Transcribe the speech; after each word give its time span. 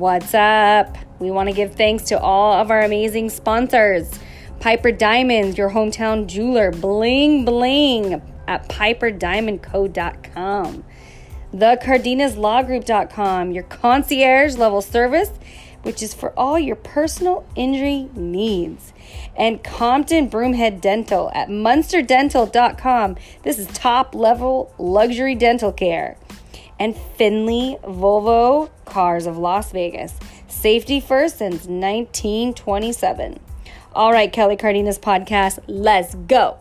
What's 0.00 0.32
up? 0.32 0.96
We 1.18 1.30
want 1.30 1.50
to 1.50 1.54
give 1.54 1.74
thanks 1.74 2.04
to 2.04 2.18
all 2.18 2.54
of 2.54 2.70
our 2.70 2.80
amazing 2.80 3.28
sponsors 3.28 4.10
Piper 4.58 4.92
Diamonds, 4.92 5.58
your 5.58 5.68
hometown 5.68 6.26
jeweler, 6.26 6.70
bling 6.70 7.44
bling 7.44 8.22
at 8.48 8.66
piperdiamondco.com. 8.70 10.84
The 11.52 11.78
CardenasLawGroup.com, 11.82 13.52
your 13.52 13.64
concierge 13.64 14.56
level 14.56 14.80
service, 14.80 15.32
which 15.82 16.02
is 16.02 16.14
for 16.14 16.32
all 16.34 16.58
your 16.58 16.76
personal 16.76 17.46
injury 17.54 18.08
needs. 18.14 18.94
And 19.36 19.62
Compton 19.62 20.30
Broomhead 20.30 20.80
Dental 20.80 21.30
at 21.34 21.48
MunsterDental.com. 21.48 23.16
This 23.42 23.58
is 23.58 23.66
top 23.66 24.14
level 24.14 24.72
luxury 24.78 25.34
dental 25.34 25.72
care 25.72 26.16
and 26.80 26.96
Findlay 26.96 27.78
Volvo 27.84 28.70
Cars 28.86 29.26
of 29.26 29.38
Las 29.38 29.70
Vegas. 29.70 30.18
Safety 30.48 30.98
first 30.98 31.38
since 31.38 31.66
1927. 31.66 33.38
All 33.92 34.10
right, 34.12 34.32
Kelly 34.32 34.56
Cardenas 34.56 34.98
podcast, 34.98 35.60
let's 35.68 36.14
go. 36.14 36.58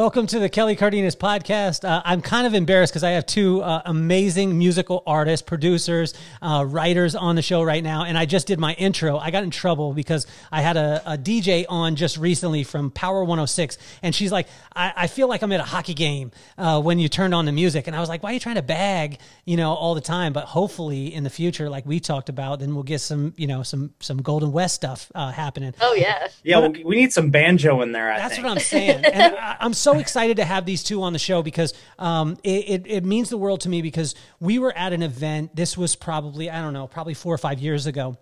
Welcome 0.00 0.28
to 0.28 0.38
the 0.38 0.48
Kelly 0.48 0.76
Cardenas 0.76 1.14
podcast. 1.14 1.86
Uh, 1.86 2.00
I'm 2.06 2.22
kind 2.22 2.46
of 2.46 2.54
embarrassed 2.54 2.90
because 2.90 3.04
I 3.04 3.10
have 3.10 3.26
two 3.26 3.60
uh, 3.60 3.82
amazing 3.84 4.56
musical 4.56 5.02
artists, 5.06 5.46
producers, 5.46 6.14
uh, 6.40 6.64
writers 6.66 7.14
on 7.14 7.36
the 7.36 7.42
show 7.42 7.62
right 7.62 7.84
now. 7.84 8.04
And 8.04 8.16
I 8.16 8.24
just 8.24 8.46
did 8.46 8.58
my 8.58 8.72
intro. 8.72 9.18
I 9.18 9.30
got 9.30 9.42
in 9.42 9.50
trouble 9.50 9.92
because 9.92 10.26
I 10.50 10.62
had 10.62 10.78
a, 10.78 11.02
a 11.04 11.18
DJ 11.18 11.66
on 11.68 11.96
just 11.96 12.16
recently 12.16 12.64
from 12.64 12.90
Power 12.90 13.22
106. 13.22 13.76
And 14.02 14.14
she's 14.14 14.32
like, 14.32 14.46
I, 14.74 14.90
I 14.96 15.06
feel 15.06 15.28
like 15.28 15.42
I'm 15.42 15.52
at 15.52 15.60
a 15.60 15.64
hockey 15.64 15.92
game 15.92 16.30
uh, 16.56 16.80
when 16.80 16.98
you 16.98 17.10
turned 17.10 17.34
on 17.34 17.44
the 17.44 17.52
music. 17.52 17.86
And 17.86 17.94
I 17.94 18.00
was 18.00 18.08
like, 18.08 18.22
why 18.22 18.30
are 18.30 18.32
you 18.32 18.40
trying 18.40 18.54
to 18.54 18.62
bag, 18.62 19.18
you 19.44 19.58
know, 19.58 19.74
all 19.74 19.94
the 19.94 20.00
time? 20.00 20.32
But 20.32 20.46
hopefully 20.46 21.12
in 21.12 21.24
the 21.24 21.30
future, 21.30 21.68
like 21.68 21.84
we 21.84 22.00
talked 22.00 22.30
about, 22.30 22.60
then 22.60 22.74
we'll 22.74 22.84
get 22.84 23.02
some, 23.02 23.34
you 23.36 23.46
know, 23.46 23.62
some, 23.62 23.92
some 24.00 24.22
Golden 24.22 24.50
West 24.50 24.76
stuff 24.76 25.12
uh, 25.14 25.30
happening. 25.30 25.74
Oh, 25.78 25.92
yeah. 25.92 26.28
Yeah, 26.42 26.60
but, 26.62 26.82
we 26.86 26.96
need 26.96 27.12
some 27.12 27.28
banjo 27.28 27.82
in 27.82 27.92
there. 27.92 28.10
I 28.10 28.16
that's 28.16 28.36
think. 28.36 28.46
what 28.46 28.52
I'm 28.52 28.60
saying. 28.60 29.04
And 29.04 29.36
I, 29.36 29.58
I'm 29.60 29.74
so 29.74 29.89
excited 29.98 30.36
to 30.38 30.44
have 30.44 30.64
these 30.64 30.82
two 30.82 31.02
on 31.02 31.12
the 31.12 31.18
show 31.18 31.42
because 31.42 31.74
um, 31.98 32.38
it, 32.42 32.68
it, 32.68 32.86
it, 32.86 33.04
means 33.04 33.28
the 33.28 33.38
world 33.38 33.62
to 33.62 33.68
me 33.68 33.82
because 33.82 34.14
we 34.38 34.58
were 34.58 34.76
at 34.76 34.92
an 34.92 35.02
event. 35.02 35.54
This 35.54 35.76
was 35.76 35.96
probably, 35.96 36.50
I 36.50 36.60
don't 36.60 36.72
know, 36.72 36.86
probably 36.86 37.14
four 37.14 37.34
or 37.34 37.38
five 37.38 37.60
years 37.60 37.86
ago. 37.86 38.16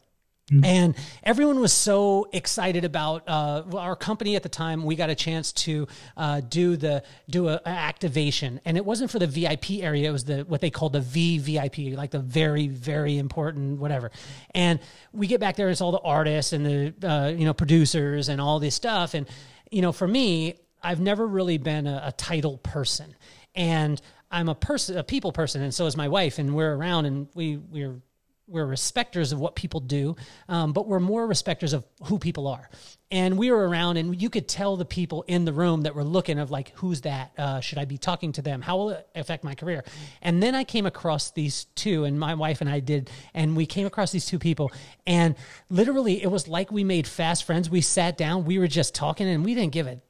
Mm-hmm. 0.51 0.65
And 0.65 0.95
everyone 1.23 1.61
was 1.61 1.75
so 1.75 2.29
excited 2.33 2.85
about 2.85 3.29
uh, 3.29 3.65
our 3.75 3.95
company 3.95 4.35
at 4.35 4.43
the 4.43 4.49
time. 4.49 4.85
We 4.85 4.97
got 4.97 5.11
a 5.11 5.15
chance 5.15 5.53
to 5.53 5.87
uh, 6.17 6.41
do 6.41 6.77
the 6.77 7.03
do 7.29 7.49
a, 7.49 7.61
a, 7.67 7.69
activation, 7.69 8.61
and 8.65 8.79
it 8.79 8.85
wasn't 8.85 9.11
for 9.11 9.19
the 9.19 9.27
VIP 9.27 9.83
area. 9.83 10.09
It 10.09 10.13
was 10.13 10.25
the 10.25 10.45
what 10.45 10.63
they 10.63 10.71
called 10.71 10.95
the 10.95 11.01
VVIP, 11.01 11.97
like 11.97 12.13
the 12.13 12.19
very 12.19 12.67
very 12.67 13.19
important 13.19 13.79
whatever. 13.79 14.11
And 14.55 14.81
we 15.13 15.27
get 15.27 15.39
back 15.39 15.57
there, 15.57 15.69
it's 15.69 15.83
all 15.83 15.93
the 15.93 16.01
artists 16.01 16.55
and 16.55 16.65
the 16.65 17.07
uh, 17.07 17.29
you 17.29 17.45
know 17.45 17.53
producers 17.53 18.31
and 18.31 18.41
all 18.41 18.59
this 18.59 18.75
stuff. 18.75 19.13
And 19.13 19.29
you 19.71 19.83
know, 19.83 19.93
for 19.93 20.09
me, 20.09 20.55
I've 20.83 21.01
never 21.01 21.27
really 21.27 21.59
been 21.59 21.87
a, 21.87 22.03
a 22.07 22.13
title 22.13 22.59
person, 22.59 23.15
and 23.55 24.01
I'm 24.31 24.49
a 24.49 24.55
person, 24.55 24.99
a 24.99 25.05
people 25.05 25.33
person, 25.33 25.63
and 25.63 25.75
so 25.75 25.87
is 25.87 25.97
my 25.97 26.09
wife, 26.09 26.39
and 26.39 26.55
we're 26.55 26.75
around, 26.75 27.07
and 27.07 27.29
we 27.35 27.57
we're 27.57 28.01
we're 28.49 28.67
respecters 28.67 29.33
of 29.33 29.39
what 29.39 29.55
people 29.55 29.81
do, 29.81 30.17
um, 30.49 30.73
but 30.73 30.89
we're 30.89 31.01
more 31.01 31.27
respecters 31.27 31.75
of 31.75 31.85
who 32.05 32.19
people 32.19 32.49
are. 32.49 32.69
And 33.11 33.39
we 33.39 33.51
were 33.51 33.69
around, 33.69 33.99
and 33.99 34.21
you 34.21 34.31
could 34.31 34.49
tell 34.49 34.77
the 34.77 34.85
people 34.85 35.23
in 35.29 35.45
the 35.45 35.53
room 35.53 35.83
that 35.83 35.95
were 35.95 36.05
looking 36.05 36.39
of 36.39 36.51
like, 36.51 36.73
who's 36.77 37.03
that? 37.03 37.33
Uh, 37.39 37.61
should 37.61 37.79
I 37.79 37.85
be 37.85 37.99
talking 37.99 38.33
to 38.33 38.43
them? 38.43 38.61
How 38.61 38.77
will 38.77 38.91
it 38.91 39.09
affect 39.15 39.45
my 39.45 39.55
career? 39.55 39.85
And 40.23 40.43
then 40.43 40.55
I 40.55 40.65
came 40.65 40.87
across 40.87 41.31
these 41.31 41.67
two, 41.75 42.05
and 42.05 42.19
my 42.19 42.35
wife 42.35 42.61
and 42.61 42.69
I 42.69 42.81
did, 42.81 43.11
and 43.35 43.57
we 43.57 43.67
came 43.67 43.87
across 43.87 44.13
these 44.13 44.27
two 44.27 44.39
people, 44.39 44.73
and 45.07 45.37
literally 45.69 46.23
it 46.23 46.31
was 46.31 46.49
like 46.49 46.73
we 46.73 46.85
made 46.85 47.07
fast 47.07 47.45
friends. 47.45 47.71
We 47.71 47.83
sat 47.83 48.17
down, 48.17 48.45
we 48.45 48.59
were 48.59 48.69
just 48.69 48.95
talking, 48.95 49.29
and 49.29 49.45
we 49.45 49.55
didn't 49.55 49.73
give 49.73 49.87
a 49.87 50.01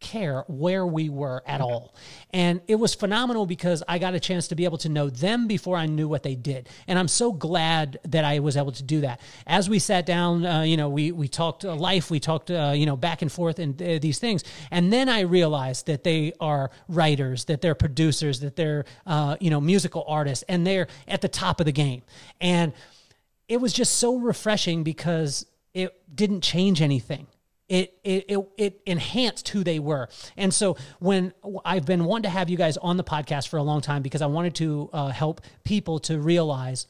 care 0.00 0.44
where 0.46 0.86
we 0.86 1.08
were 1.08 1.42
at 1.46 1.60
all. 1.60 1.94
And 2.30 2.60
it 2.68 2.74
was 2.74 2.94
phenomenal 2.94 3.46
because 3.46 3.82
I 3.88 3.98
got 3.98 4.14
a 4.14 4.20
chance 4.20 4.48
to 4.48 4.54
be 4.54 4.64
able 4.64 4.78
to 4.78 4.88
know 4.88 5.08
them 5.08 5.46
before 5.46 5.76
I 5.76 5.86
knew 5.86 6.06
what 6.06 6.22
they 6.22 6.34
did. 6.34 6.68
And 6.86 6.98
I'm 6.98 7.08
so 7.08 7.32
glad 7.32 7.98
that 8.04 8.24
I 8.24 8.40
was 8.40 8.56
able 8.56 8.72
to 8.72 8.82
do 8.82 9.00
that. 9.00 9.20
As 9.46 9.70
we 9.70 9.78
sat 9.78 10.04
down, 10.04 10.44
uh, 10.44 10.62
you 10.62 10.76
know, 10.76 10.88
we, 10.88 11.12
we 11.12 11.28
talked 11.28 11.64
uh, 11.64 11.74
life, 11.74 12.10
we 12.10 12.20
talked, 12.20 12.50
uh, 12.50 12.72
you 12.74 12.84
know, 12.84 12.96
back 12.96 13.22
and 13.22 13.32
forth 13.32 13.58
and 13.58 13.80
uh, 13.80 13.98
these 13.98 14.18
things. 14.18 14.44
And 14.70 14.92
then 14.92 15.08
I 15.08 15.20
realized 15.20 15.86
that 15.86 16.04
they 16.04 16.32
are 16.40 16.70
writers, 16.88 17.46
that 17.46 17.62
they're 17.62 17.74
producers, 17.74 18.40
that 18.40 18.56
they're, 18.56 18.84
uh, 19.06 19.36
you 19.40 19.50
know, 19.50 19.60
musical 19.60 20.04
artists, 20.06 20.44
and 20.48 20.66
they're 20.66 20.88
at 21.08 21.22
the 21.22 21.28
top 21.28 21.60
of 21.60 21.66
the 21.66 21.72
game. 21.72 22.02
And 22.40 22.72
it 23.48 23.60
was 23.60 23.72
just 23.72 23.96
so 23.96 24.16
refreshing 24.16 24.82
because 24.82 25.46
it 25.72 25.94
didn't 26.14 26.42
change 26.42 26.82
anything 26.82 27.26
it, 27.68 27.98
it, 28.04 28.24
it, 28.28 28.48
it, 28.56 28.80
enhanced 28.86 29.48
who 29.48 29.64
they 29.64 29.78
were. 29.78 30.08
And 30.36 30.52
so 30.54 30.76
when 31.00 31.32
I've 31.64 31.84
been 31.84 32.04
wanting 32.04 32.24
to 32.24 32.28
have 32.30 32.48
you 32.48 32.56
guys 32.56 32.76
on 32.76 32.96
the 32.96 33.04
podcast 33.04 33.48
for 33.48 33.56
a 33.56 33.62
long 33.62 33.80
time 33.80 34.02
because 34.02 34.22
I 34.22 34.26
wanted 34.26 34.54
to 34.56 34.90
uh, 34.92 35.08
help 35.08 35.40
people 35.64 35.98
to 36.00 36.18
realize 36.18 36.86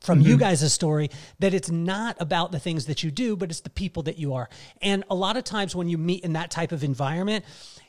from 0.00 0.20
mm-hmm. 0.20 0.28
you 0.28 0.36
guys' 0.36 0.72
story 0.72 1.10
that 1.38 1.54
it's 1.54 1.70
not 1.70 2.16
about 2.20 2.52
the 2.52 2.58
things 2.58 2.86
that 2.86 3.02
you 3.02 3.10
do, 3.10 3.36
but 3.36 3.50
it's 3.50 3.60
the 3.60 3.70
people 3.70 4.04
that 4.04 4.18
you 4.18 4.34
are. 4.34 4.48
And 4.80 5.04
a 5.10 5.14
lot 5.14 5.36
of 5.36 5.44
times 5.44 5.74
when 5.74 5.88
you 5.88 5.98
meet 5.98 6.24
in 6.24 6.34
that 6.34 6.50
type 6.50 6.72
of 6.72 6.84
environment, 6.84 7.44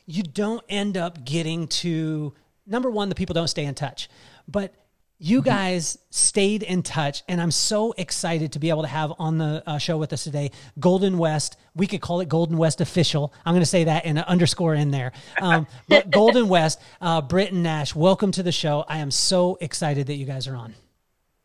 you 0.06 0.22
don't 0.22 0.64
end 0.68 0.96
up 0.96 1.24
getting 1.24 1.68
to 1.68 2.34
number 2.66 2.90
one, 2.90 3.08
the 3.08 3.14
people 3.14 3.34
don't 3.34 3.48
stay 3.48 3.64
in 3.64 3.74
touch. 3.74 4.08
But 4.46 4.74
you 5.18 5.42
guys 5.42 5.98
stayed 6.10 6.62
in 6.62 6.82
touch, 6.82 7.24
and 7.28 7.40
I'm 7.40 7.50
so 7.50 7.92
excited 7.98 8.52
to 8.52 8.58
be 8.58 8.70
able 8.70 8.82
to 8.82 8.88
have 8.88 9.12
on 9.18 9.38
the 9.38 9.62
uh, 9.66 9.78
show 9.78 9.96
with 9.96 10.12
us 10.12 10.24
today 10.24 10.52
Golden 10.78 11.18
West. 11.18 11.56
We 11.74 11.86
could 11.88 12.00
call 12.00 12.20
it 12.20 12.28
Golden 12.28 12.56
West 12.56 12.80
Official. 12.80 13.32
I'm 13.44 13.52
going 13.52 13.62
to 13.62 13.66
say 13.66 13.84
that 13.84 14.04
and 14.06 14.18
an 14.18 14.24
underscore 14.24 14.74
in 14.74 14.90
there. 14.90 15.12
Um, 15.40 15.66
but 15.88 16.10
Golden 16.10 16.48
West, 16.48 16.80
uh, 17.00 17.20
and 17.30 17.62
Nash, 17.62 17.94
welcome 17.94 18.30
to 18.32 18.42
the 18.42 18.52
show. 18.52 18.84
I 18.88 18.98
am 18.98 19.10
so 19.10 19.58
excited 19.60 20.06
that 20.06 20.14
you 20.14 20.24
guys 20.24 20.46
are 20.46 20.54
on. 20.54 20.74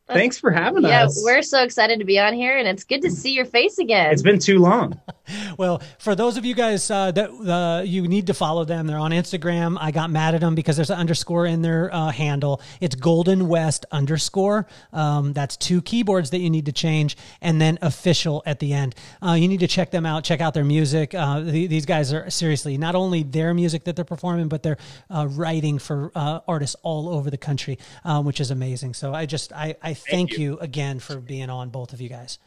Thanks 0.07 0.37
for 0.37 0.51
having 0.51 0.83
yeah, 0.83 1.05
us. 1.05 1.17
Yeah, 1.17 1.23
we're 1.23 1.41
so 1.41 1.63
excited 1.63 1.99
to 1.99 2.05
be 2.05 2.19
on 2.19 2.33
here, 2.33 2.57
and 2.57 2.67
it's 2.67 2.83
good 2.83 3.01
to 3.03 3.11
see 3.11 3.31
your 3.31 3.45
face 3.45 3.77
again. 3.77 4.11
It's 4.11 4.21
been 4.21 4.37
too 4.39 4.59
long. 4.59 4.99
well, 5.57 5.81
for 5.97 6.13
those 6.13 6.35
of 6.35 6.43
you 6.43 6.53
guys 6.53 6.91
uh, 6.91 7.11
that 7.11 7.29
uh, 7.29 7.83
you 7.83 8.05
need 8.09 8.27
to 8.27 8.33
follow 8.33 8.65
them, 8.65 8.85
they're 8.85 8.97
on 8.97 9.11
Instagram. 9.11 9.77
I 9.79 9.91
got 9.91 10.09
mad 10.09 10.35
at 10.35 10.41
them 10.41 10.55
because 10.55 10.75
there's 10.75 10.89
an 10.89 10.99
underscore 10.99 11.45
in 11.45 11.61
their 11.61 11.93
uh, 11.93 12.11
handle. 12.11 12.61
It's 12.81 12.95
Golden 12.95 13.47
West 13.47 13.85
underscore. 13.93 14.67
Um, 14.91 15.31
that's 15.31 15.55
two 15.55 15.81
keyboards 15.81 16.31
that 16.31 16.39
you 16.39 16.49
need 16.49 16.65
to 16.65 16.73
change, 16.73 17.15
and 17.41 17.61
then 17.61 17.79
official 17.81 18.43
at 18.45 18.59
the 18.59 18.73
end. 18.73 18.95
Uh, 19.25 19.33
you 19.33 19.47
need 19.47 19.61
to 19.61 19.67
check 19.67 19.91
them 19.91 20.05
out. 20.05 20.25
Check 20.25 20.41
out 20.41 20.53
their 20.53 20.65
music. 20.65 21.15
Uh, 21.15 21.39
the, 21.39 21.67
these 21.67 21.85
guys 21.85 22.11
are 22.11 22.29
seriously 22.29 22.77
not 22.77 22.93
only 22.93 23.23
their 23.23 23.53
music 23.53 23.85
that 23.85 23.95
they're 23.95 24.03
performing, 24.03 24.49
but 24.49 24.63
they're 24.63 24.77
uh, 25.09 25.27
writing 25.29 25.79
for 25.79 26.11
artists 26.15 26.75
all 26.83 27.07
over 27.07 27.29
the 27.29 27.37
country, 27.37 27.79
which 28.21 28.41
is 28.41 28.51
amazing. 28.51 28.93
So 28.93 29.13
I 29.13 29.25
just 29.25 29.53
I, 29.53 29.75
I 29.81 29.92
thank, 29.93 30.29
thank 30.29 30.31
you. 30.33 30.53
you 30.53 30.59
again 30.59 30.99
for 30.99 31.19
being 31.19 31.49
on, 31.49 31.69
both 31.69 31.93
of 31.93 32.01
you 32.01 32.09
guys. 32.09 32.39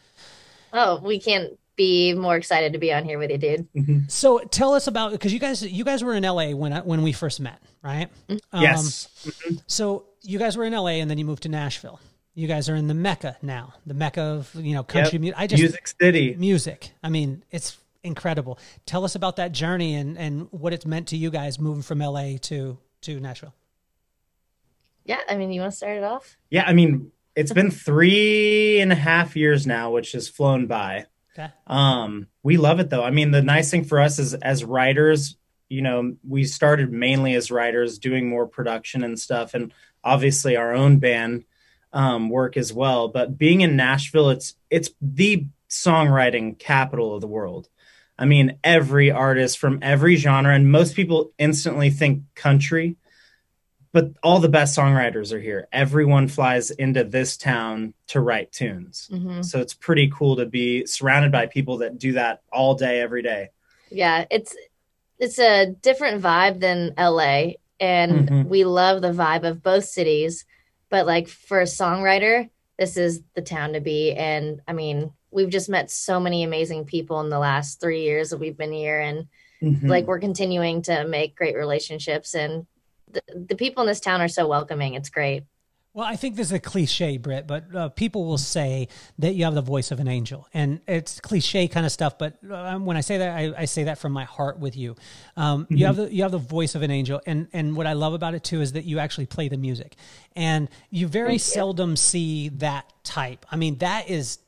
Oh, 0.72 1.00
we 1.02 1.20
can't 1.20 1.58
be 1.76 2.14
more 2.14 2.36
excited 2.36 2.72
to 2.72 2.78
be 2.78 2.92
on 2.92 3.04
here 3.04 3.18
with 3.18 3.30
you, 3.30 3.38
dude. 3.38 3.72
Mm-hmm. 3.74 3.98
So 4.08 4.38
tell 4.38 4.74
us 4.74 4.86
about 4.86 5.12
because 5.12 5.32
you 5.32 5.38
guys 5.38 5.62
you 5.62 5.84
guys 5.84 6.02
were 6.02 6.14
in 6.14 6.22
LA 6.22 6.50
when 6.50 6.72
I, 6.72 6.80
when 6.80 7.02
we 7.02 7.12
first 7.12 7.40
met, 7.40 7.60
right? 7.82 8.08
Mm-hmm. 8.28 8.60
Yes. 8.62 9.08
Um, 9.24 9.30
mm-hmm. 9.30 9.56
So 9.66 10.06
you 10.22 10.38
guys 10.38 10.56
were 10.56 10.64
in 10.64 10.72
LA 10.72 10.98
and 11.00 11.10
then 11.10 11.18
you 11.18 11.24
moved 11.24 11.44
to 11.44 11.48
Nashville. 11.48 12.00
You 12.34 12.48
guys 12.48 12.68
are 12.68 12.74
in 12.74 12.86
the 12.86 12.94
mecca 12.94 13.36
now, 13.40 13.74
the 13.86 13.94
mecca 13.94 14.20
of 14.20 14.54
you 14.54 14.74
know 14.74 14.82
country 14.82 15.12
yep. 15.12 15.20
music. 15.20 15.38
I 15.38 15.46
just 15.46 15.60
music 15.60 15.88
city 16.00 16.34
music. 16.38 16.92
I 17.02 17.08
mean, 17.08 17.44
it's 17.50 17.78
incredible. 18.02 18.58
Tell 18.86 19.04
us 19.04 19.14
about 19.14 19.36
that 19.36 19.52
journey 19.52 19.94
and 19.94 20.18
and 20.18 20.48
what 20.50 20.72
it's 20.72 20.86
meant 20.86 21.08
to 21.08 21.16
you 21.16 21.30
guys 21.30 21.58
moving 21.58 21.82
from 21.82 21.98
LA 21.98 22.36
to 22.42 22.78
to 23.02 23.20
Nashville. 23.20 23.54
Yeah, 25.04 25.20
I 25.28 25.36
mean, 25.36 25.52
you 25.52 25.60
want 25.60 25.72
to 25.72 25.76
start 25.76 25.96
it 25.96 26.02
off? 26.02 26.36
Yeah, 26.50 26.64
I 26.66 26.72
mean, 26.72 27.12
it's 27.36 27.52
been 27.52 27.70
three 27.70 28.80
and 28.80 28.90
a 28.90 28.96
half 28.96 29.36
years 29.36 29.66
now, 29.66 29.90
which 29.92 30.12
has 30.12 30.28
flown 30.28 30.66
by. 30.66 31.06
Okay. 31.38 31.52
Um, 31.66 32.28
we 32.42 32.56
love 32.56 32.80
it 32.80 32.88
though. 32.88 33.04
I 33.04 33.10
mean, 33.10 33.30
the 33.30 33.42
nice 33.42 33.70
thing 33.70 33.84
for 33.84 34.00
us 34.00 34.18
is 34.18 34.32
as 34.32 34.64
writers, 34.64 35.36
you 35.68 35.82
know, 35.82 36.16
we 36.26 36.44
started 36.44 36.90
mainly 36.90 37.34
as 37.34 37.50
writers 37.50 37.98
doing 37.98 38.28
more 38.28 38.46
production 38.46 39.04
and 39.04 39.18
stuff, 39.18 39.52
and 39.52 39.72
obviously 40.02 40.56
our 40.56 40.72
own 40.72 40.98
band 40.98 41.44
um, 41.92 42.30
work 42.30 42.56
as 42.56 42.72
well. 42.72 43.08
But 43.08 43.36
being 43.36 43.60
in 43.60 43.76
Nashville, 43.76 44.30
it's 44.30 44.54
it's 44.70 44.90
the 45.02 45.46
songwriting 45.68 46.58
capital 46.58 47.14
of 47.14 47.20
the 47.20 47.26
world. 47.26 47.68
I 48.18 48.24
mean, 48.24 48.58
every 48.64 49.10
artist 49.10 49.58
from 49.58 49.80
every 49.82 50.16
genre, 50.16 50.54
and 50.54 50.70
most 50.72 50.96
people 50.96 51.32
instantly 51.38 51.90
think 51.90 52.22
country, 52.34 52.96
but 53.96 54.12
all 54.22 54.40
the 54.40 54.48
best 54.50 54.76
songwriters 54.76 55.32
are 55.32 55.40
here. 55.40 55.68
Everyone 55.72 56.28
flies 56.28 56.70
into 56.70 57.02
this 57.02 57.38
town 57.38 57.94
to 58.08 58.20
write 58.20 58.52
tunes. 58.52 59.08
Mm-hmm. 59.10 59.40
So 59.40 59.58
it's 59.58 59.72
pretty 59.72 60.12
cool 60.14 60.36
to 60.36 60.44
be 60.44 60.84
surrounded 60.84 61.32
by 61.32 61.46
people 61.46 61.78
that 61.78 61.96
do 61.96 62.12
that 62.12 62.42
all 62.52 62.74
day, 62.74 63.00
every 63.00 63.22
day. 63.22 63.48
Yeah, 63.90 64.26
it's 64.30 64.54
it's 65.18 65.38
a 65.38 65.68
different 65.80 66.22
vibe 66.22 66.60
than 66.60 66.92
LA, 66.98 67.52
and 67.80 68.28
mm-hmm. 68.28 68.48
we 68.50 68.64
love 68.66 69.00
the 69.00 69.12
vibe 69.12 69.48
of 69.48 69.62
both 69.62 69.86
cities. 69.86 70.44
But 70.90 71.06
like 71.06 71.26
for 71.26 71.62
a 71.62 71.64
songwriter, 71.64 72.50
this 72.78 72.98
is 72.98 73.22
the 73.32 73.40
town 73.40 73.72
to 73.72 73.80
be. 73.80 74.12
And 74.12 74.60
I 74.68 74.74
mean, 74.74 75.10
we've 75.30 75.48
just 75.48 75.70
met 75.70 75.90
so 75.90 76.20
many 76.20 76.42
amazing 76.42 76.84
people 76.84 77.22
in 77.22 77.30
the 77.30 77.38
last 77.38 77.80
three 77.80 78.02
years 78.02 78.28
that 78.28 78.40
we've 78.40 78.58
been 78.58 78.72
here, 78.72 79.00
and 79.00 79.28
mm-hmm. 79.62 79.86
like 79.86 80.06
we're 80.06 80.18
continuing 80.18 80.82
to 80.82 81.06
make 81.06 81.34
great 81.34 81.56
relationships 81.56 82.34
and 82.34 82.66
the, 83.16 83.46
the 83.48 83.56
people 83.56 83.82
in 83.82 83.88
this 83.88 84.00
town 84.00 84.20
are 84.20 84.28
so 84.28 84.46
welcoming. 84.46 84.94
It's 84.94 85.10
great. 85.10 85.44
Well, 85.96 86.04
I 86.04 86.16
think 86.16 86.36
this 86.36 86.48
is 86.48 86.52
a 86.52 86.60
cliche, 86.60 87.16
Britt, 87.16 87.46
but 87.46 87.74
uh, 87.74 87.88
people 87.88 88.26
will 88.26 88.36
say 88.36 88.88
that 89.18 89.34
you 89.34 89.44
have 89.46 89.54
the 89.54 89.62
voice 89.62 89.90
of 89.90 89.98
an 89.98 90.08
angel, 90.08 90.46
and 90.52 90.82
it's 90.86 91.20
cliche 91.20 91.68
kind 91.68 91.86
of 91.86 91.92
stuff. 91.92 92.18
But 92.18 92.36
uh, 92.50 92.78
when 92.78 92.98
I 92.98 93.00
say 93.00 93.16
that, 93.16 93.34
I, 93.34 93.54
I, 93.56 93.64
say 93.64 93.84
that 93.84 93.96
from 93.96 94.12
my 94.12 94.24
heart 94.24 94.58
with 94.58 94.76
you. 94.76 94.94
Um, 95.38 95.64
mm-hmm. 95.64 95.74
You 95.74 95.86
have 95.86 95.96
the 95.96 96.14
you 96.14 96.22
have 96.22 96.32
the 96.32 96.38
voice 96.38 96.74
of 96.74 96.82
an 96.82 96.90
angel, 96.90 97.22
and 97.24 97.48
and 97.54 97.74
what 97.74 97.86
I 97.86 97.94
love 97.94 98.12
about 98.12 98.34
it 98.34 98.44
too 98.44 98.60
is 98.60 98.72
that 98.72 98.84
you 98.84 98.98
actually 98.98 99.24
play 99.24 99.48
the 99.48 99.56
music, 99.56 99.96
and 100.34 100.68
you 100.90 101.08
very 101.08 101.30
Thank 101.30 101.40
seldom 101.40 101.90
you. 101.92 101.96
see 101.96 102.48
that 102.50 102.92
type. 103.02 103.46
I 103.50 103.56
mean, 103.56 103.78
that 103.78 104.10
is 104.10 104.40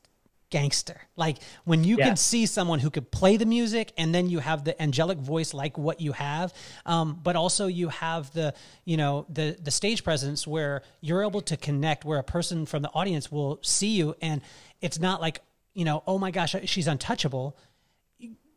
gangster. 0.49 1.01
Like 1.15 1.37
when 1.63 1.83
you 1.83 1.97
yeah. 1.97 2.07
can 2.07 2.15
see 2.15 2.45
someone 2.45 2.79
who 2.79 2.89
could 2.89 3.11
play 3.11 3.37
the 3.37 3.45
music 3.45 3.93
and 3.97 4.13
then 4.13 4.29
you 4.29 4.39
have 4.39 4.63
the 4.63 4.79
angelic 4.81 5.17
voice 5.17 5.53
like 5.53 5.77
what 5.77 6.01
you 6.01 6.13
have, 6.13 6.53
um, 6.85 7.19
but 7.21 7.35
also 7.35 7.67
you 7.67 7.89
have 7.89 8.31
the, 8.33 8.53
you 8.85 8.97
know, 8.97 9.25
the 9.29 9.57
the 9.61 9.71
stage 9.71 10.03
presence 10.03 10.47
where 10.47 10.81
you're 11.01 11.23
able 11.23 11.41
to 11.41 11.57
connect 11.57 12.05
where 12.05 12.19
a 12.19 12.23
person 12.23 12.65
from 12.65 12.81
the 12.81 12.89
audience 12.89 13.31
will 13.31 13.59
see 13.61 13.95
you 13.95 14.15
and 14.21 14.41
it's 14.81 14.99
not 14.99 15.21
like, 15.21 15.41
you 15.73 15.85
know, 15.85 16.03
oh 16.07 16.17
my 16.17 16.31
gosh, 16.31 16.55
she's 16.65 16.87
untouchable. 16.87 17.57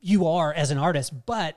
You 0.00 0.26
are 0.26 0.52
as 0.52 0.70
an 0.70 0.78
artist, 0.78 1.26
but 1.26 1.56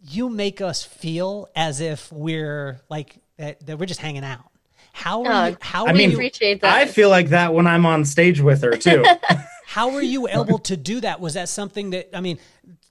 you 0.00 0.28
make 0.28 0.60
us 0.60 0.84
feel 0.84 1.48
as 1.56 1.80
if 1.80 2.12
we're 2.12 2.80
like 2.88 3.16
that, 3.36 3.64
that 3.66 3.78
we're 3.78 3.86
just 3.86 4.00
hanging 4.00 4.24
out. 4.24 4.50
How 4.92 5.24
are 5.24 5.32
oh, 5.32 5.46
you, 5.46 5.56
how 5.60 5.86
I 5.86 5.92
mean, 5.92 6.10
you, 6.10 6.16
appreciate 6.16 6.60
that. 6.62 6.74
I 6.74 6.86
feel 6.86 7.08
like 7.08 7.28
that 7.28 7.54
when 7.54 7.66
I'm 7.66 7.86
on 7.86 8.04
stage 8.04 8.40
with 8.40 8.62
her 8.62 8.76
too. 8.76 9.04
How 9.68 9.90
were 9.90 10.00
you 10.00 10.26
able 10.28 10.60
to 10.60 10.78
do 10.78 11.02
that? 11.02 11.20
Was 11.20 11.34
that 11.34 11.46
something 11.50 11.90
that 11.90 12.16
I 12.16 12.22
mean? 12.22 12.38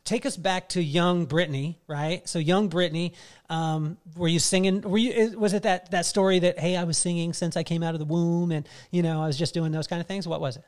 Take 0.03 0.27
us 0.27 0.38
back 0.38 0.69
to 0.69 0.81
young 0.81 1.25
Brittany, 1.25 1.79
right? 1.88 2.29
So 2.29 2.38
young 2.38 2.69
Brittany, 2.69 3.13
um, 3.50 3.97
were 4.15 4.27
you 4.27 4.38
singing? 4.38 4.81
Were 4.81 5.00
you? 5.00 5.39
Was 5.39 5.53
it 5.53 5.63
that 5.63 5.89
that 5.89 6.06
story 6.06 6.38
that 6.38 6.59
hey, 6.59 6.77
I 6.77 6.83
was 6.83 7.00
singing 7.00 7.33
since 7.33 7.57
I 7.57 7.63
came 7.63 7.81
out 7.81 7.95
of 7.95 8.00
the 8.00 8.06
womb, 8.06 8.51
and 8.51 8.69
you 8.91 9.01
know, 9.01 9.24
I 9.24 9.25
was 9.25 9.39
just 9.39 9.56
doing 9.56 9.71
those 9.71 9.88
kind 9.88 10.00
of 10.00 10.07
things? 10.07 10.27
What 10.27 10.39
was 10.39 10.57
it? 10.57 10.65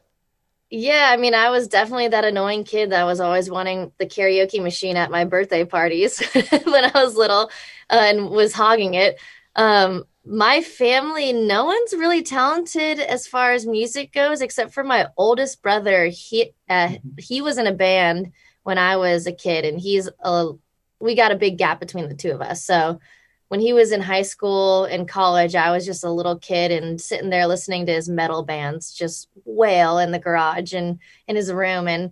Yeah, 0.72 1.10
I 1.12 1.18
mean, 1.18 1.36
I 1.36 1.52
was 1.52 1.68
definitely 1.68 2.08
that 2.08 2.26
annoying 2.26 2.64
kid 2.64 2.92
that 2.92 3.04
was 3.04 3.20
always 3.20 3.48
wanting 3.48 3.92
the 4.00 4.08
karaoke 4.08 4.64
machine 4.64 4.98
at 4.98 5.12
my 5.12 5.26
birthday 5.26 5.64
parties 5.64 6.20
when 6.34 6.86
I 6.86 6.92
was 6.96 7.16
little 7.16 7.52
uh, 7.92 8.02
and 8.02 8.32
was 8.32 8.52
hogging 8.52 8.96
it. 8.96 9.20
Um, 9.56 10.06
my 10.30 10.62
family, 10.62 11.34
no 11.34 11.66
one's 11.66 11.94
really 11.94 12.22
talented 12.22 13.00
as 13.00 13.26
far 13.26 13.52
as 13.52 13.66
music 13.66 14.14
goes, 14.14 14.42
except 14.42 14.74
for 14.74 14.84
my 14.84 15.08
oldest 15.18 15.62
brother. 15.64 16.06
He 16.06 16.54
uh, 16.70 16.90
mm-hmm. 16.90 17.10
he 17.18 17.42
was 17.42 17.58
in 17.58 17.66
a 17.66 17.74
band 17.74 18.32
when 18.64 18.78
I 18.78 18.98
was 18.98 19.26
a 19.26 19.32
kid, 19.32 19.66
and 19.66 19.80
he's 19.80 20.08
a. 20.24 20.52
We 21.02 21.16
got 21.16 21.32
a 21.32 21.38
big 21.38 21.58
gap 21.58 21.80
between 21.80 22.10
the 22.10 22.16
two 22.16 22.32
of 22.32 22.42
us. 22.42 22.64
So 22.64 23.00
when 23.48 23.62
he 23.62 23.74
was 23.74 23.92
in 23.92 24.02
high 24.02 24.22
school 24.22 24.84
and 24.84 25.08
college, 25.08 25.56
I 25.56 25.72
was 25.72 25.86
just 25.86 26.04
a 26.04 26.12
little 26.12 26.38
kid 26.38 26.72
and 26.72 27.00
sitting 27.00 27.30
there 27.30 27.48
listening 27.48 27.86
to 27.86 27.94
his 27.94 28.10
metal 28.10 28.44
bands 28.44 28.94
just 28.94 29.30
wail 29.46 29.98
in 29.98 30.12
the 30.12 30.20
garage 30.20 30.74
and 30.74 31.00
in 31.28 31.36
his 31.38 31.52
room. 31.52 31.88
And 31.88 32.12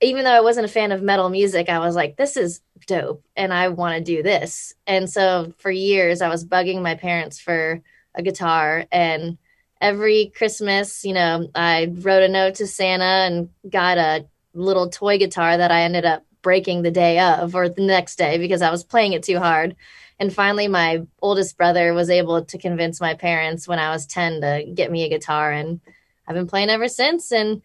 even 0.00 0.24
though 0.24 0.32
I 0.32 0.40
wasn't 0.40 0.64
a 0.64 0.72
fan 0.72 0.92
of 0.92 1.02
metal 1.02 1.28
music, 1.28 1.68
I 1.68 1.78
was 1.78 1.94
like, 1.94 2.16
this 2.16 2.36
is 2.36 2.60
dope 2.86 3.24
and 3.36 3.52
I 3.52 3.68
want 3.68 3.96
to 3.96 4.02
do 4.16 4.22
this. 4.22 4.74
And 4.86 5.08
so 5.08 5.52
for 5.58 5.70
years, 5.70 6.22
I 6.22 6.28
was 6.28 6.44
bugging 6.44 6.82
my 6.82 6.94
parents 6.94 7.38
for 7.38 7.82
a 8.14 8.22
guitar. 8.22 8.86
And 8.90 9.36
every 9.80 10.32
Christmas, 10.34 11.04
you 11.04 11.12
know, 11.12 11.48
I 11.54 11.92
wrote 11.92 12.22
a 12.22 12.28
note 12.28 12.56
to 12.56 12.66
Santa 12.66 13.04
and 13.04 13.50
got 13.68 13.98
a 13.98 14.26
little 14.54 14.88
toy 14.88 15.18
guitar 15.18 15.56
that 15.56 15.70
I 15.70 15.82
ended 15.82 16.04
up 16.04 16.24
breaking 16.42 16.82
the 16.82 16.90
day 16.90 17.18
of 17.18 17.54
or 17.54 17.68
the 17.68 17.82
next 17.82 18.16
day 18.16 18.38
because 18.38 18.62
I 18.62 18.70
was 18.70 18.84
playing 18.84 19.12
it 19.12 19.22
too 19.22 19.38
hard. 19.38 19.76
And 20.18 20.32
finally, 20.32 20.68
my 20.68 21.06
oldest 21.20 21.56
brother 21.56 21.94
was 21.94 22.10
able 22.10 22.44
to 22.44 22.58
convince 22.58 23.00
my 23.00 23.14
parents 23.14 23.68
when 23.68 23.78
I 23.78 23.90
was 23.90 24.06
10 24.06 24.40
to 24.40 24.64
get 24.74 24.90
me 24.90 25.04
a 25.04 25.08
guitar. 25.08 25.50
And 25.50 25.80
I've 26.26 26.34
been 26.34 26.46
playing 26.46 26.70
ever 26.70 26.88
since 26.88 27.32
and 27.32 27.62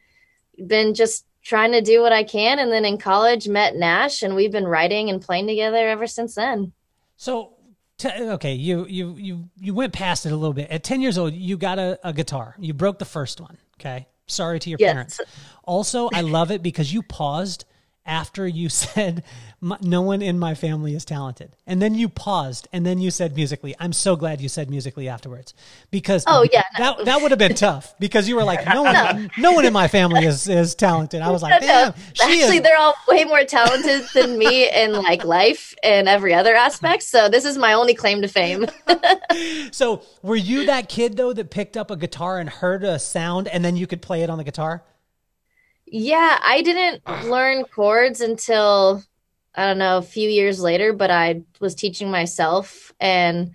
been 0.66 0.94
just 0.94 1.26
trying 1.46 1.72
to 1.72 1.82
do 1.82 2.02
what 2.02 2.12
I 2.12 2.24
can. 2.24 2.60
And 2.60 2.72
then 2.72 2.84
in 2.84 2.98
college, 2.98 3.48
met 3.48 3.76
Nash, 3.78 4.24
and 4.24 4.36
we've 4.36 4.52
been 4.52 4.68
writing 4.68 5.10
and 5.10 5.22
playing 5.22 5.48
together 5.48 5.88
ever 5.88 6.08
since 6.08 6.36
then. 6.36 6.74
So, 7.16 7.54
t- 7.98 8.10
okay, 8.10 8.54
you 8.54 8.86
you 8.88 9.16
you 9.16 9.50
you 9.58 9.74
went 9.74 9.94
past 9.94 10.26
it 10.26 10.34
a 10.34 10.36
little 10.36 10.54
bit. 10.54 10.70
At 10.70 10.84
ten 10.84 11.00
years 11.00 11.18
old, 11.18 11.34
you 11.34 11.56
got 11.56 11.80
a, 11.80 11.98
a 12.04 12.12
guitar. 12.12 12.56
You 12.60 12.74
broke 12.74 13.00
the 13.00 13.06
first 13.06 13.40
one. 13.40 13.58
Okay, 13.80 14.08
sorry 14.28 14.60
to 14.60 14.70
your 14.70 14.78
yes. 14.82 14.92
parents. 14.92 15.22
Also, 15.64 16.10
I 16.14 16.22
love 16.22 16.52
it 16.52 16.62
because 16.62 16.92
you 16.92 17.02
paused 17.04 17.64
after 18.06 18.48
you 18.48 18.68
said 18.84 19.24
no 19.82 20.02
one 20.02 20.22
in 20.22 20.38
my 20.38 20.54
family 20.54 20.94
is 20.94 21.06
talented. 21.06 21.56
And 21.66 21.82
then 21.82 21.96
you 21.96 22.08
paused 22.08 22.68
and 22.72 22.86
then 22.86 23.00
you 23.00 23.10
said 23.10 23.36
musically. 23.36 23.76
I'm 23.80 23.94
so 23.94 24.16
glad 24.16 24.40
you 24.40 24.48
said 24.48 24.70
musically 24.70 25.10
afterwards. 25.10 25.54
Because 25.90 26.24
oh 26.28 26.46
yeah 26.52 26.64
that, 26.78 27.06
that 27.06 27.22
would 27.22 27.32
have 27.32 27.40
been 27.40 27.56
tough 27.56 27.96
because 28.00 28.30
you 28.30 28.36
were 28.36 28.44
like 28.44 28.66
no 28.68 28.84
one 28.84 28.94
no, 28.94 29.30
no 29.38 29.52
one 29.54 29.66
in 29.66 29.74
my 29.74 29.88
family 29.88 30.26
is 30.26 30.48
is 30.48 30.76
talented. 30.76 31.22
I 31.22 31.32
was 31.32 31.42
like 31.42 31.62
damn 31.62 31.94
actually 32.22 32.58
is. 32.58 32.62
they're 32.62 32.78
all 32.78 32.94
way 33.08 33.24
more 33.24 33.44
talented 33.44 34.08
than 34.14 34.38
me 34.38 34.70
in 34.70 34.94
like 34.94 35.26
life 35.26 35.74
and 35.84 36.08
every 36.08 36.34
other 36.34 36.54
aspect 36.54 37.04
so 37.04 37.30
this 37.30 37.46
is 37.46 37.58
my 37.58 37.74
only 37.74 37.96
claim 37.96 38.22
to 38.22 38.28
fame. 38.28 38.68
So 39.72 40.04
were 40.22 40.36
you 40.36 40.68
that 40.68 40.88
kid 40.88 41.18
though 41.18 41.34
that 41.34 41.50
picked 41.50 41.76
up 41.76 41.92
a 41.92 41.98
guitar 41.98 42.40
and 42.40 42.50
heard 42.50 42.84
a 42.84 42.98
sound 42.98 43.48
and 43.48 43.66
then 43.66 43.76
you 43.76 43.88
could 43.88 44.02
play 44.02 44.22
it 44.22 44.30
on 44.30 44.38
the 44.38 44.44
guitar? 44.44 44.84
Yeah, 45.86 46.40
I 46.44 46.62
didn't 46.62 47.06
learn 47.30 47.66
chords 47.66 48.22
until 48.22 49.04
I 49.56 49.68
don't 49.68 49.78
know, 49.78 49.98
a 49.98 50.02
few 50.02 50.30
years 50.30 50.60
later, 50.60 50.94
but 50.94 51.12
I 51.12 51.44
was 51.60 51.76
teaching 51.76 52.12
myself 52.12 52.94
and 53.00 53.52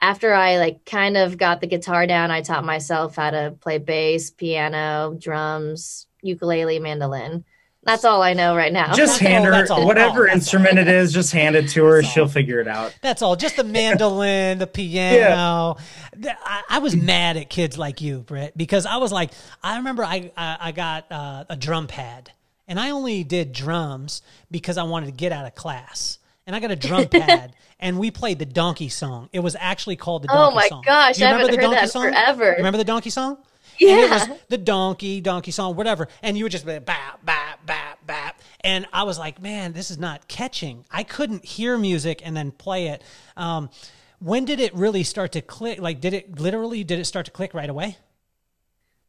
after 0.00 0.34
I 0.34 0.58
like 0.58 0.84
kind 0.84 1.16
of 1.16 1.38
got 1.38 1.60
the 1.60 1.66
guitar 1.66 2.06
down, 2.06 2.30
I 2.30 2.42
taught 2.42 2.64
myself 2.64 3.16
how 3.16 3.30
to 3.30 3.56
play 3.60 3.78
bass, 3.78 4.30
piano, 4.30 5.16
drums, 5.18 6.06
ukulele, 6.22 6.78
mandolin. 6.78 7.44
That's 7.82 8.04
all 8.04 8.20
I 8.20 8.32
know 8.32 8.56
right 8.56 8.72
now. 8.72 8.92
Just 8.94 9.20
hand 9.20 9.44
her 9.44 9.84
whatever 9.84 10.26
instrument 10.26 10.76
it 10.76 10.88
is. 10.88 11.12
Just 11.12 11.32
hand 11.32 11.54
it 11.54 11.68
to 11.70 11.84
her. 11.84 12.02
She'll 12.02 12.26
figure 12.26 12.58
it 12.60 12.66
out. 12.66 12.92
That's 13.00 13.22
all. 13.22 13.36
Just 13.36 13.56
the 13.56 13.64
mandolin, 13.64 14.58
the 14.58 14.66
piano. 14.66 15.76
Yeah. 16.18 16.34
I, 16.44 16.62
I, 16.68 16.78
was 16.80 16.96
mad 16.96 17.36
at 17.36 17.48
kids 17.48 17.78
like 17.78 18.00
you, 18.00 18.22
Britt, 18.22 18.58
because 18.58 18.86
I 18.86 18.96
was 18.96 19.12
like, 19.12 19.30
I 19.62 19.76
remember 19.76 20.02
I 20.02 20.32
I, 20.36 20.56
I 20.60 20.72
got 20.72 21.12
uh, 21.12 21.44
a 21.48 21.54
drum 21.54 21.86
pad, 21.86 22.32
and 22.68 22.78
I 22.80 22.90
only 22.90 23.24
did 23.24 23.52
drums 23.52 24.22
because 24.50 24.78
I 24.78 24.82
wanted 24.84 25.06
to 25.06 25.12
get 25.12 25.32
out 25.32 25.46
of 25.46 25.54
class. 25.54 26.18
And 26.46 26.54
I 26.54 26.60
got 26.60 26.70
a 26.70 26.76
drum 26.76 27.08
pad, 27.08 27.56
and 27.80 27.98
we 27.98 28.12
played 28.12 28.38
the 28.38 28.46
donkey 28.46 28.88
song. 28.88 29.28
It 29.32 29.40
was 29.40 29.56
actually 29.58 29.96
called 29.96 30.22
the 30.22 30.28
oh 30.30 30.52
donkey 30.52 30.68
song. 30.68 30.84
Oh 30.86 30.90
my 30.90 31.08
gosh, 31.10 31.20
I 31.20 31.28
haven't 31.28 31.60
heard 31.60 31.72
that 31.72 31.90
song? 31.90 32.02
forever. 32.04 32.54
Remember 32.56 32.78
the 32.78 32.84
donkey 32.84 33.10
song? 33.10 33.38
Yeah. 33.78 33.90
And 33.90 34.00
it 34.00 34.10
was 34.10 34.38
the 34.48 34.58
donkey, 34.58 35.20
donkey 35.20 35.50
song, 35.50 35.76
whatever. 35.76 36.08
And 36.22 36.36
you 36.36 36.44
would 36.44 36.52
just 36.52 36.64
be 36.64 36.74
like, 36.74 36.86
bap, 36.86 37.24
bap, 37.24 37.64
bap, 37.66 38.06
bap. 38.06 38.40
And 38.60 38.86
I 38.92 39.02
was 39.02 39.18
like, 39.18 39.40
man, 39.40 39.72
this 39.72 39.90
is 39.90 39.98
not 39.98 40.28
catching. 40.28 40.84
I 40.90 41.02
couldn't 41.02 41.44
hear 41.44 41.76
music 41.76 42.22
and 42.24 42.36
then 42.36 42.52
play 42.52 42.88
it. 42.88 43.02
Um, 43.36 43.70
when 44.18 44.44
did 44.44 44.60
it 44.60 44.74
really 44.74 45.02
start 45.02 45.32
to 45.32 45.42
click? 45.42 45.80
Like, 45.80 46.00
did 46.00 46.14
it 46.14 46.38
literally, 46.40 46.84
did 46.84 46.98
it 46.98 47.04
start 47.04 47.26
to 47.26 47.32
click 47.32 47.52
right 47.54 47.68
away? 47.68 47.98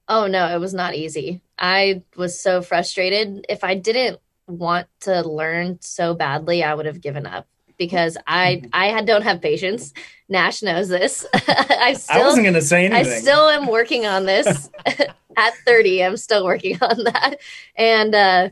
Oh, 0.09 0.27
no, 0.27 0.47
it 0.47 0.59
was 0.59 0.73
not 0.73 0.95
easy. 0.95 1.41
I 1.57 2.03
was 2.15 2.39
so 2.39 2.61
frustrated. 2.61 3.45
If 3.49 3.63
I 3.63 3.75
didn't 3.75 4.19
want 4.47 4.87
to 5.01 5.21
learn 5.27 5.79
so 5.81 6.13
badly, 6.13 6.63
I 6.63 6.73
would 6.73 6.85
have 6.85 7.01
given 7.01 7.25
up 7.25 7.47
because 7.77 8.17
I. 8.25 8.63
I 8.73 9.01
don't 9.01 9.23
have 9.23 9.41
patience. 9.41 9.93
Nash 10.29 10.61
knows 10.61 10.89
this. 10.89 11.25
I 11.33 11.93
still 11.93 12.21
I 12.21 12.25
wasn't 12.25 12.43
going 12.45 12.53
to 12.55 12.61
say 12.61 12.85
anything. 12.85 13.13
I 13.13 13.19
still 13.19 13.49
am 13.49 13.67
working 13.67 14.05
on 14.05 14.25
this. 14.25 14.69
At 15.37 15.53
30, 15.65 16.03
I'm 16.03 16.17
still 16.17 16.43
working 16.43 16.77
on 16.81 17.03
that. 17.03 17.35
And 17.75 18.15
uh, 18.15 18.49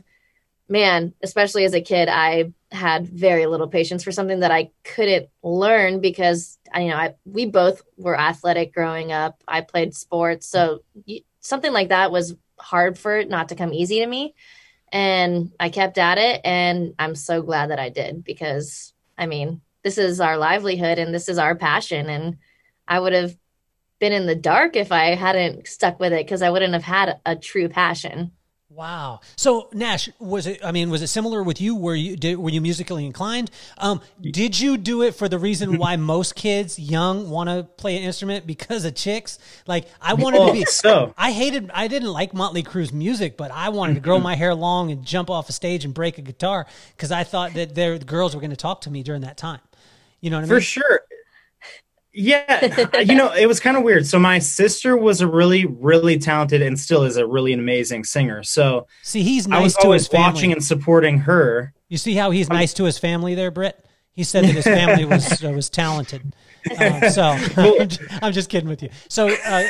man, 0.68 1.14
especially 1.22 1.64
as 1.64 1.74
a 1.74 1.80
kid, 1.80 2.08
I 2.08 2.52
had 2.70 3.08
very 3.08 3.46
little 3.46 3.68
patience 3.68 4.04
for 4.04 4.12
something 4.12 4.40
that 4.40 4.50
I 4.50 4.70
couldn't 4.84 5.28
learn 5.42 6.00
because 6.00 6.58
you 6.74 6.88
know 6.88 6.96
I, 6.96 7.14
we 7.24 7.46
both 7.46 7.82
were 7.96 8.18
athletic 8.18 8.74
growing 8.74 9.12
up. 9.12 9.42
I 9.46 9.60
played 9.62 9.94
sports, 9.94 10.48
so 10.48 10.82
something 11.46 11.72
like 11.72 11.88
that 11.88 12.10
was 12.12 12.34
hard 12.58 12.98
for 12.98 13.16
it 13.18 13.28
not 13.28 13.50
to 13.50 13.56
come 13.56 13.72
easy 13.72 14.00
to 14.00 14.06
me. 14.06 14.34
And 14.92 15.52
I 15.58 15.68
kept 15.68 15.98
at 15.98 16.18
it, 16.18 16.40
and 16.44 16.94
I'm 16.98 17.14
so 17.14 17.42
glad 17.42 17.70
that 17.70 17.80
I 17.80 17.88
did 17.88 18.24
because 18.24 18.94
I 19.18 19.26
mean, 19.26 19.60
this 19.82 19.98
is 19.98 20.20
our 20.20 20.36
livelihood 20.36 20.98
and 20.98 21.14
this 21.14 21.28
is 21.28 21.38
our 21.38 21.54
passion. 21.54 22.08
And 22.08 22.38
I 22.86 22.98
would 22.98 23.12
have 23.12 23.36
been 23.98 24.12
in 24.12 24.26
the 24.26 24.34
dark 24.34 24.76
if 24.76 24.92
I 24.92 25.14
hadn't 25.14 25.66
stuck 25.66 25.98
with 25.98 26.12
it 26.12 26.24
because 26.24 26.42
I 26.42 26.50
wouldn't 26.50 26.74
have 26.74 26.82
had 26.82 27.20
a 27.24 27.36
true 27.36 27.68
passion. 27.68 28.32
Wow. 28.76 29.20
So 29.36 29.70
Nash, 29.72 30.10
was 30.18 30.46
it? 30.46 30.62
I 30.62 30.70
mean, 30.70 30.90
was 30.90 31.00
it 31.00 31.06
similar 31.06 31.42
with 31.42 31.62
you? 31.62 31.74
Were 31.74 31.94
you 31.94 32.14
did, 32.14 32.36
were 32.36 32.50
you 32.50 32.60
musically 32.60 33.06
inclined? 33.06 33.50
Um, 33.78 34.02
did 34.20 34.60
you 34.60 34.76
do 34.76 35.02
it 35.02 35.14
for 35.14 35.30
the 35.30 35.38
reason 35.38 35.78
why 35.78 35.96
most 36.14 36.34
kids, 36.34 36.78
young, 36.78 37.30
want 37.30 37.48
to 37.48 37.62
play 37.62 37.96
an 37.96 38.02
instrument 38.02 38.46
because 38.46 38.84
of 38.84 38.94
chicks? 38.94 39.38
Like 39.66 39.88
I 39.98 40.12
wanted 40.12 40.40
oh, 40.40 40.48
to 40.48 40.52
be. 40.52 40.66
So 40.66 41.14
I 41.16 41.32
hated. 41.32 41.70
I 41.72 41.88
didn't 41.88 42.12
like 42.12 42.34
Motley 42.34 42.62
Crue's 42.62 42.92
music, 42.92 43.38
but 43.38 43.50
I 43.50 43.70
wanted 43.70 43.94
to 43.94 44.00
grow 44.00 44.18
my 44.20 44.34
hair 44.34 44.54
long 44.54 44.90
and 44.90 45.06
jump 45.06 45.30
off 45.30 45.48
a 45.48 45.52
stage 45.52 45.86
and 45.86 45.94
break 45.94 46.18
a 46.18 46.22
guitar 46.22 46.66
because 46.94 47.10
I 47.10 47.24
thought 47.24 47.54
that 47.54 47.74
the 47.74 47.98
girls 48.04 48.34
were 48.34 48.42
going 48.42 48.50
to 48.50 48.56
talk 48.56 48.82
to 48.82 48.90
me 48.90 49.02
during 49.02 49.22
that 49.22 49.38
time. 49.38 49.60
You 50.20 50.28
know 50.28 50.36
what 50.36 50.40
I 50.44 50.48
mean? 50.48 50.56
For 50.58 50.60
sure. 50.60 51.00
Yeah, 52.18 53.00
you 53.00 53.14
know, 53.14 53.30
it 53.34 53.46
was 53.46 53.60
kind 53.60 53.76
of 53.76 53.82
weird. 53.82 54.06
So 54.06 54.18
my 54.18 54.38
sister 54.38 54.96
was 54.96 55.20
a 55.20 55.26
really, 55.26 55.66
really 55.66 56.18
talented 56.18 56.62
and 56.62 56.80
still 56.80 57.02
is 57.02 57.18
a 57.18 57.26
really 57.26 57.52
amazing 57.52 58.04
singer. 58.04 58.42
So 58.42 58.86
see, 59.02 59.22
he's 59.22 59.46
nice 59.46 59.76
to 59.76 59.90
his 59.90 60.08
family. 60.08 60.24
watching 60.24 60.52
and 60.52 60.64
supporting 60.64 61.18
her. 61.18 61.74
You 61.88 61.98
see 61.98 62.14
how 62.14 62.30
he's 62.30 62.48
nice 62.48 62.72
to 62.74 62.84
his 62.84 62.98
family 62.98 63.34
there, 63.34 63.50
Britt. 63.50 63.84
He 64.12 64.24
said 64.24 64.44
that 64.44 64.54
his 64.54 64.64
family 64.64 65.04
was 65.04 65.44
uh, 65.44 65.50
was 65.50 65.68
talented. 65.68 66.34
Uh, 66.70 67.10
so 67.10 67.22
I'm, 67.56 67.88
just, 67.88 68.00
I'm, 68.22 68.32
just, 68.32 68.48
kidding 68.48 68.70
with 68.70 68.82
you. 68.82 68.88
So 69.10 69.28
uh, 69.28 69.64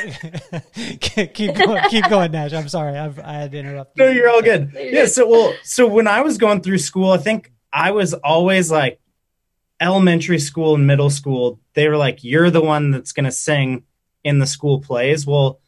keep 1.01 1.53
going, 1.53 1.83
keep 1.89 2.07
going, 2.09 2.31
Nash. 2.31 2.53
I'm 2.53 2.69
sorry, 2.69 2.97
I've, 2.97 3.19
i 3.19 3.33
had 3.33 3.51
to 3.51 3.57
interrupt. 3.57 3.99
You. 3.99 4.05
No, 4.05 4.11
you're 4.11 4.29
all 4.29 4.41
good. 4.41 4.71
Yeah. 4.73 5.05
So 5.05 5.27
well, 5.27 5.53
so 5.63 5.85
when 5.85 6.07
I 6.07 6.21
was 6.21 6.37
going 6.37 6.61
through 6.61 6.77
school, 6.77 7.11
I 7.11 7.17
think 7.17 7.51
I 7.73 7.91
was 7.91 8.13
always 8.13 8.71
like 8.71 9.01
elementary 9.79 10.39
school 10.39 10.75
and 10.75 10.87
middle 10.87 11.09
school, 11.09 11.59
they 11.73 11.87
were 11.87 11.97
like, 11.97 12.23
you're 12.23 12.49
the 12.49 12.61
one 12.61 12.91
that's 12.91 13.11
going 13.11 13.25
to 13.25 13.31
sing 13.31 13.83
in 14.23 14.39
the 14.39 14.47
school 14.47 14.81
plays. 14.81 15.25
Well, 15.25 15.59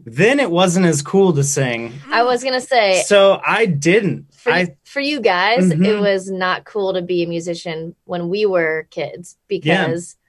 then 0.00 0.40
it 0.40 0.50
wasn't 0.50 0.86
as 0.86 1.02
cool 1.02 1.32
to 1.34 1.44
sing. 1.44 1.92
I 2.10 2.22
was 2.24 2.42
going 2.42 2.54
to 2.54 2.60
say. 2.60 3.02
So 3.06 3.40
I 3.46 3.66
didn't. 3.66 4.34
For, 4.34 4.52
I, 4.52 4.76
for 4.84 5.00
you 5.00 5.20
guys, 5.20 5.70
mm-hmm. 5.70 5.84
it 5.84 6.00
was 6.00 6.30
not 6.30 6.64
cool 6.64 6.92
to 6.94 7.02
be 7.02 7.22
a 7.22 7.26
musician 7.26 7.94
when 8.04 8.28
we 8.28 8.46
were 8.46 8.86
kids 8.90 9.36
because. 9.48 10.16
Yeah. 10.16 10.20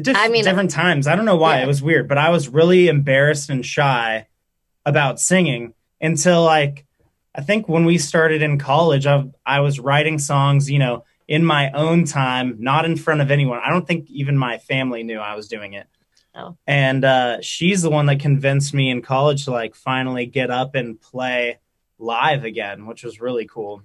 Just 0.00 0.20
I 0.20 0.28
mean, 0.28 0.44
different 0.44 0.70
times. 0.70 1.08
I 1.08 1.16
don't 1.16 1.24
know 1.24 1.36
why. 1.36 1.56
Yeah. 1.56 1.64
It 1.64 1.66
was 1.66 1.82
weird, 1.82 2.06
but 2.06 2.18
I 2.18 2.30
was 2.30 2.48
really 2.48 2.86
embarrassed 2.86 3.50
and 3.50 3.66
shy 3.66 4.28
about 4.86 5.18
singing 5.18 5.74
until 6.00 6.44
like 6.44 6.86
I 7.34 7.40
think 7.40 7.68
when 7.68 7.84
we 7.84 7.98
started 7.98 8.42
in 8.42 8.58
college, 8.58 9.06
I, 9.06 9.24
I 9.44 9.60
was 9.60 9.80
writing 9.80 10.18
songs, 10.18 10.70
you 10.70 10.78
know, 10.78 11.04
in 11.28 11.44
my 11.44 11.70
own 11.72 12.04
time, 12.06 12.56
not 12.58 12.86
in 12.86 12.96
front 12.96 13.20
of 13.20 13.30
anyone. 13.30 13.60
I 13.62 13.68
don't 13.70 13.86
think 13.86 14.10
even 14.10 14.36
my 14.36 14.58
family 14.58 15.02
knew 15.02 15.18
I 15.18 15.36
was 15.36 15.46
doing 15.46 15.74
it. 15.74 15.86
Oh. 16.34 16.56
And 16.66 17.04
uh, 17.04 17.40
she's 17.42 17.82
the 17.82 17.90
one 17.90 18.06
that 18.06 18.20
convinced 18.20 18.72
me 18.72 18.90
in 18.90 19.02
college 19.02 19.44
to 19.44 19.50
like 19.50 19.74
finally 19.74 20.24
get 20.26 20.50
up 20.50 20.74
and 20.74 21.00
play 21.00 21.58
live 21.98 22.44
again, 22.44 22.86
which 22.86 23.04
was 23.04 23.20
really 23.20 23.46
cool. 23.46 23.82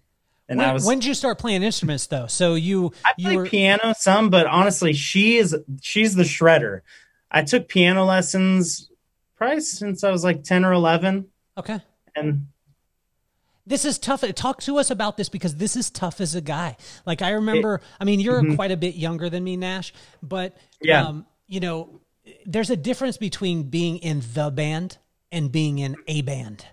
And 0.47 0.59
when, 0.59 0.69
I 0.69 0.73
was 0.73 0.85
when 0.85 0.99
did 0.99 1.07
you 1.07 1.13
start 1.13 1.39
playing 1.39 1.63
instruments 1.63 2.07
though? 2.07 2.27
So 2.27 2.55
you 2.55 2.93
I 3.05 3.13
you 3.17 3.37
were... 3.37 3.45
piano 3.45 3.93
some, 3.97 4.29
but 4.29 4.45
honestly, 4.45 4.93
she 4.93 5.37
is 5.37 5.55
she's 5.81 6.15
the 6.15 6.23
shredder. 6.23 6.81
I 7.31 7.43
took 7.43 7.67
piano 7.67 8.05
lessons 8.05 8.89
probably 9.35 9.61
since 9.61 10.03
I 10.03 10.11
was 10.11 10.23
like 10.23 10.43
ten 10.43 10.63
or 10.63 10.73
eleven. 10.73 11.27
Okay. 11.57 11.79
And 12.15 12.47
this 13.65 13.85
is 13.85 13.97
tough. 13.97 14.23
Talk 14.35 14.61
to 14.63 14.77
us 14.77 14.91
about 14.91 15.17
this 15.17 15.29
because 15.29 15.55
this 15.55 15.75
is 15.75 15.89
tough 15.89 16.19
as 16.19 16.35
a 16.35 16.41
guy. 16.41 16.75
Like 17.05 17.21
I 17.21 17.31
remember, 17.31 17.75
it, 17.75 17.81
I 17.99 18.03
mean, 18.03 18.19
you're 18.19 18.41
mm-hmm. 18.41 18.55
quite 18.55 18.71
a 18.71 18.77
bit 18.77 18.95
younger 18.95 19.29
than 19.29 19.43
me, 19.43 19.57
Nash, 19.57 19.93
but 20.21 20.57
yeah. 20.81 21.07
Um, 21.07 21.25
you 21.47 21.59
know, 21.59 22.01
there's 22.45 22.69
a 22.69 22.77
difference 22.77 23.17
between 23.17 23.63
being 23.63 23.97
in 23.97 24.23
the 24.33 24.49
band 24.49 24.97
and 25.31 25.51
being 25.51 25.79
in 25.79 25.95
a 26.07 26.21
band. 26.21 26.65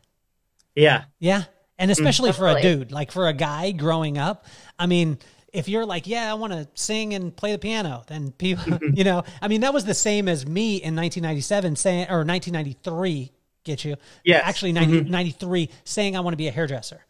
Yeah. 0.75 1.05
Yeah. 1.19 1.45
And 1.79 1.91
especially 1.91 2.31
mm, 2.31 2.37
for 2.37 2.49
a 2.49 2.61
dude, 2.61 2.93
like 2.93 3.11
for 3.11 3.29
a 3.29 3.33
guy 3.33 3.73
growing 3.73 4.19
up, 4.19 4.47
I 4.79 4.87
mean, 4.87 5.19
if 5.53 5.69
you're 5.69 5.87
like, 5.87 6.07
yeah, 6.07 6.31
I 6.31 6.35
want 6.35 6.53
to 6.53 6.69
sing 6.75 7.15
and 7.15 7.35
play 7.35 7.53
the 7.53 7.59
piano, 7.59 8.05
then 8.07 8.33
people, 8.33 8.79
you 8.95 9.03
know, 9.03 9.25
I 9.41 9.49
mean, 9.49 9.63
that 9.63 9.75
was 9.75 9.85
the 9.85 9.95
same 9.95 10.29
as 10.29 10.47
me 10.47 10.77
in 10.77 10.95
1997 10.95 11.77
saying, 11.77 12.09
or 12.11 12.25
1993 12.25 13.33
get 13.71 13.85
you. 13.85 13.97
Yeah. 14.25 14.43
Actually, 14.45 14.73
90, 14.73 15.01
mm-hmm. 15.03 15.11
93 15.11 15.71
saying 15.85 16.17
I 16.17 16.21
want 16.21 16.33
to 16.33 16.39
be 16.39 16.49
a 16.49 16.53
hairdresser. 16.53 17.05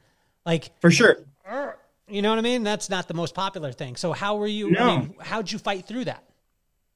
Like, 0.45 0.71
for 0.81 0.91
sure. 0.91 1.19
You 2.09 2.23
know 2.23 2.31
what 2.31 2.39
I 2.39 2.43
mean? 2.43 2.65
That's 2.65 2.91
not 2.91 3.09
the 3.09 3.15
most 3.15 3.35
popular 3.35 3.73
thing. 3.73 3.97
So, 3.97 4.13
how 4.13 4.37
were 4.37 4.47
you? 4.47 4.71
No. 4.71 4.81
I 4.81 4.99
mean, 4.99 5.15
how'd 5.21 5.51
you 5.51 5.59
fight 5.59 5.87
through 5.87 6.07
that? 6.07 6.25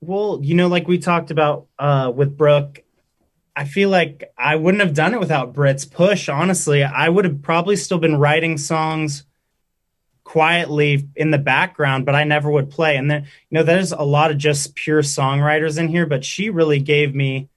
Well, 0.00 0.40
you 0.42 0.54
know, 0.54 0.68
like 0.68 0.88
we 0.88 0.98
talked 0.98 1.30
about 1.30 1.66
uh, 1.78 2.12
with 2.14 2.36
Brooke, 2.36 2.82
I 3.56 3.64
feel 3.64 3.88
like 3.88 4.32
I 4.36 4.56
wouldn't 4.56 4.82
have 4.82 4.94
done 4.94 5.14
it 5.14 5.20
without 5.20 5.52
Britt's 5.52 5.84
push. 5.84 6.28
Honestly, 6.28 6.82
I 6.82 7.08
would 7.08 7.24
have 7.24 7.42
probably 7.42 7.76
still 7.76 7.98
been 7.98 8.16
writing 8.16 8.58
songs 8.58 9.24
quietly 10.24 11.08
in 11.14 11.30
the 11.30 11.38
background, 11.38 12.04
but 12.04 12.14
I 12.14 12.24
never 12.24 12.50
would 12.50 12.70
play. 12.70 12.96
And 12.96 13.10
then, 13.10 13.22
you 13.22 13.58
know, 13.58 13.62
there's 13.62 13.92
a 13.92 14.02
lot 14.02 14.30
of 14.30 14.38
just 14.38 14.74
pure 14.74 15.02
songwriters 15.02 15.78
in 15.78 15.88
here, 15.88 16.06
but 16.06 16.24
she 16.24 16.50
really 16.50 16.80
gave 16.80 17.14
me 17.14 17.48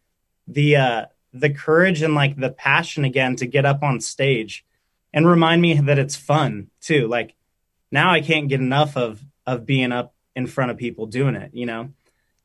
the 0.47 0.75
uh, 0.75 1.05
the 1.39 1.49
courage 1.49 2.01
and 2.01 2.15
like 2.15 2.35
the 2.35 2.49
passion 2.49 3.05
again 3.05 3.35
to 3.37 3.45
get 3.45 3.65
up 3.65 3.83
on 3.83 3.99
stage 3.99 4.65
and 5.13 5.27
remind 5.27 5.61
me 5.61 5.73
that 5.75 5.99
it's 5.99 6.15
fun 6.15 6.67
too. 6.81 7.07
Like 7.07 7.35
now 7.91 8.11
I 8.11 8.21
can't 8.21 8.49
get 8.49 8.59
enough 8.59 8.97
of 8.97 9.23
of 9.45 9.65
being 9.65 9.91
up 9.91 10.13
in 10.35 10.47
front 10.47 10.71
of 10.71 10.77
people 10.77 11.05
doing 11.05 11.35
it, 11.35 11.51
you 11.53 11.65
know. 11.65 11.91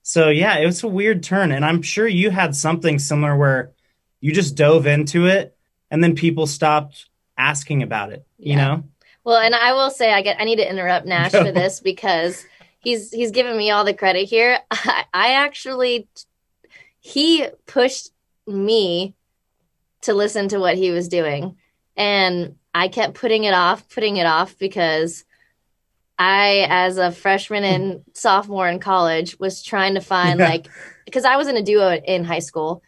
So 0.02 0.28
yeah, 0.28 0.58
it 0.58 0.66
was 0.66 0.82
a 0.82 0.88
weird 0.88 1.22
turn 1.22 1.52
and 1.52 1.64
I'm 1.64 1.82
sure 1.82 2.06
you 2.06 2.30
had 2.30 2.56
something 2.56 2.98
similar 2.98 3.36
where 3.36 3.72
you 4.20 4.32
just 4.32 4.56
dove 4.56 4.86
into 4.86 5.26
it 5.26 5.56
and 5.90 6.02
then 6.02 6.14
people 6.14 6.46
stopped 6.46 7.06
asking 7.36 7.82
about 7.82 8.12
it, 8.12 8.26
you 8.38 8.54
yeah. 8.54 8.64
know? 8.64 8.84
Well, 9.24 9.36
and 9.36 9.54
I 9.54 9.72
will 9.74 9.90
say 9.90 10.12
I 10.12 10.22
get 10.22 10.40
I 10.40 10.44
need 10.44 10.56
to 10.56 10.68
interrupt 10.68 11.06
Nash 11.06 11.32
for 11.32 11.52
this 11.52 11.80
because 11.80 12.44
he's 12.80 13.10
he's 13.10 13.30
giving 13.30 13.56
me 13.56 13.70
all 13.70 13.84
the 13.84 13.94
credit 13.94 14.28
here. 14.28 14.58
I, 14.70 15.04
I 15.12 15.32
actually 15.34 16.08
he 17.00 17.46
pushed 17.66 18.10
me 18.46 19.14
to 20.02 20.14
listen 20.14 20.48
to 20.48 20.58
what 20.58 20.76
he 20.76 20.90
was 20.90 21.08
doing. 21.08 21.56
And 21.96 22.56
I 22.74 22.88
kept 22.88 23.14
putting 23.14 23.44
it 23.44 23.54
off, 23.54 23.88
putting 23.88 24.16
it 24.16 24.26
off 24.26 24.58
because 24.58 25.24
I, 26.18 26.66
as 26.68 26.98
a 26.98 27.12
freshman 27.12 27.64
and 27.64 28.02
sophomore 28.14 28.68
in 28.68 28.78
college, 28.78 29.38
was 29.38 29.62
trying 29.62 29.94
to 29.94 30.00
find 30.00 30.38
yeah. 30.38 30.48
like, 30.48 30.68
because 31.04 31.24
I 31.24 31.36
was 31.36 31.48
in 31.48 31.56
a 31.56 31.62
duo 31.62 31.94
in 31.94 32.24
high 32.24 32.40
school 32.40 32.82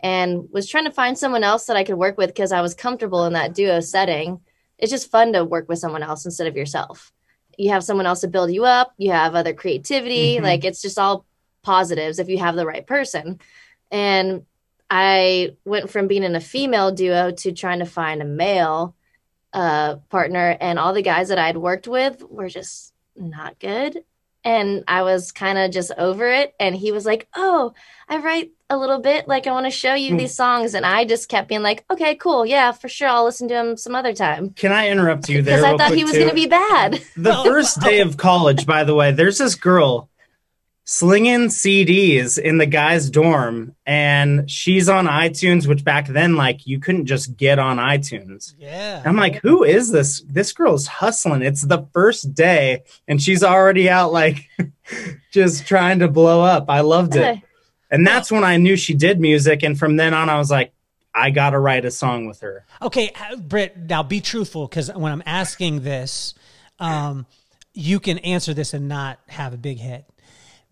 and 0.00 0.48
was 0.50 0.68
trying 0.68 0.84
to 0.84 0.92
find 0.92 1.18
someone 1.18 1.44
else 1.44 1.66
that 1.66 1.76
I 1.76 1.84
could 1.84 1.96
work 1.96 2.16
with 2.16 2.28
because 2.28 2.52
I 2.52 2.62
was 2.62 2.74
comfortable 2.74 3.26
in 3.26 3.34
that 3.34 3.54
duo 3.54 3.80
setting. 3.80 4.40
It's 4.78 4.90
just 4.90 5.10
fun 5.10 5.32
to 5.34 5.44
work 5.44 5.68
with 5.68 5.78
someone 5.78 6.02
else 6.02 6.24
instead 6.24 6.46
of 6.46 6.56
yourself. 6.56 7.12
You 7.58 7.70
have 7.70 7.84
someone 7.84 8.06
else 8.06 8.20
to 8.20 8.28
build 8.28 8.52
you 8.52 8.64
up, 8.64 8.94
you 8.96 9.10
have 9.10 9.34
other 9.34 9.52
creativity. 9.52 10.36
Mm-hmm. 10.36 10.44
Like, 10.44 10.64
it's 10.64 10.80
just 10.80 10.98
all 10.98 11.26
positives 11.62 12.18
if 12.18 12.28
you 12.28 12.38
have 12.38 12.56
the 12.56 12.66
right 12.66 12.86
person. 12.86 13.40
And 13.90 14.46
I 14.90 15.56
went 15.64 15.88
from 15.88 16.08
being 16.08 16.24
in 16.24 16.34
a 16.34 16.40
female 16.40 16.90
duo 16.90 17.30
to 17.30 17.52
trying 17.52 17.78
to 17.78 17.86
find 17.86 18.20
a 18.20 18.24
male 18.26 18.96
uh, 19.52 19.96
partner, 20.10 20.56
and 20.60 20.78
all 20.78 20.92
the 20.92 21.02
guys 21.02 21.28
that 21.28 21.38
I'd 21.38 21.56
worked 21.56 21.86
with 21.86 22.22
were 22.28 22.48
just 22.48 22.92
not 23.16 23.58
good. 23.60 24.04
And 24.42 24.84
I 24.88 25.02
was 25.02 25.32
kind 25.32 25.58
of 25.58 25.70
just 25.70 25.92
over 25.98 26.26
it. 26.26 26.54
And 26.58 26.74
he 26.74 26.92
was 26.92 27.04
like, 27.04 27.28
Oh, 27.36 27.74
I 28.08 28.18
write 28.18 28.52
a 28.70 28.78
little 28.78 28.98
bit. 28.98 29.28
Like, 29.28 29.46
I 29.46 29.52
want 29.52 29.66
to 29.66 29.70
show 29.70 29.92
you 29.92 30.14
mm. 30.14 30.18
these 30.18 30.34
songs. 30.34 30.72
And 30.72 30.86
I 30.86 31.04
just 31.04 31.28
kept 31.28 31.48
being 31.48 31.62
like, 31.62 31.84
Okay, 31.90 32.14
cool. 32.14 32.46
Yeah, 32.46 32.72
for 32.72 32.88
sure. 32.88 33.08
I'll 33.08 33.24
listen 33.24 33.48
to 33.48 33.54
him 33.54 33.76
some 33.76 33.94
other 33.94 34.14
time. 34.14 34.50
Can 34.50 34.72
I 34.72 34.88
interrupt 34.88 35.28
you 35.28 35.42
there? 35.42 35.58
Because 35.58 35.74
I 35.74 35.76
thought 35.76 35.94
he 35.94 36.04
was 36.04 36.14
going 36.14 36.30
to 36.30 36.34
be 36.34 36.46
bad. 36.46 37.02
The 37.16 37.34
first 37.44 37.80
day 37.80 38.00
of 38.00 38.16
college, 38.16 38.64
by 38.64 38.84
the 38.84 38.94
way, 38.94 39.12
there's 39.12 39.36
this 39.36 39.56
girl 39.56 40.09
slinging 40.84 41.46
CDs 41.46 42.38
in 42.38 42.58
the 42.58 42.66
guy's 42.66 43.10
dorm, 43.10 43.74
and 43.86 44.50
she's 44.50 44.88
on 44.88 45.06
iTunes, 45.06 45.66
which 45.66 45.84
back 45.84 46.08
then, 46.08 46.36
like, 46.36 46.66
you 46.66 46.80
couldn't 46.80 47.06
just 47.06 47.36
get 47.36 47.58
on 47.58 47.76
iTunes. 47.76 48.54
Yeah. 48.58 49.02
I'm 49.04 49.16
like, 49.16 49.36
who 49.36 49.62
is 49.62 49.92
this? 49.92 50.22
This 50.22 50.52
girl's 50.52 50.86
hustling. 50.86 51.42
It's 51.42 51.62
the 51.62 51.86
first 51.92 52.34
day, 52.34 52.82
and 53.06 53.22
she's 53.22 53.44
already 53.44 53.88
out, 53.88 54.12
like, 54.12 54.48
just 55.30 55.66
trying 55.66 56.00
to 56.00 56.08
blow 56.08 56.42
up. 56.42 56.66
I 56.68 56.80
loved 56.80 57.14
it. 57.16 57.38
And 57.90 58.06
that's 58.06 58.30
when 58.30 58.44
I 58.44 58.56
knew 58.56 58.76
she 58.76 58.94
did 58.94 59.20
music. 59.20 59.62
And 59.62 59.78
from 59.78 59.96
then 59.96 60.14
on, 60.14 60.28
I 60.28 60.38
was 60.38 60.50
like, 60.50 60.72
I 61.14 61.30
got 61.30 61.50
to 61.50 61.58
write 61.58 61.84
a 61.84 61.90
song 61.90 62.26
with 62.26 62.40
her. 62.40 62.64
Okay, 62.80 63.12
uh, 63.18 63.36
Britt, 63.36 63.76
now 63.76 64.02
be 64.04 64.20
truthful 64.20 64.68
because 64.68 64.92
when 64.92 65.10
I'm 65.10 65.24
asking 65.26 65.82
this, 65.82 66.34
um, 66.78 67.26
you 67.74 67.98
can 67.98 68.18
answer 68.18 68.54
this 68.54 68.74
and 68.74 68.88
not 68.88 69.18
have 69.26 69.52
a 69.52 69.56
big 69.56 69.78
hit 69.78 70.04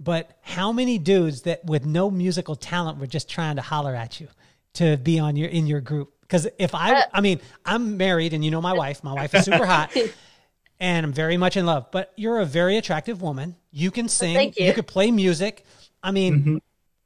but 0.01 0.39
how 0.43 0.73
many 0.73 0.99
dudes 0.99 1.43
that 1.43 1.65
with 1.65 1.85
no 1.85 2.11
musical 2.11 2.57
talent 2.57 2.99
were 2.99 3.07
just 3.07 3.29
trying 3.29 3.57
to 3.57 3.63
holler 3.63 3.95
at 3.95 4.21
you 4.21 4.29
to 4.75 4.97
be 4.97 5.19
on 5.19 5.37
your 5.37 5.49
in 5.49 5.67
your 5.67 5.81
group? 5.81 6.13
Because 6.21 6.47
if 6.59 6.75
I, 6.75 6.95
uh, 6.95 7.03
I 7.13 7.21
mean, 7.21 7.41
I'm 7.65 7.97
married 7.97 8.35
and 8.35 8.45
you 8.45 8.51
know 8.51 8.61
my 8.61 8.75
wife. 8.75 9.03
My 9.03 9.15
wife 9.15 9.35
is 9.35 9.45
super 9.45 9.67
hot, 9.67 9.97
and 10.81 11.07
I'm 11.07 11.13
very 11.13 11.37
much 11.37 11.57
in 11.57 11.67
love. 11.67 11.91
But 11.91 12.13
you're 12.17 12.39
a 12.39 12.45
very 12.45 12.77
attractive 12.77 13.23
woman. 13.23 13.57
You 13.71 13.91
can 13.91 14.09
sing. 14.09 14.35
Well, 14.35 14.53
you. 14.57 14.67
you 14.67 14.73
could 14.75 14.87
play 14.87 15.11
music. 15.11 15.65
I 16.03 16.11
mean, 16.13 16.35
mm-hmm. 16.35 16.57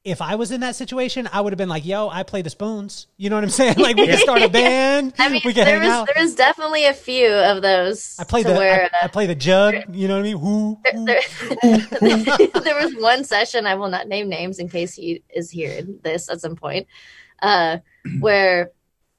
If 0.04 0.20
I 0.20 0.34
was 0.34 0.50
in 0.50 0.62
that 0.62 0.74
situation, 0.74 1.28
I 1.32 1.40
would 1.40 1.52
have 1.52 1.58
been 1.58 1.68
like, 1.68 1.84
"Yo, 1.84 2.08
I 2.08 2.24
play 2.24 2.42
the 2.42 2.50
spoons." 2.50 3.06
You 3.16 3.30
know 3.30 3.36
what 3.36 3.44
I'm 3.44 3.50
saying? 3.50 3.76
Like 3.82 3.96
we 3.96 4.06
can 4.06 4.18
start 4.18 4.42
a 4.42 4.48
band. 4.62 5.14
I 5.18 5.28
mean, 5.28 5.42
we 5.44 5.52
can 5.52 5.64
there 5.64 5.80
hang 5.80 5.88
was 5.88 5.90
out. 5.90 6.08
there 6.12 6.22
was 6.22 6.34
definitely 6.34 6.86
a 6.86 6.94
few 6.94 7.28
of 7.28 7.62
those. 7.62 8.16
I 8.18 8.24
play 8.24 8.42
the 8.42 8.52
where, 8.52 8.90
I, 9.00 9.06
I 9.06 9.08
play 9.08 9.26
the 9.26 9.34
jug. 9.34 9.74
You 9.90 10.08
know 10.08 10.14
what 10.14 10.20
I 10.20 10.22
mean? 10.22 10.40
Whoo. 10.40 10.78
there, 11.04 11.20
there 12.62 12.82
was 12.82 12.94
one 12.96 13.24
session 13.24 13.66
I 13.66 13.74
will 13.74 13.88
not 13.88 14.08
name 14.08 14.28
names 14.28 14.58
in 14.58 14.68
case 14.68 14.94
he 14.94 15.22
is 15.34 15.50
hearing 15.50 15.98
this 16.02 16.28
at 16.28 16.40
some 16.40 16.56
point, 16.56 16.86
uh, 17.40 17.78
where 18.20 18.70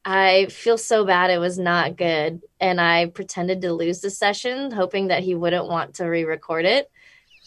I 0.06 0.48
feel 0.48 0.78
so 0.78 1.06
bad 1.06 1.30
it 1.30 1.38
was 1.40 1.58
not 1.58 1.96
good, 1.96 2.42
and 2.60 2.82
I 2.82 3.06
pretended 3.08 3.62
to 3.62 3.74
lose 3.74 4.02
the 4.02 4.10
session, 4.10 4.72
hoping 4.72 5.08
that 5.08 5.24
he 5.24 5.34
wouldn't 5.36 5.68
want 5.68 5.96
to 5.96 6.06
re-record 6.06 6.66
it. 6.66 6.92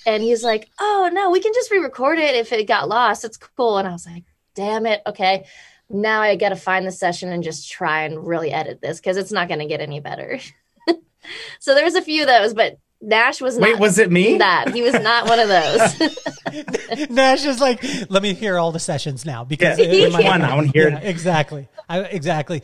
And 0.06 0.22
he's 0.22 0.42
like, 0.44 0.70
"Oh 0.80 1.10
no, 1.12 1.30
we 1.30 1.40
can 1.40 1.52
just 1.52 1.70
re-record 1.70 2.18
it 2.18 2.34
if 2.36 2.52
it 2.52 2.66
got 2.66 2.88
lost. 2.88 3.25
It's 3.25 3.36
cool." 3.36 3.76
And 3.78 3.86
I 3.88 3.92
was 3.92 4.06
like, 4.06 4.25
"Damn 4.54 4.86
it, 4.86 5.02
okay." 5.06 5.44
Now 5.90 6.20
I 6.22 6.34
got 6.36 6.48
to 6.50 6.56
find 6.56 6.86
the 6.86 6.92
session 6.92 7.30
and 7.30 7.42
just 7.44 7.70
try 7.70 8.02
and 8.04 8.26
really 8.26 8.50
edit 8.52 8.80
this 8.80 8.98
because 8.98 9.16
it's 9.16 9.30
not 9.32 9.48
going 9.48 9.60
to 9.60 9.66
get 9.66 9.80
any 9.80 10.00
better. 10.00 10.40
so 11.60 11.75
there 11.75 11.84
was 11.84 11.94
a 11.94 12.02
few 12.02 12.22
of 12.22 12.28
those, 12.28 12.54
but 12.54 12.78
Nash 13.00 13.40
was 13.40 13.56
Wait, 13.58 13.78
was 13.78 13.98
it 13.98 14.10
me? 14.10 14.38
that. 14.38 14.72
He 14.75 14.82
was 14.82 14.94
not 14.94 15.28
one 15.28 15.38
of 15.38 15.48
those. 15.48 17.08
Nash 17.10 17.44
is 17.44 17.60
like, 17.60 17.84
let 18.10 18.22
me 18.22 18.34
hear 18.34 18.58
all 18.58 18.72
the 18.72 18.80
sessions 18.80 19.25
now 19.25 19.44
because 19.44 19.78
Yeah, 19.78 19.84
it- 19.84 19.92
it 19.94 20.02
which 20.06 20.12
might- 20.14 20.25
one? 20.25 20.42
I 20.42 20.54
want 20.56 20.72
to 20.72 20.72
hear 20.72 20.88
Yeah, 20.88 20.98
exactly. 21.00 21.68
I, 21.88 22.00
exactly. 22.00 22.62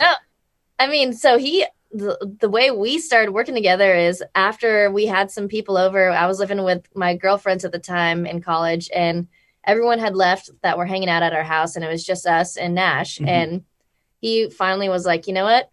I 0.78 0.86
mean, 0.88 1.12
so 1.12 1.38
he 1.38 1.64
the, 1.92 2.36
the 2.40 2.48
way 2.48 2.70
we 2.70 2.98
started 2.98 3.32
working 3.32 3.54
together 3.54 3.94
is 3.94 4.22
after 4.34 4.90
we 4.90 5.06
had 5.06 5.30
some 5.30 5.48
people 5.48 5.76
over. 5.76 6.10
I 6.10 6.26
was 6.26 6.38
living 6.38 6.62
with 6.64 6.86
my 6.94 7.14
girlfriends 7.16 7.64
at 7.64 7.72
the 7.72 7.78
time 7.78 8.24
in 8.26 8.40
college, 8.40 8.88
and 8.94 9.28
everyone 9.64 9.98
had 9.98 10.16
left 10.16 10.50
that 10.62 10.78
were 10.78 10.86
hanging 10.86 11.10
out 11.10 11.22
at 11.22 11.32
our 11.34 11.42
house, 11.42 11.76
and 11.76 11.84
it 11.84 11.88
was 11.88 12.04
just 12.04 12.26
us 12.26 12.56
and 12.56 12.74
Nash. 12.74 13.18
Mhm. 13.18 13.28
And 13.28 13.64
he 14.20 14.48
finally 14.50 14.88
was 14.88 15.04
like, 15.04 15.26
"You 15.26 15.34
know 15.34 15.44
what? 15.44 15.70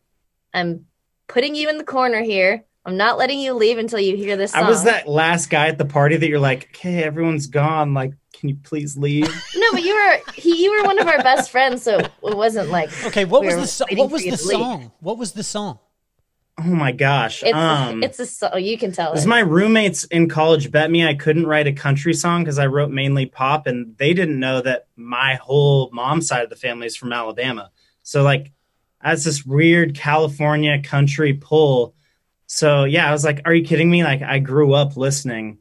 I'm 0.53 0.85
putting 1.27 1.55
you 1.55 1.69
in 1.69 1.77
the 1.77 1.83
corner 1.83 2.21
here. 2.21 2.63
I'm 2.85 2.97
not 2.97 3.17
letting 3.17 3.39
you 3.39 3.53
leave 3.53 3.77
until 3.77 3.99
you 3.99 4.15
hear 4.17 4.35
this 4.35 4.51
song." 4.51 4.63
I 4.63 4.69
was 4.69 4.83
that 4.83 5.07
last 5.07 5.49
guy 5.49 5.67
at 5.67 5.77
the 5.77 5.85
party 5.85 6.17
that 6.17 6.27
you're 6.27 6.39
like, 6.39 6.69
okay, 6.75 7.03
everyone's 7.03 7.47
gone. 7.47 7.93
Like, 7.93 8.13
can 8.33 8.49
you 8.49 8.55
please 8.63 8.97
leave? 8.97 9.27
no, 9.55 9.71
but 9.71 9.83
you 9.83 9.93
were 9.95 10.19
he. 10.33 10.63
You 10.63 10.71
were 10.71 10.83
one 10.83 10.99
of 10.99 11.07
our 11.07 11.21
best 11.23 11.49
friends, 11.51 11.83
so 11.83 11.99
it 11.99 12.11
wasn't 12.23 12.69
like 12.69 12.89
Okay, 13.05 13.25
what 13.25 13.41
we 13.41 13.47
was 13.47 13.55
the 13.55 13.67
so- 13.67 13.85
what 13.95 14.09
was 14.11 14.23
the 14.23 14.31
to 14.31 14.47
leave. 14.47 14.57
song? 14.59 14.91
What 14.99 15.17
was 15.17 15.31
the 15.33 15.43
song? 15.43 15.79
Oh 16.61 16.63
my 16.63 16.91
gosh. 16.91 17.41
It's 17.41 17.55
um, 17.55 18.03
it's 18.03 18.43
a 18.43 18.59
you 18.59 18.77
can 18.77 18.91
tell 18.91 19.13
it. 19.13 19.25
my 19.25 19.39
roommates 19.39 20.03
in 20.05 20.27
college 20.27 20.71
bet 20.71 20.91
me 20.91 21.05
I 21.05 21.13
couldn't 21.13 21.47
write 21.47 21.67
a 21.67 21.73
country 21.73 22.13
song 22.13 22.43
because 22.43 22.59
I 22.59 22.67
wrote 22.67 22.91
mainly 22.91 23.25
pop, 23.25 23.65
and 23.65 23.95
they 23.97 24.13
didn't 24.13 24.39
know 24.39 24.61
that 24.61 24.87
my 24.97 25.35
whole 25.35 25.89
mom 25.93 26.21
side 26.21 26.43
of 26.43 26.49
the 26.49 26.57
family 26.57 26.87
is 26.87 26.97
from 26.97 27.13
Alabama. 27.13 27.71
So 28.03 28.23
like, 28.23 28.51
as 29.01 29.23
this 29.23 29.45
weird 29.45 29.95
California 29.95 30.81
country 30.81 31.33
pull. 31.33 31.95
So 32.47 32.83
yeah, 32.83 33.07
I 33.07 33.13
was 33.13 33.23
like, 33.23 33.41
"Are 33.45 33.53
you 33.53 33.63
kidding 33.63 33.89
me?" 33.89 34.03
Like, 34.03 34.21
I 34.21 34.39
grew 34.39 34.73
up 34.73 34.97
listening 34.97 35.59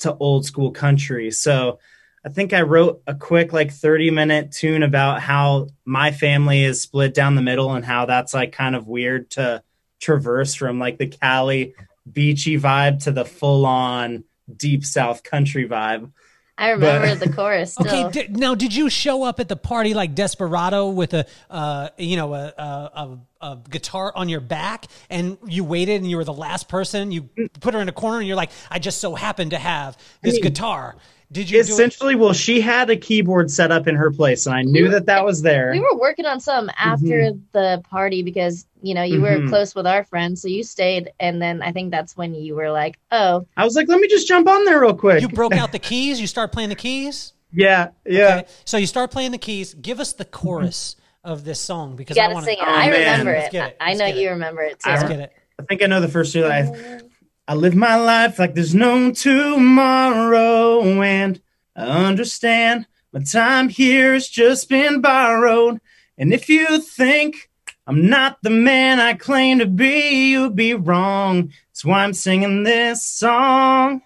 to 0.00 0.14
old 0.14 0.44
school 0.44 0.70
country. 0.70 1.30
So 1.32 1.80
I 2.24 2.28
think 2.28 2.52
I 2.52 2.62
wrote 2.62 3.02
a 3.06 3.14
quick 3.14 3.52
like 3.52 3.72
30 3.72 4.10
minute 4.10 4.52
tune 4.52 4.82
about 4.82 5.22
how 5.22 5.68
my 5.84 6.12
family 6.12 6.62
is 6.62 6.80
split 6.80 7.14
down 7.14 7.34
the 7.34 7.42
middle 7.42 7.72
and 7.72 7.84
how 7.84 8.06
that's 8.06 8.34
like 8.34 8.52
kind 8.52 8.76
of 8.76 8.86
weird 8.86 9.30
to 9.30 9.62
traverse 10.00 10.54
from 10.54 10.78
like 10.78 10.98
the 10.98 11.08
Cali 11.08 11.74
beachy 12.10 12.58
vibe 12.58 13.02
to 13.04 13.12
the 13.12 13.24
full 13.24 13.66
on 13.66 14.24
deep 14.54 14.84
south 14.84 15.22
country 15.22 15.68
vibe. 15.68 16.10
I 16.58 16.70
remember 16.70 17.08
but- 17.08 17.20
the 17.20 17.32
chorus. 17.32 17.72
Still. 17.78 18.06
Okay, 18.06 18.26
di- 18.26 18.32
now 18.32 18.54
did 18.54 18.74
you 18.74 18.88
show 18.88 19.24
up 19.24 19.40
at 19.40 19.48
the 19.48 19.56
party 19.56 19.92
like 19.92 20.14
Desperado 20.14 20.88
with 20.88 21.12
a, 21.12 21.26
uh, 21.50 21.90
you 21.98 22.16
know, 22.16 22.32
a, 22.32 22.46
a, 22.56 22.62
a, 22.62 23.18
a 23.42 23.58
guitar 23.68 24.10
on 24.14 24.28
your 24.28 24.40
back, 24.40 24.86
and 25.10 25.36
you 25.46 25.64
waited, 25.64 26.00
and 26.00 26.10
you 26.10 26.16
were 26.16 26.24
the 26.24 26.32
last 26.32 26.68
person? 26.68 27.12
You 27.12 27.28
put 27.60 27.74
her 27.74 27.80
in 27.80 27.88
a 27.90 27.92
corner, 27.92 28.18
and 28.18 28.26
you're 28.26 28.36
like, 28.36 28.50
I 28.70 28.78
just 28.78 29.00
so 29.00 29.14
happened 29.14 29.50
to 29.50 29.58
have 29.58 29.98
this 30.22 30.34
mean, 30.34 30.42
guitar. 30.44 30.96
Did 31.30 31.50
you 31.50 31.62
do 31.62 31.68
it? 31.68 31.72
Essentially, 31.72 32.14
well, 32.14 32.32
she 32.32 32.60
had 32.62 32.88
a 32.88 32.96
keyboard 32.96 33.50
set 33.50 33.70
up 33.70 33.86
in 33.86 33.94
her 33.96 34.10
place, 34.10 34.46
and 34.46 34.54
I 34.54 34.62
knew 34.62 34.88
that 34.88 35.06
that 35.06 35.24
was 35.24 35.42
there. 35.42 35.72
we 35.72 35.80
were 35.80 35.96
working 35.98 36.24
on 36.24 36.40
some 36.40 36.70
after 36.78 37.32
the 37.52 37.82
party 37.90 38.22
because 38.22 38.64
you 38.86 38.94
know 38.94 39.02
you 39.02 39.20
were 39.20 39.38
Mhm. 39.38 39.48
close 39.48 39.74
with 39.74 39.86
our 39.86 40.04
friends, 40.04 40.40
so 40.42 40.48
you 40.48 40.62
stayed, 40.62 41.10
and 41.20 41.42
then 41.42 41.60
I 41.62 41.72
think 41.72 41.90
that's 41.90 42.16
when 42.16 42.34
you 42.34 42.54
were 42.54 42.70
like, 42.70 42.98
"Oh, 43.10 43.46
I 43.56 43.64
was 43.64 43.74
like, 43.76 43.88
let 43.88 44.00
me 44.00 44.08
just 44.08 44.26
jump 44.28 44.46
on 44.48 44.64
there 44.64 44.80
real 44.80 44.94
quick. 44.94 45.20
You 45.20 45.28
broke 45.28 45.54
out 45.54 45.72
the 45.72 45.78
keys. 45.90 46.20
You 46.20 46.26
start 46.26 46.52
playing 46.52 46.68
the 46.70 46.74
keys. 46.76 47.32
yeah, 47.52 47.88
yeah. 48.06 48.36
Okay, 48.38 48.46
So 48.64 48.76
you 48.76 48.86
start 48.86 49.10
playing 49.10 49.32
the 49.32 49.38
keys. 49.38 49.74
Give 49.74 49.98
us 50.00 50.12
the 50.12 50.24
chorus 50.24 50.96
of 51.24 51.44
this 51.44 51.60
song 51.60 51.96
because 51.96 52.16
you 52.16 52.22
I 52.22 52.26
gotta 52.26 52.34
want 52.34 52.46
sing 52.46 52.58
it." 52.58 52.64
Oh, 52.66 52.70
I 52.70 52.90
man. 52.90 53.00
remember 53.20 53.32
Let's 53.32 53.54
it. 53.54 53.58
it. 53.58 53.76
I 53.80 53.94
know 53.94 54.06
you 54.06 54.28
it. 54.28 54.32
remember 54.32 54.62
it 54.62 54.78
too. 54.80 54.90
Let's 54.90 55.02
I- 55.04 55.08
get 55.08 55.20
it. 55.20 55.32
I 55.58 55.62
think 55.64 55.82
I 55.82 55.86
know 55.86 56.00
the 56.00 56.08
first 56.08 56.32
two. 56.32 56.44
I, 56.46 57.00
I 57.48 57.54
live 57.54 57.74
my 57.74 57.96
life 57.96 58.38
like 58.38 58.54
there's 58.54 58.74
no 58.74 59.10
tomorrow, 59.12 60.82
and 61.02 61.40
I 61.74 62.04
understand 62.06 62.86
my 63.12 63.20
time 63.20 63.68
here 63.68 64.12
has 64.14 64.28
just 64.28 64.68
been 64.68 65.00
borrowed. 65.00 65.80
And 66.18 66.32
if 66.32 66.48
you 66.48 66.80
think 66.80 67.50
I'm 67.86 68.08
not 68.08 68.38
the 68.42 68.50
man 68.50 68.98
I 68.98 69.14
claim 69.14 69.60
to 69.60 69.66
be, 69.66 70.30
you'd 70.30 70.56
be 70.56 70.74
wrong. 70.74 71.52
That's 71.70 71.84
why 71.84 72.02
I'm 72.02 72.12
singing 72.14 72.64
this 72.64 73.02
song. 73.04 74.02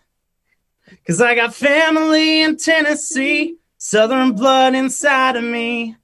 Cause 1.06 1.20
I 1.20 1.34
got 1.34 1.54
family 1.54 2.42
in 2.42 2.56
Tennessee, 2.56 3.56
Southern 3.78 4.32
blood 4.32 4.74
inside 4.74 5.36
of 5.36 5.44
me. 5.44 5.96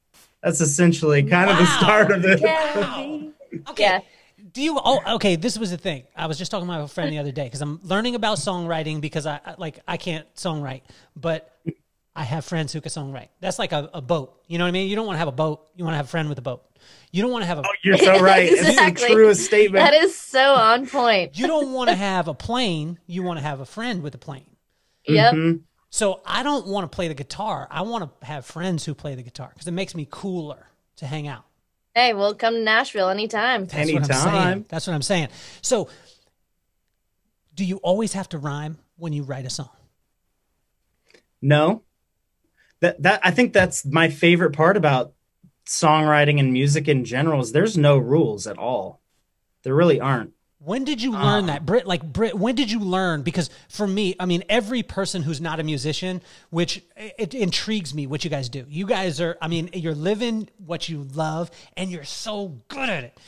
That's 0.42 0.60
essentially 0.60 1.22
kind 1.24 1.50
of 1.50 1.58
the 1.58 1.66
start 1.66 2.10
of 2.12 2.24
it. 2.24 2.40
Wow. 2.40 3.22
Okay. 3.70 3.82
Yeah. 3.82 4.00
Do 4.52 4.62
you? 4.62 4.78
Oh, 4.82 5.00
okay. 5.16 5.36
This 5.36 5.58
was 5.58 5.70
the 5.70 5.76
thing. 5.76 6.04
I 6.16 6.26
was 6.26 6.38
just 6.38 6.50
talking 6.50 6.66
to 6.66 6.72
my 6.72 6.86
friend 6.86 7.12
the 7.12 7.18
other 7.18 7.32
day 7.32 7.44
because 7.44 7.60
I'm 7.60 7.78
learning 7.82 8.14
about 8.14 8.38
songwriting 8.38 9.00
because 9.00 9.26
I 9.26 9.40
I- 9.44 9.54
like 9.58 9.80
I 9.86 9.96
can't 9.98 10.26
songwrite, 10.34 10.82
but 11.14 11.52
I 12.14 12.22
have 12.24 12.44
friends 12.44 12.72
who 12.72 12.80
can 12.80 12.90
songwrite. 12.90 13.28
That's 13.40 13.58
like 13.58 13.72
a, 13.72 13.90
a 13.92 14.00
boat. 14.00 14.40
You 14.46 14.56
know 14.58 14.64
what 14.64 14.68
I 14.68 14.72
mean? 14.72 14.88
You 14.88 14.96
don't 14.96 15.04
want 15.06 15.16
to 15.16 15.18
have 15.18 15.28
a 15.28 15.32
boat. 15.32 15.68
You 15.76 15.84
want 15.84 15.92
to 15.92 15.98
have 15.98 16.06
a 16.06 16.08
friend 16.08 16.28
with 16.28 16.38
a 16.38 16.42
boat. 16.42 16.62
You 17.16 17.22
don't 17.22 17.30
want 17.32 17.44
to 17.44 17.46
have 17.46 17.56
a. 17.56 17.62
Oh, 17.66 17.70
you're 17.82 17.96
so 17.96 18.20
right. 18.22 18.46
It's 18.46 18.60
Exactly. 18.68 19.08
the 19.08 19.14
truest 19.14 19.46
statement. 19.46 19.82
That 19.82 19.94
is 19.94 20.14
so 20.14 20.52
on 20.52 20.86
point. 20.86 21.38
You 21.38 21.46
don't 21.46 21.72
want 21.72 21.88
to 21.88 21.96
have 22.10 22.28
a 22.28 22.34
plane. 22.34 22.98
You 23.06 23.22
want 23.22 23.38
to 23.38 23.42
have 23.42 23.60
a 23.60 23.64
friend 23.64 24.02
with 24.02 24.14
a 24.14 24.18
plane. 24.18 24.54
Yep. 25.08 25.32
Mhm. 25.32 25.60
So 25.88 26.20
I 26.26 26.42
don't 26.42 26.66
want 26.66 26.84
to 26.92 26.94
play 26.94 27.08
the 27.08 27.14
guitar. 27.14 27.68
I 27.70 27.80
want 27.82 28.20
to 28.20 28.26
have 28.26 28.44
friends 28.44 28.84
who 28.84 28.94
play 28.94 29.14
the 29.14 29.22
guitar 29.22 29.48
because 29.50 29.66
it 29.66 29.70
makes 29.72 29.94
me 29.94 30.06
cooler 30.10 30.66
to 30.96 31.06
hang 31.06 31.26
out. 31.26 31.44
Hey, 31.94 32.12
we'll 32.12 32.34
come 32.34 32.52
to 32.52 32.60
Nashville 32.62 33.08
anytime. 33.08 33.64
That's 33.64 33.90
what 33.90 34.02
I'm 34.02 34.12
saying. 34.12 34.66
That's 34.68 34.86
what 34.86 34.92
I'm 34.92 35.00
saying. 35.00 35.28
So, 35.62 35.88
do 37.54 37.64
you 37.64 37.78
always 37.78 38.12
have 38.12 38.28
to 38.28 38.38
rhyme 38.38 38.76
when 38.98 39.14
you 39.14 39.22
write 39.22 39.46
a 39.46 39.50
song? 39.50 39.70
No. 41.40 41.82
That 42.80 43.02
that 43.04 43.20
I 43.24 43.30
think 43.30 43.54
that's 43.54 43.86
my 43.86 44.10
favorite 44.10 44.52
part 44.52 44.76
about 44.76 45.14
songwriting 45.66 46.38
and 46.40 46.52
music 46.52 46.88
in 46.88 47.04
general 47.04 47.40
is 47.40 47.52
there's 47.52 47.76
no 47.76 47.98
rules 47.98 48.46
at 48.46 48.58
all. 48.58 49.00
There 49.62 49.74
really 49.74 50.00
aren't. 50.00 50.32
When 50.58 50.84
did 50.84 51.02
you 51.02 51.12
learn 51.12 51.42
Um, 51.42 51.46
that, 51.46 51.66
Britt? 51.66 51.86
Like 51.86 52.02
Britt, 52.02 52.34
when 52.34 52.54
did 52.54 52.70
you 52.70 52.80
learn? 52.80 53.22
Because 53.22 53.50
for 53.68 53.86
me, 53.86 54.16
I 54.18 54.26
mean, 54.26 54.42
every 54.48 54.82
person 54.82 55.22
who's 55.22 55.40
not 55.40 55.60
a 55.60 55.62
musician, 55.62 56.22
which 56.50 56.82
it, 56.96 57.34
intrigues 57.34 57.94
me, 57.94 58.06
what 58.06 58.24
you 58.24 58.30
guys 58.30 58.48
do. 58.48 58.64
You 58.68 58.86
guys 58.86 59.20
are, 59.20 59.36
I 59.40 59.48
mean, 59.48 59.70
you're 59.74 59.94
living 59.94 60.48
what 60.64 60.88
you 60.88 61.06
love, 61.14 61.50
and 61.76 61.90
you're 61.90 62.04
so 62.04 62.58
good 62.68 62.88
at 62.88 63.04
it. 63.04 63.18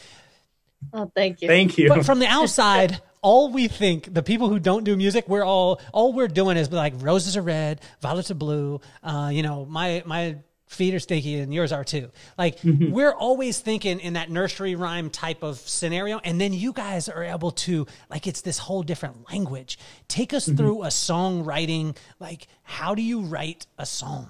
Oh, 0.92 1.10
thank 1.14 1.42
you. 1.42 1.48
Thank 1.48 1.76
you. 1.76 1.88
But 1.88 2.06
from 2.06 2.18
the 2.18 2.26
outside, 2.26 3.00
all 3.20 3.50
we 3.50 3.68
think, 3.68 4.12
the 4.12 4.22
people 4.22 4.48
who 4.48 4.58
don't 4.58 4.84
do 4.84 4.96
music, 4.96 5.28
we're 5.28 5.44
all 5.44 5.80
all 5.92 6.12
we're 6.12 6.28
doing 6.28 6.56
is 6.56 6.72
like 6.72 6.94
roses 6.98 7.36
are 7.36 7.42
red, 7.42 7.80
violets 8.00 8.30
are 8.30 8.34
blue. 8.34 8.80
Uh, 9.02 9.30
you 9.32 9.42
know, 9.42 9.64
my 9.64 10.02
my 10.06 10.36
feet 10.68 10.94
are 10.94 10.98
stinky 11.00 11.38
and 11.40 11.52
yours 11.52 11.72
are 11.72 11.84
too. 11.84 12.10
Like 12.36 12.58
we're 12.64 13.12
always 13.14 13.58
thinking 13.60 14.00
in 14.00 14.12
that 14.12 14.30
nursery 14.30 14.74
rhyme 14.74 15.10
type 15.10 15.42
of 15.42 15.58
scenario, 15.58 16.18
and 16.18 16.40
then 16.40 16.52
you 16.52 16.72
guys 16.72 17.08
are 17.08 17.24
able 17.24 17.50
to 17.52 17.86
like 18.10 18.26
it's 18.26 18.42
this 18.42 18.58
whole 18.58 18.82
different 18.82 19.28
language. 19.30 19.78
Take 20.08 20.32
us 20.32 20.46
through 20.48 20.82
a 20.84 20.88
songwriting. 20.88 21.96
Like, 22.20 22.46
how 22.62 22.94
do 22.94 23.02
you 23.02 23.20
write 23.22 23.66
a 23.78 23.86
song? 23.86 24.28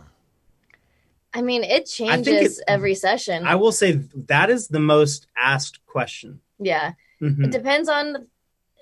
I 1.35 1.42
mean, 1.42 1.62
it 1.64 1.87
changes 1.87 2.59
it- 2.59 2.64
every 2.66 2.94
session. 2.94 3.46
I 3.46 3.57
will 3.57 3.72
say 3.72 3.92
that 4.14 4.48
is 4.51 4.68
the 4.68 4.81
most 4.81 5.27
asked 5.37 5.85
question. 5.87 6.40
yeah. 6.59 6.92
Mhm. 7.20 7.44
It 7.46 7.51
depends 7.51 7.88
on 7.88 8.29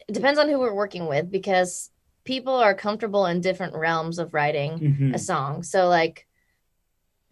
it 0.08 0.12
depends 0.12 0.38
on 0.38 0.48
who 0.48 0.58
we're 0.60 0.74
working 0.74 1.06
with 1.06 1.30
because 1.30 1.90
people 2.24 2.52
are 2.54 2.74
comfortable 2.74 3.24
in 3.26 3.40
different 3.40 3.74
realms 3.74 4.18
of 4.18 4.34
writing 4.34 4.78
Mhm. 4.78 5.14
a 5.14 5.18
song. 5.18 5.62
So 5.62 5.88
like 5.88 6.26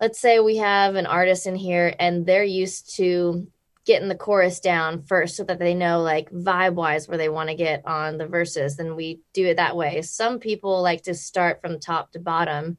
let's 0.04 0.20
say 0.20 0.38
we 0.38 0.58
have 0.58 0.96
an 0.96 1.06
artist 1.06 1.46
in 1.46 1.54
here 1.54 1.94
and 1.98 2.26
they're 2.26 2.44
used 2.44 2.94
to 2.94 3.48
getting 3.86 4.08
the 4.08 4.14
chorus 4.14 4.60
down 4.60 5.02
first 5.02 5.34
so 5.34 5.44
that 5.44 5.58
they 5.58 5.72
know 5.72 6.02
like 6.02 6.30
vibe 6.30 6.74
wise 6.74 7.08
where 7.08 7.16
they 7.16 7.30
want 7.30 7.48
to 7.48 7.54
get 7.54 7.86
on 7.86 8.18
the 8.18 8.26
verses 8.26 8.76
then 8.76 8.96
we 8.96 9.20
do 9.32 9.46
it 9.46 9.56
that 9.56 9.74
way 9.74 10.02
some 10.02 10.38
people 10.38 10.82
like 10.82 11.02
to 11.02 11.14
start 11.14 11.62
from 11.62 11.80
top 11.80 12.12
to 12.12 12.18
bottom 12.18 12.76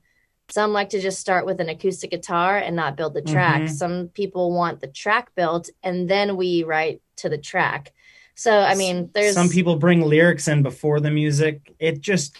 some 0.49 0.71
like 0.71 0.89
to 0.89 1.01
just 1.01 1.19
start 1.19 1.47
with 1.47 1.59
an 1.59 1.67
acoustic 1.67 2.11
guitar 2.11 2.57
and 2.57 2.75
not 2.75 2.95
build 2.95 3.15
the 3.15 3.21
track. 3.23 3.63
Mm-hmm. 3.63 3.73
Some 3.73 4.09
people 4.09 4.51
want 4.51 4.79
the 4.79 4.87
track 4.87 5.33
built 5.33 5.71
and 5.81 6.07
then 6.07 6.37
we 6.37 6.63
write 6.63 7.01
to 7.15 7.29
the 7.29 7.37
track. 7.39 7.93
So 8.35 8.51
I 8.55 8.75
mean, 8.75 9.09
there's 9.15 9.33
some 9.33 9.49
people 9.49 9.77
bring 9.77 10.01
lyrics 10.01 10.47
in 10.47 10.61
before 10.61 10.99
the 10.99 11.09
music. 11.09 11.73
It 11.79 11.99
just 11.99 12.37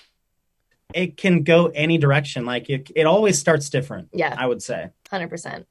it 0.96 1.18
can 1.18 1.44
go 1.44 1.68
any 1.68 1.98
direction. 1.98 2.46
Like 2.46 2.70
it, 2.70 2.90
it 2.96 3.06
always 3.06 3.38
starts 3.38 3.70
different. 3.70 4.10
Yeah, 4.14 4.34
I 4.36 4.48
would 4.48 4.64
say, 4.64 4.90
hundred 5.12 5.30
percent. 5.30 5.68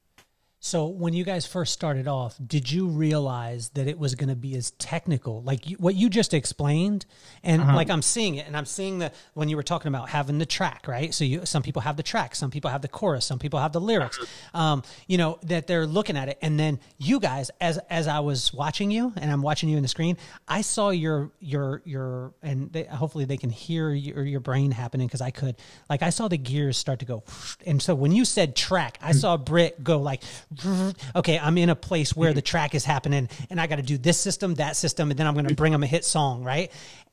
So 0.65 0.87
when 0.87 1.13
you 1.13 1.23
guys 1.23 1.45
first 1.45 1.73
started 1.73 2.07
off, 2.07 2.35
did 2.43 2.71
you 2.71 2.87
realize 2.87 3.69
that 3.75 3.87
it 3.87 3.99
was 3.99 4.15
going 4.15 4.29
to 4.29 4.35
be 4.35 4.55
as 4.55 4.71
technical, 4.71 5.43
like 5.43 5.69
you, 5.69 5.77
what 5.77 5.93
you 5.93 6.09
just 6.09 6.33
explained, 6.33 7.05
and 7.43 7.61
uh-huh. 7.61 7.75
like 7.75 7.91
I'm 7.91 8.01
seeing 8.01 8.33
it, 8.33 8.47
and 8.47 8.57
I'm 8.57 8.65
seeing 8.65 8.97
the 8.97 9.11
when 9.35 9.47
you 9.47 9.57
were 9.57 9.63
talking 9.63 9.89
about 9.89 10.09
having 10.09 10.39
the 10.39 10.45
track, 10.47 10.87
right? 10.87 11.13
So 11.13 11.23
you 11.23 11.45
some 11.45 11.61
people 11.61 11.83
have 11.83 11.97
the 11.97 12.03
track, 12.03 12.33
some 12.33 12.49
people 12.49 12.71
have 12.71 12.81
the 12.81 12.87
chorus, 12.87 13.25
some 13.25 13.37
people 13.37 13.59
have 13.59 13.73
the 13.73 13.79
lyrics, 13.79 14.17
um, 14.55 14.81
you 15.05 15.19
know 15.19 15.37
that 15.43 15.67
they're 15.67 15.85
looking 15.85 16.17
at 16.17 16.29
it, 16.29 16.39
and 16.41 16.59
then 16.59 16.79
you 16.97 17.19
guys, 17.19 17.51
as 17.61 17.77
as 17.91 18.07
I 18.07 18.21
was 18.21 18.51
watching 18.51 18.89
you, 18.89 19.13
and 19.17 19.31
I'm 19.31 19.43
watching 19.43 19.69
you 19.69 19.77
in 19.77 19.83
the 19.83 19.87
screen, 19.87 20.17
I 20.47 20.61
saw 20.61 20.89
your 20.89 21.29
your 21.39 21.83
your, 21.85 22.33
and 22.41 22.73
they, 22.73 22.85
hopefully 22.85 23.25
they 23.25 23.37
can 23.37 23.51
hear 23.51 23.91
your 23.91 24.25
your 24.25 24.39
brain 24.39 24.71
happening 24.71 25.05
because 25.05 25.21
I 25.21 25.29
could, 25.29 25.57
like 25.91 26.01
I 26.01 26.09
saw 26.09 26.27
the 26.27 26.39
gears 26.39 26.75
start 26.75 26.97
to 27.01 27.05
go, 27.05 27.23
and 27.67 27.79
so 27.79 27.93
when 27.93 28.11
you 28.11 28.25
said 28.25 28.55
track, 28.55 28.97
I 28.99 29.11
hmm. 29.11 29.19
saw 29.19 29.37
Britt 29.37 29.83
go 29.83 29.99
like 29.99 30.23
okay, 31.15 31.39
I'm 31.39 31.57
in 31.57 31.69
a 31.69 31.75
place 31.75 32.15
where 32.15 32.33
the 32.33 32.41
track 32.41 32.75
is 32.75 32.85
happening 32.85 33.29
and 33.49 33.59
I 33.59 33.67
got 33.67 33.77
to 33.77 33.83
do 33.83 33.97
this 33.97 34.19
system, 34.19 34.55
that 34.55 34.75
system, 34.75 35.11
and 35.11 35.19
then 35.19 35.27
I'm 35.27 35.33
going 35.33 35.47
to 35.47 35.55
bring 35.55 35.71
them 35.71 35.83
a 35.83 35.87
hit 35.87 36.05
song, 36.05 36.43
right? 36.43 36.71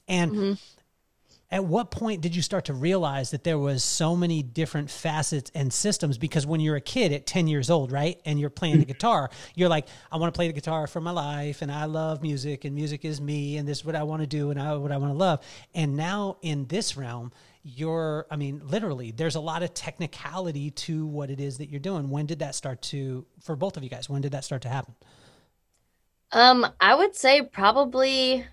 And 0.09 0.33
mm-hmm. 0.33 0.52
at 1.50 1.64
what 1.64 1.90
point 1.90 2.20
did 2.20 2.35
you 2.35 2.42
start 2.42 2.66
to 2.66 2.74
realize 2.74 3.31
that 3.31 3.44
there 3.44 3.59
was 3.59 3.83
so 3.85 4.16
many 4.16 4.42
different 4.42 4.90
facets 4.90 5.50
and 5.55 5.72
systems? 5.72 6.18
Because 6.18 6.46
when 6.46 6.61
you're 6.61 6.76
a 6.76 6.81
kid 6.81 7.12
at 7.12 7.26
10 7.26 7.46
years 7.48 7.70
old, 7.70 7.92
right, 7.92 8.20
and 8.24 8.38
you're 8.38 8.50
playing 8.50 8.78
the 8.78 8.85
guitar, 8.85 9.31
you're 9.55 9.68
like, 9.68 9.87
I 10.11 10.16
want 10.16 10.33
to 10.33 10.37
play 10.37 10.48
the 10.48 10.52
guitar 10.52 10.87
for 10.87 11.00
my 11.00 11.12
life 11.12 11.62
and 11.62 11.70
I 11.70 11.85
love 11.85 12.22
music 12.22 12.64
and 12.64 12.74
music 12.74 13.05
is 13.05 13.20
me 13.20 13.57
and 13.57 13.68
this 13.68 13.78
is 13.78 13.85
what 13.85 13.96
I 13.96 14.02
want 14.02 14.22
to 14.22 14.26
do 14.26 14.50
and 14.50 14.61
I, 14.61 14.74
what 14.74 14.92
I 14.92 14.96
want 14.96 15.12
to 15.12 15.18
love. 15.18 15.40
And 15.74 15.96
now 15.96 16.37
in 16.42 16.66
this 16.66 16.96
realm, 16.96 17.33
you're 17.64 18.27
i 18.31 18.37
mean 18.37 18.61
literally 18.64 19.12
there's 19.12 19.37
a 19.37 19.40
lot 19.40 19.62
of 19.62 19.72
technicality 19.72 20.70
to 20.70 21.07
what 21.07 21.31
it 21.31 21.40
is 21.40 21.59
that 21.59 21.68
you're 21.68 21.81
doing 21.81 22.11
when 22.11 22.27
did 22.27 22.40
that 22.40 22.55
start 22.55 22.83
to 22.83 23.25
for 23.40 23.55
both 23.55 23.77
of 23.77 23.85
you 23.85 23.88
guys 23.88 24.09
when 24.09 24.20
did 24.20 24.33
that 24.33 24.44
start 24.44 24.62
to 24.62 24.68
happen 24.68 24.94
um 26.33 26.66
i 26.81 26.94
would 26.94 27.14
say 27.14 27.42
probably 27.42 28.44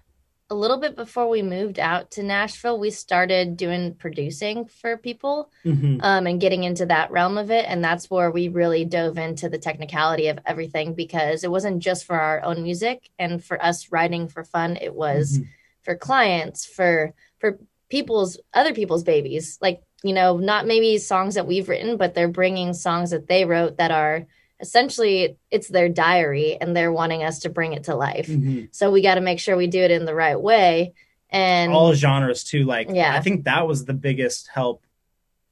a 0.52 0.56
little 0.56 0.78
bit 0.78 0.96
before 0.96 1.28
we 1.28 1.42
moved 1.42 1.80
out 1.80 2.12
to 2.12 2.22
nashville 2.22 2.80
we 2.80 2.92
started 2.92 3.58
doing 3.58 3.96
producing 3.96 4.66
for 4.66 4.96
people 4.96 5.52
mm-hmm. 5.66 5.98
um, 6.02 6.28
and 6.28 6.40
getting 6.40 6.64
into 6.64 6.86
that 6.86 7.10
realm 7.10 7.36
of 7.40 7.50
it 7.50 7.66
and 7.68 7.84
that's 7.84 8.12
where 8.12 8.30
we 8.30 8.48
really 8.48 8.86
dove 8.86 9.18
into 9.18 9.50
the 9.50 9.58
technicality 9.58 10.28
of 10.28 10.38
everything 10.46 10.94
because 10.94 11.44
it 11.44 11.50
wasn't 11.50 11.80
just 11.80 12.06
for 12.06 12.20
our 12.20 12.44
own 12.44 12.62
music 12.62 13.10
and 13.18 13.44
for 13.44 13.60
us 13.64 13.92
writing 13.92 14.28
for 14.28 14.44
fun 14.44 14.78
it 14.78 14.94
was 14.94 15.40
mm-hmm. 15.40 15.50
for 15.82 15.96
clients 15.96 16.64
for 16.64 17.16
for 17.40 17.58
people's 17.90 18.40
other 18.54 18.74
people's 18.74 19.04
babies. 19.04 19.58
Like 19.62 19.82
you 20.04 20.14
know 20.14 20.38
not 20.38 20.66
maybe 20.66 20.98
songs 20.98 21.36
that 21.36 21.48
we've 21.48 21.70
written 21.70 21.98
but 21.98 22.14
they're 22.14 22.28
bringing 22.28 22.74
songs 22.74 23.12
that 23.12 23.28
they 23.28 23.46
wrote 23.46 23.78
that 23.78 23.92
are 23.92 24.26
essentially 24.62 25.38
it's 25.52 25.68
their 25.68 25.90
diary 25.90 26.58
and 26.60 26.76
they're 26.76 26.92
wanting 26.92 27.24
us 27.24 27.40
to 27.40 27.50
bring 27.50 27.74
it 27.74 27.86
to 27.86 27.96
life. 27.96 28.28
Mm-hmm. 28.28 28.66
so 28.72 28.92
we 28.92 29.02
got 29.02 29.16
to 29.16 29.22
make 29.22 29.40
sure 29.40 29.56
we 29.56 29.68
do 29.68 29.82
it 29.82 29.92
in 29.92 30.06
the 30.06 30.16
right 30.16 30.40
way. 30.40 30.94
And 31.30 31.72
all 31.72 31.94
genres 31.94 32.44
too 32.44 32.64
like 32.64 32.88
yeah. 32.92 33.14
i 33.16 33.20
think 33.20 33.46
that 33.46 33.68
was 33.68 33.86
the 33.86 33.94
biggest 33.94 34.48
help 34.48 34.84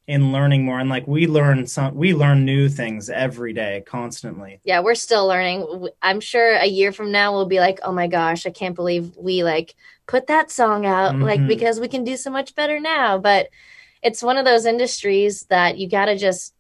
in 0.07 0.31
learning 0.31 0.63
more 0.63 0.79
and 0.79 0.89
like 0.89 1.05
we 1.05 1.27
learn 1.27 1.67
some 1.67 1.93
we 1.93 2.13
learn 2.13 2.45
new 2.45 2.69
things 2.69 3.09
every 3.09 3.51
day 3.51 3.83
constantly 3.85 4.59
yeah 4.63 4.79
we're 4.79 4.95
still 4.95 5.27
learning 5.27 5.89
i'm 6.01 6.21
sure 6.21 6.53
a 6.53 6.65
year 6.65 6.93
from 6.93 7.11
now 7.11 7.33
we'll 7.33 7.45
be 7.45 7.59
like 7.59 7.79
oh 7.83 7.91
my 7.91 8.07
gosh 8.07 8.45
i 8.45 8.49
can't 8.49 8.75
believe 8.75 9.11
we 9.17 9.43
like 9.43 9.75
put 10.07 10.27
that 10.27 10.49
song 10.49 10.85
out 10.85 11.11
mm-hmm. 11.11 11.23
like 11.23 11.45
because 11.45 11.79
we 11.79 11.89
can 11.89 12.05
do 12.05 12.15
so 12.15 12.31
much 12.31 12.55
better 12.55 12.79
now 12.79 13.17
but 13.17 13.49
it's 14.01 14.23
one 14.23 14.37
of 14.37 14.45
those 14.45 14.65
industries 14.65 15.43
that 15.49 15.77
you 15.77 15.89
got 15.89 16.05
to 16.05 16.17
just 16.17 16.53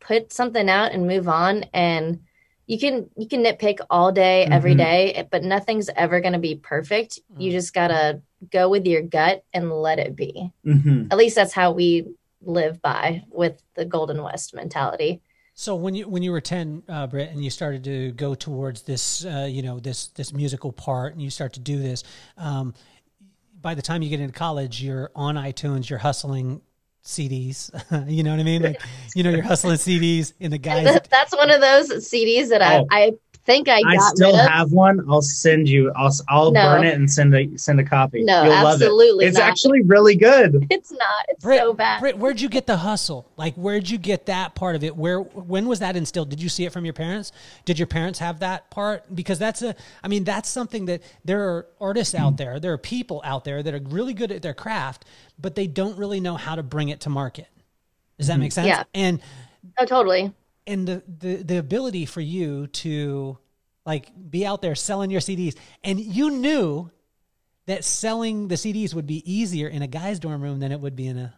put 0.00 0.32
something 0.32 0.68
out 0.68 0.90
and 0.90 1.06
move 1.06 1.28
on 1.28 1.64
and 1.72 2.20
you 2.66 2.78
can 2.78 3.08
you 3.16 3.28
can 3.28 3.44
nitpick 3.44 3.78
all 3.88 4.10
day 4.10 4.42
mm-hmm. 4.44 4.52
every 4.52 4.74
day 4.74 5.28
but 5.30 5.44
nothing's 5.44 5.88
ever 5.94 6.20
going 6.20 6.32
to 6.32 6.40
be 6.40 6.56
perfect 6.56 7.20
you 7.36 7.50
mm. 7.50 7.52
just 7.52 7.72
got 7.72 7.88
to 7.88 8.20
go 8.50 8.68
with 8.68 8.86
your 8.86 9.02
gut 9.02 9.44
and 9.54 9.72
let 9.72 9.98
it 9.98 10.16
be 10.16 10.50
mm-hmm. 10.66 11.06
at 11.10 11.18
least 11.18 11.36
that's 11.36 11.52
how 11.52 11.70
we 11.70 12.06
live 12.42 12.80
by 12.82 13.22
with 13.30 13.62
the 13.74 13.84
golden 13.84 14.22
west 14.22 14.54
mentality 14.54 15.20
so 15.54 15.74
when 15.74 15.96
you 15.96 16.08
when 16.08 16.22
you 16.22 16.30
were 16.30 16.40
ten, 16.40 16.84
uh, 16.88 17.08
Britt, 17.08 17.30
and 17.30 17.42
you 17.42 17.50
started 17.50 17.82
to 17.82 18.12
go 18.12 18.36
towards 18.36 18.82
this, 18.82 19.24
uh, 19.24 19.48
you 19.50 19.60
know, 19.60 19.80
this 19.80 20.06
this 20.06 20.32
musical 20.32 20.70
part, 20.70 21.14
and 21.14 21.20
you 21.20 21.30
start 21.30 21.54
to 21.54 21.60
do 21.60 21.82
this, 21.82 22.04
um, 22.36 22.74
by 23.60 23.74
the 23.74 23.82
time 23.82 24.02
you 24.02 24.08
get 24.08 24.20
into 24.20 24.32
college, 24.32 24.80
you're 24.80 25.10
on 25.16 25.34
iTunes, 25.34 25.90
you're 25.90 25.98
hustling 25.98 26.60
CDs. 27.04 27.70
you 28.08 28.22
know 28.22 28.30
what 28.30 28.40
I 28.40 28.44
mean? 28.44 28.62
Like, 28.62 28.80
you 29.16 29.22
know, 29.24 29.30
you're 29.30 29.42
hustling 29.42 29.76
CDs 29.76 30.32
in 30.38 30.50
the 30.50 30.58
guys. 30.70 30.96
That's 31.10 31.34
one 31.34 31.50
of 31.50 31.60
those 31.60 31.90
CDs 32.08 32.50
that 32.50 32.62
oh. 32.62 32.86
I, 32.90 33.02
I 33.02 33.12
think 33.48 33.68
I. 33.68 33.82
I 33.86 33.96
still 34.14 34.36
have 34.36 34.70
one. 34.72 35.04
I'll 35.08 35.22
send 35.22 35.68
you. 35.68 35.90
I'll 35.96 36.12
I'll 36.28 36.52
no. 36.52 36.62
burn 36.62 36.84
it 36.84 36.94
and 36.94 37.10
send 37.10 37.34
a 37.34 37.56
send 37.56 37.80
a 37.80 37.84
copy. 37.84 38.22
No, 38.22 38.44
You'll 38.44 38.52
absolutely. 38.52 39.24
It. 39.24 39.28
It's 39.28 39.38
not. 39.38 39.48
actually 39.48 39.82
really 39.82 40.14
good. 40.14 40.66
It's 40.78 40.92
not. 40.92 41.24
It's 41.28 41.42
Britt, 41.42 41.60
so 41.60 41.72
bad. 41.72 42.00
Britt, 42.00 42.18
where'd 42.18 42.40
you 42.40 42.48
get 42.48 42.66
the 42.66 42.76
hustle? 42.76 43.26
Like, 43.36 43.54
where'd 43.54 43.88
you 43.88 43.96
get 43.98 44.26
that 44.26 44.54
part 44.54 44.76
of 44.76 44.84
it? 44.84 44.94
Where 44.94 45.20
when 45.20 45.66
was 45.66 45.78
that 45.80 45.96
instilled? 45.96 46.28
Did 46.28 46.42
you 46.42 46.48
see 46.48 46.66
it 46.66 46.72
from 46.72 46.84
your 46.84 46.92
parents? 46.92 47.32
Did 47.64 47.78
your 47.78 47.86
parents 47.86 48.18
have 48.18 48.40
that 48.40 48.70
part? 48.70 49.02
Because 49.14 49.38
that's 49.38 49.62
a. 49.62 49.74
I 50.04 50.08
mean, 50.08 50.24
that's 50.24 50.48
something 50.48 50.86
that 50.86 51.02
there 51.24 51.48
are 51.48 51.66
artists 51.80 52.14
out 52.14 52.36
there. 52.36 52.60
There 52.60 52.72
are 52.72 52.78
people 52.78 53.22
out 53.24 53.44
there 53.44 53.62
that 53.62 53.74
are 53.74 53.80
really 53.88 54.12
good 54.12 54.30
at 54.30 54.42
their 54.42 54.54
craft, 54.54 55.06
but 55.38 55.54
they 55.54 55.66
don't 55.66 55.96
really 55.96 56.20
know 56.20 56.36
how 56.36 56.54
to 56.54 56.62
bring 56.62 56.90
it 56.90 57.00
to 57.00 57.10
market. 57.10 57.48
Does 58.18 58.26
that 58.26 58.34
mm-hmm. 58.34 58.42
make 58.42 58.52
sense? 58.52 58.68
Yeah. 58.68 58.84
And 58.94 59.20
oh, 59.78 59.86
totally 59.86 60.32
and 60.68 60.86
the, 60.86 61.02
the 61.06 61.36
the 61.36 61.56
ability 61.56 62.06
for 62.06 62.20
you 62.20 62.66
to 62.68 63.38
like 63.84 64.12
be 64.30 64.46
out 64.46 64.62
there 64.62 64.74
selling 64.74 65.10
your 65.10 65.20
CDs 65.20 65.56
and 65.82 65.98
you 65.98 66.30
knew 66.30 66.90
that 67.66 67.84
selling 67.84 68.48
the 68.48 68.54
CDs 68.54 68.94
would 68.94 69.06
be 69.06 69.22
easier 69.30 69.66
in 69.66 69.82
a 69.82 69.86
guy's 69.86 70.18
dorm 70.18 70.42
room 70.42 70.60
than 70.60 70.70
it 70.70 70.80
would 70.80 70.94
be 70.94 71.06
in 71.06 71.18
a 71.18 71.34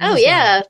Oh 0.00 0.16
yeah. 0.16 0.62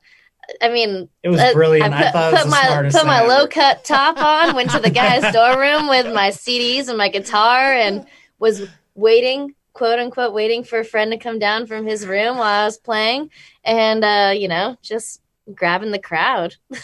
I 0.61 0.69
mean, 0.69 1.09
it 1.23 1.29
was 1.29 1.41
brilliant. 1.53 1.95
I 1.95 2.11
put, 2.11 2.17
I 2.17 2.43
put 2.43 2.51
my 2.51 2.91
put 2.91 3.07
my 3.07 3.23
low 3.23 3.47
cut 3.47 3.85
top 3.85 4.17
on, 4.49 4.57
went 4.57 4.71
to 4.71 4.81
the 4.81 4.91
guy's 4.91 5.33
dorm 5.33 5.59
room 5.59 5.89
with 5.89 6.13
my 6.13 6.31
CDs 6.31 6.89
and 6.89 6.99
my 6.99 7.09
guitar, 7.09 7.73
and 7.73 8.07
was 8.39 8.67
waiting, 8.95 9.55
quote 9.75 9.99
unquote, 9.99 10.33
waiting 10.33 10.65
for 10.65 10.81
a 10.81 10.85
friend 10.85 11.13
to 11.13 11.19
come 11.19 11.39
down 11.39 11.67
from 11.67 11.87
his 11.87 12.07
room 12.07 12.39
while 12.39 12.63
I 12.63 12.65
was 12.65 12.79
playing, 12.79 13.31
and 13.63 14.05
uh, 14.05 14.33
you 14.35 14.49
know, 14.49 14.77
just 14.83 15.21
grabbing 15.55 15.90
the 15.90 15.98
crowd. 15.98 16.57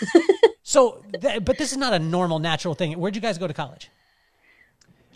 So, 0.68 1.00
th- 1.20 1.44
but 1.44 1.58
this 1.58 1.70
is 1.70 1.78
not 1.78 1.92
a 1.92 1.98
normal, 2.00 2.40
natural 2.40 2.74
thing. 2.74 2.98
Where'd 2.98 3.14
you 3.14 3.22
guys 3.22 3.38
go 3.38 3.46
to 3.46 3.54
college? 3.54 3.88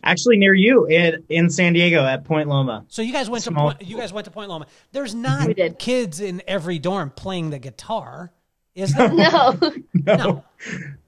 Actually, 0.04 0.36
near 0.36 0.54
you 0.54 0.86
in 0.86 1.24
in 1.28 1.50
San 1.50 1.72
Diego 1.72 2.06
at 2.06 2.24
Point 2.24 2.48
Loma. 2.48 2.86
So 2.88 3.02
you 3.02 3.12
guys 3.12 3.28
went 3.28 3.42
Small. 3.42 3.70
to 3.70 3.76
Point, 3.76 3.88
you 3.90 3.96
guys 3.96 4.12
went 4.12 4.26
to 4.26 4.30
Point 4.30 4.48
Loma. 4.48 4.66
There's 4.92 5.12
not 5.12 5.48
kids 5.80 6.20
in 6.20 6.40
every 6.46 6.78
dorm 6.78 7.10
playing 7.10 7.50
the 7.50 7.58
guitar, 7.58 8.30
is 8.76 8.94
there? 8.96 9.12
no. 9.12 9.58
no. 9.92 10.16
no. 10.16 10.44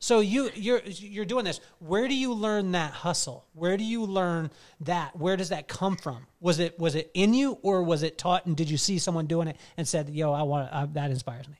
So 0.01 0.18
you 0.18 0.51
you're 0.57 0.83
you're 0.87 1.25
doing 1.25 1.45
this. 1.45 1.61
Where 1.79 2.09
do 2.09 2.14
you 2.14 2.35
learn 2.35 2.73
that 2.73 2.90
hustle? 2.92 3.47
Where 3.55 3.77
do 3.77 3.85
you 3.85 4.05
learn 4.05 4.51
that? 4.81 5.16
Where 5.16 5.37
does 5.37 5.51
that 5.51 5.68
come 5.68 5.95
from? 5.95 6.27
Was 6.40 6.59
it 6.59 6.81
was 6.81 6.97
it 6.97 7.12
in 7.14 7.33
you 7.33 7.59
or 7.62 7.85
was 7.85 8.03
it 8.03 8.18
taught? 8.18 8.45
And 8.47 8.57
did 8.57 8.68
you 8.68 8.77
see 8.77 8.99
someone 8.99 9.27
doing 9.27 9.47
it 9.47 9.57
and 9.77 9.87
said, 9.87 10.09
"Yo, 10.11 10.33
I 10.33 10.42
want 10.42 10.68
uh, 10.73 10.87
that 10.95 11.12
inspires 11.12 11.49
me." 11.49 11.55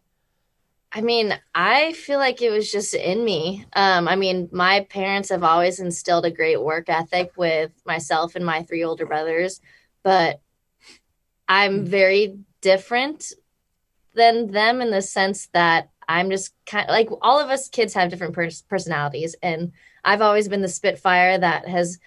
I 0.95 1.01
mean, 1.01 1.39
I 1.55 1.95
feel 1.95 2.19
like 2.19 2.43
it 2.43 2.51
was 2.51 2.71
just 2.71 2.93
in 2.93 3.25
me. 3.25 3.65
Um, 3.73 4.07
I 4.07 4.17
mean, 4.17 4.51
my 4.53 4.81
parents 4.91 5.31
have 5.31 5.43
always 5.43 5.81
instilled 5.81 6.27
a 6.27 6.31
great 6.31 6.63
work 6.63 6.91
ethic 6.91 7.33
with 7.37 7.71
myself 7.87 8.37
and 8.37 8.45
my 8.45 8.63
three 8.63 8.85
older 8.85 9.07
brothers, 9.07 9.63
but 10.03 10.41
I'm 11.49 11.81
hmm. 11.81 11.87
very 11.87 12.39
different 12.61 13.33
than 14.15 14.51
them 14.51 14.83
in 14.83 14.91
the 14.91 15.01
sense 15.01 15.47
that 15.55 15.89
I'm 16.07 16.29
just 16.29 16.53
kind 16.67 16.87
of 16.87 16.93
like 16.93 17.09
all 17.23 17.41
of 17.41 17.49
us 17.49 17.71
kids 17.71 17.95
have 17.95 18.11
different 18.11 18.35
pers- 18.35 18.63
personalities. 18.63 19.35
And 19.43 19.73
I've 20.05 20.21
always 20.21 20.49
been 20.49 20.61
the 20.61 20.69
Spitfire 20.69 21.39
that 21.39 21.67
has 21.67 21.99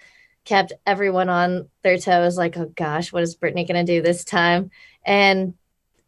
kept 0.44 0.72
everyone 0.86 1.28
on 1.28 1.68
their 1.82 1.98
toes, 1.98 2.38
like, 2.38 2.56
oh 2.56 2.72
gosh, 2.76 3.12
what 3.12 3.24
is 3.24 3.34
Brittany 3.34 3.64
going 3.64 3.84
to 3.84 3.92
do 3.92 4.00
this 4.00 4.24
time? 4.24 4.70
And 5.04 5.54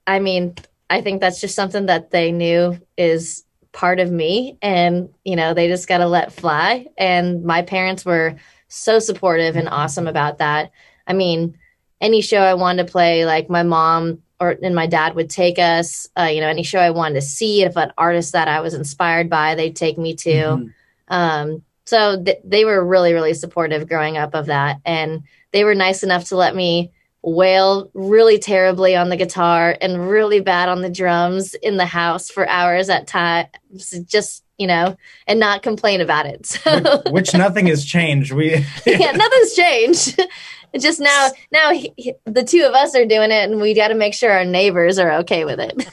I 0.06 0.20
mean, 0.20 0.54
I 0.90 1.00
think 1.00 1.20
that's 1.20 1.40
just 1.40 1.54
something 1.54 1.86
that 1.86 2.10
they 2.10 2.32
knew 2.32 2.78
is 2.96 3.44
part 3.72 4.00
of 4.00 4.10
me 4.10 4.56
and 4.62 5.10
you 5.24 5.36
know 5.36 5.52
they 5.52 5.68
just 5.68 5.86
got 5.86 5.98
to 5.98 6.06
let 6.06 6.32
fly 6.32 6.86
and 6.96 7.44
my 7.44 7.60
parents 7.60 8.04
were 8.04 8.34
so 8.68 8.98
supportive 8.98 9.56
and 9.56 9.68
awesome 9.68 10.06
about 10.06 10.38
that 10.38 10.72
i 11.06 11.12
mean 11.12 11.56
any 12.00 12.22
show 12.22 12.38
i 12.40 12.54
wanted 12.54 12.84
to 12.84 12.90
play 12.90 13.26
like 13.26 13.50
my 13.50 13.62
mom 13.62 14.20
or 14.40 14.56
and 14.62 14.74
my 14.74 14.86
dad 14.86 15.14
would 15.14 15.30
take 15.30 15.58
us, 15.58 16.08
uh, 16.18 16.24
you 16.24 16.40
know, 16.40 16.48
any 16.48 16.62
show 16.62 16.78
I 16.78 16.90
wanted 16.90 17.14
to 17.14 17.22
see. 17.22 17.62
If 17.62 17.76
an 17.76 17.92
artist 17.98 18.32
that 18.32 18.48
I 18.48 18.60
was 18.60 18.74
inspired 18.74 19.28
by, 19.28 19.54
they'd 19.54 19.76
take 19.76 19.98
me 19.98 20.14
to. 20.16 20.30
Mm-hmm. 20.30 20.68
Um, 21.08 21.62
so 21.84 22.22
th- 22.22 22.40
they 22.44 22.64
were 22.64 22.84
really, 22.84 23.14
really 23.14 23.34
supportive 23.34 23.88
growing 23.88 24.16
up 24.16 24.34
of 24.34 24.46
that, 24.46 24.80
and 24.84 25.22
they 25.52 25.64
were 25.64 25.74
nice 25.74 26.02
enough 26.02 26.26
to 26.26 26.36
let 26.36 26.54
me 26.54 26.92
wail 27.28 27.90
really 27.94 28.38
terribly 28.38 28.96
on 28.96 29.08
the 29.08 29.16
guitar 29.16 29.76
and 29.80 30.08
really 30.08 30.40
bad 30.40 30.68
on 30.68 30.82
the 30.82 30.90
drums 30.90 31.54
in 31.54 31.76
the 31.76 31.86
house 31.86 32.30
for 32.30 32.48
hours 32.48 32.88
at 32.88 33.06
times 33.06 33.50
just 34.06 34.44
you 34.58 34.66
know 34.66 34.96
and 35.26 35.40
not 35.40 35.62
complain 35.62 36.00
about 36.00 36.26
it. 36.26 36.38
So 36.68 37.02
which, 37.06 37.12
which 37.12 37.34
nothing 37.34 37.66
has 37.66 37.84
changed. 37.84 38.32
We 38.32 38.64
yeah 38.86 39.12
nothing's 39.12 39.54
changed. 39.54 40.20
Just 40.78 41.00
now 41.00 41.30
now 41.50 41.72
he, 41.72 41.94
he, 41.96 42.12
the 42.26 42.44
two 42.44 42.62
of 42.62 42.74
us 42.74 42.94
are 42.94 43.06
doing 43.06 43.30
it 43.30 43.50
and 43.50 43.58
we 43.58 43.72
got 43.72 43.88
to 43.88 43.94
make 43.94 44.12
sure 44.12 44.30
our 44.30 44.44
neighbors 44.44 44.98
are 44.98 45.12
okay 45.20 45.46
with 45.46 45.58
it. 45.58 45.88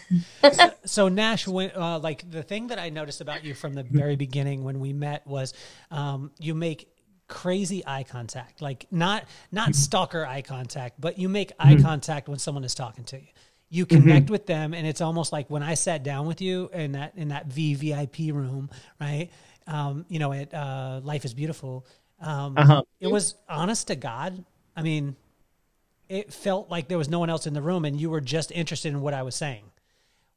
So, 0.54 0.72
so, 0.84 1.08
nash 1.08 1.48
when, 1.48 1.72
uh, 1.74 2.00
like 2.00 2.30
the 2.30 2.44
thing 2.44 2.68
that 2.68 2.78
i 2.78 2.90
noticed 2.90 3.22
about 3.22 3.46
you 3.46 3.54
from 3.54 3.74
the 3.74 3.84
very 3.84 4.18
beginning 4.18 4.66
when 4.66 4.82
we 4.82 4.92
met 4.92 5.26
was 5.26 5.54
um, 5.92 6.32
you 6.40 6.54
make 6.54 6.90
crazy 7.28 7.84
eye 7.88 8.04
contact 8.04 8.62
like 8.62 8.86
not 8.92 9.24
not 9.52 9.70
mm-hmm. 9.70 9.74
stalker 9.74 10.26
eye 10.26 10.42
contact 10.42 11.00
but 11.00 11.18
you 11.18 11.28
make 11.28 11.52
eye 11.58 11.74
mm-hmm. 11.74 11.84
contact 11.84 12.30
when 12.30 12.38
someone 12.38 12.64
is 12.64 12.76
talking 12.76 13.04
to 13.04 13.18
you 13.18 13.28
you 13.70 13.86
connect 13.86 14.26
mm-hmm. 14.26 14.32
with 14.32 14.46
them 14.46 14.74
and 14.76 14.86
it's 14.86 15.02
almost 15.02 15.34
like 15.34 15.50
when 15.50 15.64
i 15.64 15.74
sat 15.74 16.04
down 16.04 16.28
with 16.28 16.40
you 16.40 16.70
in 16.72 16.92
that 16.92 17.14
in 17.16 17.30
that 17.30 17.50
vvip 17.50 18.32
room 18.32 18.70
right 19.02 19.30
um, 19.68 20.06
you 20.10 20.20
know 20.20 20.32
at 20.32 20.54
uh, 20.54 21.02
life 21.04 21.26
is 21.26 21.34
beautiful 21.34 21.88
um, 22.22 22.56
uh-huh. 22.56 22.84
it 23.00 23.08
was 23.08 23.34
honest 23.50 23.88
to 23.88 23.96
god 23.96 24.44
i 24.76 24.84
mean 24.84 25.16
it 26.08 26.32
felt 26.32 26.70
like 26.70 26.88
there 26.88 27.00
was 27.00 27.10
no 27.10 27.18
one 27.18 27.32
else 27.32 27.48
in 27.48 27.56
the 27.56 27.62
room 27.62 27.86
and 27.86 28.00
you 28.00 28.12
were 28.12 28.22
just 28.22 28.52
interested 28.52 28.90
in 28.90 29.02
what 29.02 29.16
i 29.16 29.24
was 29.24 29.36
saying 29.36 29.64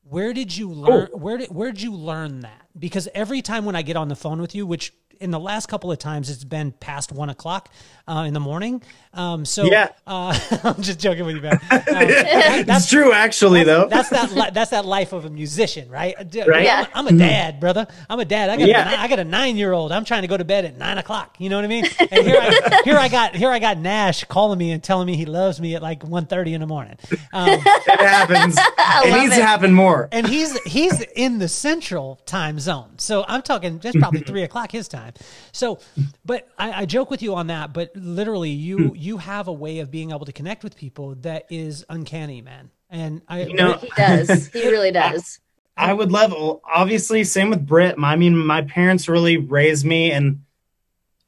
where 0.04 0.32
did 0.32 0.56
you 0.56 0.70
learn 0.70 1.08
oh. 1.12 1.18
where 1.18 1.36
did 1.36 1.50
where 1.50 1.70
did 1.70 1.82
you 1.82 1.92
learn 1.92 2.40
that 2.40 2.66
because 2.78 3.08
every 3.14 3.42
time 3.42 3.66
when 3.66 3.76
i 3.76 3.82
get 3.82 3.96
on 3.96 4.08
the 4.08 4.16
phone 4.16 4.40
with 4.40 4.54
you 4.54 4.66
which 4.66 4.94
in 5.20 5.30
the 5.30 5.40
last 5.40 5.66
couple 5.66 5.90
of 5.90 5.98
times 5.98 6.30
it's 6.30 6.44
been 6.44 6.72
past 6.72 7.12
one 7.12 7.30
o'clock 7.30 7.70
uh, 8.06 8.24
in 8.26 8.34
the 8.34 8.40
morning. 8.40 8.82
Um, 9.14 9.44
so 9.44 9.64
yeah, 9.64 9.88
uh, 10.06 10.38
I'm 10.64 10.82
just 10.82 10.98
joking 10.98 11.26
with 11.26 11.36
you, 11.36 11.42
man. 11.42 11.60
Um, 11.88 12.06
that, 12.06 12.64
that's 12.66 12.88
true, 12.88 13.12
actually, 13.12 13.64
that's, 13.64 13.66
though. 13.66 13.88
That's 13.88 14.10
that. 14.10 14.32
Li- 14.32 14.50
that's 14.52 14.70
that 14.70 14.84
life 14.84 15.12
of 15.12 15.24
a 15.24 15.30
musician, 15.30 15.88
right? 15.88 16.14
Right. 16.18 16.64
Yeah. 16.64 16.86
I'm, 16.92 17.06
I'm, 17.06 17.14
a 17.14 17.18
dad, 17.18 17.60
brother. 17.60 17.86
I'm 18.10 18.20
a 18.20 18.24
dad. 18.24 18.50
I 18.50 18.56
got 18.56 18.68
yeah. 18.68 18.94
a, 18.94 18.98
I 18.98 19.08
got 19.08 19.18
a 19.18 19.24
nine 19.24 19.56
year 19.56 19.72
old. 19.72 19.90
I'm 19.90 20.04
trying 20.04 20.22
to 20.22 20.28
go 20.28 20.36
to 20.36 20.44
bed 20.44 20.64
at 20.64 20.76
nine 20.76 20.98
o'clock. 20.98 21.36
You 21.38 21.48
know 21.48 21.56
what 21.56 21.64
I 21.64 21.68
mean? 21.68 21.86
And 21.98 22.26
here 22.26 22.38
I 22.40 22.82
here 22.84 22.96
I 22.96 23.08
got 23.08 23.34
here 23.34 23.50
I 23.50 23.58
got 23.58 23.78
Nash 23.78 24.24
calling 24.24 24.58
me 24.58 24.70
and 24.70 24.82
telling 24.82 25.06
me 25.06 25.16
he 25.16 25.24
loves 25.24 25.60
me 25.60 25.74
at 25.74 25.82
like 25.82 26.00
1.30 26.00 26.52
in 26.52 26.60
the 26.60 26.66
morning. 26.66 26.96
Um, 27.32 27.48
it 27.48 28.00
happens. 28.00 28.56
it 28.78 29.20
needs 29.20 29.34
it. 29.34 29.38
to 29.38 29.46
happen 29.46 29.72
more. 29.72 30.08
And 30.12 30.26
he's 30.26 30.58
he's 30.60 31.00
in 31.00 31.38
the 31.38 31.48
central 31.48 32.20
time 32.26 32.60
zone, 32.60 32.98
so 32.98 33.24
I'm 33.26 33.42
talking 33.42 33.78
That's 33.78 33.96
probably 33.96 34.20
three 34.20 34.42
o'clock 34.42 34.72
his 34.72 34.88
time. 34.88 35.07
So, 35.52 35.80
but 36.24 36.48
I, 36.58 36.82
I 36.82 36.84
joke 36.86 37.10
with 37.10 37.22
you 37.22 37.34
on 37.34 37.48
that, 37.48 37.72
but 37.72 37.90
literally, 37.94 38.50
you 38.50 38.88
hmm. 38.88 38.96
you 38.96 39.18
have 39.18 39.48
a 39.48 39.52
way 39.52 39.78
of 39.80 39.90
being 39.90 40.10
able 40.10 40.26
to 40.26 40.32
connect 40.32 40.64
with 40.64 40.76
people 40.76 41.14
that 41.16 41.46
is 41.50 41.84
uncanny, 41.88 42.42
man. 42.42 42.70
And 42.90 43.22
I, 43.28 43.44
you 43.44 43.54
know, 43.54 43.74
he 43.80 43.90
does. 43.96 44.48
He 44.48 44.68
really 44.70 44.90
does. 44.90 45.40
I, 45.76 45.90
I 45.90 45.92
would 45.92 46.10
love, 46.10 46.34
obviously, 46.64 47.24
same 47.24 47.50
with 47.50 47.66
Britt. 47.66 47.96
I 47.98 48.16
mean, 48.16 48.36
my 48.36 48.62
parents 48.62 49.08
really 49.08 49.36
raised 49.36 49.84
me 49.84 50.10
and 50.10 50.42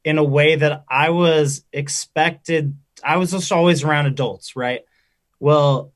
in 0.03 0.17
a 0.17 0.23
way 0.23 0.55
that 0.55 0.83
I 0.89 1.11
was 1.11 1.63
expected. 1.71 2.75
I 3.03 3.17
was 3.17 3.31
just 3.31 3.51
always 3.51 3.83
around 3.83 4.07
adults, 4.07 4.55
right? 4.55 4.81
Well, 5.39 5.93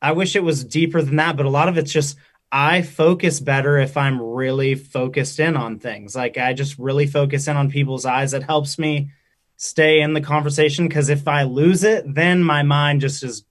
I 0.00 0.12
wish 0.12 0.36
it 0.36 0.42
was 0.42 0.64
deeper 0.64 1.02
than 1.02 1.16
that, 1.16 1.36
but 1.36 1.46
a 1.46 1.50
lot 1.50 1.68
of 1.68 1.76
it's 1.78 1.92
just 1.92 2.16
I 2.50 2.82
focus 2.82 3.40
better 3.40 3.78
if 3.78 3.96
I'm 3.96 4.20
really 4.20 4.74
focused 4.74 5.38
in 5.38 5.56
on 5.56 5.78
things. 5.78 6.16
Like 6.16 6.38
I 6.38 6.54
just 6.54 6.78
really 6.78 7.06
focus 7.06 7.46
in 7.46 7.56
on 7.56 7.70
people's 7.70 8.06
eyes. 8.06 8.32
It 8.32 8.42
helps 8.42 8.78
me 8.78 9.10
stay 9.56 10.00
in 10.00 10.14
the 10.14 10.20
conversation 10.20 10.88
because 10.88 11.08
if 11.08 11.28
I 11.28 11.42
lose 11.42 11.84
it, 11.84 12.04
then 12.06 12.42
my 12.42 12.62
mind 12.62 13.02
just 13.02 13.22
is 13.22 13.44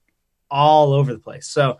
all 0.50 0.92
over 0.92 1.12
the 1.12 1.18
place. 1.18 1.46
So 1.46 1.78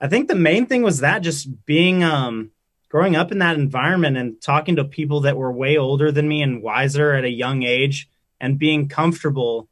I 0.00 0.08
think 0.08 0.28
the 0.28 0.34
main 0.34 0.66
thing 0.66 0.82
was 0.82 1.00
that 1.00 1.20
just 1.20 1.64
being 1.64 2.04
um 2.04 2.50
growing 2.88 3.16
up 3.16 3.32
in 3.32 3.38
that 3.38 3.56
environment 3.56 4.16
and 4.16 4.40
talking 4.40 4.76
to 4.76 4.84
people 4.84 5.20
that 5.22 5.36
were 5.36 5.52
way 5.52 5.76
older 5.76 6.10
than 6.10 6.28
me 6.28 6.42
and 6.42 6.62
wiser 6.62 7.12
at 7.12 7.24
a 7.24 7.30
young 7.30 7.62
age 7.62 8.08
and 8.40 8.58
being 8.58 8.88
comfortable 8.88 9.68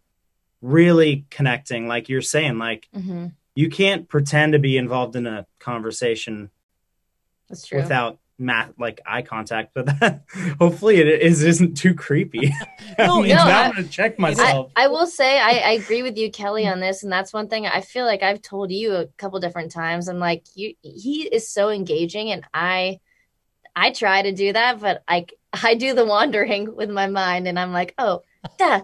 really 0.62 1.26
connecting 1.30 1.86
like 1.86 2.08
you're 2.08 2.22
saying 2.22 2.58
like 2.58 2.88
mm-hmm. 2.94 3.26
you 3.54 3.68
can't 3.68 4.08
pretend 4.08 4.52
to 4.52 4.58
be 4.58 4.76
involved 4.76 5.14
in 5.16 5.26
a 5.26 5.46
conversation 5.58 6.50
that's 7.48 7.66
true. 7.66 7.80
Without 7.80 8.18
math 8.38 8.72
like 8.78 9.00
eye 9.06 9.22
contact, 9.22 9.72
but 9.74 9.86
that, 9.86 10.24
hopefully 10.58 10.96
it 10.96 11.06
is 11.06 11.42
isn't 11.42 11.76
too 11.76 11.94
creepy. 11.94 12.52
no, 12.98 13.22
no, 13.22 13.34
I'm 13.34 13.72
gonna 13.72 13.88
check 13.88 14.18
myself. 14.18 14.72
I, 14.76 14.84
I 14.84 14.88
will 14.88 15.06
say 15.06 15.38
I, 15.38 15.58
I, 15.58 15.70
agree 15.72 16.02
with 16.02 16.16
you, 16.16 16.30
Kelly, 16.30 16.66
on 16.66 16.80
this, 16.80 17.02
and 17.02 17.10
that's 17.10 17.32
one 17.32 17.48
thing 17.48 17.66
I 17.66 17.80
feel 17.80 18.04
like 18.04 18.22
I've 18.22 18.42
told 18.42 18.70
you 18.70 18.94
a 18.94 19.06
couple 19.16 19.40
different 19.40 19.72
times. 19.72 20.08
I'm 20.08 20.18
like, 20.18 20.44
you, 20.54 20.74
he 20.82 21.22
is 21.22 21.48
so 21.48 21.70
engaging, 21.70 22.30
and 22.30 22.44
I, 22.52 23.00
I 23.74 23.90
try 23.90 24.22
to 24.22 24.32
do 24.32 24.52
that, 24.52 24.80
but 24.80 25.02
I, 25.08 25.26
I 25.52 25.74
do 25.74 25.94
the 25.94 26.04
wandering 26.04 26.74
with 26.74 26.90
my 26.90 27.06
mind, 27.06 27.48
and 27.48 27.58
I'm 27.58 27.72
like, 27.72 27.94
oh, 27.98 28.22
duh, 28.58 28.82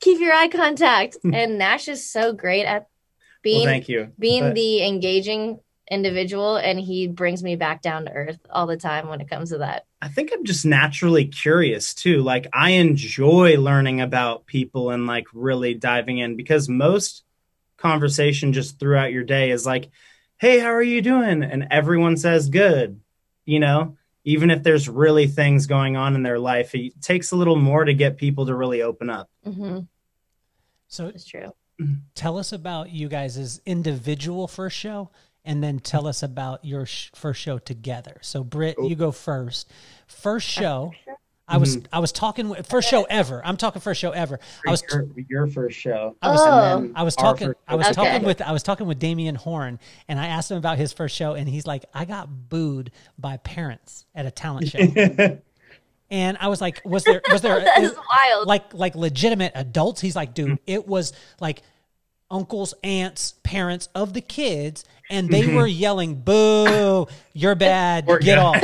keep 0.00 0.20
your 0.20 0.32
eye 0.32 0.48
contact. 0.48 1.16
and 1.24 1.58
Nash 1.58 1.88
is 1.88 2.08
so 2.08 2.32
great 2.32 2.66
at 2.66 2.88
being, 3.42 3.64
well, 3.64 3.66
thank 3.66 3.88
you, 3.88 4.12
being 4.18 4.42
but... 4.42 4.54
the 4.54 4.86
engaging 4.86 5.60
individual 5.90 6.56
and 6.56 6.80
he 6.80 7.06
brings 7.06 7.42
me 7.42 7.56
back 7.56 7.82
down 7.82 8.04
to 8.04 8.12
earth 8.12 8.38
all 8.50 8.66
the 8.66 8.76
time 8.76 9.08
when 9.08 9.20
it 9.20 9.30
comes 9.30 9.50
to 9.50 9.58
that. 9.58 9.86
I 10.02 10.08
think 10.08 10.30
I'm 10.32 10.44
just 10.44 10.66
naturally 10.66 11.26
curious 11.26 11.94
too. 11.94 12.22
Like 12.22 12.48
I 12.52 12.70
enjoy 12.70 13.56
learning 13.58 14.00
about 14.00 14.46
people 14.46 14.90
and 14.90 15.06
like 15.06 15.26
really 15.32 15.74
diving 15.74 16.18
in 16.18 16.36
because 16.36 16.68
most 16.68 17.24
conversation 17.76 18.52
just 18.52 18.78
throughout 18.78 19.12
your 19.12 19.24
day 19.24 19.50
is 19.50 19.66
like, 19.66 19.90
"Hey, 20.38 20.58
how 20.58 20.70
are 20.70 20.82
you 20.82 21.02
doing?" 21.02 21.42
and 21.42 21.68
everyone 21.70 22.16
says 22.16 22.48
good. 22.48 23.00
You 23.44 23.60
know, 23.60 23.96
even 24.24 24.50
if 24.50 24.62
there's 24.64 24.88
really 24.88 25.28
things 25.28 25.66
going 25.66 25.96
on 25.96 26.16
in 26.16 26.22
their 26.22 26.38
life, 26.38 26.74
it 26.74 27.00
takes 27.00 27.30
a 27.30 27.36
little 27.36 27.56
more 27.56 27.84
to 27.84 27.94
get 27.94 28.16
people 28.16 28.46
to 28.46 28.54
really 28.54 28.82
open 28.82 29.08
up. 29.08 29.30
Mm-hmm. 29.46 29.80
So 30.88 31.06
it's 31.06 31.24
true. 31.24 31.52
Tell 32.14 32.38
us 32.38 32.52
about 32.52 32.90
you 32.90 33.08
guys' 33.08 33.60
individual 33.66 34.48
first 34.48 34.76
show 34.76 35.10
and 35.46 35.62
then 35.62 35.78
tell 35.78 36.06
us 36.06 36.22
about 36.22 36.64
your 36.64 36.84
sh- 36.84 37.10
first 37.14 37.40
show 37.40 37.58
together. 37.58 38.18
So, 38.20 38.44
Britt, 38.44 38.76
you 38.82 38.96
go 38.96 39.12
first. 39.12 39.70
First 40.06 40.46
show. 40.46 40.92
I 41.48 41.58
was 41.58 41.76
mm-hmm. 41.76 41.94
I 41.94 42.00
was 42.00 42.10
talking 42.10 42.48
with, 42.48 42.66
first 42.66 42.88
show 42.88 43.04
ever. 43.04 43.40
I'm 43.44 43.56
talking 43.56 43.80
first 43.80 44.00
show 44.00 44.10
ever. 44.10 44.40
I 44.66 44.70
was 44.72 44.82
your, 44.90 45.06
your 45.28 45.46
first 45.46 45.78
show. 45.78 46.16
I 46.20 46.30
was 46.30 46.40
oh. 46.40 46.92
I 46.96 47.04
was 47.04 47.14
talking 47.14 47.52
I 47.68 47.76
was 47.76 47.86
okay. 47.86 47.94
talking 47.94 48.26
with 48.26 48.42
I 48.42 48.50
was 48.50 48.64
talking 48.64 48.88
with 48.88 48.98
Damian 48.98 49.36
Horn 49.36 49.78
and 50.08 50.18
I 50.18 50.26
asked 50.26 50.50
him 50.50 50.56
about 50.56 50.76
his 50.76 50.92
first 50.92 51.14
show 51.14 51.34
and 51.34 51.48
he's 51.48 51.64
like 51.64 51.84
I 51.94 52.04
got 52.04 52.48
booed 52.48 52.90
by 53.16 53.36
parents 53.36 54.06
at 54.12 54.26
a 54.26 54.32
talent 54.32 54.68
show. 54.68 54.78
and 56.10 56.36
I 56.40 56.48
was 56.48 56.60
like 56.60 56.82
was 56.84 57.04
there 57.04 57.22
was 57.30 57.42
there 57.42 57.60
That's 57.76 57.94
wild. 57.94 58.48
like 58.48 58.74
like 58.74 58.96
legitimate 58.96 59.52
adults? 59.54 60.00
He's 60.00 60.16
like 60.16 60.34
dude, 60.34 60.58
it 60.66 60.88
was 60.88 61.12
like 61.40 61.62
uncles, 62.30 62.74
aunts, 62.82 63.34
parents 63.42 63.88
of 63.94 64.12
the 64.12 64.20
kids, 64.20 64.84
and 65.08 65.28
they 65.28 65.42
mm-hmm. 65.42 65.56
were 65.56 65.66
yelling, 65.66 66.16
"Boo! 66.16 67.06
You're 67.32 67.54
bad! 67.54 68.06
Get 68.20 68.38
off!" 68.38 68.62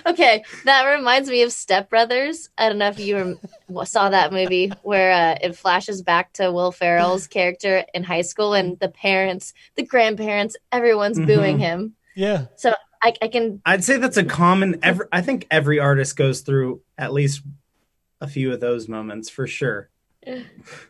okay, 0.06 0.44
that 0.64 0.84
reminds 0.84 1.28
me 1.28 1.42
of 1.42 1.52
Step 1.52 1.90
Brothers. 1.90 2.48
I 2.56 2.68
don't 2.68 2.78
know 2.78 2.88
if 2.88 2.98
you 2.98 3.38
saw 3.84 4.08
that 4.08 4.32
movie 4.32 4.72
where 4.82 5.12
uh, 5.12 5.38
it 5.42 5.56
flashes 5.56 6.02
back 6.02 6.32
to 6.34 6.50
Will 6.50 6.72
Ferrell's 6.72 7.26
character 7.26 7.84
in 7.92 8.04
high 8.04 8.22
school, 8.22 8.54
and 8.54 8.78
the 8.78 8.88
parents, 8.88 9.52
the 9.74 9.84
grandparents, 9.84 10.56
everyone's 10.70 11.18
mm-hmm. 11.18 11.26
booing 11.26 11.58
him. 11.58 11.94
Yeah. 12.14 12.46
So 12.56 12.74
I, 13.02 13.14
I 13.20 13.28
can. 13.28 13.60
I'd 13.66 13.84
say 13.84 13.98
that's 13.98 14.16
a 14.16 14.24
common. 14.24 14.78
Every 14.82 15.06
I 15.12 15.20
think 15.20 15.46
every 15.50 15.78
artist 15.78 16.16
goes 16.16 16.40
through 16.40 16.82
at 16.96 17.12
least 17.12 17.42
a 18.20 18.28
few 18.28 18.52
of 18.52 18.60
those 18.60 18.88
moments 18.88 19.28
for 19.28 19.46
sure 19.46 19.90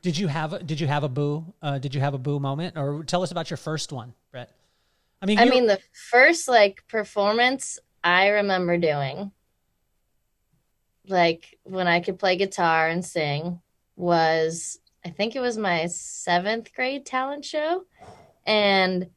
did 0.03 0.19
you 0.19 0.29
have 0.29 0.67
did 0.67 0.81
you 0.81 0.87
have 0.87 1.05
a 1.05 1.09
boo? 1.09 1.45
Uh, 1.63 1.79
did 1.79 1.95
you 1.95 2.01
have 2.01 2.15
a 2.15 2.19
boo 2.19 2.39
moment, 2.39 2.77
or 2.77 3.03
tell 3.05 3.23
us 3.23 3.31
about 3.31 3.51
your 3.51 3.57
first 3.57 3.93
one, 3.93 4.15
Brett? 4.31 4.51
I 5.21 5.27
mean, 5.27 5.39
I 5.39 5.45
mean, 5.47 5.67
the 5.67 5.79
first 6.11 6.49
like 6.49 6.87
performance 6.89 7.79
I 8.05 8.29
remember 8.29 8.77
doing, 8.77 9.33
like 11.07 11.59
when 11.63 11.87
I 11.87 12.01
could 12.01 12.19
play 12.19 12.37
guitar 12.37 12.89
and 12.89 13.05
sing, 13.05 13.61
was 13.97 14.81
I 15.05 15.11
think 15.11 15.35
it 15.35 15.41
was 15.41 15.57
my 15.57 15.87
seventh 15.87 16.75
grade 16.75 17.07
talent 17.07 17.45
show, 17.45 17.85
and 18.47 19.09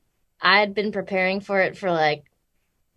I 0.42 0.60
had 0.60 0.74
been 0.74 0.92
preparing 0.92 1.42
for 1.42 1.60
it 1.62 1.78
for 1.78 1.92
like 1.92 2.24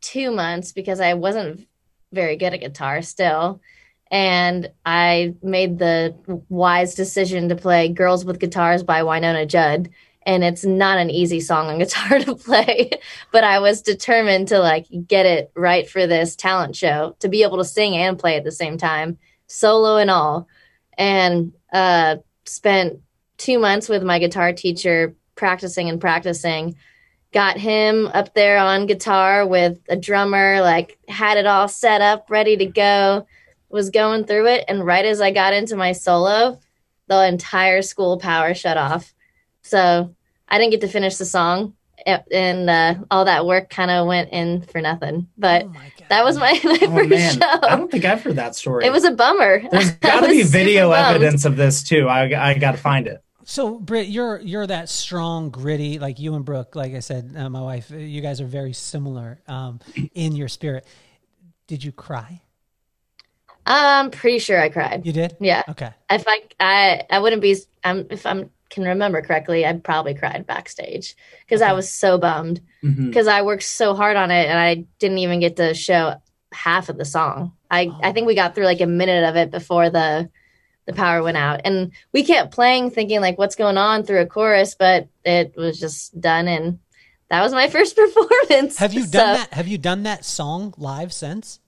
two 0.01 0.31
months 0.31 0.73
because 0.73 1.01
I 1.01 1.15
wasn't 1.15 1.67
very 2.13 2.37
good 2.37 2.55
at 2.55 2.61
guitar 2.61 3.03
still 3.03 3.61
and 4.11 4.71
I 4.87 5.35
made 5.43 5.79
the 5.79 6.17
wise 6.49 6.95
decision 6.95 7.49
to 7.49 7.57
play 7.57 7.89
Girls 7.89 8.25
with 8.25 8.41
Guitars 8.41 8.83
by 8.83 9.03
Wynonna 9.03 9.47
Judd. 9.47 9.91
and 10.23 10.43
it's 10.45 10.65
not 10.65 10.99
an 10.99 11.11
easy 11.11 11.41
song 11.41 11.69
on 11.69 11.79
guitar 11.85 12.19
to 12.19 12.35
play 12.35 12.91
but 13.33 13.45
i 13.45 13.59
was 13.59 13.81
determined 13.81 14.49
to 14.49 14.59
like 14.59 14.87
get 15.07 15.25
it 15.25 15.51
right 15.55 15.89
for 15.89 16.07
this 16.07 16.37
talent 16.37 16.77
show 16.77 17.17
to 17.21 17.29
be 17.29 17.43
able 17.43 17.57
to 17.57 17.65
sing 17.65 17.97
and 17.97 18.19
play 18.19 18.37
at 18.37 18.45
the 18.45 18.53
same 18.53 18.77
time 18.77 19.17
solo 19.49 19.97
and 19.97 20.11
all. 20.11 20.47
And 20.97 21.53
uh 21.73 22.17
spent 22.45 23.01
two 23.37 23.59
months 23.59 23.89
with 23.89 24.03
my 24.03 24.19
guitar 24.19 24.53
teacher 24.53 25.15
practicing 25.35 25.89
and 25.89 26.01
practicing. 26.01 26.77
Got 27.33 27.59
him 27.59 28.07
up 28.07 28.35
there 28.35 28.59
on 28.59 28.87
guitar 28.87 29.47
with 29.47 29.79
a 29.89 29.97
drummer 29.97 30.61
like 30.61 30.99
had 31.09 31.37
it 31.37 31.47
all 31.47 31.69
set 31.69 32.01
up 32.01 32.31
ready 32.31 32.57
to 32.57 32.67
go 32.67 33.27
was 33.71 33.91
going 33.91 34.25
through 34.25 34.47
it 34.47 34.65
and 34.69 34.85
right 34.85 35.05
as 35.05 35.21
i 35.21 35.31
got 35.31 35.53
into 35.53 35.77
my 35.77 35.93
solo 35.93 36.59
the 37.07 37.27
entire 37.27 37.83
school 37.83 38.19
power 38.19 38.55
shut 38.55 38.77
off 38.77 39.15
so 39.63 40.15
I 40.49 40.59
didn't 40.59 40.73
get 40.73 40.81
to 40.81 40.89
finish 40.89 41.17
the 41.17 41.25
song, 41.25 41.75
and 42.07 42.71
uh, 42.71 42.95
all 43.11 43.27
that 43.27 43.45
work 43.45 43.69
kind 43.69 43.91
of 43.91 44.07
went 44.07 44.31
in 44.33 44.63
for 44.63 44.81
nothing. 44.81 45.29
But 45.37 45.65
oh 45.65 45.75
that 46.09 46.25
was 46.25 46.39
my, 46.39 46.53
my 46.65 46.79
oh, 46.83 46.91
first 46.91 47.11
man. 47.11 47.39
show. 47.39 47.69
I 47.69 47.77
don't 47.77 47.91
think 47.91 48.05
I've 48.05 48.23
heard 48.23 48.37
that 48.37 48.55
story. 48.55 48.87
It 48.87 48.93
was 48.93 49.05
a 49.05 49.11
bummer. 49.11 49.63
There's 49.71 49.91
got 50.01 50.21
to 50.21 50.29
be 50.29 50.43
video 50.43 50.93
evidence 50.93 51.45
of 51.45 51.57
this 51.57 51.83
too. 51.83 52.09
I 52.09 52.51
I 52.51 52.55
got 52.55 52.73
to 52.73 52.79
find 52.79 53.07
it. 53.07 53.23
So, 53.45 53.79
Britt, 53.79 54.09
you're 54.09 54.41
you're 54.41 54.67
that 54.67 54.89
strong, 54.89 55.51
gritty, 55.51 55.99
like 55.99 56.19
you 56.19 56.35
and 56.35 56.45
Brooke. 56.45 56.75
Like 56.75 56.95
I 56.95 57.01
said, 57.01 57.35
uh, 57.37 57.51
my 57.51 57.61
wife, 57.61 57.91
you 57.91 58.21
guys 58.21 58.41
are 58.41 58.47
very 58.47 58.73
similar 58.73 59.41
um, 59.47 59.81
in 60.15 60.35
your 60.35 60.49
spirit. 60.49 60.87
Did 61.67 61.85
you 61.85 61.93
cry? 61.93 62.41
I'm 63.69 64.11
pretty 64.11 64.39
sure 64.39 64.61
I 64.61 64.71
cried. 64.71 65.05
You 65.05 65.13
did? 65.13 65.37
Yeah. 65.41 65.63
Okay. 65.69 65.91
If 66.11 66.25
I 66.27 66.43
I 66.59 67.03
I 67.11 67.19
wouldn't 67.19 67.43
be. 67.43 67.57
I'm 67.85 68.07
if 68.11 68.25
I'm 68.25 68.51
can 68.71 68.85
remember 68.85 69.23
correctly, 69.23 69.65
I 69.65 69.73
probably 69.75 70.15
cried 70.15 70.47
backstage 70.47 71.17
because 71.41 71.63
okay. 71.63 71.71
I 71.71 71.75
was 71.75 71.89
so 71.89 72.19
bummed 72.19 72.61
because 72.83 73.27
mm-hmm. 73.27 73.29
I 73.29 73.43
worked 73.43 73.63
so 73.63 73.95
hard 73.95 74.17
on 74.17 74.31
it 74.31 74.47
and 74.49 74.59
I 74.59 74.87
didn't 74.99 75.19
even 75.19 75.41
get 75.41 75.57
to 75.57 75.75
show 75.75 76.15
half 76.53 76.89
of 76.89 76.99
the 76.99 77.05
song. 77.05 77.53
I 77.71 77.87
oh. 77.87 78.01
I 78.03 78.13
think 78.13 78.27
we 78.27 78.35
got 78.35 78.55
through 78.55 78.65
like 78.65 78.81
a 78.81 78.87
minute 78.87 79.25
of 79.25 79.37
it 79.37 79.51
before 79.51 79.91
the 79.91 80.31
the 80.87 80.93
power 80.95 81.23
went 81.23 81.37
out 81.37 81.61
and 81.65 81.93
we 82.13 82.25
kept 82.25 82.55
playing 82.55 82.91
thinking 82.91 83.21
like 83.21 83.37
what's 83.37 83.57
going 83.57 83.77
on 83.77 84.05
through 84.05 84.23
a 84.23 84.27
chorus 84.27 84.75
but 84.75 85.07
it 85.23 85.55
was 85.55 85.79
just 85.79 86.19
done 86.19 86.49
and 86.49 86.79
that 87.29 87.43
was 87.43 87.53
my 87.53 87.69
first 87.71 87.95
performance. 87.95 88.79
Have 88.79 88.95
you 88.95 89.05
so. 89.05 89.13
done 89.13 89.35
that? 89.35 89.53
Have 89.53 89.69
you 89.69 89.79
done 89.79 90.05
that 90.05 90.25
song 90.25 90.73
live 90.79 91.13
since? 91.13 91.61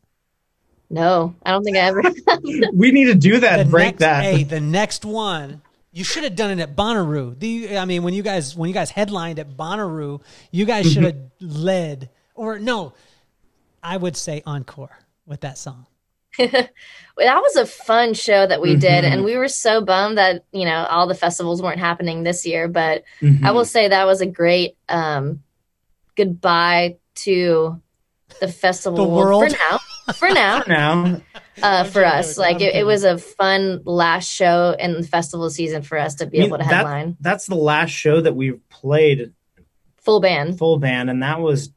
No, 0.91 1.37
I 1.45 1.53
don't 1.53 1.63
think 1.63 1.77
I 1.77 1.81
ever. 1.81 2.03
we 2.75 2.91
need 2.91 3.07
to 3.07 3.15
do 3.15 3.41
that. 3.41 3.65
The 3.65 3.71
break 3.71 3.87
next, 3.87 4.01
that. 4.01 4.25
Hey, 4.25 4.43
the 4.43 4.61
next 4.61 5.05
one 5.05 5.63
you 5.93 6.05
should 6.05 6.25
have 6.25 6.37
done 6.37 6.59
it 6.59 6.63
at 6.63 6.77
Bonnaroo. 6.77 7.39
The, 7.39 7.79
I 7.79 7.85
mean, 7.85 8.03
when 8.03 8.15
you 8.15 8.23
guys 8.23 8.57
when 8.57 8.69
you 8.69 8.75
guys 8.75 8.91
headlined 8.91 9.39
at 9.39 9.57
Bonnaroo, 9.57 10.23
you 10.51 10.65
guys 10.65 10.93
should 10.93 11.03
have 11.03 11.17
led, 11.41 12.11
or 12.35 12.59
no, 12.59 12.93
I 13.83 13.97
would 13.97 14.17
say 14.17 14.43
encore 14.47 14.99
with 15.27 15.41
that 15.41 15.59
song. 15.59 15.87
well, 16.39 16.49
that 17.19 17.41
was 17.41 17.57
a 17.57 17.67
fun 17.67 18.15
show 18.15 18.47
that 18.47 18.61
we 18.61 18.71
mm-hmm. 18.71 18.81
did, 18.81 19.05
and 19.05 19.25
we 19.25 19.37
were 19.37 19.49
so 19.49 19.81
bummed 19.81 20.19
that 20.19 20.45
you 20.53 20.65
know 20.65 20.87
all 20.89 21.09
the 21.09 21.15
festivals 21.15 21.61
weren't 21.61 21.81
happening 21.81 22.23
this 22.23 22.47
year. 22.47 22.69
But 22.69 23.03
mm-hmm. 23.21 23.45
I 23.45 23.51
will 23.51 23.65
say 23.65 23.89
that 23.89 24.07
was 24.07 24.21
a 24.21 24.27
great 24.27 24.77
um, 24.89 25.43
goodbye 26.15 26.99
to 27.17 27.81
the 28.41 28.49
festival 28.49 28.97
the 28.97 29.13
world 29.13 29.51
for 29.51 29.57
now. 29.57 29.81
For 30.15 30.31
now, 30.31 30.63
for 30.63 30.69
now, 30.69 31.21
uh, 31.63 31.85
for 31.85 32.05
us. 32.05 32.39
Like 32.39 32.61
it, 32.61 32.75
it, 32.75 32.85
was 32.85 33.05
a 33.05 33.19
fun 33.19 33.83
last 33.85 34.31
show 34.31 34.75
in 34.79 34.95
the 34.95 35.03
festival 35.03 35.51
season 35.51 35.83
for 35.83 35.99
us 35.99 36.17
to 36.17 36.27
be 36.27 36.39
I 36.39 36.41
mean, 36.41 36.49
able 36.49 36.59
to 36.59 36.65
headline. 36.65 37.09
That, 37.11 37.23
that's 37.23 37.47
the 37.47 37.55
last 37.57 37.91
show 37.91 38.21
that 38.21 38.35
we've 38.35 38.61
played 38.69 39.33
full 39.99 40.21
band, 40.21 40.59
full 40.59 40.79
band, 40.79 41.11
and 41.11 41.23
that 41.23 41.41
was. 41.41 41.71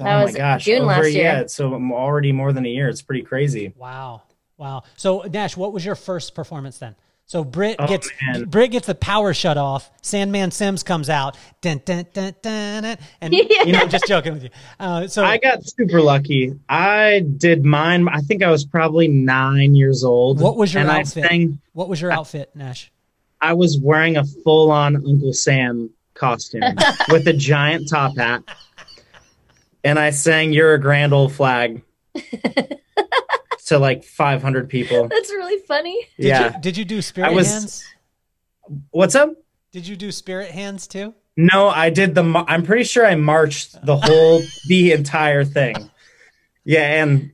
Oh 0.00 0.04
that 0.04 0.20
oh 0.20 0.24
was 0.24 0.32
my 0.32 0.38
gosh! 0.38 0.64
June 0.64 0.82
over, 0.82 0.86
last 0.86 1.12
year. 1.12 1.22
Yeah, 1.22 1.46
so 1.46 1.72
already 1.92 2.32
more 2.32 2.52
than 2.52 2.66
a 2.66 2.68
year. 2.68 2.88
It's 2.88 3.02
pretty 3.02 3.22
crazy. 3.22 3.74
Wow, 3.76 4.22
wow. 4.56 4.82
So 4.96 5.20
Nash, 5.22 5.56
what 5.56 5.72
was 5.72 5.84
your 5.84 5.94
first 5.94 6.34
performance 6.34 6.78
then? 6.78 6.96
So 7.26 7.42
Britt 7.42 7.76
oh, 7.78 7.86
gets 7.86 8.10
man. 8.20 8.44
Britt 8.44 8.70
gets 8.70 8.86
the 8.86 8.94
power 8.94 9.32
shut 9.32 9.56
off. 9.56 9.90
Sandman 10.02 10.50
Sims 10.50 10.82
comes 10.82 11.08
out, 11.08 11.38
dun, 11.62 11.80
dun, 11.84 12.06
dun, 12.12 12.34
dun, 12.42 12.98
and 13.20 13.32
yeah. 13.32 13.44
you 13.64 13.72
know, 13.72 13.80
I'm 13.80 13.88
just 13.88 14.06
joking 14.06 14.34
with 14.34 14.44
you. 14.44 14.50
Uh, 14.78 15.06
so 15.06 15.24
I 15.24 15.38
got 15.38 15.64
super 15.64 16.02
lucky. 16.02 16.52
I 16.68 17.24
did 17.38 17.64
mine. 17.64 18.06
I 18.08 18.20
think 18.20 18.42
I 18.42 18.50
was 18.50 18.66
probably 18.66 19.08
nine 19.08 19.74
years 19.74 20.04
old. 20.04 20.38
What 20.38 20.56
was 20.56 20.74
your 20.74 20.88
outfit? 20.88 21.24
Sang, 21.24 21.60
what 21.72 21.88
was 21.88 22.00
your 22.00 22.12
outfit, 22.12 22.50
Nash? 22.54 22.92
I 23.40 23.54
was 23.54 23.78
wearing 23.78 24.16
a 24.18 24.24
full 24.24 24.70
on 24.70 24.96
Uncle 24.96 25.32
Sam 25.32 25.90
costume 26.12 26.62
with 27.08 27.26
a 27.26 27.32
giant 27.32 27.88
top 27.88 28.18
hat, 28.18 28.42
and 29.82 29.98
I 29.98 30.10
sang 30.10 30.52
"You're 30.52 30.74
a 30.74 30.80
Grand 30.80 31.14
Old 31.14 31.32
Flag." 31.32 31.82
to 33.66 33.78
like 33.78 34.04
500 34.04 34.68
people. 34.68 35.08
That's 35.08 35.30
really 35.30 35.60
funny. 35.62 36.06
Did 36.16 36.26
yeah. 36.26 36.54
You, 36.54 36.60
did 36.60 36.76
you 36.76 36.84
do 36.84 37.02
spirit 37.02 37.32
was, 37.32 37.50
hands? 37.50 37.84
What's 38.90 39.14
up? 39.14 39.30
Did 39.72 39.86
you 39.86 39.96
do 39.96 40.12
spirit 40.12 40.50
hands 40.50 40.86
too? 40.86 41.14
No, 41.36 41.68
I 41.68 41.90
did 41.90 42.14
the. 42.14 42.44
I'm 42.46 42.62
pretty 42.62 42.84
sure 42.84 43.04
I 43.04 43.16
marched 43.16 43.84
the 43.84 43.96
whole, 43.96 44.42
the 44.68 44.92
entire 44.92 45.44
thing. 45.44 45.90
Yeah, 46.64 47.02
and 47.02 47.32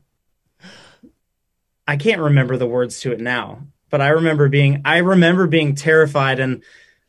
I 1.87 1.97
can't 1.97 2.21
remember 2.21 2.57
the 2.57 2.67
words 2.67 3.01
to 3.01 3.13
it 3.13 3.21
now, 3.21 3.63
but 3.91 4.01
I 4.01 4.09
remember 4.09 4.49
being. 4.49 4.83
I 4.85 4.99
remember 4.99 5.47
being 5.47 5.75
terrified 5.75 6.41
and 6.41 6.63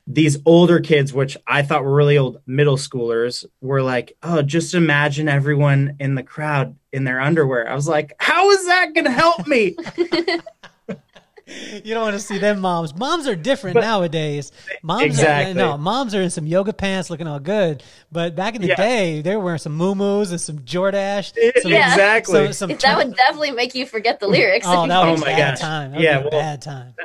these 0.07 0.37
older 0.45 0.79
kids, 0.79 1.13
which 1.13 1.37
I 1.47 1.61
thought 1.61 1.83
were 1.83 1.93
really 1.93 2.17
old 2.17 2.41
middle 2.45 2.77
schoolers, 2.77 3.45
were 3.61 3.81
like, 3.81 4.17
"Oh, 4.23 4.41
just 4.41 4.73
imagine 4.73 5.29
everyone 5.29 5.95
in 5.99 6.15
the 6.15 6.23
crowd 6.23 6.75
in 6.91 7.03
their 7.03 7.19
underwear." 7.19 7.69
I 7.69 7.75
was 7.75 7.87
like, 7.87 8.13
"How 8.19 8.49
is 8.51 8.65
that 8.67 8.93
going 8.93 9.05
to 9.05 9.11
help 9.11 9.47
me?" 9.47 9.75
you 11.83 11.93
don't 11.93 12.03
want 12.03 12.13
to 12.13 12.19
see 12.19 12.37
them 12.37 12.59
moms. 12.59 12.95
Moms 12.95 13.27
are 13.27 13.35
different 13.35 13.75
but, 13.75 13.81
nowadays. 13.81 14.51
Moms 14.83 15.03
exactly. 15.03 15.51
are 15.51 15.55
no, 15.55 15.77
moms 15.77 16.15
are 16.15 16.21
in 16.21 16.29
some 16.29 16.47
yoga 16.47 16.73
pants 16.73 17.09
looking 17.09 17.27
all 17.27 17.39
good. 17.39 17.83
But 18.11 18.35
back 18.35 18.55
in 18.55 18.61
the 18.61 18.69
yeah. 18.69 18.75
day, 18.75 19.21
they 19.21 19.35
were 19.35 19.43
wearing 19.43 19.59
some 19.59 19.77
muumuus 19.77 20.31
and 20.31 20.41
some 20.41 20.59
Jordache. 20.59 21.33
Some, 21.61 21.71
yeah. 21.71 21.91
Exactly. 21.91 22.53
Some, 22.53 22.69
some 22.69 22.77
that 22.77 22.97
would 22.97 23.15
definitely 23.15 23.51
make 23.51 23.75
you 23.75 23.85
forget 23.85 24.19
the 24.19 24.25
oh, 24.27 24.29
lyrics. 24.29 24.65
oh, 24.67 24.87
that 24.87 25.09
was 25.09 25.21
oh 25.21 25.25
my 25.25 25.31
bad 25.31 25.51
gosh. 25.51 25.59
time. 25.59 25.91
That 25.91 26.01
yeah, 26.01 26.19
well, 26.19 26.31
bad 26.31 26.61
time 26.61 26.95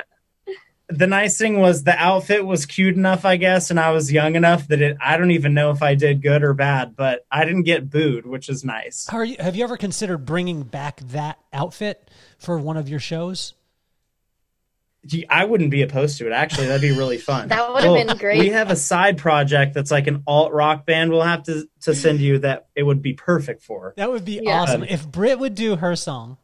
the 0.89 1.07
nice 1.07 1.37
thing 1.37 1.59
was 1.59 1.83
the 1.83 1.95
outfit 1.97 2.45
was 2.45 2.65
cute 2.65 2.95
enough, 2.95 3.25
I 3.25 3.35
guess, 3.35 3.69
and 3.69 3.79
I 3.79 3.91
was 3.91 4.11
young 4.11 4.35
enough 4.35 4.67
that 4.69 4.81
it, 4.81 4.97
I 5.01 5.17
don't 5.17 5.31
even 5.31 5.53
know 5.53 5.71
if 5.71 5.83
I 5.83 5.95
did 5.95 6.21
good 6.21 6.43
or 6.43 6.53
bad, 6.53 6.95
but 6.95 7.25
I 7.29 7.43
didn't 7.43 7.63
get 7.63 7.89
booed, 7.89 8.25
which 8.25 8.47
is 8.47 8.63
nice. 8.63 9.07
You, 9.11 9.35
have 9.39 9.55
you 9.55 9.63
ever 9.65 9.75
considered 9.75 10.19
bringing 10.19 10.63
back 10.63 11.01
that 11.09 11.39
outfit 11.51 12.09
for 12.37 12.57
one 12.57 12.77
of 12.77 12.87
your 12.87 12.99
shows? 12.99 13.53
I 15.29 15.45
wouldn't 15.45 15.71
be 15.71 15.83
opposed 15.83 16.17
to 16.17 16.27
it. 16.27 16.33
Actually, 16.33 16.67
that'd 16.67 16.81
be 16.81 16.91
really 16.91 17.17
fun. 17.17 17.47
that 17.49 17.73
would 17.73 17.83
have 17.83 17.93
well, 17.93 18.05
been 18.05 18.17
great. 18.17 18.39
We 18.39 18.49
have 18.49 18.71
a 18.71 18.75
side 18.75 19.17
project 19.17 19.73
that's 19.73 19.91
like 19.91 20.07
an 20.07 20.23
alt 20.27 20.51
rock 20.51 20.85
band. 20.85 21.11
We'll 21.11 21.21
have 21.21 21.43
to 21.43 21.67
to 21.81 21.95
send 21.95 22.19
you 22.19 22.39
that. 22.39 22.67
It 22.75 22.83
would 22.83 23.01
be 23.01 23.13
perfect 23.13 23.61
for. 23.61 23.93
That 23.95 24.11
would 24.11 24.25
be 24.25 24.41
yeah. 24.43 24.61
awesome 24.61 24.83
if 24.83 25.07
Britt 25.09 25.39
would 25.39 25.55
do 25.55 25.77
her 25.77 25.95
song 25.95 26.37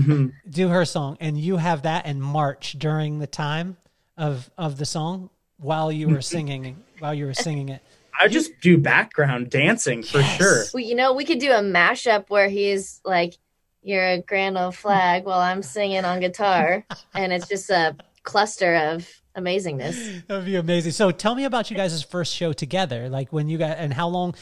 mm-hmm. 0.00 0.26
do 0.50 0.68
her 0.68 0.84
song, 0.84 1.16
and 1.20 1.38
you 1.38 1.56
have 1.56 1.82
that 1.82 2.06
in 2.06 2.20
march 2.20 2.76
during 2.78 3.18
the 3.18 3.26
time 3.26 3.76
of 4.16 4.50
of 4.56 4.78
the 4.78 4.84
song 4.84 5.30
while 5.58 5.92
you 5.92 6.08
were 6.08 6.22
singing 6.22 6.82
while 6.98 7.14
you 7.14 7.26
were 7.26 7.34
singing 7.34 7.68
it. 7.68 7.82
I 8.18 8.28
just 8.28 8.52
do 8.60 8.78
background 8.78 9.50
dancing 9.50 10.02
for 10.02 10.18
yes. 10.18 10.36
sure. 10.36 10.64
Well, 10.74 10.82
you 10.82 10.94
know, 10.94 11.14
we 11.14 11.24
could 11.24 11.38
do 11.38 11.50
a 11.50 11.60
mashup 11.60 12.28
where 12.28 12.48
he's 12.48 13.00
like, 13.04 13.34
"You're 13.82 14.06
a 14.06 14.18
grand 14.20 14.58
old 14.58 14.76
flag," 14.76 15.24
while 15.24 15.40
I'm 15.40 15.62
singing 15.62 16.04
on 16.04 16.20
guitar, 16.20 16.84
and 17.14 17.32
it's 17.32 17.48
just 17.48 17.70
a 17.70 17.96
cluster 18.22 18.74
of 18.76 19.08
amazingness. 19.36 20.26
That 20.26 20.36
would 20.36 20.44
be 20.44 20.56
amazing. 20.56 20.92
So 20.92 21.10
tell 21.10 21.34
me 21.34 21.44
about 21.44 21.70
you 21.70 21.76
guys' 21.76 22.02
first 22.02 22.34
show 22.34 22.52
together. 22.52 23.08
Like 23.08 23.32
when 23.32 23.48
you 23.48 23.58
got 23.58 23.78
and 23.78 23.92
how 23.92 24.08
long 24.08 24.34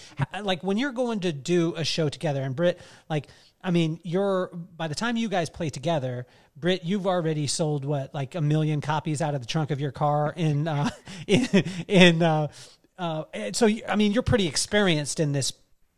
like 0.43 0.63
when 0.63 0.77
you're 0.77 0.93
going 0.93 1.21
to 1.21 1.33
do 1.33 1.75
a 1.77 1.85
show 1.85 2.09
together 2.09 2.43
and 2.43 2.55
Britt, 2.55 2.81
like 3.09 3.29
I 3.63 3.71
mean, 3.71 4.01
you're 4.03 4.49
by 4.77 4.89
the 4.89 4.95
time 4.95 5.17
you 5.17 5.29
guys 5.29 5.51
play 5.51 5.71
together, 5.71 6.27
Britt, 6.57 6.85
you've 6.85 7.07
already 7.07 7.47
sold 7.47 7.85
what 7.85 8.15
like 8.15 8.35
a 8.35 8.41
million 8.41 8.81
copies 8.81 9.21
out 9.21 9.35
of 9.35 9.41
the 9.41 9.47
trunk 9.47 9.71
of 9.71 9.81
your 9.81 9.93
car 9.93 10.33
in 10.37 10.67
uh, 10.67 10.91
in 11.27 11.47
in 11.87 12.23
uh, 12.23 12.49
uh, 12.99 13.25
so 13.53 13.69
I 13.89 13.97
mean, 13.97 14.13
you're 14.13 14.23
pretty 14.23 14.47
experienced 14.47 15.21
in 15.21 15.33
this 15.33 15.53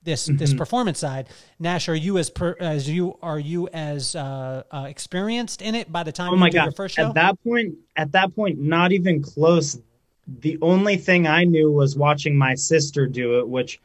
this 0.04 0.28
mm-hmm. 0.28 0.36
this 0.36 0.54
performance 0.54 0.98
side. 0.98 1.28
Nash, 1.58 1.88
are 1.88 1.94
you 1.94 2.18
as 2.18 2.30
per, 2.30 2.56
as 2.60 2.88
you 2.88 3.18
are 3.22 3.38
you 3.38 3.68
as 3.68 4.14
uh, 4.14 4.62
uh, 4.70 4.86
experienced 4.88 5.62
in 5.62 5.74
it 5.74 5.90
by 5.90 6.02
the 6.02 6.12
time 6.12 6.32
oh 6.32 6.36
my 6.36 6.46
you 6.46 6.52
God. 6.52 6.64
your 6.64 6.72
first 6.72 6.96
show? 6.96 7.08
At 7.08 7.14
that 7.14 7.42
point, 7.42 7.74
at 7.96 8.12
that 8.12 8.34
point, 8.34 8.58
not 8.60 8.92
even 8.92 9.22
close. 9.22 9.80
The 10.26 10.58
only 10.62 10.96
thing 10.96 11.26
I 11.26 11.44
knew 11.44 11.70
was 11.70 11.96
watching 11.96 12.36
my 12.36 12.54
sister 12.54 13.06
do 13.06 13.40
it, 13.40 13.48
which 13.48 13.80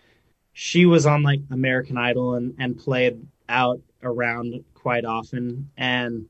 she 0.53 0.85
was 0.85 1.05
on 1.05 1.23
like 1.23 1.41
American 1.51 1.97
Idol 1.97 2.35
and 2.35 2.55
and 2.59 2.77
played 2.77 3.25
out 3.49 3.81
around 4.03 4.63
quite 4.73 5.05
often. 5.05 5.69
And 5.77 6.27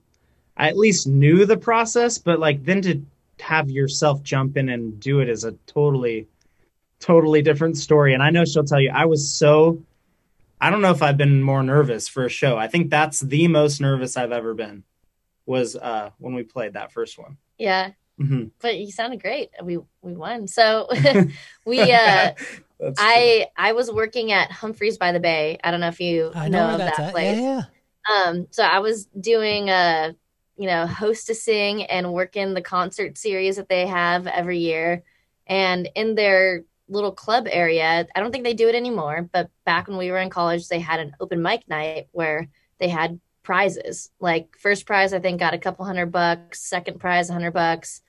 I 0.55 0.69
at 0.69 0.77
least 0.77 1.07
knew 1.07 1.45
the 1.45 1.57
process, 1.57 2.17
but 2.17 2.39
like 2.39 2.63
then 2.63 2.81
to 2.83 3.01
have 3.39 3.69
yourself 3.69 4.23
jump 4.23 4.57
in 4.57 4.69
and 4.69 4.99
do 4.99 5.19
it 5.19 5.29
is 5.29 5.43
a 5.43 5.51
totally 5.67 6.27
totally 6.99 7.43
different 7.43 7.77
story. 7.77 8.13
And 8.13 8.23
i 8.23 8.31
know 8.31 8.43
she'll 8.45 8.63
tell 8.63 8.81
you 8.81 8.91
i 8.91 9.05
was 9.05 9.31
so 9.31 9.83
i 10.59 10.71
don't 10.71 10.81
know 10.81 10.89
if 10.89 11.03
i've 11.03 11.17
been 11.17 11.43
more 11.43 11.61
nervous 11.61 12.07
for 12.07 12.25
a 12.25 12.29
show. 12.29 12.57
I 12.57 12.67
think 12.67 12.89
that's 12.89 13.19
the 13.19 13.47
most 13.47 13.79
nervous 13.79 14.17
i've 14.17 14.31
ever 14.31 14.55
been 14.55 14.83
was 15.45 15.75
uh 15.75 16.09
when 16.17 16.33
we 16.33 16.43
played 16.43 16.73
that 16.73 16.91
first 16.91 17.19
one. 17.19 17.37
Yeah. 17.57 17.91
Mm-hmm. 18.19 18.45
but 18.59 18.77
you 18.77 18.91
sounded 18.91 19.21
great. 19.21 19.51
We 19.61 19.77
we 20.01 20.15
won. 20.15 20.47
So 20.47 20.89
we 21.65 21.79
uh 21.79 22.33
i 22.97 23.47
i 23.57 23.73
was 23.73 23.91
working 23.91 24.31
at 24.31 24.51
humphreys 24.51 24.97
by 24.97 25.11
the 25.11 25.19
bay 25.19 25.57
i 25.63 25.71
don't 25.71 25.79
know 25.79 25.87
if 25.87 25.99
you 25.99 26.31
I 26.35 26.47
know, 26.47 26.71
know 26.71 26.77
that 26.77 27.11
place 27.11 27.37
yeah, 27.37 27.63
yeah. 28.09 28.27
um 28.27 28.47
so 28.51 28.63
i 28.63 28.79
was 28.79 29.05
doing 29.19 29.69
uh 29.69 30.13
you 30.57 30.65
know, 30.65 30.87
hostessing 30.87 31.85
and 31.87 32.11
working 32.11 32.53
the 32.53 32.61
concert 32.61 33.17
series 33.17 33.55
that 33.57 33.69
they 33.69 33.85
have 33.85 34.25
every 34.27 34.57
year. 34.57 35.03
And 35.45 35.87
in 35.95 36.15
their 36.15 36.63
little 36.89 37.11
club 37.11 37.47
area, 37.49 38.07
I 38.15 38.19
don't 38.19 38.31
think 38.31 38.43
they 38.43 38.55
do 38.55 38.67
it 38.67 38.75
anymore, 38.75 39.29
but 39.31 39.49
back 39.65 39.87
when 39.87 39.97
we 39.97 40.09
were 40.09 40.17
in 40.17 40.29
college, 40.29 40.67
they 40.67 40.79
had 40.79 40.99
an 40.99 41.15
open 41.19 41.41
mic 41.41 41.69
night 41.69 42.07
where 42.11 42.47
they 42.79 42.89
had 42.89 43.19
prizes. 43.43 44.09
Like 44.19 44.57
first 44.57 44.85
prize, 44.87 45.13
I 45.13 45.19
think 45.19 45.39
got 45.39 45.53
a 45.53 45.59
couple 45.59 45.85
hundred 45.85 46.11
bucks, 46.11 46.61
second 46.61 46.99
prize, 46.99 47.29
a 47.29 47.33
hundred 47.33 47.53
bucks, 47.53 48.01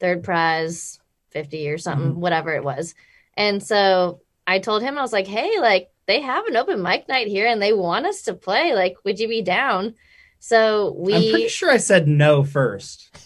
third 0.00 0.24
prize, 0.24 0.98
50 1.30 1.68
or 1.68 1.78
something, 1.78 2.10
mm-hmm. 2.10 2.20
whatever 2.20 2.52
it 2.52 2.64
was. 2.64 2.94
And 3.36 3.62
so 3.62 4.20
I 4.46 4.58
told 4.58 4.82
him, 4.82 4.98
I 4.98 5.02
was 5.02 5.12
like, 5.12 5.26
hey, 5.26 5.58
like 5.60 5.88
they 6.06 6.20
have 6.20 6.46
an 6.46 6.56
open 6.56 6.82
mic 6.82 7.08
night 7.08 7.28
here 7.28 7.46
and 7.46 7.60
they 7.60 7.72
want 7.72 8.06
us 8.06 8.22
to 8.22 8.34
play. 8.34 8.74
Like, 8.74 8.96
would 9.04 9.18
you 9.18 9.28
be 9.28 9.42
down? 9.42 9.94
So 10.38 10.94
we. 10.98 11.14
I'm 11.14 11.30
pretty 11.30 11.48
sure 11.48 11.70
I 11.70 11.76
said 11.76 12.08
no 12.08 12.42
first. 12.42 13.16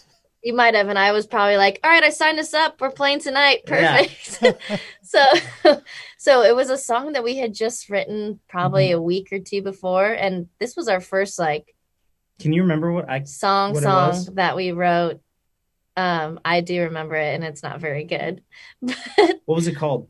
You 0.42 0.54
might 0.54 0.74
have, 0.74 0.88
and 0.88 0.98
I 0.98 1.12
was 1.12 1.26
probably 1.26 1.56
like, 1.56 1.80
"All 1.82 1.90
right, 1.90 2.04
I 2.04 2.10
signed 2.10 2.38
us 2.38 2.52
up. 2.52 2.80
We're 2.80 2.90
playing 2.90 3.20
tonight. 3.20 3.64
Perfect." 3.66 4.38
Yeah. 4.42 4.76
so, 5.02 5.24
so 6.18 6.42
it 6.42 6.54
was 6.54 6.68
a 6.68 6.76
song 6.76 7.14
that 7.14 7.24
we 7.24 7.36
had 7.36 7.54
just 7.54 7.88
written 7.88 8.38
probably 8.48 8.88
mm-hmm. 8.88 8.98
a 8.98 9.02
week 9.02 9.32
or 9.32 9.38
two 9.38 9.62
before, 9.62 10.06
and 10.06 10.48
this 10.60 10.76
was 10.76 10.88
our 10.88 11.00
first 11.00 11.38
like. 11.38 11.74
Can 12.38 12.52
you 12.52 12.62
remember 12.62 12.92
what 12.92 13.08
I 13.08 13.24
song 13.24 13.72
what 13.72 13.82
song 13.82 14.34
that 14.34 14.54
we 14.54 14.72
wrote? 14.72 15.20
Um, 15.96 16.40
I 16.44 16.60
do 16.60 16.82
remember 16.82 17.16
it, 17.16 17.34
and 17.34 17.44
it's 17.44 17.62
not 17.62 17.80
very 17.80 18.04
good. 18.04 18.42
what 18.80 19.54
was 19.54 19.66
it 19.66 19.76
called? 19.76 20.08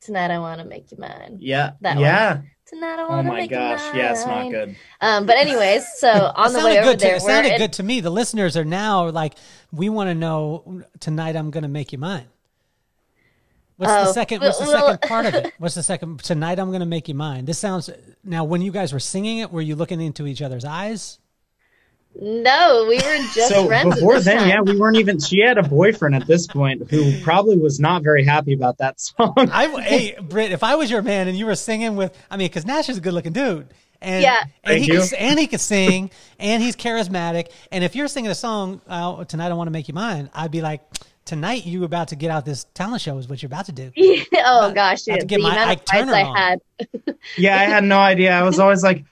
Tonight 0.00 0.30
I 0.30 0.38
want 0.38 0.60
to 0.60 0.66
make 0.66 0.90
you 0.90 0.98
mine. 0.98 1.38
Yeah, 1.40 1.72
that 1.80 1.98
yeah. 1.98 2.34
One 2.34 2.50
tonight. 2.66 2.98
I 2.98 3.08
want 3.08 3.26
to 3.26 3.32
oh 3.32 3.36
make 3.36 3.50
gosh. 3.50 3.58
you 3.58 3.58
mine. 3.58 3.70
Oh 3.70 3.82
my 3.82 3.92
gosh, 3.92 3.96
yeah, 3.96 4.12
it's 4.12 4.26
not 4.26 4.50
good. 4.50 4.76
Um, 5.00 5.26
but 5.26 5.36
anyways, 5.36 5.86
so 5.96 6.08
on 6.36 6.52
the 6.52 6.60
way 6.60 6.78
over 6.80 6.96
there, 6.96 7.16
it 7.16 7.22
sounded 7.22 7.58
good 7.58 7.72
to 7.74 7.82
me. 7.82 8.00
The 8.00 8.10
listeners 8.10 8.56
are 8.56 8.64
now 8.64 9.08
like, 9.10 9.34
we 9.70 9.88
want 9.88 10.08
to 10.08 10.14
know 10.14 10.82
tonight. 11.00 11.36
I'm 11.36 11.50
going 11.50 11.62
to 11.62 11.68
make 11.68 11.92
you 11.92 11.98
mine. 11.98 12.26
What's 13.76 13.92
oh, 13.92 14.04
the 14.04 14.12
second? 14.12 14.42
What's 14.42 14.58
the 14.58 14.66
well, 14.66 14.90
second 14.92 15.08
part 15.08 15.26
of 15.26 15.34
it? 15.34 15.54
What's 15.58 15.74
the 15.74 15.82
second? 15.82 16.20
Tonight 16.20 16.58
I'm 16.58 16.68
going 16.68 16.80
to 16.80 16.86
make 16.86 17.08
you 17.08 17.14
mine. 17.14 17.44
This 17.44 17.58
sounds. 17.58 17.90
Now, 18.22 18.44
when 18.44 18.62
you 18.62 18.70
guys 18.70 18.92
were 18.92 19.00
singing 19.00 19.38
it, 19.38 19.50
were 19.50 19.60
you 19.60 19.76
looking 19.76 20.00
into 20.00 20.26
each 20.26 20.42
other's 20.42 20.64
eyes? 20.64 21.18
No, 22.20 22.86
we 22.88 22.96
were 22.96 23.16
just 23.34 23.48
so 23.48 23.66
friends. 23.66 23.94
Before 23.94 24.20
then, 24.20 24.38
time. 24.38 24.48
yeah, 24.48 24.60
we 24.60 24.78
weren't 24.78 24.98
even. 24.98 25.18
She 25.18 25.40
had 25.40 25.56
a 25.56 25.62
boyfriend 25.62 26.14
at 26.14 26.26
this 26.26 26.46
point 26.46 26.90
who 26.90 27.18
probably 27.22 27.56
was 27.56 27.80
not 27.80 28.02
very 28.02 28.22
happy 28.22 28.52
about 28.52 28.78
that 28.78 29.00
song. 29.00 29.34
I, 29.36 29.66
hey, 29.82 30.16
Britt, 30.20 30.52
if 30.52 30.62
I 30.62 30.74
was 30.74 30.90
your 30.90 31.02
man 31.02 31.28
and 31.28 31.36
you 31.36 31.46
were 31.46 31.54
singing 31.54 31.96
with, 31.96 32.16
I 32.30 32.36
mean, 32.36 32.48
because 32.48 32.66
Nash 32.66 32.88
is 32.90 32.98
a 32.98 33.00
good-looking 33.00 33.32
dude, 33.32 33.68
and 34.02 34.22
yeah, 34.22 34.44
and 34.62 34.78
he 34.78 34.88
can, 34.88 35.02
and 35.18 35.38
he 35.38 35.46
can 35.46 35.58
sing, 35.58 36.10
and 36.38 36.62
he's 36.62 36.76
charismatic, 36.76 37.50
and 37.70 37.82
if 37.82 37.96
you're 37.96 38.08
singing 38.08 38.30
a 38.30 38.34
song 38.34 38.82
uh, 38.88 39.24
tonight, 39.24 39.50
I 39.50 39.54
want 39.54 39.68
to 39.68 39.72
make 39.72 39.88
you 39.88 39.94
mine, 39.94 40.30
I'd 40.34 40.50
be 40.50 40.60
like. 40.60 40.82
Tonight, 41.24 41.66
you're 41.66 41.84
about 41.84 42.08
to 42.08 42.16
get 42.16 42.32
out 42.32 42.44
this 42.44 42.66
talent 42.74 43.00
show 43.00 43.16
is 43.16 43.28
what 43.28 43.40
you're 43.40 43.46
about 43.46 43.66
to 43.66 43.72
do. 43.72 43.92
oh 44.38 44.72
gosh, 44.74 45.06
yeah. 45.06 45.18
to 45.18 45.24
get 45.24 45.40
my 45.40 45.56
Ike 45.56 45.84
Turner 45.84 46.12
I 46.12 46.24
had. 46.24 46.60
yeah, 47.38 47.60
I 47.60 47.62
had 47.62 47.84
no 47.84 48.00
idea. 48.00 48.32
I 48.32 48.42
was 48.42 48.58
always 48.58 48.82
like, 48.82 49.04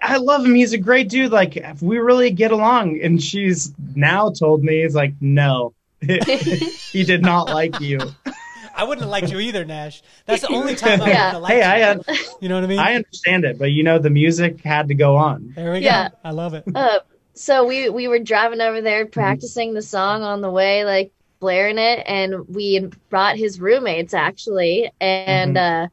I 0.00 0.18
love 0.18 0.44
him. 0.44 0.54
He's 0.54 0.72
a 0.72 0.78
great 0.78 1.08
dude. 1.08 1.32
Like, 1.32 1.56
if 1.56 1.82
we 1.82 1.98
really 1.98 2.30
get 2.30 2.52
along. 2.52 3.00
And 3.02 3.22
she's 3.22 3.72
now 3.94 4.30
told 4.30 4.62
me, 4.62 4.82
he's 4.82 4.94
like, 4.94 5.14
no, 5.20 5.74
he 6.00 7.04
did 7.04 7.22
not 7.22 7.48
like 7.48 7.80
you. 7.80 7.98
I 8.74 8.84
wouldn't 8.84 9.02
have 9.02 9.10
liked 9.10 9.30
you 9.30 9.38
either, 9.38 9.64
Nash. 9.64 10.02
That's 10.26 10.42
the 10.42 10.52
only 10.52 10.74
time 10.74 11.02
I 11.02 11.06
yeah. 11.10 11.26
would 11.26 11.32
have 11.32 11.42
liked 11.42 11.54
hey, 11.54 11.94
you. 11.94 12.02
I, 12.08 12.36
you 12.40 12.48
know 12.48 12.54
what 12.56 12.64
I 12.64 12.66
mean? 12.66 12.78
I 12.78 12.94
understand 12.94 13.44
it, 13.44 13.58
but 13.58 13.66
you 13.66 13.82
know, 13.82 13.98
the 13.98 14.10
music 14.10 14.62
had 14.62 14.88
to 14.88 14.94
go 14.94 15.16
on. 15.16 15.52
There 15.54 15.72
we 15.72 15.80
yeah. 15.80 16.08
go. 16.08 16.14
I 16.24 16.30
love 16.30 16.54
it. 16.54 16.64
Uh, 16.74 17.00
so 17.34 17.64
we 17.66 17.88
we 17.88 18.08
were 18.08 18.18
driving 18.18 18.60
over 18.60 18.80
there 18.80 19.06
practicing 19.06 19.68
mm-hmm. 19.68 19.76
the 19.76 19.82
song 19.82 20.22
on 20.22 20.40
the 20.40 20.50
way, 20.50 20.84
like 20.84 21.12
blaring 21.38 21.78
it, 21.78 22.02
and 22.06 22.48
we 22.48 22.90
brought 23.10 23.36
his 23.36 23.60
roommates 23.60 24.14
actually, 24.14 24.90
and 25.00 25.56
mm-hmm. 25.56 25.84
uh, 25.84 25.88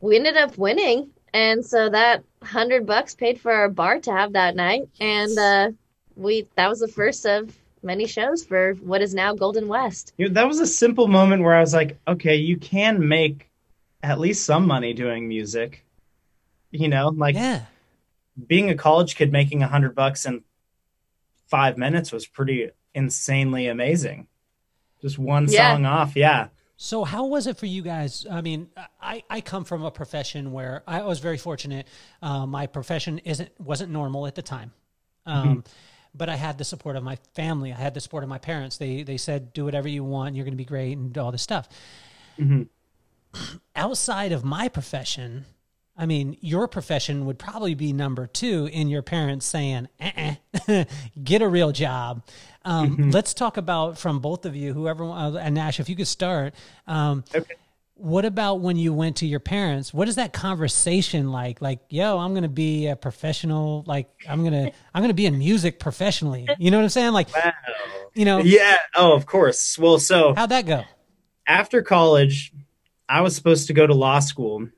we 0.00 0.16
ended 0.16 0.36
up 0.36 0.58
winning. 0.58 1.10
And 1.32 1.64
so 1.64 1.88
that 1.88 2.24
hundred 2.42 2.86
bucks 2.86 3.14
paid 3.14 3.40
for 3.40 3.52
our 3.52 3.68
bar 3.68 4.00
tab 4.00 4.32
that 4.32 4.56
night, 4.56 4.88
and 5.00 5.38
uh, 5.38 5.70
we 6.16 6.48
that 6.56 6.68
was 6.68 6.80
the 6.80 6.88
first 6.88 7.26
of 7.26 7.56
many 7.82 8.06
shows 8.06 8.44
for 8.44 8.74
what 8.74 9.00
is 9.00 9.14
now 9.14 9.34
Golden 9.34 9.68
West. 9.68 10.12
You 10.18 10.28
know, 10.28 10.34
that 10.34 10.46
was 10.48 10.60
a 10.60 10.66
simple 10.66 11.08
moment 11.08 11.42
where 11.42 11.54
I 11.54 11.60
was 11.60 11.72
like, 11.72 11.98
okay, 12.06 12.36
you 12.36 12.56
can 12.56 13.06
make 13.06 13.48
at 14.02 14.18
least 14.18 14.44
some 14.44 14.66
money 14.66 14.92
doing 14.92 15.28
music. 15.28 15.84
You 16.70 16.88
know, 16.88 17.08
like 17.08 17.34
yeah. 17.34 17.64
being 18.46 18.70
a 18.70 18.74
college 18.74 19.16
kid 19.16 19.32
making 19.32 19.62
a 19.62 19.68
hundred 19.68 19.94
bucks 19.94 20.24
in 20.26 20.42
five 21.48 21.76
minutes 21.76 22.12
was 22.12 22.26
pretty 22.26 22.70
insanely 22.94 23.66
amazing. 23.66 24.26
Just 25.02 25.18
one 25.18 25.48
yeah. 25.48 25.74
song 25.74 25.86
off, 25.86 26.16
yeah. 26.16 26.48
So 26.82 27.04
how 27.04 27.26
was 27.26 27.46
it 27.46 27.58
for 27.58 27.66
you 27.66 27.82
guys? 27.82 28.24
I 28.28 28.40
mean, 28.40 28.70
I, 29.02 29.22
I 29.28 29.42
come 29.42 29.64
from 29.64 29.84
a 29.84 29.90
profession 29.90 30.50
where 30.50 30.82
I 30.86 31.02
was 31.02 31.18
very 31.18 31.36
fortunate. 31.36 31.86
Uh, 32.22 32.46
my 32.46 32.66
profession 32.66 33.18
isn't 33.18 33.50
wasn't 33.60 33.92
normal 33.92 34.26
at 34.26 34.34
the 34.34 34.40
time, 34.40 34.72
um, 35.26 35.48
mm-hmm. 35.48 35.60
but 36.14 36.30
I 36.30 36.36
had 36.36 36.56
the 36.56 36.64
support 36.64 36.96
of 36.96 37.02
my 37.02 37.18
family. 37.34 37.70
I 37.70 37.76
had 37.76 37.92
the 37.92 38.00
support 38.00 38.22
of 38.22 38.30
my 38.30 38.38
parents. 38.38 38.78
They 38.78 39.02
they 39.02 39.18
said, 39.18 39.52
"Do 39.52 39.66
whatever 39.66 39.88
you 39.88 40.04
want. 40.04 40.36
You're 40.36 40.46
going 40.46 40.54
to 40.54 40.56
be 40.56 40.64
great," 40.64 40.96
and 40.96 41.16
all 41.18 41.30
this 41.30 41.42
stuff. 41.42 41.68
Mm-hmm. 42.38 42.62
Outside 43.76 44.32
of 44.32 44.42
my 44.42 44.68
profession, 44.68 45.44
I 46.00 46.06
mean, 46.06 46.38
your 46.40 46.66
profession 46.66 47.26
would 47.26 47.38
probably 47.38 47.74
be 47.74 47.92
number 47.92 48.26
two 48.26 48.70
in 48.72 48.88
your 48.88 49.02
parents 49.02 49.44
saying, 49.44 49.86
uh-uh, 50.00 50.84
"Get 51.22 51.42
a 51.42 51.48
real 51.48 51.72
job." 51.72 52.24
Um, 52.64 52.96
mm-hmm. 52.96 53.10
Let's 53.10 53.34
talk 53.34 53.58
about 53.58 53.98
from 53.98 54.20
both 54.20 54.46
of 54.46 54.56
you, 54.56 54.72
whoever, 54.72 55.04
uh, 55.04 55.32
and 55.32 55.54
Nash, 55.54 55.78
if 55.78 55.90
you 55.90 55.96
could 55.96 56.08
start. 56.08 56.54
Um, 56.86 57.22
okay. 57.34 57.54
What 57.96 58.24
about 58.24 58.60
when 58.60 58.78
you 58.78 58.94
went 58.94 59.16
to 59.16 59.26
your 59.26 59.40
parents? 59.40 59.92
What 59.92 60.08
is 60.08 60.14
that 60.14 60.32
conversation 60.32 61.32
like? 61.32 61.60
Like, 61.60 61.80
yo, 61.90 62.16
I'm 62.16 62.32
gonna 62.32 62.48
be 62.48 62.86
a 62.86 62.96
professional. 62.96 63.84
Like, 63.86 64.08
I'm 64.26 64.42
gonna, 64.42 64.72
I'm 64.94 65.02
gonna 65.02 65.12
be 65.12 65.26
in 65.26 65.38
music 65.38 65.78
professionally. 65.78 66.48
You 66.58 66.70
know 66.70 66.78
what 66.78 66.84
I'm 66.84 66.88
saying? 66.88 67.12
Like, 67.12 67.28
wow. 67.36 67.52
you 68.14 68.24
know, 68.24 68.38
yeah. 68.38 68.78
Oh, 68.94 69.12
of 69.12 69.26
course. 69.26 69.78
Well, 69.78 69.98
so 69.98 70.32
how'd 70.34 70.48
that 70.48 70.64
go? 70.64 70.84
After 71.46 71.82
college, 71.82 72.54
I 73.06 73.20
was 73.20 73.36
supposed 73.36 73.66
to 73.66 73.74
go 73.74 73.86
to 73.86 73.92
law 73.92 74.20
school. 74.20 74.70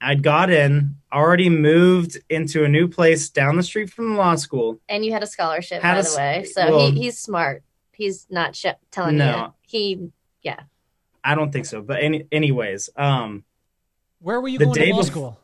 I'd 0.00 0.22
got 0.22 0.50
in, 0.50 0.96
already 1.12 1.48
moved 1.50 2.18
into 2.28 2.64
a 2.64 2.68
new 2.68 2.88
place 2.88 3.28
down 3.28 3.56
the 3.56 3.62
street 3.62 3.90
from 3.90 4.10
the 4.10 4.16
law 4.16 4.34
school. 4.36 4.80
And 4.88 5.04
you 5.04 5.12
had 5.12 5.22
a 5.22 5.26
scholarship, 5.26 5.82
had 5.82 5.94
by 5.94 6.00
a, 6.00 6.02
the 6.02 6.16
way. 6.16 6.44
So 6.44 6.76
well, 6.76 6.90
he, 6.90 7.02
he's 7.02 7.18
smart. 7.18 7.62
He's 7.92 8.26
not 8.30 8.56
sh- 8.56 8.66
telling 8.90 9.18
no, 9.18 9.36
you. 9.36 9.52
He, 9.62 10.08
yeah. 10.42 10.60
I 11.22 11.34
don't 11.34 11.52
think 11.52 11.66
so. 11.66 11.82
But 11.82 12.02
any, 12.02 12.26
anyways, 12.32 12.88
um, 12.96 13.44
where 14.20 14.40
were 14.40 14.48
you 14.48 14.58
going 14.58 14.72
to 14.72 14.92
law 14.94 15.02
school? 15.02 15.38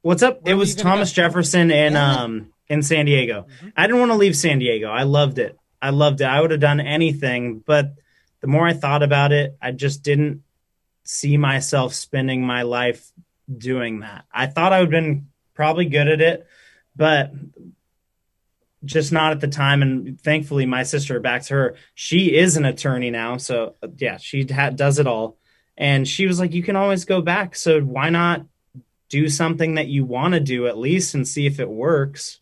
What's 0.00 0.22
up? 0.22 0.42
Where 0.42 0.54
it 0.54 0.56
was 0.56 0.74
Thomas 0.74 1.12
Jefferson 1.12 1.70
in 1.70 1.96
um 1.96 2.52
in 2.68 2.82
San 2.82 3.06
Diego. 3.06 3.42
Mm-hmm. 3.42 3.68
I 3.76 3.86
didn't 3.86 4.00
want 4.00 4.10
to 4.12 4.16
leave 4.16 4.36
San 4.36 4.58
Diego. 4.58 4.88
I 4.88 5.04
loved 5.04 5.38
it. 5.38 5.58
I 5.80 5.90
loved 5.90 6.20
it. 6.20 6.24
I 6.24 6.40
would 6.40 6.50
have 6.50 6.60
done 6.60 6.80
anything, 6.80 7.58
but 7.58 7.94
the 8.40 8.46
more 8.46 8.66
I 8.66 8.72
thought 8.72 9.02
about 9.02 9.32
it, 9.32 9.56
I 9.60 9.70
just 9.70 10.02
didn't 10.02 10.42
see 11.04 11.36
myself 11.36 11.94
spending 11.94 12.44
my 12.44 12.62
life 12.62 13.11
doing 13.52 14.00
that. 14.00 14.24
I 14.32 14.46
thought 14.46 14.72
I 14.72 14.80
would 14.80 14.92
have 14.92 15.02
been 15.02 15.28
probably 15.54 15.86
good 15.86 16.08
at 16.08 16.20
it, 16.20 16.46
but 16.96 17.32
just 18.84 19.12
not 19.12 19.32
at 19.32 19.40
the 19.40 19.48
time. 19.48 19.82
And 19.82 20.20
thankfully, 20.20 20.66
my 20.66 20.82
sister, 20.82 21.20
back 21.20 21.42
to 21.44 21.54
her, 21.54 21.76
she 21.94 22.36
is 22.36 22.56
an 22.56 22.64
attorney 22.64 23.10
now. 23.10 23.36
So, 23.36 23.76
yeah, 23.96 24.16
she 24.16 24.44
ha- 24.44 24.70
does 24.70 24.98
it 24.98 25.06
all. 25.06 25.38
And 25.76 26.06
she 26.06 26.26
was 26.26 26.38
like, 26.38 26.52
You 26.52 26.62
can 26.62 26.76
always 26.76 27.04
go 27.04 27.22
back. 27.22 27.54
So, 27.56 27.80
why 27.80 28.10
not 28.10 28.44
do 29.08 29.28
something 29.28 29.74
that 29.74 29.88
you 29.88 30.04
want 30.04 30.34
to 30.34 30.40
do 30.40 30.66
at 30.66 30.78
least 30.78 31.14
and 31.14 31.26
see 31.26 31.46
if 31.46 31.60
it 31.60 31.68
works? 31.68 32.38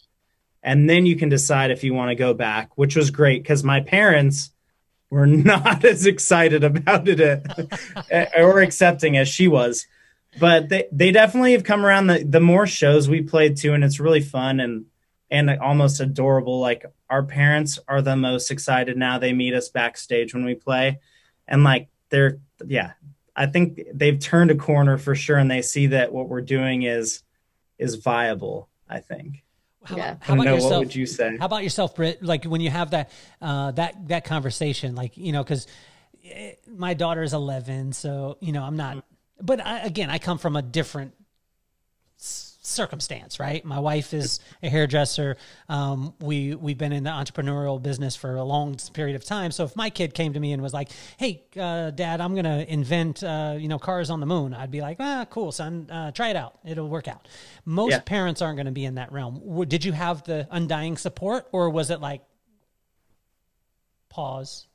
And 0.63 0.89
then 0.89 1.07
you 1.07 1.17
can 1.17 1.29
decide 1.29 1.71
if 1.71 1.85
you 1.85 1.95
want 1.95 2.11
to 2.11 2.15
go 2.15 2.35
back, 2.35 2.77
which 2.77 2.97
was 2.97 3.11
great 3.11 3.43
because 3.43 3.65
my 3.65 3.81
parents 3.81 4.51
were 5.09 5.27
not 5.27 5.85
as 5.85 6.07
excited 6.07 6.65
about 6.65 7.09
it 7.09 7.47
or 8.37 8.61
accepting 8.61 9.17
as 9.17 9.29
she 9.29 9.49
was 9.49 9.87
but 10.39 10.69
they 10.69 10.87
they 10.93 11.11
definitely 11.11 11.53
have 11.53 11.65
come 11.65 11.85
around 11.85 12.07
the 12.07 12.25
the 12.25 12.41
more 12.41 12.67
shows 12.67 13.09
we 13.09 13.23
played 13.23 13.57
too 13.57 13.75
and 13.75 13.83
it's 13.83 13.99
really 13.99 14.21
fun 14.21 14.61
and 14.61 14.87
and 15.31 15.51
almost 15.61 16.01
adorable. 16.01 16.59
Like 16.59 16.85
our 17.09 17.23
parents 17.23 17.79
are 17.89 18.03
the 18.03 18.17
most 18.17 18.51
excited 18.51 18.97
now. 18.97 19.19
They 19.19 19.33
meet 19.33 19.55
us 19.55 19.69
backstage 19.69 20.35
when 20.35 20.45
we 20.45 20.55
play, 20.55 21.01
and 21.47 21.65
like 21.65 21.89
they're 22.09 22.39
yeah. 22.67 22.93
I 23.37 23.47
think 23.47 23.81
they've 23.95 24.19
turned 24.19 24.51
a 24.51 24.57
corner 24.57 24.99
for 24.99 25.15
sure, 25.15 25.39
and 25.39 25.51
they 25.51 25.63
see 25.63 25.89
that 25.89 26.13
what 26.13 26.29
we're 26.29 26.41
doing 26.41 26.83
is 26.83 27.23
is 27.79 27.95
viable. 27.95 28.69
I 28.89 28.99
think. 28.99 29.45
How, 29.83 29.97
yeah. 29.97 30.17
how 30.21 30.35
about 30.35 30.45
know, 30.45 30.55
yourself? 30.55 30.73
What 30.73 30.79
would 30.81 30.95
you 30.95 31.07
say? 31.07 31.37
How 31.39 31.47
about 31.47 31.63
yourself, 31.63 31.95
Britt? 31.95 32.23
Like 32.23 32.45
when 32.45 32.61
you 32.61 32.71
have 32.71 32.91
that 32.91 33.11
uh, 33.41 33.71
that 33.73 34.09
that 34.09 34.25
conversation, 34.25 34.95
like 34.95 35.17
you 35.17 35.33
know, 35.33 35.43
because 35.43 35.67
eh, 36.25 36.55
my 36.69 36.95
daughter 36.95 37.23
is 37.23 37.33
eleven, 37.33 37.93
so 37.93 38.37
you 38.41 38.53
know, 38.53 38.63
I'm 38.63 38.77
not. 38.77 39.05
But 39.41 39.65
I, 39.65 39.81
again, 39.81 40.11
I 40.11 40.19
come 40.19 40.39
from 40.39 40.57
a 40.57 40.63
different 40.63 41.15
circumstance, 42.71 43.41
right? 43.41 43.65
My 43.65 43.79
wife 43.79 44.15
is 44.15 44.41
a 44.63 44.69
hairdresser. 44.69 45.37
Um, 45.69 46.15
we 46.21 46.55
we've 46.55 46.79
been 46.79 46.93
in 46.93 47.05
the 47.05 47.11
entrepreneurial 47.11 47.83
business 47.83 48.17
for 48.17 48.37
a 48.37 48.45
long 48.45 48.77
period 48.93 49.17
of 49.17 49.25
time. 49.25 49.51
So 49.51 49.65
if 49.65 49.77
my 49.77 49.91
kid 49.91 50.15
came 50.15 50.33
to 50.35 50.41
me 50.41 50.53
and 50.53 50.63
was 50.63 50.73
like, 50.73 50.91
"Hey, 51.17 51.45
uh, 51.59 51.91
Dad, 51.91 52.21
I'm 52.21 52.35
going 52.35 52.45
to 52.45 52.73
invent 52.73 53.23
uh, 53.23 53.57
you 53.59 53.69
know 53.69 53.79
cars 53.79 54.11
on 54.11 54.21
the 54.21 54.27
moon," 54.27 54.55
I'd 54.55 54.71
be 54.71 54.81
like, 54.81 54.99
"Ah, 55.01 55.27
cool, 55.29 55.53
son. 55.53 55.89
Uh, 55.91 56.13
try 56.13 56.29
it 56.31 56.37
out. 56.37 56.59
It'll 56.65 56.89
work 56.89 57.09
out." 57.09 57.29
Most 57.65 57.93
yeah. 57.93 58.01
parents 58.01 58.41
aren't 58.41 58.57
going 58.57 58.67
to 58.67 58.73
be 58.73 58.85
in 58.85 58.95
that 58.95 59.13
realm. 59.13 59.65
Did 59.69 59.85
you 59.85 59.93
have 59.93 60.23
the 60.25 60.47
undying 60.51 60.97
support, 60.97 61.49
or 61.53 61.71
was 61.71 61.91
it 61.91 62.01
like 62.01 62.23
pause? 64.09 64.67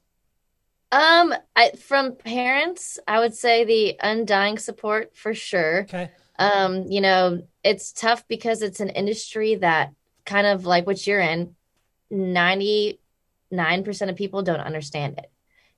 Um, 0.91 1.33
I, 1.55 1.71
from 1.71 2.15
parents, 2.15 2.99
I 3.07 3.19
would 3.19 3.33
say 3.33 3.65
the 3.65 3.97
undying 4.01 4.57
support 4.57 5.15
for 5.15 5.33
sure. 5.33 5.81
Okay. 5.81 6.11
Um, 6.37 6.85
you 6.87 7.01
know, 7.01 7.43
it's 7.63 7.91
tough 7.91 8.27
because 8.27 8.61
it's 8.61 8.79
an 8.79 8.89
industry 8.89 9.55
that 9.55 9.93
kind 10.25 10.47
of 10.47 10.65
like 10.65 10.85
what 10.85 11.05
you're 11.05 11.19
in, 11.19 11.55
99% 12.11 12.97
of 14.09 14.15
people 14.15 14.41
don't 14.41 14.59
understand 14.59 15.17
it. 15.17 15.31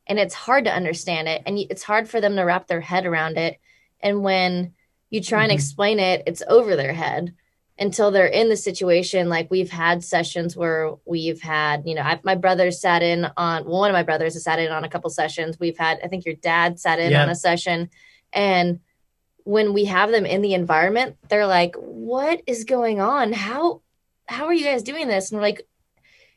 And 0.08 0.20
it's 0.20 0.34
hard 0.34 0.66
to 0.66 0.74
understand 0.74 1.28
it. 1.28 1.44
And 1.46 1.58
it's 1.58 1.84
hard 1.84 2.10
for 2.10 2.22
them 2.22 2.36
to 2.36 2.44
wrap 2.44 2.68
their 2.68 2.82
head 2.82 3.06
around 3.06 3.38
it. 3.38 3.60
And 4.00 4.24
when 4.24 4.74
you 5.10 5.22
try 5.22 5.44
and 5.44 5.50
mm-hmm. 5.50 5.56
explain 5.56 6.00
it, 6.00 6.24
it's 6.28 6.44
over 6.48 6.76
their 6.76 6.94
head 6.94 7.34
until 7.80 8.12
they're 8.12 8.26
in 8.26 8.50
the 8.50 8.58
situation. 8.58 9.30
Like 9.30 9.52
we've 9.52 9.70
had 9.70 10.04
sessions 10.04 10.58
where 10.58 10.94
we've 11.06 11.42
had, 11.42 11.84
you 11.86 11.96
know, 11.96 12.02
I've, 12.02 12.24
my 12.24 12.36
brother 12.36 12.72
sat 12.72 13.04
in 13.04 13.28
on, 13.38 13.66
well, 13.66 13.80
one 13.80 13.92
of 13.92 13.94
my 13.94 14.04
brothers 14.04 14.34
has 14.34 14.44
sat 14.44 14.60
in 14.60 14.72
on 14.72 14.84
a 14.84 14.90
couple 14.90 15.10
sessions. 15.10 15.60
We've 15.60 15.78
had, 15.78 16.00
I 16.04 16.08
think 16.08 16.26
your 16.26 16.36
dad 16.36 16.80
sat 16.80 17.00
in 17.00 17.12
yeah. 17.12 17.24
on 17.24 17.30
a 17.30 17.36
session. 17.36 17.90
And 18.34 18.80
when 19.48 19.74
we 19.74 19.86
have 19.86 20.12
them 20.12 20.26
in 20.26 20.42
the 20.42 20.54
environment, 20.54 21.16
they're 21.30 21.48
like, 21.48 21.74
"What 21.78 22.42
is 22.46 22.66
going 22.66 23.00
on? 23.00 23.32
How 23.32 23.82
how 24.26 24.48
are 24.48 24.54
you 24.54 24.66
guys 24.66 24.84
doing 24.84 25.08
this?" 25.08 25.32
And 25.32 25.40
we're 25.40 25.48
like, 25.48 25.66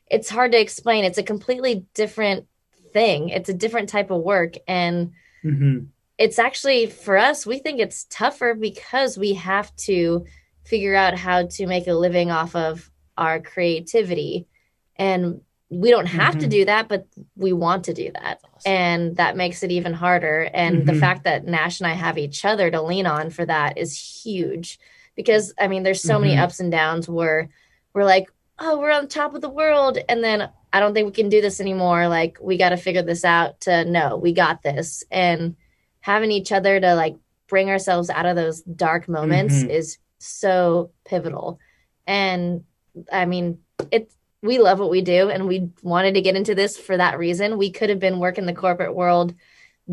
"It's 0.09 0.29
hard 0.29 0.53
to 0.53 0.59
explain. 0.59 1.03
It's 1.03 1.17
a 1.17 1.23
completely 1.23 1.85
different 1.93 2.47
thing. 2.93 3.27
It's 3.27 3.49
a 3.49 3.53
different 3.53 3.89
type 3.89 4.11
of 4.11 4.21
work, 4.21 4.53
and 4.65 5.11
mm-hmm. 5.43 5.87
it's 6.17 6.39
actually 6.39 6.85
for 6.85 7.17
us. 7.17 7.45
We 7.45 7.59
think 7.59 7.81
it's 7.81 8.05
tougher 8.09 8.53
because 8.53 9.17
we 9.17 9.33
have 9.33 9.75
to 9.87 10.25
figure 10.63 10.95
out 10.95 11.17
how 11.17 11.47
to 11.47 11.67
make 11.67 11.87
a 11.87 11.93
living 11.93 12.31
off 12.31 12.55
of 12.55 12.89
our 13.17 13.39
creativity, 13.39 14.47
and 14.95 15.41
we 15.71 15.89
don't 15.89 16.05
have 16.07 16.33
mm-hmm. 16.33 16.41
to 16.41 16.47
do 16.47 16.65
that, 16.65 16.89
but 16.89 17.07
we 17.37 17.53
want 17.53 17.85
to 17.85 17.93
do 17.93 18.11
that. 18.11 18.41
Awesome. 18.43 18.71
And 18.71 19.15
that 19.15 19.37
makes 19.37 19.63
it 19.63 19.71
even 19.71 19.93
harder. 19.93 20.49
And 20.53 20.77
mm-hmm. 20.77 20.85
the 20.85 20.95
fact 20.95 21.23
that 21.23 21.45
Nash 21.45 21.79
and 21.79 21.87
I 21.87 21.93
have 21.93 22.17
each 22.17 22.43
other 22.43 22.69
to 22.69 22.81
lean 22.81 23.05
on 23.05 23.29
for 23.29 23.45
that 23.45 23.77
is 23.77 23.97
huge 23.97 24.79
because 25.15 25.53
I 25.57 25.69
mean, 25.69 25.83
there's 25.83 26.01
so 26.01 26.15
mm-hmm. 26.15 26.23
many 26.23 26.37
ups 26.37 26.59
and 26.59 26.71
downs 26.71 27.07
where 27.07 27.49
we're 27.93 28.03
like, 28.03 28.29
oh, 28.59 28.79
we're 28.79 28.91
on 28.91 29.07
top 29.07 29.33
of 29.33 29.41
the 29.41 29.49
world. 29.49 29.97
And 30.09 30.21
then 30.21 30.49
I 30.73 30.79
don't 30.79 30.93
think 30.93 31.05
we 31.05 31.13
can 31.13 31.29
do 31.29 31.41
this 31.41 31.59
anymore. 31.59 32.07
Like, 32.07 32.37
we 32.41 32.57
got 32.57 32.69
to 32.69 32.77
figure 32.77 33.01
this 33.01 33.25
out 33.25 33.61
to 33.61 33.85
no, 33.85 34.17
we 34.17 34.33
got 34.33 34.61
this. 34.61 35.03
And 35.09 35.55
having 36.01 36.31
each 36.31 36.51
other 36.51 36.79
to 36.79 36.95
like 36.95 37.15
bring 37.47 37.69
ourselves 37.69 38.09
out 38.09 38.25
of 38.25 38.35
those 38.35 38.61
dark 38.61 39.07
moments 39.07 39.55
mm-hmm. 39.55 39.69
is 39.69 39.97
so 40.25 40.91
pivotal. 41.05 41.59
And 42.07 42.63
I 43.11 43.25
mean, 43.25 43.59
it's, 43.91 44.15
we 44.41 44.59
love 44.59 44.79
what 44.79 44.89
we 44.89 45.01
do 45.01 45.29
and 45.29 45.47
we 45.47 45.69
wanted 45.83 46.15
to 46.15 46.21
get 46.21 46.35
into 46.35 46.55
this 46.55 46.77
for 46.77 46.97
that 46.97 47.19
reason. 47.19 47.57
We 47.57 47.71
could 47.71 47.89
have 47.89 47.99
been 47.99 48.19
working 48.19 48.45
the 48.45 48.53
corporate 48.53 48.95
world 48.95 49.33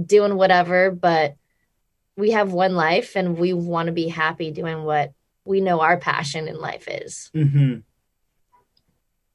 doing 0.07 0.37
whatever, 0.37 0.91
but 0.91 1.37
we 2.17 2.31
have 2.33 2.53
one 2.53 2.75
life 2.75 3.15
and 3.15 3.37
we 3.37 3.53
want 3.53 3.87
to 3.87 3.93
be 3.93 4.09
happy 4.09 4.51
doing 4.51 4.83
what 4.85 5.13
we 5.45 5.61
know 5.61 5.81
our 5.81 5.97
passion 5.97 6.49
in 6.49 6.59
life 6.59 6.89
is. 6.89 7.31
Mm-hmm. 7.35 7.77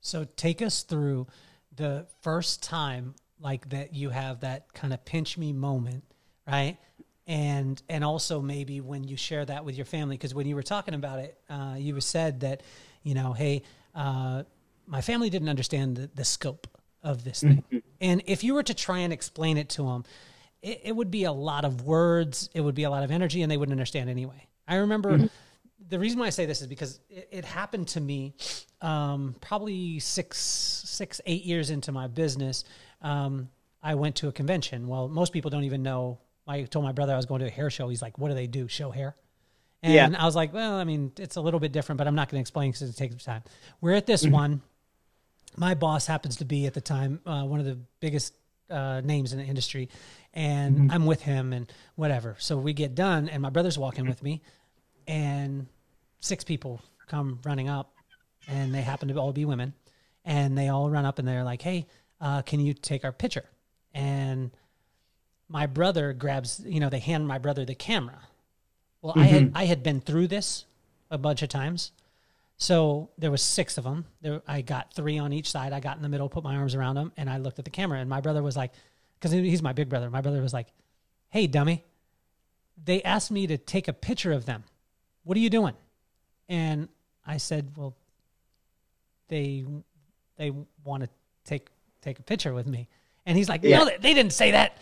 So 0.01 0.25
take 0.35 0.61
us 0.61 0.83
through 0.83 1.27
the 1.73 2.07
first 2.21 2.61
time 2.61 3.15
like 3.39 3.69
that 3.69 3.93
you 3.93 4.09
have 4.09 4.41
that 4.41 4.73
kind 4.73 4.93
of 4.93 5.05
pinch 5.05 5.37
me 5.37 5.53
moment, 5.53 6.03
right? 6.47 6.77
And 7.25 7.81
and 7.87 8.03
also 8.03 8.41
maybe 8.41 8.81
when 8.81 9.05
you 9.05 9.15
share 9.15 9.45
that 9.45 9.63
with 9.63 9.75
your 9.75 9.85
family, 9.85 10.17
because 10.17 10.33
when 10.33 10.45
you 10.45 10.55
were 10.55 10.63
talking 10.63 10.93
about 10.93 11.19
it, 11.19 11.39
uh, 11.49 11.75
you 11.77 11.99
said 12.01 12.41
that, 12.41 12.63
you 13.03 13.13
know, 13.13 13.31
hey, 13.31 13.63
uh, 13.95 14.43
my 14.87 15.01
family 15.01 15.29
didn't 15.29 15.49
understand 15.49 15.95
the, 15.95 16.09
the 16.13 16.25
scope 16.25 16.67
of 17.01 17.23
this 17.23 17.41
thing. 17.41 17.63
Mm-hmm. 17.67 17.77
And 18.01 18.23
if 18.25 18.43
you 18.43 18.53
were 18.53 18.63
to 18.63 18.73
try 18.73 18.99
and 18.99 19.13
explain 19.13 19.57
it 19.57 19.69
to 19.69 19.83
them, 19.83 20.03
it, 20.61 20.81
it, 20.83 20.95
would 20.95 21.11
be 21.11 21.25
a 21.25 21.31
lot 21.31 21.65
of 21.65 21.81
words, 21.81 22.49
it 22.53 22.61
would 22.61 22.75
be 22.75 22.83
a 22.83 22.89
lot 22.89 23.03
of 23.03 23.11
energy, 23.11 23.41
and 23.41 23.51
they 23.51 23.57
wouldn't 23.57 23.73
understand 23.73 24.09
anyway. 24.09 24.47
I 24.67 24.75
remember 24.75 25.17
mm-hmm. 25.17 25.25
the 25.89 25.99
reason 25.99 26.19
why 26.19 26.27
I 26.27 26.29
say 26.29 26.45
this 26.45 26.61
is 26.61 26.67
because 26.67 27.01
it, 27.09 27.27
it 27.31 27.45
happened 27.45 27.89
to 27.89 28.01
me 28.01 28.33
um, 28.81 29.35
probably 29.41 29.99
six, 29.99 30.37
six, 30.39 31.19
eight 31.25 31.43
years 31.43 31.69
into 31.69 31.91
my 31.91 32.07
business. 32.07 32.63
Um, 33.01 33.49
I 33.81 33.95
went 33.95 34.15
to 34.17 34.29
a 34.29 34.31
convention. 34.31 34.87
Well, 34.87 35.09
most 35.09 35.33
people 35.33 35.51
don't 35.51 35.65
even 35.65 35.83
know. 35.83 36.19
I 36.47 36.63
told 36.63 36.83
my 36.83 36.91
brother 36.91 37.13
I 37.13 37.17
was 37.17 37.25
going 37.25 37.39
to 37.41 37.47
a 37.47 37.51
hair 37.51 37.69
show. 37.69 37.89
He's 37.89 38.01
like, 38.01 38.17
"What 38.17 38.29
do 38.29 38.35
they 38.35 38.47
do? 38.47 38.67
Show 38.67 38.91
hair?" 38.91 39.15
And 39.81 40.13
yeah. 40.13 40.21
I 40.21 40.25
was 40.25 40.35
like, 40.35 40.53
"Well, 40.53 40.75
I 40.75 40.83
mean, 40.83 41.11
it's 41.17 41.35
a 41.35 41.41
little 41.41 41.59
bit 41.59 41.71
different, 41.71 41.97
but 41.97 42.07
I'm 42.07 42.15
not 42.15 42.29
going 42.29 42.39
to 42.39 42.41
explain 42.41 42.71
because 42.71 42.89
it 42.89 42.95
takes 42.95 43.23
time." 43.23 43.43
We're 43.81 43.93
at 43.93 44.05
this 44.05 44.23
mm-hmm. 44.23 44.33
one 44.33 44.61
my 45.57 45.73
boss 45.73 46.07
happens 46.07 46.37
to 46.37 46.45
be 46.45 46.65
at 46.65 46.73
the 46.73 46.81
time 46.81 47.21
uh, 47.25 47.43
one 47.43 47.59
of 47.59 47.65
the 47.65 47.77
biggest 47.99 48.33
uh, 48.69 49.01
names 49.01 49.33
in 49.33 49.39
the 49.39 49.45
industry, 49.45 49.89
and 50.33 50.77
mm-hmm. 50.77 50.91
I'm 50.91 51.05
with 51.05 51.21
him 51.21 51.53
and 51.53 51.71
whatever. 51.95 52.35
So 52.39 52.57
we 52.57 52.73
get 52.73 52.95
done, 52.95 53.29
and 53.29 53.41
my 53.41 53.49
brother's 53.49 53.77
walking 53.77 54.07
with 54.07 54.23
me, 54.23 54.41
and 55.07 55.67
six 56.19 56.43
people 56.43 56.81
come 57.07 57.39
running 57.43 57.69
up, 57.69 57.93
and 58.47 58.73
they 58.73 58.81
happen 58.81 59.09
to 59.09 59.15
all 59.15 59.33
be 59.33 59.45
women, 59.45 59.73
and 60.25 60.57
they 60.57 60.69
all 60.69 60.89
run 60.89 61.05
up 61.05 61.19
and 61.19 61.27
they're 61.27 61.43
like, 61.43 61.61
"Hey, 61.61 61.87
uh, 62.19 62.41
can 62.41 62.59
you 62.59 62.73
take 62.73 63.03
our 63.03 63.11
picture?" 63.11 63.45
And 63.93 64.51
my 65.53 65.67
brother 65.67 66.13
grabs, 66.13 66.61
you 66.65 66.79
know, 66.79 66.89
they 66.89 66.99
hand 66.99 67.27
my 67.27 67.37
brother 67.37 67.63
the 67.63 67.75
camera. 67.75 68.19
Well, 69.03 69.13
mm-hmm. 69.13 69.21
I 69.21 69.25
had 69.25 69.51
I 69.53 69.63
had 69.65 69.83
been 69.83 70.01
through 70.01 70.27
this 70.27 70.65
a 71.11 71.17
bunch 71.19 71.43
of 71.43 71.49
times. 71.49 71.91
So 72.57 73.11
there 73.19 73.29
was 73.29 73.41
six 73.41 73.77
of 73.77 73.83
them. 73.83 74.05
There, 74.21 74.41
I 74.47 74.61
got 74.61 74.93
three 74.93 75.19
on 75.19 75.31
each 75.31 75.51
side. 75.51 75.71
I 75.71 75.79
got 75.79 75.95
in 75.95 76.01
the 76.01 76.09
middle, 76.09 76.27
put 76.27 76.43
my 76.43 76.55
arms 76.55 76.75
around 76.75 76.95
them, 76.95 77.11
and 77.17 77.29
I 77.29 77.37
looked 77.37 77.59
at 77.59 77.65
the 77.65 77.71
camera. 77.71 77.99
And 77.99 78.09
my 78.09 78.21
brother 78.21 78.41
was 78.41 78.57
like, 78.57 78.71
because 79.19 79.31
he's 79.31 79.61
my 79.61 79.73
big 79.73 79.89
brother. 79.89 80.09
My 80.09 80.21
brother 80.21 80.41
was 80.41 80.53
like, 80.53 80.67
"Hey, 81.29 81.45
dummy, 81.45 81.83
they 82.83 83.03
asked 83.03 83.29
me 83.29 83.45
to 83.47 83.57
take 83.57 83.87
a 83.87 83.93
picture 83.93 84.31
of 84.31 84.45
them. 84.45 84.63
What 85.23 85.37
are 85.37 85.41
you 85.41 85.51
doing?" 85.51 85.75
And 86.49 86.89
I 87.27 87.37
said, 87.37 87.77
"Well, 87.77 87.95
they 89.27 89.65
they 90.37 90.51
want 90.83 91.03
to 91.03 91.09
take 91.45 91.69
take 92.01 92.17
a 92.17 92.23
picture 92.23 92.53
with 92.53 92.65
me." 92.65 92.87
And 93.25 93.37
he's 93.37 93.49
like, 93.49 93.63
yeah. 93.63 93.77
"No, 93.77 93.85
they 93.85 94.13
didn't 94.15 94.33
say 94.33 94.51
that. 94.51 94.77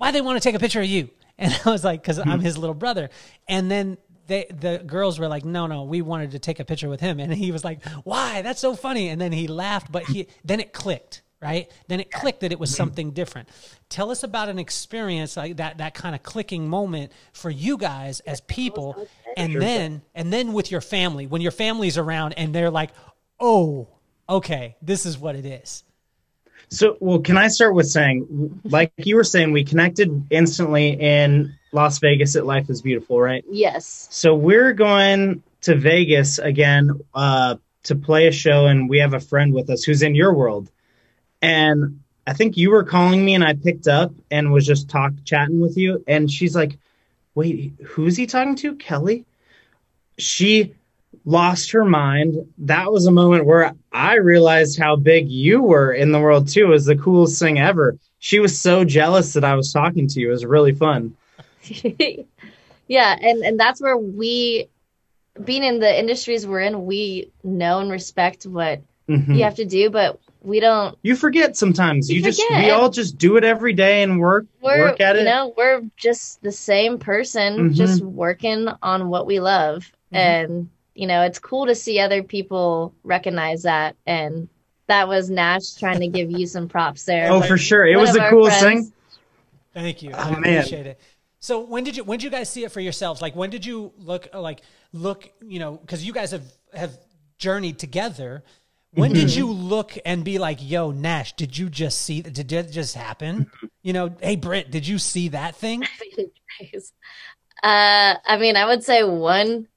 Why 0.00 0.12
they 0.12 0.22
want 0.22 0.40
to 0.40 0.46
take 0.46 0.54
a 0.54 0.58
picture 0.58 0.80
of 0.80 0.86
you?" 0.86 1.10
And 1.40 1.58
I 1.64 1.70
was 1.70 1.84
like, 1.84 2.02
"Because 2.02 2.18
I'm 2.18 2.32
hmm. 2.32 2.40
his 2.40 2.58
little 2.58 2.74
brother." 2.74 3.08
And 3.48 3.70
then 3.70 3.96
they 4.30 4.46
the 4.48 4.82
girls 4.86 5.18
were 5.18 5.28
like, 5.28 5.44
no, 5.44 5.66
no, 5.66 5.82
we 5.82 6.00
wanted 6.00 6.30
to 6.30 6.38
take 6.38 6.60
a 6.60 6.64
picture 6.64 6.88
with 6.88 7.00
him, 7.00 7.20
and 7.20 7.34
he 7.34 7.52
was 7.52 7.64
like, 7.64 7.84
why? 8.04 8.40
That's 8.40 8.60
so 8.60 8.74
funny. 8.74 9.08
And 9.08 9.20
then 9.20 9.32
he 9.32 9.46
laughed, 9.46 9.92
but 9.92 10.04
he 10.04 10.28
then 10.44 10.60
it 10.60 10.72
clicked, 10.72 11.22
right? 11.42 11.70
Then 11.88 12.00
it 12.00 12.10
clicked 12.10 12.40
that 12.40 12.52
it 12.52 12.58
was 12.58 12.74
something 12.74 13.10
different. 13.10 13.48
Tell 13.88 14.10
us 14.10 14.22
about 14.22 14.48
an 14.48 14.58
experience 14.58 15.36
like 15.36 15.58
that 15.58 15.78
that 15.78 15.92
kind 15.92 16.14
of 16.14 16.22
clicking 16.22 16.68
moment 16.68 17.12
for 17.32 17.50
you 17.50 17.76
guys 17.76 18.20
as 18.20 18.40
people, 18.42 19.06
and 19.36 19.60
then 19.60 20.02
and 20.14 20.32
then 20.32 20.54
with 20.54 20.70
your 20.70 20.80
family 20.80 21.26
when 21.26 21.42
your 21.42 21.52
family's 21.52 21.98
around 21.98 22.32
and 22.34 22.54
they're 22.54 22.70
like, 22.70 22.90
oh, 23.38 23.88
okay, 24.28 24.76
this 24.80 25.04
is 25.04 25.18
what 25.18 25.34
it 25.34 25.44
is. 25.44 25.82
So, 26.70 26.96
well, 27.00 27.18
can 27.18 27.36
I 27.36 27.48
start 27.48 27.74
with 27.74 27.88
saying, 27.88 28.60
like 28.64 28.92
you 28.96 29.16
were 29.16 29.24
saying, 29.24 29.50
we 29.50 29.64
connected 29.64 30.26
instantly 30.30 30.90
in 30.90 31.54
Las 31.72 31.98
Vegas 31.98 32.36
at 32.36 32.46
Life 32.46 32.70
is 32.70 32.80
Beautiful, 32.80 33.20
right? 33.20 33.44
Yes. 33.50 34.06
So 34.10 34.36
we're 34.36 34.72
going 34.72 35.42
to 35.62 35.74
Vegas 35.74 36.38
again 36.38 37.00
uh, 37.12 37.56
to 37.84 37.96
play 37.96 38.28
a 38.28 38.32
show, 38.32 38.66
and 38.66 38.88
we 38.88 38.98
have 38.98 39.14
a 39.14 39.20
friend 39.20 39.52
with 39.52 39.68
us 39.68 39.82
who's 39.82 40.02
in 40.02 40.14
your 40.14 40.32
world. 40.32 40.70
And 41.42 42.00
I 42.24 42.34
think 42.34 42.56
you 42.56 42.70
were 42.70 42.84
calling 42.84 43.24
me, 43.24 43.34
and 43.34 43.42
I 43.42 43.54
picked 43.54 43.88
up 43.88 44.12
and 44.30 44.52
was 44.52 44.64
just 44.64 44.88
talk 44.88 45.12
chatting 45.24 45.60
with 45.60 45.76
you. 45.76 46.04
And 46.06 46.30
she's 46.30 46.54
like, 46.54 46.78
"Wait, 47.34 47.72
who's 47.84 48.16
he 48.16 48.26
talking 48.26 48.54
to? 48.56 48.76
Kelly?" 48.76 49.24
She 50.18 50.74
lost 51.24 51.70
her 51.72 51.84
mind. 51.84 52.36
That 52.58 52.92
was 52.92 53.06
a 53.06 53.10
moment 53.10 53.46
where 53.46 53.74
I 53.92 54.14
realized 54.14 54.78
how 54.78 54.96
big 54.96 55.28
you 55.28 55.62
were 55.62 55.92
in 55.92 56.12
the 56.12 56.20
world 56.20 56.48
too. 56.48 56.66
It 56.66 56.68
was 56.68 56.86
the 56.86 56.96
coolest 56.96 57.38
thing 57.38 57.58
ever. 57.58 57.98
She 58.18 58.38
was 58.38 58.58
so 58.58 58.84
jealous 58.84 59.32
that 59.32 59.44
I 59.44 59.54
was 59.54 59.72
talking 59.72 60.06
to 60.08 60.20
you. 60.20 60.28
It 60.28 60.32
was 60.32 60.44
really 60.44 60.74
fun. 60.74 61.16
yeah, 62.88 63.16
and 63.20 63.42
and 63.42 63.58
that's 63.58 63.80
where 63.80 63.96
we 63.96 64.68
being 65.44 65.64
in 65.64 65.78
the 65.78 65.98
industries 65.98 66.46
we're 66.46 66.60
in, 66.60 66.86
we 66.86 67.30
know 67.42 67.80
and 67.80 67.90
respect 67.90 68.44
what 68.44 68.82
mm-hmm. 69.08 69.32
you 69.32 69.44
have 69.44 69.54
to 69.56 69.64
do, 69.64 69.90
but 69.90 70.20
we 70.42 70.60
don't 70.60 70.96
you 71.02 71.14
forget 71.14 71.56
sometimes 71.56 72.08
you, 72.08 72.16
you 72.16 72.22
just 72.22 72.42
we 72.50 72.70
all 72.70 72.88
just 72.88 73.18
do 73.18 73.36
it 73.36 73.44
every 73.44 73.72
day 73.72 74.02
and 74.02 74.18
work 74.18 74.46
we're, 74.62 74.78
work 74.78 75.00
at 75.00 75.16
it 75.16 75.18
you 75.20 75.24
know 75.26 75.52
we're 75.56 75.82
just 75.96 76.42
the 76.42 76.52
same 76.52 76.98
person 76.98 77.56
mm-hmm. 77.56 77.74
just 77.74 78.02
working 78.02 78.68
on 78.82 79.08
what 79.08 79.26
we 79.26 79.38
love 79.38 79.92
mm-hmm. 80.12 80.16
and 80.16 80.70
you 80.94 81.06
know 81.06 81.22
it's 81.22 81.38
cool 81.38 81.66
to 81.66 81.74
see 81.74 81.98
other 81.98 82.22
people 82.22 82.94
recognize 83.04 83.62
that 83.62 83.96
and 84.06 84.48
that 84.86 85.08
was 85.08 85.30
nash 85.30 85.74
trying 85.74 86.00
to 86.00 86.08
give 86.08 86.30
you 86.30 86.46
some 86.46 86.68
props 86.68 87.04
there 87.04 87.30
oh 87.30 87.40
for 87.40 87.58
sure 87.58 87.86
it 87.86 87.96
was 87.96 88.12
the 88.12 88.26
coolest 88.28 88.60
friends, 88.60 88.88
thing 88.88 88.92
thank 89.74 90.02
you 90.02 90.10
oh, 90.12 90.18
i 90.18 90.30
man. 90.38 90.58
appreciate 90.58 90.86
it 90.86 91.00
so 91.38 91.60
when 91.60 91.84
did 91.84 91.96
you 91.96 92.04
when 92.04 92.18
did 92.18 92.24
you 92.24 92.30
guys 92.30 92.48
see 92.48 92.64
it 92.64 92.72
for 92.72 92.80
yourselves 92.80 93.22
like 93.22 93.34
when 93.36 93.50
did 93.50 93.64
you 93.64 93.92
look 93.98 94.28
like 94.34 94.62
look 94.92 95.30
you 95.40 95.58
know 95.58 95.76
because 95.76 96.04
you 96.04 96.12
guys 96.12 96.30
have 96.30 96.44
have 96.74 96.96
journeyed 97.38 97.78
together 97.78 98.42
when 98.92 99.12
did 99.12 99.28
mm-hmm. 99.28 99.38
you 99.38 99.46
look 99.46 99.96
and 100.04 100.24
be 100.24 100.38
like, 100.38 100.58
"Yo, 100.60 100.90
Nash, 100.90 101.34
did 101.34 101.56
you 101.56 101.68
just 101.70 102.02
see? 102.02 102.22
Did 102.22 102.50
it 102.50 102.72
just 102.72 102.96
happen? 102.96 103.44
Mm-hmm. 103.44 103.66
You 103.82 103.92
know, 103.92 104.16
hey, 104.20 104.34
Britt, 104.36 104.70
did 104.70 104.86
you 104.86 104.98
see 104.98 105.28
that 105.28 105.54
thing?" 105.54 105.84
uh, 107.62 108.14
I 108.24 108.36
mean, 108.38 108.56
I 108.56 108.66
would 108.66 108.82
say 108.82 109.04
one 109.04 109.68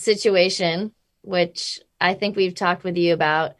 situation, 0.00 0.92
which 1.22 1.80
I 2.00 2.14
think 2.14 2.36
we've 2.36 2.54
talked 2.54 2.84
with 2.84 2.96
you 2.96 3.12
about. 3.12 3.52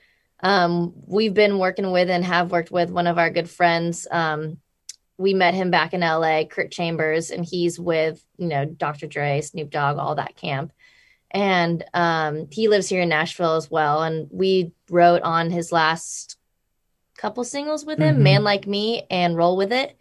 Um, 0.42 0.94
we've 1.06 1.34
been 1.34 1.58
working 1.58 1.90
with 1.92 2.08
and 2.08 2.24
have 2.24 2.50
worked 2.50 2.70
with 2.70 2.90
one 2.90 3.06
of 3.06 3.18
our 3.18 3.30
good 3.30 3.50
friends. 3.50 4.06
Um, 4.10 4.58
we 5.18 5.34
met 5.34 5.52
him 5.52 5.70
back 5.70 5.92
in 5.92 6.00
LA, 6.00 6.44
Kurt 6.44 6.70
Chambers, 6.70 7.30
and 7.30 7.44
he's 7.44 7.78
with 7.78 8.24
you 8.38 8.48
know 8.48 8.64
Dr. 8.64 9.06
Dre, 9.06 9.42
Snoop 9.42 9.70
Dogg, 9.70 9.98
all 9.98 10.14
that 10.14 10.36
camp 10.36 10.72
and 11.30 11.84
um, 11.94 12.48
he 12.50 12.68
lives 12.68 12.88
here 12.88 13.02
in 13.02 13.08
Nashville 13.08 13.56
as 13.56 13.70
well. 13.70 14.02
And 14.02 14.28
we 14.30 14.72
wrote 14.88 15.22
on 15.22 15.50
his 15.50 15.70
last 15.70 16.36
couple 17.16 17.44
singles 17.44 17.84
with 17.84 17.98
him, 17.98 18.16
mm-hmm. 18.16 18.24
"Man 18.24 18.44
Like 18.44 18.66
Me" 18.66 19.06
and 19.10 19.36
"Roll 19.36 19.56
with 19.56 19.72
It." 19.72 19.96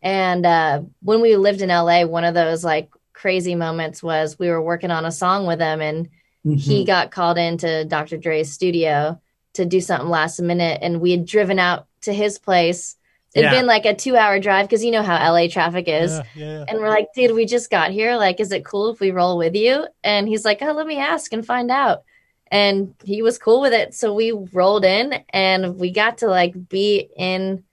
And 0.00 0.46
uh, 0.46 0.82
when 1.00 1.20
we 1.20 1.36
lived 1.36 1.62
in 1.62 1.70
LA, 1.70 2.04
one 2.04 2.24
of 2.24 2.34
those 2.34 2.62
like 2.62 2.90
crazy 3.18 3.54
moments 3.54 4.02
was 4.02 4.38
we 4.38 4.48
were 4.48 4.62
working 4.62 4.90
on 4.90 5.04
a 5.04 5.12
song 5.12 5.46
with 5.46 5.60
him, 5.60 5.80
and 5.80 6.06
mm-hmm. 6.46 6.54
he 6.54 6.84
got 6.84 7.10
called 7.10 7.38
into 7.38 7.84
Dr. 7.84 8.16
Dre's 8.16 8.52
studio 8.52 9.20
to 9.54 9.66
do 9.66 9.80
something 9.80 10.08
last 10.08 10.40
minute, 10.40 10.78
and 10.82 11.00
we 11.00 11.10
had 11.10 11.26
driven 11.26 11.58
out 11.58 11.86
to 12.02 12.12
his 12.12 12.38
place 12.38 12.96
It'd 13.34 13.52
yeah. 13.52 13.58
been 13.58 13.66
like 13.66 13.84
a 13.84 13.94
two 13.94 14.16
hour 14.16 14.40
drive 14.40 14.66
because 14.66 14.82
you 14.82 14.90
know 14.90 15.02
how 15.02 15.32
LA 15.32 15.48
traffic 15.48 15.86
is. 15.86 16.12
Yeah, 16.12 16.22
yeah, 16.34 16.64
and 16.66 16.78
we're 16.78 16.88
like, 16.88 17.08
dude, 17.14 17.34
we 17.34 17.44
just 17.44 17.70
got 17.70 17.90
here. 17.90 18.16
Like, 18.16 18.40
is 18.40 18.52
it 18.52 18.64
cool 18.64 18.90
if 18.90 19.00
we 19.00 19.10
roll 19.10 19.36
with 19.36 19.54
you? 19.54 19.86
And 20.02 20.26
he's 20.26 20.44
like, 20.44 20.62
oh, 20.62 20.72
let 20.72 20.86
me 20.86 20.98
ask 20.98 21.32
and 21.32 21.44
find 21.44 21.70
out. 21.70 22.04
And 22.50 22.94
he 23.04 23.20
was 23.20 23.38
cool 23.38 23.60
with 23.60 23.74
it. 23.74 23.94
So 23.94 24.14
we 24.14 24.32
rolled 24.32 24.86
in 24.86 25.22
and 25.30 25.78
we 25.78 25.90
got 25.90 26.18
to 26.18 26.26
like 26.26 26.68
be 26.68 27.10
in 27.16 27.64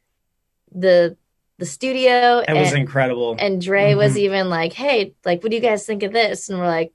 the 0.74 1.16
the 1.58 1.66
studio. 1.66 2.40
It 2.40 2.50
and, 2.50 2.60
was 2.60 2.74
incredible. 2.74 3.36
And 3.40 3.62
Dre 3.62 3.92
mm-hmm. 3.92 4.00
was 4.00 4.18
even 4.18 4.50
like, 4.50 4.74
hey, 4.74 5.14
like, 5.24 5.44
what 5.44 5.50
do 5.50 5.56
you 5.56 5.62
guys 5.62 5.86
think 5.86 6.04
of 6.04 6.12
this? 6.14 6.50
And 6.50 6.60
we're 6.60 6.68
like, 6.68 6.94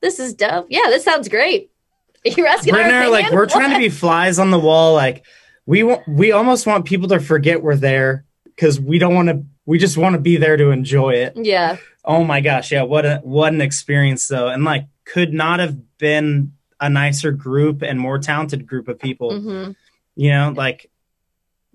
this 0.00 0.18
is 0.18 0.34
dope. 0.34 0.66
Yeah, 0.70 0.86
this 0.86 1.04
sounds 1.04 1.28
great. 1.28 1.70
You're 2.24 2.46
asking 2.46 2.74
like, 2.74 3.30
we're 3.30 3.40
what? 3.40 3.50
trying 3.50 3.72
to 3.72 3.78
be 3.78 3.90
flies 3.90 4.38
on 4.38 4.50
the 4.50 4.58
wall. 4.58 4.94
Like, 4.94 5.24
we 5.66 5.82
want 5.82 6.06
we 6.06 6.32
almost 6.32 6.66
want 6.66 6.84
people 6.84 7.08
to 7.08 7.20
forget 7.20 7.62
we're 7.62 7.76
there 7.76 8.24
because 8.44 8.80
we 8.80 8.98
don't 8.98 9.14
want 9.14 9.28
to 9.28 9.44
we 9.66 9.78
just 9.78 9.96
want 9.96 10.14
to 10.14 10.20
be 10.20 10.36
there 10.36 10.56
to 10.56 10.70
enjoy 10.70 11.10
it 11.10 11.32
yeah 11.36 11.76
oh 12.04 12.24
my 12.24 12.40
gosh 12.40 12.72
yeah 12.72 12.82
what 12.82 13.06
a 13.06 13.20
what 13.22 13.52
an 13.52 13.60
experience 13.60 14.28
though 14.28 14.48
and 14.48 14.64
like 14.64 14.86
could 15.04 15.32
not 15.32 15.60
have 15.60 15.76
been 15.98 16.52
a 16.80 16.88
nicer 16.88 17.32
group 17.32 17.82
and 17.82 17.98
more 17.98 18.18
talented 18.18 18.66
group 18.66 18.88
of 18.88 18.98
people 18.98 19.30
mm-hmm. 19.30 19.72
you 20.16 20.30
know 20.30 20.52
like 20.54 20.90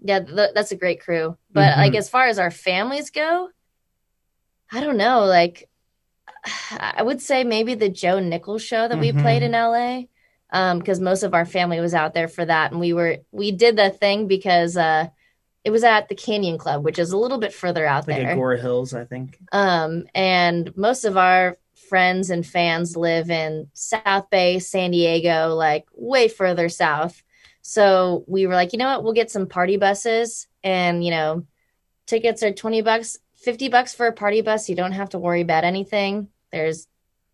yeah 0.02 0.20
th- 0.20 0.52
that's 0.54 0.72
a 0.72 0.78
great 0.78 1.02
crew 1.02 1.38
but 1.52 1.72
mm-hmm. 1.72 1.82
like 1.82 1.96
as 1.96 2.10
far 2.10 2.28
as 2.28 2.40
our 2.40 2.52
families 2.52 3.10
go 3.10 3.50
i 4.72 4.80
don't 4.80 4.98
know 4.98 5.26
like 5.26 5.70
i 6.72 7.02
would 7.02 7.22
say 7.22 7.44
maybe 7.44 7.76
the 7.76 7.90
joe 7.90 8.20
nichols 8.20 8.64
show 8.64 8.88
that 8.88 8.98
mm-hmm. 8.98 9.18
we 9.18 9.24
played 9.24 9.44
in 9.44 9.52
la 9.52 10.02
because 10.52 10.98
um, 10.98 11.04
most 11.04 11.24
of 11.24 11.34
our 11.34 11.46
family 11.46 11.80
was 11.80 11.94
out 11.94 12.14
there 12.14 12.28
for 12.28 12.44
that, 12.44 12.72
and 12.72 12.80
we 12.80 12.94
were 12.94 13.18
we 13.32 13.52
did 13.52 13.76
the 13.76 13.90
thing 13.90 14.28
because 14.28 14.76
uh, 14.78 15.08
it 15.64 15.70
was 15.70 15.84
at 15.84 16.10
the 16.10 16.16
Canyon 16.16 16.58
Club, 16.58 16.84
which 16.84 16.98
is 16.98 17.12
a 17.12 17.18
little 17.18 17.38
bit 17.38 17.54
further 17.54 17.86
out 17.86 18.06
there. 18.08 18.18
like 18.18 18.28
there, 18.28 18.36
Agoura 18.36 18.60
Hills, 18.60 18.94
I 18.94 19.06
think. 19.06 19.38
Um, 19.52 20.06
and 20.16 20.76
most 20.76 21.06
of 21.06 21.18
our 21.18 21.58
friends 21.88 22.30
and 22.30 22.46
fans 22.46 22.98
live 22.98 23.30
in 23.30 23.70
South 23.74 24.30
Bay, 24.32 24.60
San 24.60 24.92
Diego, 24.92 25.54
like 25.54 25.86
way 25.94 26.28
further 26.28 26.68
south. 26.68 27.22
So 27.70 28.24
we 28.26 28.48
were 28.48 28.56
like, 28.56 28.74
you 28.74 28.80
know 28.80 28.88
what, 28.88 29.04
we'll 29.04 29.14
get 29.14 29.30
some 29.30 29.46
party 29.46 29.78
buses, 29.78 30.48
and 30.64 31.04
you 31.06 31.12
know, 31.12 31.46
tickets 32.08 32.42
are 32.42 32.52
twenty 32.52 32.82
bucks, 32.82 33.20
fifty 33.36 33.70
bucks 33.70 33.94
for 33.94 34.08
a 34.08 34.12
party 34.12 34.42
bus. 34.42 34.70
You 34.70 34.76
don't 34.76 34.94
have 34.94 35.10
to 35.10 35.20
worry 35.20 35.42
about 35.42 35.66
anything. 35.66 36.30
There's 36.52 36.88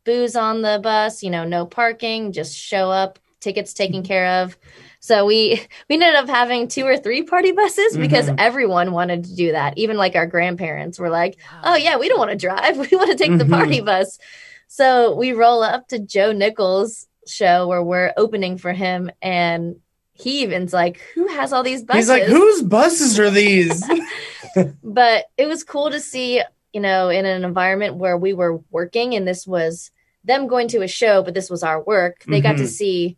booze 0.04 0.36
on 0.36 0.62
the 0.62 0.82
bus, 0.84 1.24
you 1.24 1.30
know, 1.30 1.46
no 1.46 1.66
parking, 1.66 2.34
just 2.34 2.54
show 2.54 2.92
up, 2.92 3.18
tickets 3.40 3.74
taken 3.74 4.02
mm-hmm. 4.02 4.08
care 4.08 4.44
of. 4.44 4.58
So 5.00 5.26
we 5.26 5.66
we 5.90 5.96
ended 5.96 6.16
up 6.16 6.28
having 6.28 6.68
two 6.68 6.86
or 6.86 6.98
three 6.98 7.24
party 7.24 7.54
buses 7.54 7.96
because 7.96 8.26
mm-hmm. 8.26 8.36
everyone 8.38 8.92
wanted 8.92 9.24
to 9.24 9.36
do 9.38 9.54
that. 9.54 9.78
Even 9.78 9.96
like 9.96 10.18
our 10.18 10.28
grandparents 10.28 11.00
were 11.00 11.10
like, 11.10 11.40
"Oh 11.64 11.78
yeah, 11.78 11.96
we 11.96 12.10
don't 12.10 12.20
want 12.20 12.32
to 12.32 12.38
drive. 12.38 12.78
We 12.92 12.98
want 12.98 13.10
to 13.10 13.16
take 13.16 13.30
mm-hmm. 13.30 13.38
the 13.38 13.56
party 13.56 13.80
bus." 13.80 14.20
So 14.68 15.16
we 15.16 15.32
roll 15.32 15.64
up 15.64 15.88
to 15.90 16.00
Joe 16.00 16.34
Nichols 16.34 17.08
show 17.26 17.70
where 17.70 17.82
we're 17.82 18.12
opening 18.18 18.58
for 18.58 18.74
him 18.74 19.10
and 19.22 19.78
he 20.16 20.44
even's 20.44 20.74
like, 20.74 21.00
"Who 21.14 21.28
has 21.28 21.54
all 21.54 21.62
these 21.62 21.84
buses?" 21.84 22.04
He's 22.04 22.10
like, 22.10 22.24
"Whose 22.24 22.64
buses 22.64 23.20
are 23.20 23.30
these?" 23.30 23.84
but 24.84 25.26
it 25.38 25.48
was 25.48 25.64
cool 25.64 25.92
to 25.92 26.00
see, 26.00 26.42
you 26.74 26.82
know, 26.82 27.10
in 27.10 27.26
an 27.26 27.44
environment 27.44 27.96
where 27.96 28.18
we 28.18 28.34
were 28.34 28.58
working 28.72 29.14
and 29.14 29.28
this 29.28 29.46
was 29.46 29.92
them 30.24 30.48
going 30.48 30.68
to 30.70 30.82
a 30.82 30.88
show, 30.88 31.22
but 31.22 31.34
this 31.34 31.50
was 31.50 31.64
our 31.64 31.82
work. 31.82 32.24
They 32.24 32.38
mm-hmm. 32.38 32.44
got 32.44 32.54
to 32.54 32.64
mm-hmm. 32.64 32.68
see 32.68 33.18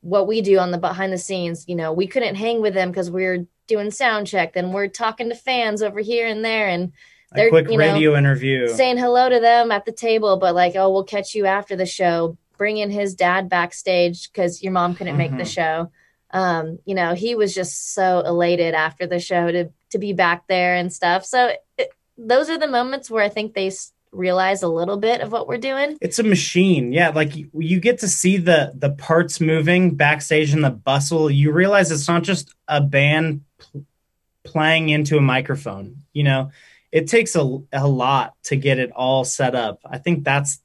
what 0.00 0.26
we 0.26 0.40
do 0.40 0.58
on 0.58 0.72
the 0.72 0.78
behind 0.78 1.12
the 1.12 1.18
scenes. 1.18 1.64
You 1.68 1.76
know, 1.76 1.92
we 1.92 2.06
couldn't 2.06 2.34
hang 2.34 2.60
with 2.60 2.74
them 2.74 2.90
because 2.90 3.10
we 3.10 3.24
are 3.26 3.46
doing 3.68 3.90
sound 3.90 4.26
check. 4.26 4.54
Then 4.54 4.72
we're 4.72 4.88
talking 4.88 5.28
to 5.28 5.34
fans 5.34 5.82
over 5.82 6.00
here 6.00 6.26
and 6.26 6.44
there, 6.44 6.68
and 6.68 6.92
they're 7.32 7.46
a 7.46 7.50
quick 7.50 7.70
you 7.70 7.78
know, 7.78 7.92
radio 7.92 8.16
interview, 8.16 8.68
saying 8.68 8.98
hello 8.98 9.28
to 9.28 9.40
them 9.40 9.70
at 9.70 9.84
the 9.84 9.92
table. 9.92 10.36
But 10.36 10.54
like, 10.54 10.74
oh, 10.74 10.90
we'll 10.90 11.04
catch 11.04 11.34
you 11.34 11.46
after 11.46 11.76
the 11.76 11.86
show. 11.86 12.36
Bringing 12.58 12.90
his 12.90 13.14
dad 13.14 13.48
backstage 13.48 14.30
because 14.30 14.62
your 14.62 14.72
mom 14.72 14.94
couldn't 14.94 15.12
mm-hmm. 15.12 15.18
make 15.18 15.30
the 15.30 15.38
mm-hmm. 15.38 15.46
show. 15.46 15.92
Um, 16.32 16.78
you 16.84 16.94
know, 16.94 17.14
he 17.14 17.34
was 17.34 17.54
just 17.54 17.94
so 17.94 18.20
elated 18.20 18.74
after 18.74 19.06
the 19.06 19.20
show 19.20 19.50
to 19.50 19.70
to 19.90 19.98
be 19.98 20.12
back 20.12 20.46
there 20.48 20.74
and 20.74 20.92
stuff. 20.92 21.24
So 21.24 21.52
it, 21.76 21.90
those 22.16 22.48
are 22.48 22.58
the 22.58 22.68
moments 22.68 23.10
where 23.10 23.22
I 23.22 23.28
think 23.28 23.54
they 23.54 23.70
realize 24.12 24.62
a 24.62 24.68
little 24.68 24.98
bit 24.98 25.20
of 25.20 25.32
what 25.32 25.48
we're 25.48 25.58
doing. 25.58 25.96
It's 26.00 26.18
a 26.18 26.22
machine. 26.22 26.92
Yeah, 26.92 27.08
like 27.10 27.34
you, 27.34 27.50
you 27.54 27.80
get 27.80 27.98
to 28.00 28.08
see 28.08 28.36
the 28.36 28.72
the 28.74 28.90
parts 28.90 29.40
moving 29.40 29.94
backstage 29.94 30.52
in 30.52 30.60
the 30.60 30.70
bustle. 30.70 31.30
You 31.30 31.52
realize 31.52 31.90
it's 31.90 32.08
not 32.08 32.22
just 32.22 32.54
a 32.68 32.80
band 32.80 33.42
pl- 33.58 33.86
playing 34.44 34.90
into 34.90 35.16
a 35.16 35.22
microphone. 35.22 35.96
You 36.12 36.24
know, 36.24 36.50
it 36.90 37.08
takes 37.08 37.34
a, 37.34 37.58
a 37.72 37.88
lot 37.88 38.34
to 38.44 38.56
get 38.56 38.78
it 38.78 38.92
all 38.92 39.24
set 39.24 39.54
up. 39.54 39.80
I 39.84 39.98
think 39.98 40.24
that's 40.24 40.60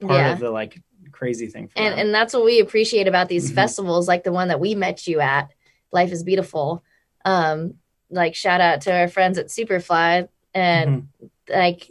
part 0.00 0.12
yeah. 0.12 0.32
of 0.32 0.40
the 0.40 0.50
like 0.50 0.80
crazy 1.20 1.46
thing. 1.46 1.70
and 1.76 1.92
them. 1.92 1.98
and 1.98 2.14
that's 2.14 2.32
what 2.32 2.44
we 2.44 2.60
appreciate 2.60 3.06
about 3.06 3.28
these 3.28 3.46
mm-hmm. 3.46 3.56
festivals, 3.56 4.08
like 4.08 4.24
the 4.24 4.32
one 4.32 4.48
that 4.48 4.58
we 4.58 4.74
met 4.74 5.06
you 5.06 5.20
at. 5.20 5.50
Life 5.92 6.12
is 6.12 6.22
beautiful. 6.22 6.82
Um, 7.24 7.74
like 8.10 8.34
shout 8.34 8.60
out 8.60 8.80
to 8.82 8.92
our 8.92 9.06
friends 9.06 9.38
at 9.38 9.48
Superfly 9.48 10.28
and 10.54 11.02
mm-hmm. 11.02 11.26
like 11.52 11.90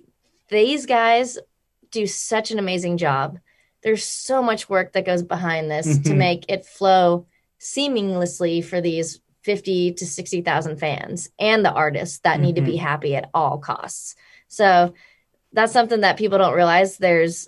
these 0.50 0.86
guys 0.86 1.38
do 1.92 2.08
such 2.08 2.52
an 2.52 2.60
amazing 2.60 2.98
job. 2.98 3.40
There's 3.84 4.04
so 4.04 4.42
much 4.42 4.68
work 4.68 4.94
that 4.94 5.06
goes 5.06 5.24
behind 5.24 5.70
this 5.70 5.88
mm-hmm. 5.88 6.04
to 6.04 6.16
make 6.16 6.46
it 6.50 6.66
flow 6.66 7.28
seamlessly 7.60 8.66
for 8.66 8.82
these 8.82 9.22
50 9.44 9.94
to 9.94 10.06
60,000 10.06 10.78
fans 10.78 11.30
and 11.40 11.64
the 11.64 11.72
artists 11.72 12.20
that 12.20 12.40
need 12.40 12.56
to 12.56 12.62
be 12.62 12.74
mm-hmm. 12.74 12.86
happy 12.86 13.16
at 13.16 13.30
all 13.34 13.60
costs. 13.60 14.16
So 14.48 14.94
that's 15.54 15.74
something 15.74 16.02
that 16.02 16.18
people 16.18 16.38
don't 16.38 16.56
realize. 16.56 16.98
There's 16.98 17.48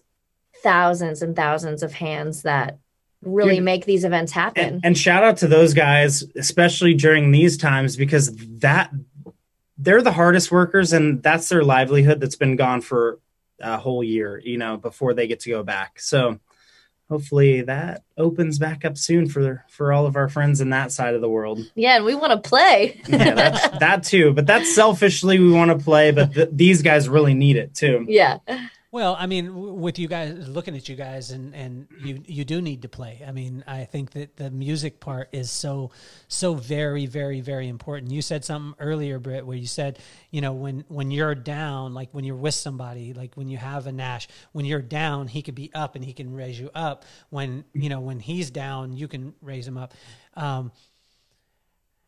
thousands 0.63 1.21
and 1.21 1.35
thousands 1.35 1.83
of 1.83 1.93
hands 1.93 2.43
that 2.43 2.79
really 3.21 3.55
Dude, 3.55 3.65
make 3.65 3.85
these 3.85 4.03
events 4.03 4.31
happen. 4.31 4.65
And, 4.65 4.81
and, 4.85 4.97
shout 4.97 5.23
out 5.23 5.37
to 5.37 5.47
those 5.47 5.73
guys, 5.73 6.23
especially 6.35 6.93
during 6.95 7.31
these 7.31 7.57
times, 7.57 7.95
because 7.95 8.35
that 8.59 8.91
they're 9.77 10.01
the 10.01 10.11
hardest 10.11 10.51
workers 10.51 10.93
and 10.93 11.21
that's 11.21 11.49
their 11.49 11.63
livelihood 11.63 12.19
that's 12.19 12.35
been 12.35 12.55
gone 12.55 12.81
for 12.81 13.19
a 13.59 13.77
whole 13.77 14.03
year, 14.03 14.39
you 14.43 14.57
know, 14.57 14.77
before 14.77 15.13
they 15.13 15.27
get 15.27 15.41
to 15.41 15.49
go 15.49 15.63
back. 15.63 15.99
So 15.99 16.39
hopefully 17.09 17.61
that 17.63 18.03
opens 18.17 18.57
back 18.57 18.85
up 18.85 18.97
soon 18.97 19.27
for 19.27 19.65
for 19.69 19.91
all 19.91 20.05
of 20.05 20.15
our 20.15 20.29
friends 20.29 20.61
in 20.61 20.69
that 20.69 20.91
side 20.91 21.13
of 21.13 21.21
the 21.21 21.29
world. 21.29 21.59
Yeah, 21.75 21.97
and 21.97 22.05
we 22.05 22.15
want 22.15 22.31
to 22.31 22.49
play. 22.49 23.01
yeah, 23.07 23.33
that's, 23.33 23.79
that 23.79 24.03
too. 24.03 24.33
But 24.33 24.47
that's 24.47 24.73
selfishly 24.73 25.39
we 25.39 25.51
want 25.51 25.71
to 25.71 25.83
play, 25.83 26.11
but 26.11 26.33
th- 26.33 26.49
these 26.51 26.81
guys 26.81 27.09
really 27.09 27.33
need 27.33 27.57
it 27.57 27.75
too. 27.75 28.05
Yeah. 28.07 28.37
Well, 28.93 29.15
I 29.17 29.25
mean, 29.25 29.79
with 29.79 29.97
you 29.97 30.09
guys 30.09 30.49
looking 30.49 30.75
at 30.75 30.89
you 30.89 30.97
guys, 30.97 31.31
and 31.31 31.55
and 31.55 31.87
you 32.03 32.21
you 32.27 32.43
do 32.43 32.61
need 32.61 32.81
to 32.81 32.89
play. 32.89 33.23
I 33.25 33.31
mean, 33.31 33.63
I 33.65 33.85
think 33.85 34.11
that 34.11 34.35
the 34.35 34.51
music 34.51 34.99
part 34.99 35.29
is 35.31 35.49
so 35.49 35.91
so 36.27 36.55
very 36.55 37.05
very 37.05 37.39
very 37.39 37.69
important. 37.69 38.11
You 38.11 38.21
said 38.21 38.43
something 38.43 38.75
earlier, 38.81 39.17
Britt, 39.17 39.45
where 39.45 39.55
you 39.55 39.65
said, 39.65 39.99
you 40.29 40.41
know, 40.41 40.51
when 40.51 40.83
when 40.89 41.09
you're 41.09 41.35
down, 41.35 41.93
like 41.93 42.09
when 42.11 42.25
you're 42.25 42.35
with 42.35 42.53
somebody, 42.53 43.13
like 43.13 43.35
when 43.35 43.47
you 43.47 43.57
have 43.57 43.87
a 43.87 43.93
Nash, 43.93 44.27
when 44.51 44.65
you're 44.65 44.81
down, 44.81 45.29
he 45.29 45.41
could 45.41 45.55
be 45.55 45.71
up 45.73 45.95
and 45.95 46.03
he 46.03 46.11
can 46.11 46.33
raise 46.33 46.59
you 46.59 46.69
up. 46.75 47.05
When 47.29 47.63
you 47.73 47.87
know 47.87 48.01
when 48.01 48.19
he's 48.19 48.51
down, 48.51 48.91
you 48.91 49.07
can 49.07 49.33
raise 49.41 49.65
him 49.65 49.77
up. 49.77 49.93
Um, 50.33 50.73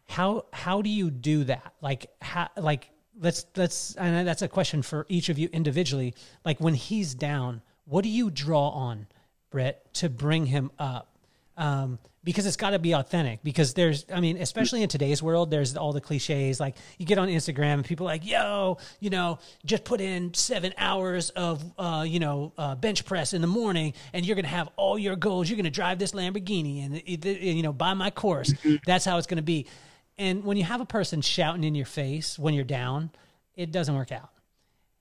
how 0.10 0.48
how 0.52 0.82
do 0.82 0.90
you 0.90 1.10
do 1.10 1.46
that? 1.46 1.76
Like 1.82 2.08
how 2.22 2.50
like 2.58 2.90
let's 3.20 3.46
let's 3.56 3.96
and 3.96 4.28
that's 4.28 4.42
a 4.42 4.48
question 4.48 4.82
for 4.82 5.06
each 5.10 5.30
of 5.30 5.38
you 5.38 5.50
individually. 5.52 6.14
Like 6.46 6.60
when 6.60 6.74
he's 6.74 7.14
down, 7.14 7.62
what 7.86 8.04
do 8.04 8.10
you 8.10 8.30
draw 8.30 8.70
on, 8.70 9.08
Britt, 9.50 9.82
to 9.96 10.10
bring 10.10 10.46
him 10.46 10.72
up? 10.80 11.10
Um, 11.56 12.00
because 12.24 12.46
it's 12.46 12.56
got 12.56 12.72
to 12.72 12.80
be 12.80 12.94
authentic. 12.94 13.44
Because 13.44 13.74
there's, 13.74 14.06
I 14.12 14.20
mean, 14.22 14.38
especially 14.38 14.82
in 14.82 14.90
today's 14.90 15.22
world, 15.22 15.52
there's 15.52 15.76
all 15.76 15.92
the 15.92 16.02
cliches. 16.02 16.60
Like 16.60 16.76
you 16.98 17.06
get 17.06 17.18
on 17.18 17.28
Instagram 17.28 17.74
and 17.74 17.86
people 17.86 18.08
are 18.08 18.12
like, 18.12 18.26
"Yo, 18.26 18.78
you 19.00 19.10
know, 19.10 19.40
just 19.66 19.84
put 19.84 20.02
in 20.02 20.34
seven 20.34 20.74
hours 20.78 21.30
of, 21.32 21.64
uh, 21.78 22.06
you 22.08 22.20
know, 22.20 22.54
uh, 22.58 22.76
bench 22.76 23.06
press 23.06 23.34
in 23.34 23.42
the 23.42 23.48
morning, 23.48 23.94
and 24.14 24.26
you're 24.26 24.36
gonna 24.36 24.48
have 24.48 24.70
all 24.78 24.98
your 24.98 25.16
goals. 25.16 25.50
You're 25.50 25.58
gonna 25.58 25.70
drive 25.70 26.00
this 26.00 26.14
Lamborghini, 26.14 26.86
and 26.86 27.44
you 27.44 27.64
know, 27.64 27.74
buy 27.74 27.94
my 27.94 28.10
course. 28.10 28.54
Mm-hmm. 28.54 28.76
That's 28.86 29.06
how 29.06 29.18
it's 29.18 29.28
gonna 29.28 29.42
be." 29.42 29.68
And 30.18 30.44
when 30.44 30.58
you 30.58 30.64
have 30.64 30.82
a 30.82 30.86
person 30.86 31.22
shouting 31.22 31.64
in 31.64 31.76
your 31.76 31.86
face 31.86 32.38
when 32.38 32.54
you're 32.54 32.64
down, 32.64 33.12
it 33.56 33.72
doesn't 33.72 33.96
work 33.96 34.12
out. 34.12 34.30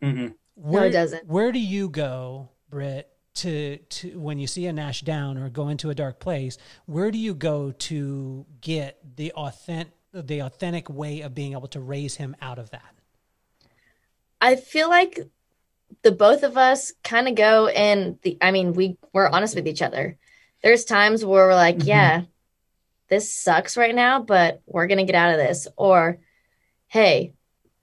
Mm-hmm. 0.02 0.28
Where, 0.54 0.80
no, 0.82 0.86
it 0.86 0.90
doesn't. 0.90 1.26
Where 1.26 1.52
do 1.52 1.58
you 1.58 1.88
go, 1.88 2.48
Britt, 2.68 3.08
to 3.34 3.78
to 3.78 4.18
when 4.18 4.38
you 4.38 4.46
see 4.46 4.66
a 4.66 4.72
Nash 4.72 5.02
down 5.02 5.38
or 5.38 5.48
go 5.48 5.68
into 5.68 5.90
a 5.90 5.94
dark 5.94 6.18
place? 6.18 6.58
Where 6.86 7.10
do 7.10 7.18
you 7.18 7.34
go 7.34 7.72
to 7.72 8.46
get 8.60 8.98
the 9.16 9.32
authentic 9.32 9.92
the 10.12 10.40
authentic 10.40 10.90
way 10.90 11.22
of 11.22 11.34
being 11.34 11.52
able 11.52 11.68
to 11.68 11.80
raise 11.80 12.16
him 12.16 12.36
out 12.40 12.58
of 12.58 12.70
that? 12.70 12.94
I 14.40 14.56
feel 14.56 14.88
like 14.88 15.20
the 16.02 16.12
both 16.12 16.42
of 16.42 16.56
us 16.56 16.92
kind 17.02 17.28
of 17.28 17.34
go 17.34 17.68
in 17.68 18.18
the. 18.22 18.36
I 18.40 18.50
mean, 18.50 18.72
we 18.72 18.98
we're 19.12 19.28
honest 19.28 19.54
with 19.54 19.66
each 19.66 19.82
other. 19.82 20.18
There's 20.62 20.84
times 20.84 21.24
where 21.24 21.46
we're 21.46 21.54
like, 21.54 21.78
mm-hmm. 21.78 21.88
yeah, 21.88 22.22
this 23.12 23.30
sucks 23.30 23.76
right 23.76 23.94
now, 23.94 24.22
but 24.22 24.62
we're 24.64 24.86
going 24.86 24.96
to 24.96 25.04
get 25.04 25.14
out 25.14 25.32
of 25.32 25.36
this. 25.36 25.68
Or, 25.76 26.18
hey, 26.88 27.34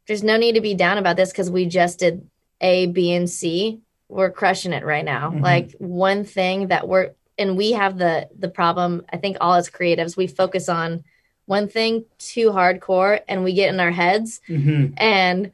there's 0.08 0.24
no 0.24 0.38
need 0.38 0.56
to 0.56 0.62
be 0.62 0.74
down 0.74 0.98
about 0.98 1.18
this 1.18 1.32
because 1.32 1.52
we 1.52 1.68
just 1.68 2.00
did 2.00 2.28
A, 2.62 2.88
B, 2.88 3.14
and 3.14 3.30
C. 3.30 3.80
We're 4.08 4.32
crushing 4.32 4.74
it 4.74 4.84
right 4.84 5.06
now. 5.06 5.30
Mm-hmm. 5.30 5.44
Like 5.44 5.76
one 5.78 6.24
thing 6.24 6.70
that 6.70 6.88
we're, 6.88 7.12
and 7.38 7.56
we 7.56 7.74
have 7.74 8.00
the 8.00 8.28
the 8.38 8.50
problem. 8.50 9.06
I 9.14 9.18
think 9.18 9.38
all 9.40 9.54
as 9.54 9.70
creatives, 9.70 10.18
we 10.18 10.26
focus 10.26 10.68
on 10.68 11.04
one 11.46 11.68
thing 11.68 12.06
too 12.18 12.50
hardcore, 12.50 13.22
and 13.28 13.44
we 13.44 13.54
get 13.54 13.72
in 13.72 13.80
our 13.80 13.92
heads, 13.92 14.42
mm-hmm. 14.50 14.94
and 14.98 15.52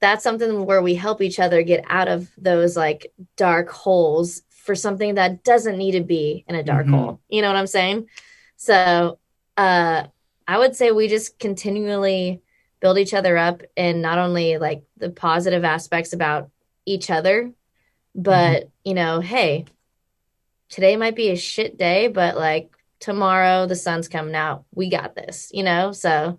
that's 0.00 0.24
something 0.24 0.64
where 0.64 0.80
we 0.80 0.94
help 0.94 1.20
each 1.20 1.38
other 1.38 1.62
get 1.62 1.84
out 1.88 2.08
of 2.08 2.30
those 2.38 2.74
like 2.74 3.12
dark 3.36 3.68
holes 3.68 4.42
for 4.48 4.74
something 4.74 5.16
that 5.16 5.44
doesn't 5.44 5.76
need 5.76 5.92
to 5.92 6.02
be 6.02 6.44
in 6.48 6.54
a 6.54 6.62
dark 6.62 6.86
mm-hmm. 6.86 6.94
hole. 6.94 7.20
You 7.28 7.42
know 7.42 7.48
what 7.48 7.56
I'm 7.56 7.66
saying? 7.66 8.08
So 8.58 9.18
uh, 9.56 10.02
I 10.46 10.58
would 10.58 10.76
say 10.76 10.90
we 10.90 11.08
just 11.08 11.38
continually 11.38 12.42
build 12.80 12.98
each 12.98 13.14
other 13.14 13.38
up 13.38 13.62
in 13.76 14.02
not 14.02 14.18
only 14.18 14.58
like 14.58 14.82
the 14.96 15.10
positive 15.10 15.64
aspects 15.64 16.12
about 16.12 16.50
each 16.84 17.08
other, 17.08 17.52
but 18.14 18.62
mm-hmm. 18.62 18.68
you 18.84 18.94
know, 18.94 19.20
hey, 19.20 19.64
today 20.68 20.96
might 20.96 21.16
be 21.16 21.30
a 21.30 21.36
shit 21.36 21.78
day, 21.78 22.08
but 22.08 22.36
like 22.36 22.70
tomorrow 22.98 23.66
the 23.66 23.76
sun's 23.76 24.08
coming 24.08 24.34
out. 24.34 24.64
We 24.74 24.90
got 24.90 25.14
this, 25.14 25.50
you 25.54 25.62
know? 25.62 25.92
So 25.92 26.38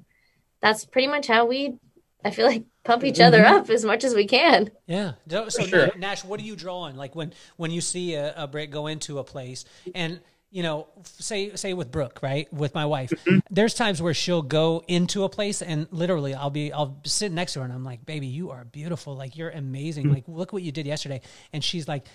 that's 0.62 0.86
pretty 0.86 1.08
much 1.08 1.28
how 1.28 1.46
we 1.46 1.78
I 2.24 2.32
feel 2.32 2.48
like 2.48 2.66
pump 2.84 3.06
each 3.06 3.22
other 3.22 3.42
mm-hmm. 3.42 3.56
up 3.56 3.70
as 3.70 3.86
much 3.86 4.04
as 4.04 4.14
we 4.14 4.28
can. 4.28 4.72
Yeah. 4.88 5.14
So 5.30 5.48
sure. 5.48 5.96
Nash, 5.98 6.26
what 6.26 6.42
are 6.42 6.44
you 6.44 6.58
drawing? 6.58 6.98
Like 6.98 7.16
when 7.16 7.34
when 7.56 7.72
you 7.72 7.80
see 7.80 8.16
a, 8.16 8.34
a 8.36 8.46
break 8.46 8.72
go 8.72 8.88
into 8.88 9.20
a 9.20 9.24
place 9.24 9.64
and 9.96 10.20
you 10.52 10.64
know, 10.64 10.88
say 11.04 11.56
say 11.56 11.74
with 11.74 11.92
Brooke, 11.92 12.20
right, 12.24 12.52
with 12.52 12.74
my 12.74 12.86
wife, 12.86 13.12
mm-hmm. 13.12 13.40
there's 13.52 13.76
times 13.76 14.02
where 14.02 14.16
she'll 14.16 14.42
go 14.42 14.84
into 14.88 15.24
a 15.24 15.30
place 15.30 15.62
and 15.62 15.88
literally 15.92 16.34
I'll 16.34 16.50
be 16.50 16.74
I'll 16.74 17.00
sit 17.06 17.32
next 17.32 17.54
to 17.54 17.60
her 17.60 17.66
and 17.66 17.74
I'm 17.74 17.84
like, 17.84 18.06
"Baby, 18.06 18.28
you 18.28 18.50
are 18.50 18.66
beautiful. 18.66 19.16
Like 19.16 19.38
you're 19.38 19.52
amazing. 19.52 20.06
Mm-hmm. 20.06 20.16
Like 20.16 20.24
look 20.28 20.52
what 20.52 20.64
you 20.64 20.72
did 20.72 20.88
yesterday." 20.88 21.22
And 21.54 21.64
she's 21.64 21.88
like, 21.88 22.06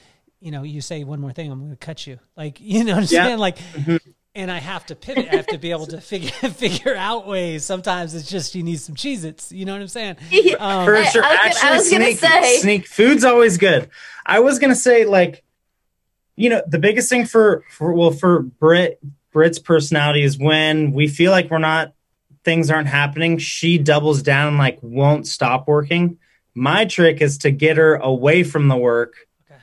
"You 0.40 0.50
know, 0.50 0.64
you 0.64 0.80
say 0.80 1.04
one 1.04 1.20
more 1.20 1.32
thing, 1.32 1.50
I'm 1.50 1.60
going 1.60 1.70
to 1.70 1.76
cut 1.76 2.06
you." 2.06 2.18
Like, 2.36 2.60
you 2.60 2.82
know 2.82 2.96
what 2.96 3.04
I'm 3.04 3.14
yeah. 3.14 3.24
saying? 3.24 3.38
Like 3.38 3.58
mm-hmm. 3.58 3.96
and 4.34 4.50
I 4.50 4.58
have 4.58 4.84
to 4.86 4.96
pivot. 4.96 5.28
I 5.30 5.36
have 5.36 5.46
to 5.48 5.58
be 5.58 5.70
able 5.70 5.86
to 5.86 6.00
figure 6.00 6.30
figure 6.50 6.96
out 6.96 7.28
ways. 7.28 7.64
Sometimes 7.64 8.16
it's 8.16 8.28
just 8.28 8.56
you 8.56 8.64
need 8.64 8.80
some 8.80 8.96
Cheez-Its. 8.96 9.52
You 9.52 9.64
know 9.64 9.74
what 9.74 9.82
I'm 9.82 9.88
saying? 9.88 10.16
Um, 10.58 10.86
For 10.86 11.04
sure. 11.04 11.24
I, 11.24 11.28
I 11.28 11.46
was, 11.46 11.56
Actually, 11.56 11.68
I 11.68 11.76
was 11.76 11.88
sneak, 11.88 12.18
say. 12.18 12.56
sneak 12.58 12.86
food's 12.88 13.24
always 13.24 13.58
good. 13.58 13.90
I 14.26 14.40
was 14.40 14.58
gonna 14.58 14.74
say 14.74 15.04
like 15.04 15.43
you 16.36 16.50
know, 16.50 16.62
the 16.66 16.78
biggest 16.78 17.08
thing 17.08 17.26
for, 17.26 17.64
for 17.70 17.92
well, 17.92 18.10
for 18.10 18.42
Britt, 18.42 19.00
Britt's 19.32 19.58
personality 19.58 20.22
is 20.22 20.38
when 20.38 20.92
we 20.92 21.08
feel 21.08 21.30
like 21.30 21.50
we're 21.50 21.58
not, 21.58 21.92
things 22.44 22.70
aren't 22.70 22.88
happening, 22.88 23.38
she 23.38 23.78
doubles 23.78 24.22
down 24.22 24.48
and 24.48 24.58
like 24.58 24.78
won't 24.82 25.26
stop 25.26 25.66
working. 25.66 26.18
My 26.54 26.84
trick 26.84 27.20
is 27.20 27.38
to 27.38 27.50
get 27.50 27.76
her 27.76 27.96
away 27.96 28.42
from 28.42 28.68
the 28.68 28.76
work. 28.76 29.14
Okay. 29.50 29.60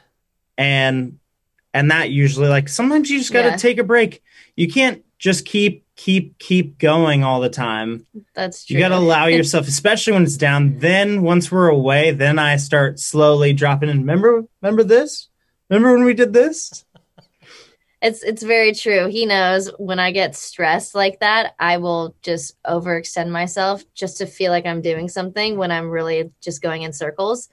And, 0.58 1.20
and 1.74 1.92
that 1.92 2.10
usually 2.10 2.50
like 2.50 2.70
sometimes 2.70 3.10
you 3.10 3.20
just 3.20 3.32
got 3.32 3.44
to 3.44 3.50
yeah. 3.50 3.58
take 3.58 3.78
a 3.78 3.84
break. 3.84 4.24
You 4.56 4.68
can't 4.68 5.04
just 5.20 5.46
keep, 5.46 5.86
keep, 5.96 6.38
keep 6.40 6.80
going 6.80 7.24
all 7.24 7.40
the 7.40 7.50
time. 7.50 8.06
That's 8.34 8.66
true. 8.66 8.76
You 8.76 8.80
got 8.80 8.90
to 8.90 8.98
allow 8.98 9.26
yourself, 9.28 9.68
especially 9.68 10.14
when 10.14 10.24
it's 10.24 10.38
down. 10.38 10.80
Then 10.80 11.22
once 11.22 11.52
we're 11.52 11.70
away, 11.70 12.12
then 12.12 12.40
I 12.40 12.58
start 12.58 13.00
slowly 13.00 13.54
dropping 13.54 13.90
in. 13.90 14.00
Remember, 14.00 14.44
remember 14.62 14.84
this? 14.84 15.30
Remember 15.72 15.94
when 15.94 16.04
we 16.04 16.14
did 16.14 16.34
this? 16.34 16.84
It's 18.02 18.24
it's 18.24 18.44
very 18.44 18.74
true. 18.74 19.08
He 19.08 19.26
knows 19.26 19.72
when 19.78 20.00
I 20.00 20.12
get 20.12 20.36
stressed 20.36 20.96
like 20.96 21.22
that, 21.22 21.56
I 21.60 21.78
will 21.78 22.14
just 22.22 22.62
overextend 22.64 23.30
myself 23.30 23.84
just 23.94 24.18
to 24.18 24.26
feel 24.26 24.52
like 24.52 24.66
I'm 24.66 24.82
doing 24.82 25.08
something 25.08 25.56
when 25.56 25.72
I'm 25.72 25.90
really 25.90 26.32
just 26.42 26.62
going 26.62 26.82
in 26.82 26.92
circles. 26.92 27.48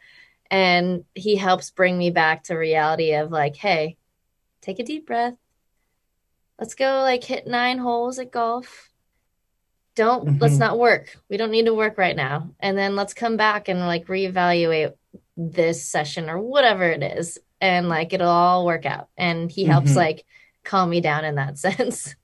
And 0.51 1.05
he 1.15 1.37
helps 1.37 1.71
bring 1.71 1.97
me 1.97 2.11
back 2.11 2.45
to 2.45 2.57
reality 2.57 3.13
of 3.13 3.31
like, 3.31 3.55
hey, 3.55 3.99
take 4.63 4.81
a 4.81 4.85
deep 4.85 5.07
breath. 5.07 5.35
Let's 6.59 6.75
go 6.75 7.03
like 7.03 7.23
hit 7.23 7.47
nine 7.47 7.79
holes 7.79 8.19
at 8.19 8.33
golf. 8.33 8.91
Don't 9.95 10.27
mm-hmm. 10.27 10.39
let's 10.41 10.59
not 10.59 10.79
work. 10.79 11.17
We 11.29 11.37
don't 11.37 11.53
need 11.53 11.67
to 11.67 11.75
work 11.75 11.99
right 11.99 12.17
now. 12.17 12.51
And 12.59 12.77
then 12.77 12.97
let's 12.97 13.15
come 13.15 13.37
back 13.37 13.69
and 13.69 13.79
like 13.81 14.07
reevaluate 14.07 14.95
this 15.37 15.85
session 15.85 16.29
or 16.29 16.41
whatever 16.41 16.83
it 16.85 17.03
is 17.05 17.39
and 17.61 17.89
like 17.89 18.13
it'll 18.13 18.29
all 18.29 18.67
work 18.67 18.87
out. 18.87 19.09
And 19.17 19.51
he 19.51 19.65
helps 19.65 19.91
mm-hmm. 19.91 19.99
like 19.99 20.25
calm 20.65 20.91
me 20.91 21.01
down 21.01 21.25
in 21.25 21.37
that 21.37 21.59
sense. 21.59 22.15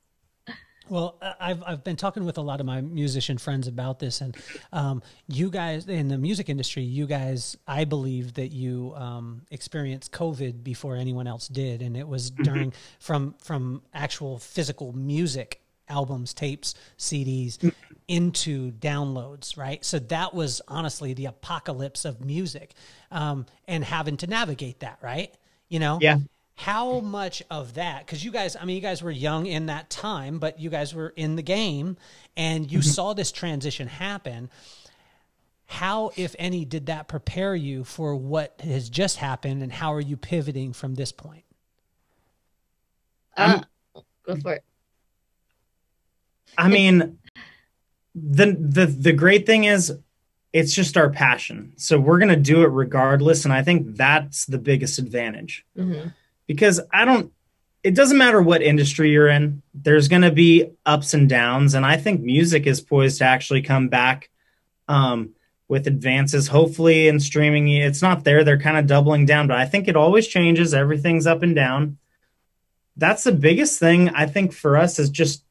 Well, 0.91 1.19
I've 1.41 1.63
I've 1.67 1.83
been 1.83 1.97
talking 1.97 2.27
with 2.27 2.37
a 2.37 2.43
lot 2.43 2.61
of 2.61 2.67
my 2.67 2.83
musician 2.83 3.39
friends 3.39 3.67
about 3.67 4.01
this, 4.01 4.21
and 4.21 4.37
um, 4.71 5.03
you 5.27 5.49
guys 5.49 5.89
in 5.89 6.09
the 6.09 6.19
music 6.19 6.51
industry, 6.51 6.83
you 6.83 7.07
guys, 7.07 7.57
I 7.67 7.85
believe 7.85 8.35
that 8.35 8.49
you 8.49 8.93
um, 8.95 9.43
experienced 9.51 10.13
COVID 10.13 10.63
before 10.63 10.97
anyone 10.97 11.27
else 11.27 11.49
did, 11.49 11.81
and 11.81 11.97
it 11.97 12.07
was 12.07 12.31
mm-hmm. 12.31 12.43
during 12.43 12.73
from 13.01 13.35
from 13.43 13.81
actual 13.95 14.39
physical 14.39 14.93
music 14.93 15.64
albums, 15.89 16.35
tapes, 16.35 16.75
CDs 16.99 17.73
into 18.09 18.73
downloads, 18.73 19.57
right? 19.57 19.85
So 19.85 19.99
that 19.99 20.35
was 20.35 20.61
honestly 20.69 21.15
the 21.15 21.27
apocalypse 21.27 22.05
of 22.05 22.25
music 22.25 22.75
um, 23.11 23.47
and 23.67 23.85
having 23.85 24.17
to 24.19 24.27
navigate 24.27 24.81
that, 24.81 24.99
right? 25.03 25.33
You 25.69 25.79
know? 25.79 25.99
Yeah. 26.01 26.19
How 26.57 27.01
much 27.01 27.43
of 27.51 27.75
that, 27.75 28.07
because 28.07 28.25
you 28.25 28.31
guys, 28.31 28.55
I 28.55 28.65
mean, 28.65 28.77
you 28.77 28.83
guys 28.83 29.03
were 29.03 29.11
young 29.11 29.47
in 29.47 29.67
that 29.67 29.91
time, 29.91 30.39
but 30.39 30.61
you 30.61 30.71
guys 30.71 30.95
were 30.95 31.13
in 31.17 31.35
the 31.35 31.43
game 31.43 31.97
and 32.37 32.71
you 32.71 32.79
mm-hmm. 32.79 32.89
saw 32.89 33.13
this 33.13 33.33
transition 33.33 33.89
happen. 33.89 34.51
How, 35.67 36.13
if 36.17 36.37
any, 36.39 36.65
did 36.65 36.87
that 36.87 37.09
prepare 37.09 37.57
you 37.57 37.83
for 37.83 38.15
what 38.15 38.61
has 38.63 38.89
just 38.89 39.17
happened 39.17 39.65
and 39.65 39.73
how 39.73 39.95
are 39.95 40.01
you 40.01 40.17
pivoting 40.17 40.73
from 40.75 40.95
this 40.95 41.11
point? 41.11 41.45
Uh, 43.37 43.63
go 44.25 44.37
for 44.37 44.53
it. 44.55 44.65
I 46.57 46.69
mean, 46.69 47.19
the 48.15 48.57
the 48.59 48.87
the 48.87 49.13
great 49.13 49.47
thing 49.47 49.65
is 49.65 49.93
it's 50.53 50.73
just 50.73 50.97
our 50.97 51.11
passion. 51.11 51.73
So 51.77 51.99
we're 51.99 52.19
going 52.19 52.29
to 52.29 52.37
do 52.37 52.63
it 52.63 52.69
regardless 52.69 53.45
and 53.45 53.53
I 53.53 53.63
think 53.63 53.97
that's 53.97 54.47
the 54.47 54.59
biggest 54.59 54.99
advantage. 54.99 55.67
Mm-hmm. 55.77 56.09
Because 56.47 56.81
I 56.93 57.05
don't 57.05 57.33
it 57.85 57.95
doesn't 57.95 58.17
matter 58.17 58.41
what 58.41 58.63
industry 58.63 59.11
you're 59.11 59.29
in, 59.29 59.63
there's 59.75 60.09
going 60.09 60.23
to 60.23 60.33
be 60.33 60.71
ups 60.87 61.13
and 61.13 61.29
downs. 61.29 61.75
And 61.75 61.85
I 61.85 61.99
think 61.99 62.23
music 62.23 62.67
is 62.67 62.81
poised 62.81 63.19
to 63.19 63.25
actually 63.25 63.61
come 63.61 63.89
back 63.89 64.31
um, 64.89 65.35
with 65.69 65.87
advances, 65.87 66.49
hopefully, 66.49 67.09
in 67.09 67.21
streaming. 67.21 67.69
It's 67.69 68.01
not 68.01 68.25
there. 68.25 68.43
They're 68.43 68.59
kind 68.59 68.79
of 68.79 68.87
doubling 68.87 69.27
down, 69.27 69.49
but 69.49 69.59
I 69.59 69.67
think 69.67 69.87
it 69.87 69.97
always 69.97 70.27
changes. 70.27 70.73
Everything's 70.73 71.27
up 71.27 71.43
and 71.43 71.55
down. 71.55 71.99
That's 72.97 73.25
the 73.25 73.33
biggest 73.33 73.79
thing 73.81 74.09
I 74.11 74.27
think 74.27 74.55
for 74.55 74.79
us 74.79 74.99
is 74.99 75.11
just 75.11 75.44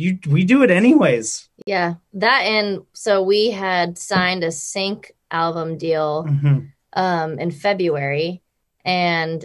you 0.00 0.18
we 0.28 0.44
do 0.44 0.62
it 0.62 0.70
anyways. 0.70 1.48
Yeah. 1.66 1.94
That 2.14 2.42
and 2.42 2.82
so 2.92 3.22
we 3.22 3.50
had 3.50 3.98
signed 3.98 4.42
a 4.44 4.52
sync 4.52 5.12
album 5.30 5.78
deal 5.78 6.24
mm-hmm. 6.28 6.58
um 6.94 7.38
in 7.38 7.50
February 7.50 8.42
and 8.84 9.44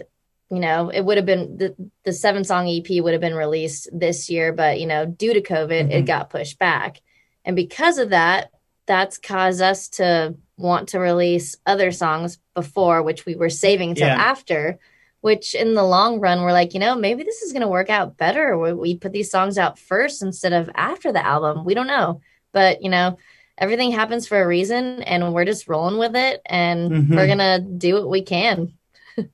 you 0.50 0.60
know, 0.60 0.90
it 0.90 1.00
would 1.00 1.16
have 1.16 1.26
been 1.26 1.56
the, 1.56 1.74
the 2.04 2.12
seven 2.12 2.44
song 2.44 2.68
EP 2.68 3.02
would 3.02 3.12
have 3.12 3.20
been 3.20 3.34
released 3.34 3.88
this 3.92 4.30
year, 4.30 4.52
but 4.52 4.78
you 4.78 4.86
know, 4.86 5.04
due 5.04 5.34
to 5.34 5.40
COVID, 5.40 5.68
mm-hmm. 5.68 5.90
it 5.90 6.06
got 6.06 6.30
pushed 6.30 6.58
back. 6.58 7.00
And 7.44 7.56
because 7.56 7.98
of 7.98 8.10
that, 8.10 8.50
that's 8.86 9.18
caused 9.18 9.60
us 9.60 9.88
to 9.88 10.36
want 10.56 10.90
to 10.90 11.00
release 11.00 11.56
other 11.66 11.90
songs 11.90 12.38
before, 12.54 13.02
which 13.02 13.26
we 13.26 13.34
were 13.34 13.50
saving 13.50 13.96
till 13.96 14.06
yeah. 14.06 14.14
after, 14.14 14.78
which 15.26 15.56
in 15.56 15.74
the 15.74 15.82
long 15.82 16.20
run, 16.20 16.42
we're 16.42 16.52
like, 16.52 16.72
you 16.72 16.78
know, 16.78 16.94
maybe 16.94 17.24
this 17.24 17.42
is 17.42 17.50
going 17.50 17.62
to 17.62 17.68
work 17.68 17.90
out 17.90 18.16
better. 18.16 18.56
We 18.56 18.96
put 18.96 19.10
these 19.10 19.28
songs 19.28 19.58
out 19.58 19.76
first 19.76 20.22
instead 20.22 20.52
of 20.52 20.70
after 20.76 21.10
the 21.10 21.26
album. 21.26 21.64
We 21.64 21.74
don't 21.74 21.88
know. 21.88 22.20
But, 22.52 22.80
you 22.80 22.90
know, 22.90 23.18
everything 23.58 23.90
happens 23.90 24.28
for 24.28 24.40
a 24.40 24.46
reason 24.46 25.02
and 25.02 25.34
we're 25.34 25.44
just 25.44 25.66
rolling 25.66 25.98
with 25.98 26.14
it 26.14 26.42
and 26.46 26.92
mm-hmm. 26.92 27.16
we're 27.16 27.26
going 27.26 27.38
to 27.38 27.58
do 27.58 27.94
what 27.94 28.08
we 28.08 28.22
can. 28.22 28.74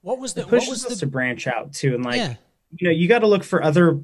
What 0.01 0.19
was 0.19 0.33
the 0.33 0.41
it 0.41 0.49
pushes 0.49 0.69
what 0.69 0.73
was 0.73 0.87
us 0.87 0.93
the... 0.95 1.01
to 1.01 1.07
branch 1.09 1.47
out 1.47 1.75
too, 1.75 1.95
and 1.95 2.05
like 2.07 2.17
yeah. 2.17 2.37
you 2.79 2.89
know, 2.89 2.95
you 2.95 3.07
got 3.07 3.19
to 3.19 3.27
look 3.27 3.45
for 3.45 3.63
other 3.63 4.01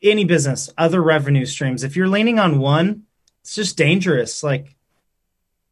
any 0.00 0.24
business, 0.24 0.70
other 0.78 1.02
revenue 1.02 1.46
streams. 1.46 1.82
If 1.82 1.96
you're 1.96 2.06
leaning 2.06 2.38
on 2.38 2.60
one, 2.60 3.06
it's 3.40 3.56
just 3.56 3.76
dangerous. 3.76 4.44
Like, 4.44 4.76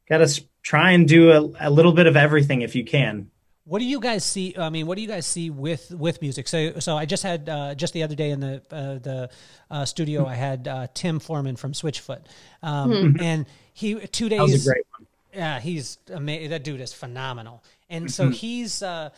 got 0.08 0.26
to 0.26 0.42
try 0.62 0.92
and 0.92 1.06
do 1.06 1.30
a, 1.30 1.68
a 1.68 1.70
little 1.70 1.92
bit 1.92 2.08
of 2.08 2.16
everything 2.16 2.62
if 2.62 2.74
you 2.74 2.84
can. 2.84 3.30
What 3.66 3.80
do 3.80 3.84
you 3.84 3.98
guys 3.98 4.24
see? 4.24 4.54
I 4.56 4.70
mean, 4.70 4.86
what 4.86 4.94
do 4.94 5.02
you 5.02 5.08
guys 5.08 5.26
see 5.26 5.50
with 5.50 5.90
with 5.90 6.22
music? 6.22 6.46
So, 6.46 6.78
so 6.78 6.96
I 6.96 7.04
just 7.04 7.24
had 7.24 7.48
uh, 7.48 7.74
just 7.74 7.94
the 7.94 8.04
other 8.04 8.14
day 8.14 8.30
in 8.30 8.38
the 8.38 8.62
uh, 8.70 8.98
the 8.98 9.30
uh, 9.68 9.84
studio, 9.84 10.24
I 10.24 10.34
had 10.34 10.68
uh, 10.68 10.86
Tim 10.94 11.18
Foreman 11.18 11.56
from 11.56 11.72
Switchfoot, 11.72 12.20
um, 12.62 12.90
mm-hmm. 12.92 13.20
and 13.20 13.46
he 13.74 13.94
two 14.06 14.28
days. 14.28 14.38
That 14.38 14.42
was 14.44 14.66
a 14.66 14.70
great 14.70 14.86
one. 14.96 15.06
Yeah, 15.34 15.58
he's 15.58 15.98
amazing. 16.12 16.50
That 16.50 16.62
dude 16.62 16.80
is 16.80 16.92
phenomenal. 16.92 17.64
And 17.90 18.10
so 18.10 18.24
mm-hmm. 18.24 18.32
he's 18.32 18.84
uh, 18.84 19.10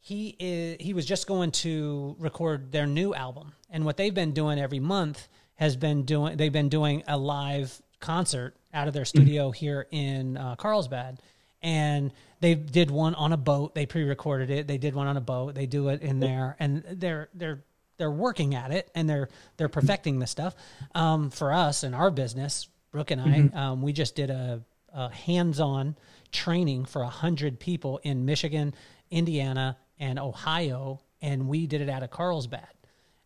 he 0.00 0.34
is 0.40 0.76
he 0.80 0.94
was 0.94 1.06
just 1.06 1.28
going 1.28 1.52
to 1.52 2.16
record 2.18 2.72
their 2.72 2.86
new 2.86 3.14
album, 3.14 3.52
and 3.70 3.84
what 3.84 3.96
they've 3.96 4.12
been 4.12 4.32
doing 4.32 4.58
every 4.58 4.80
month 4.80 5.28
has 5.54 5.76
been 5.76 6.02
doing 6.02 6.36
they've 6.36 6.52
been 6.52 6.68
doing 6.68 7.04
a 7.06 7.16
live 7.16 7.80
concert 8.00 8.56
out 8.74 8.88
of 8.88 8.94
their 8.94 9.04
mm-hmm. 9.04 9.18
studio 9.18 9.50
mm-hmm. 9.50 9.58
here 9.64 9.86
in 9.92 10.36
uh, 10.36 10.56
Carlsbad, 10.56 11.22
and 11.62 12.12
they 12.40 12.54
did 12.54 12.90
one 12.90 13.14
on 13.14 13.32
a 13.32 13.36
boat. 13.36 13.74
They 13.74 13.86
pre-recorded 13.86 14.50
it. 14.50 14.66
They 14.66 14.78
did 14.78 14.94
one 14.94 15.06
on 15.06 15.16
a 15.16 15.20
boat. 15.20 15.54
They 15.54 15.66
do 15.66 15.88
it 15.88 16.02
in 16.02 16.20
there, 16.20 16.56
and 16.58 16.84
they're 16.88 17.28
they're 17.34 17.64
they're 17.98 18.10
working 18.10 18.54
at 18.54 18.72
it 18.72 18.90
and 18.94 19.08
they're 19.08 19.28
they're 19.56 19.68
perfecting 19.68 20.18
the 20.18 20.26
stuff. 20.26 20.56
Um, 20.94 21.30
for 21.30 21.52
us 21.52 21.84
in 21.84 21.94
our 21.94 22.10
business, 22.10 22.68
Brooke 22.90 23.12
and 23.12 23.20
I, 23.20 23.26
mm-hmm. 23.26 23.56
um, 23.56 23.82
we 23.82 23.92
just 23.92 24.16
did 24.16 24.28
a, 24.28 24.62
a 24.92 25.12
hands-on 25.12 25.96
training 26.32 26.84
for 26.84 27.02
a 27.02 27.08
hundred 27.08 27.60
people 27.60 28.00
in 28.02 28.24
Michigan, 28.24 28.74
Indiana, 29.10 29.76
and 29.98 30.18
Ohio, 30.18 31.00
and 31.20 31.46
we 31.48 31.66
did 31.66 31.80
it 31.80 31.88
out 31.88 32.02
of 32.02 32.10
Carlsbad. 32.10 32.66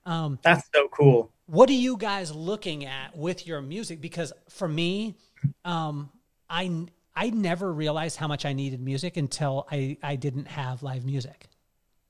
Um, 0.04 0.38
That's 0.42 0.68
so 0.74 0.88
cool. 0.88 1.32
What 1.46 1.70
are 1.70 1.74
you 1.74 1.96
guys 1.96 2.34
looking 2.34 2.84
at 2.84 3.16
with 3.16 3.46
your 3.46 3.62
music? 3.62 4.00
Because 4.00 4.32
for 4.50 4.68
me, 4.68 5.16
um, 5.64 6.10
I 6.50 6.86
I 7.16 7.30
never 7.30 7.72
realized 7.72 8.18
how 8.18 8.28
much 8.28 8.44
I 8.44 8.52
needed 8.52 8.80
music 8.80 9.16
until 9.16 9.66
I 9.70 9.96
I 10.02 10.16
didn't 10.16 10.46
have 10.46 10.82
live 10.82 11.04
music. 11.04 11.48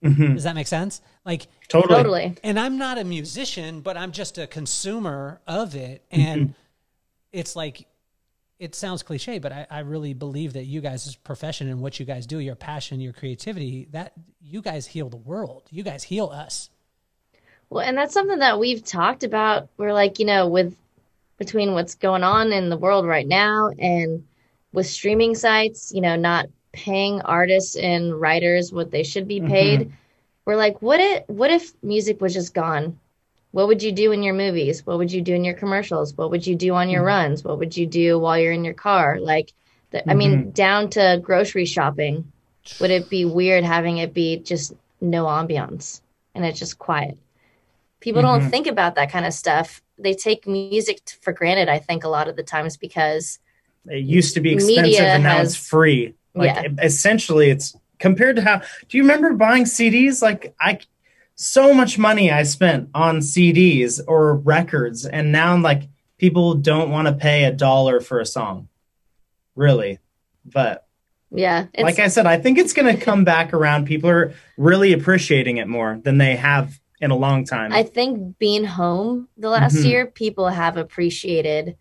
Mm-hmm. 0.05 0.35
Does 0.35 0.45
that 0.45 0.55
make 0.55 0.67
sense? 0.67 1.01
Like 1.25 1.47
totally. 1.69 1.95
totally. 1.95 2.35
And 2.43 2.59
I'm 2.59 2.77
not 2.77 2.99
a 2.99 3.05
musician, 3.05 3.81
but 3.81 3.97
I'm 3.97 4.13
just 4.13 4.37
a 4.37 4.47
consumer 4.47 5.41
of 5.47 5.75
it, 5.75 6.05
and 6.11 6.41
mm-hmm. 6.43 6.53
it's 7.33 7.57
like 7.57 7.87
it 8.59 8.75
sounds 8.75 9.03
cliche, 9.03 9.39
but 9.39 9.53
I, 9.53 9.67
I 9.71 9.79
really 9.81 10.15
believe 10.15 10.55
that 10.55 10.65
you 10.65 10.81
guys' 10.81 11.15
profession 11.17 11.69
and 11.69 11.81
what 11.81 12.01
you 12.01 12.07
guys 12.07 12.27
do, 12.27 12.39
your 12.39 12.55
passion, 12.55 13.01
your 13.01 13.13
creativity, 13.13 13.87
that 13.91 14.13
you 14.41 14.63
guys 14.63 14.87
heal 14.87 15.11
the 15.11 15.17
world. 15.17 15.65
You 15.71 15.83
guys 15.83 16.03
heal 16.03 16.27
us. 16.27 16.71
Well, 17.69 17.85
and 17.85 17.99
that's 17.99 18.15
something 18.15 18.39
that 18.39 18.59
we've 18.59 18.83
talked 18.83 19.25
about. 19.25 19.69
We're 19.77 19.93
like, 19.93 20.19
you 20.19 20.25
know, 20.25 20.49
with 20.49 20.75
between 21.37 21.73
what's 21.73 21.97
going 21.97 22.23
on 22.23 22.53
in 22.53 22.71
the 22.71 22.79
world 22.79 23.07
right 23.07 23.27
now 23.27 23.71
and 23.79 24.25
with 24.77 24.87
streaming 24.87 25.35
sites, 25.35 25.91
you 25.93 26.01
know, 26.01 26.15
not 26.15 26.47
paying 26.71 27.21
artists 27.23 27.75
and 27.75 28.15
writers 28.21 28.73
what 28.73 28.93
they 28.93 29.03
should 29.03 29.27
be 29.27 29.41
paid. 29.41 29.81
Mm-hmm. 29.81 29.95
We're 30.45 30.57
like, 30.57 30.81
what 30.81 31.01
if 31.01 31.25
what 31.27 31.51
if 31.51 31.73
music 31.83 32.21
was 32.21 32.35
just 32.35 32.55
gone? 32.55 33.01
what 33.57 33.69
would 33.69 33.83
you 33.83 33.91
do 33.91 34.13
in 34.13 34.23
your 34.23 34.35
movies? 34.35 34.85
What 34.85 34.99
would 34.99 35.11
you 35.11 35.23
do 35.23 35.33
in 35.33 35.43
your 35.43 35.55
commercials? 35.55 36.15
What 36.15 36.31
would 36.31 36.47
you 36.47 36.55
do 36.55 36.75
on 36.75 36.91
your 36.91 37.01
mm-hmm. 37.01 37.07
runs? 37.07 37.43
What 37.43 37.59
would 37.59 37.75
you 37.75 37.87
do 37.87 38.19
while 38.19 38.39
you're 38.39 38.53
in 38.53 38.67
your 38.67 38.75
car? 38.75 39.19
Like, 39.19 39.51
the, 39.93 39.99
mm-hmm. 40.01 40.11
I 40.11 40.15
mean, 40.15 40.39
mm-hmm. 40.39 40.51
down 40.51 40.91
to 40.91 41.19
grocery 41.23 41.65
shopping. 41.65 42.31
Would 42.81 42.91
it 42.91 43.09
be 43.09 43.25
weird 43.25 43.65
having 43.65 43.97
it 43.97 44.13
be 44.13 44.37
just 44.37 44.75
no 45.01 45.25
ambiance 45.25 46.03
and 46.35 46.45
it's 46.45 46.59
just 46.59 46.79
quiet? 46.79 47.17
People 48.01 48.21
mm-hmm. 48.21 48.41
don't 48.41 48.51
think 48.51 48.67
about 48.67 48.97
that 48.97 49.11
kind 49.11 49.25
of 49.25 49.33
stuff. 49.33 49.81
They 49.97 50.13
take 50.13 50.47
music 50.47 51.01
for 51.23 51.33
granted, 51.33 51.71
I 51.71 51.79
think, 51.79 52.05
a 52.05 52.09
lot 52.09 52.29
of 52.29 52.37
the 52.37 52.43
times 52.43 52.77
because 52.77 53.39
it 53.89 54.05
used 54.05 54.35
to 54.35 54.41
be 54.41 54.53
expensive 54.53 55.01
and 55.01 55.23
now 55.23 55.39
has, 55.39 55.55
it's 55.55 55.69
free. 55.69 56.15
Like, 56.35 56.55
yeah. 56.55 56.85
essentially, 56.85 57.51
it's 57.51 57.77
compared 57.99 58.37
to 58.37 58.43
how 58.43 58.59
do 58.89 58.97
you 58.97 59.03
remember 59.03 59.33
buying 59.33 59.65
CDs? 59.65 60.23
Like, 60.23 60.55
I 60.61 60.81
so 61.37 61.75
much 61.75 61.99
money 61.99 62.31
I 62.33 62.43
spent 62.43 62.91
on 62.95 63.19
CDs 63.19 64.01
or 64.07 64.37
records, 64.37 65.07
and 65.07 65.33
now 65.33 65.57
like 65.57 65.89
people 66.19 66.55
don't 66.55 66.91
want 66.91 67.09
to 67.09 67.15
pay 67.15 67.45
a 67.45 67.53
dollar 67.53 68.01
for 68.01 68.21
a 68.21 68.27
song, 68.27 68.69
really. 69.55 69.99
But 70.45 70.87
yeah, 71.31 71.67
like 71.79 71.99
I 71.99 72.09
said, 72.09 72.27
I 72.27 72.39
think 72.39 72.59
it's 72.59 72.73
going 72.73 72.95
to 72.95 73.03
come 73.03 73.25
back 73.25 73.53
around. 73.53 73.87
People 73.87 74.11
are 74.11 74.35
really 74.57 74.93
appreciating 74.93 75.59
it 75.59 75.69
more 75.69 76.01
than 76.03 76.19
they 76.19 76.37
have 76.37 76.81
in 77.01 77.11
a 77.11 77.17
long 77.17 77.45
time. 77.45 77.73
I 77.73 77.83
think 77.83 78.39
being 78.39 78.65
home 78.65 79.29
the 79.37 79.51
last 79.51 79.77
mm-hmm. 79.77 79.87
year, 79.87 80.07
people 80.07 80.49
have 80.49 80.77
appreciated 80.77 81.77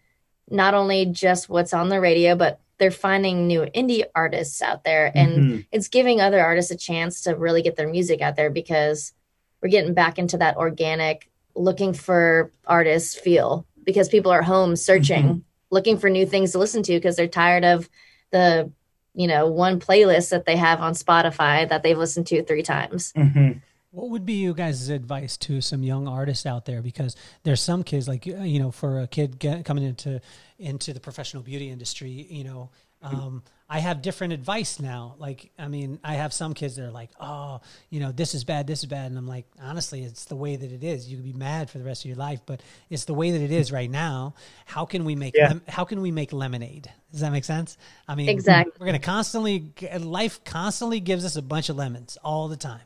not 0.49 0.73
only 0.73 1.05
just 1.05 1.49
what's 1.49 1.73
on 1.73 1.89
the 1.89 1.99
radio, 1.99 2.35
but 2.35 2.59
they're 2.77 2.91
finding 2.91 3.47
new 3.47 3.61
indie 3.75 4.03
artists 4.13 4.61
out 4.61 4.83
there 4.83 5.11
and 5.15 5.31
mm-hmm. 5.37 5.59
it's 5.71 5.87
giving 5.87 6.19
other 6.19 6.41
artists 6.41 6.71
a 6.71 6.77
chance 6.77 7.21
to 7.21 7.35
really 7.35 7.61
get 7.61 7.75
their 7.75 7.87
music 7.87 8.21
out 8.21 8.35
there 8.35 8.49
because 8.49 9.13
we're 9.61 9.69
getting 9.69 9.93
back 9.93 10.19
into 10.19 10.37
that 10.37 10.57
organic 10.57 11.29
looking 11.55 11.93
for 11.93 12.51
artists 12.65 13.17
feel 13.17 13.65
because 13.83 14.09
people 14.09 14.31
are 14.31 14.41
home 14.41 14.75
searching 14.75 15.23
mm-hmm. 15.23 15.39
looking 15.69 15.97
for 15.97 16.09
new 16.09 16.25
things 16.25 16.51
to 16.51 16.59
listen 16.59 16.83
to 16.83 16.93
because 16.93 17.15
they're 17.15 17.27
tired 17.27 17.63
of 17.63 17.89
the 18.31 18.69
you 19.13 19.27
know 19.27 19.47
one 19.47 19.79
playlist 19.79 20.29
that 20.31 20.45
they 20.45 20.57
have 20.57 20.81
on 20.81 20.93
spotify 20.93 21.67
that 21.67 21.81
they've 21.81 21.97
listened 21.97 22.27
to 22.27 22.43
three 22.43 22.63
times 22.63 23.13
mm-hmm. 23.13 23.57
What 23.95 24.09
would 24.09 24.25
be 24.25 24.33
you 24.33 24.53
guys' 24.53 24.89
advice 24.89 25.37
to 25.37 25.61
some 25.61 25.81
young 25.81 26.07
artists 26.07 26.45
out 26.45 26.65
there? 26.65 26.81
Because 26.81 27.15
there's 27.43 27.61
some 27.61 27.83
kids 27.83 28.07
like 28.07 28.25
you 28.25 28.59
know, 28.59 28.71
for 28.71 28.99
a 28.99 29.07
kid 29.07 29.39
get, 29.39 29.63
coming 29.63 29.83
into 29.83 30.21
into 30.59 30.93
the 30.93 30.99
professional 30.99 31.43
beauty 31.43 31.69
industry, 31.69 32.09
you 32.09 32.43
know, 32.43 32.69
um, 33.01 33.43
I 33.69 33.79
have 33.79 34.01
different 34.01 34.33
advice 34.33 34.79
now. 34.79 35.15
Like, 35.17 35.51
I 35.57 35.67
mean, 35.67 35.99
I 36.03 36.15
have 36.15 36.33
some 36.33 36.53
kids 36.53 36.75
that 36.75 36.85
are 36.85 36.91
like, 36.91 37.09
oh, 37.19 37.61
you 37.89 37.99
know, 37.99 38.11
this 38.11 38.35
is 38.35 38.43
bad, 38.43 38.67
this 38.67 38.79
is 38.79 38.85
bad. 38.85 39.07
And 39.07 39.17
I'm 39.17 39.27
like, 39.27 39.45
honestly, 39.61 40.03
it's 40.03 40.25
the 40.25 40.35
way 40.35 40.55
that 40.55 40.71
it 40.71 40.83
is. 40.83 41.09
You 41.09 41.17
can 41.17 41.25
be 41.25 41.33
mad 41.33 41.69
for 41.69 41.77
the 41.77 41.83
rest 41.83 42.03
of 42.03 42.09
your 42.09 42.17
life, 42.17 42.41
but 42.45 42.61
it's 42.89 43.05
the 43.05 43.13
way 43.13 43.31
that 43.31 43.41
it 43.41 43.51
is 43.51 43.71
right 43.71 43.89
now. 43.89 44.35
How 44.65 44.85
can 44.85 45.03
we 45.03 45.15
make, 45.15 45.35
yeah. 45.35 45.49
lem- 45.49 45.63
how 45.67 45.83
can 45.83 46.01
we 46.01 46.11
make 46.11 46.31
lemonade? 46.31 46.91
Does 47.11 47.21
that 47.21 47.31
make 47.31 47.45
sense? 47.45 47.77
I 48.07 48.15
mean, 48.15 48.29
exactly. 48.29 48.73
We're 48.79 48.87
going 48.87 48.99
to 48.99 49.05
constantly, 49.05 49.71
life 49.99 50.43
constantly 50.43 50.99
gives 50.99 51.25
us 51.25 51.35
a 51.35 51.41
bunch 51.41 51.69
of 51.69 51.75
lemons 51.75 52.17
all 52.23 52.47
the 52.47 52.57
time. 52.57 52.81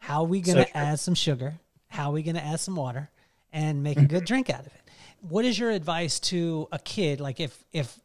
How 0.00 0.22
are 0.22 0.26
we 0.26 0.40
going 0.40 0.58
to 0.58 0.64
so 0.64 0.70
add 0.74 0.98
some 0.98 1.14
sugar? 1.14 1.54
How 1.86 2.10
are 2.10 2.12
we 2.12 2.22
going 2.22 2.34
to 2.34 2.44
add 2.44 2.58
some 2.58 2.74
water 2.74 3.10
and 3.52 3.82
make 3.82 3.98
a 3.98 4.04
good 4.04 4.24
drink 4.24 4.50
out 4.50 4.60
of 4.60 4.66
it? 4.66 4.90
What 5.20 5.44
is 5.44 5.58
your 5.58 5.70
advice 5.70 6.18
to 6.20 6.66
a 6.72 6.78
kid? 6.78 7.20
Like 7.20 7.38
if, 7.38 7.64
if, 7.72 7.98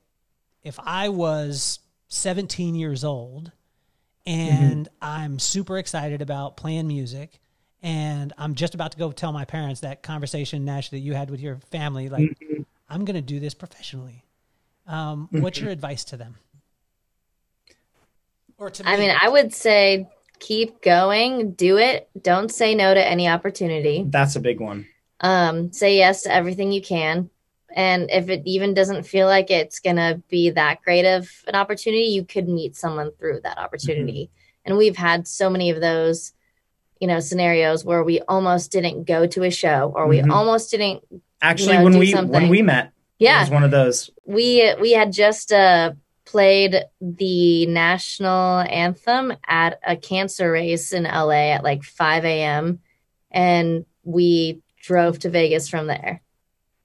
if 0.62 0.78
I 0.84 1.10
was 1.10 1.80
17 2.10 2.76
years 2.76 3.04
old 3.04 3.52
and 4.26 4.86
mm-hmm. 4.86 4.94
I'm 5.02 5.40
super 5.40 5.78
excited 5.78 6.22
about 6.22 6.58
playing 6.58 6.88
music 6.88 7.40
and 7.82 8.34
I'm 8.38 8.56
just 8.56 8.76
about 8.76 8.92
to 8.92 8.98
go 8.98 9.12
tell 9.12 9.32
my 9.32 9.46
parents 9.46 9.82
that 9.82 10.04
conversation 10.04 10.66
Nash 10.66 10.90
that 10.90 11.00
you 11.00 11.14
had 11.14 11.30
with 11.30 11.40
your 11.40 11.58
family 11.72 12.10
like 12.10 12.24
mm-hmm. 12.24 12.64
I'm 12.90 13.06
going 13.06 13.16
to 13.16 13.22
do 13.22 13.40
this 13.40 13.54
professionally. 13.54 14.26
Um, 14.86 15.28
mm-hmm. 15.28 15.42
what's 15.42 15.60
your 15.60 15.72
advice 15.72 16.04
to 16.06 16.18
them? 16.18 16.36
Or 18.58 18.70
to 18.70 18.84
me? 18.84 18.92
I 18.92 18.98
mean, 18.98 19.16
I 19.20 19.30
would 19.30 19.54
say 19.54 20.08
keep 20.40 20.82
going, 20.82 21.52
do 21.52 21.78
it. 21.78 22.10
Don't 22.20 22.52
say 22.52 22.76
no 22.76 22.94
to 22.94 23.08
any 23.08 23.28
opportunity. 23.28 24.06
That's 24.08 24.36
a 24.36 24.40
big 24.40 24.60
one. 24.60 24.88
Um, 25.20 25.72
say 25.72 25.98
yes 25.98 26.24
to 26.24 26.34
everything 26.34 26.72
you 26.72 26.82
can. 26.82 27.30
And 27.76 28.10
if 28.10 28.30
it 28.30 28.44
even 28.46 28.74
doesn't 28.74 29.04
feel 29.04 29.28
like 29.28 29.52
it's 29.52 29.80
going 29.80 29.98
to 29.98 30.22
be 30.30 30.52
that 30.52 30.82
great 30.82 31.06
of 31.06 31.30
an 31.48 31.56
opportunity, 31.56 32.06
you 32.06 32.24
could 32.24 32.48
meet 32.48 32.76
someone 32.76 33.12
through 33.20 33.42
that 33.44 33.58
opportunity. 33.58 34.30
Mm-hmm. 34.32 34.70
And 34.70 34.78
we've 34.78 34.96
had 34.96 35.28
so 35.28 35.50
many 35.50 35.70
of 35.72 35.82
those, 35.82 36.32
you 37.02 37.08
know, 37.08 37.20
scenarios 37.20 37.84
where 37.84 38.04
we 38.04 38.22
almost 38.22 38.72
didn't 38.72 39.04
go 39.04 39.28
to 39.28 39.44
a 39.44 39.52
show 39.52 39.92
or 39.94 40.08
we 40.08 40.20
mm-hmm. 40.20 40.32
almost 40.32 40.72
didn't 40.72 41.04
actually 41.42 41.74
you 41.74 41.80
know, 41.80 41.84
when 41.84 41.98
we 41.98 42.12
something. 42.12 42.32
when 42.32 42.50
we 42.50 42.62
met. 42.62 42.94
Yeah. 43.20 43.40
It 43.40 43.44
was 43.44 43.52
one 43.52 43.64
of 43.64 43.72
those. 43.72 44.10
We 44.26 44.74
we 44.80 44.94
had 44.94 45.12
just 45.12 45.52
uh 45.52 45.94
played 46.36 46.84
the 47.00 47.66
national 47.68 48.60
anthem 48.60 49.32
at 49.48 49.80
a 49.88 49.96
cancer 49.96 50.52
race 50.52 50.92
in 50.92 51.04
LA 51.04 51.54
at 51.54 51.64
like 51.64 51.82
5 51.82 52.26
a.m. 52.26 52.80
and 53.32 53.86
we 54.04 54.62
drove 54.82 55.18
to 55.20 55.30
Vegas 55.30 55.70
from 55.70 55.88
there. 55.88 56.22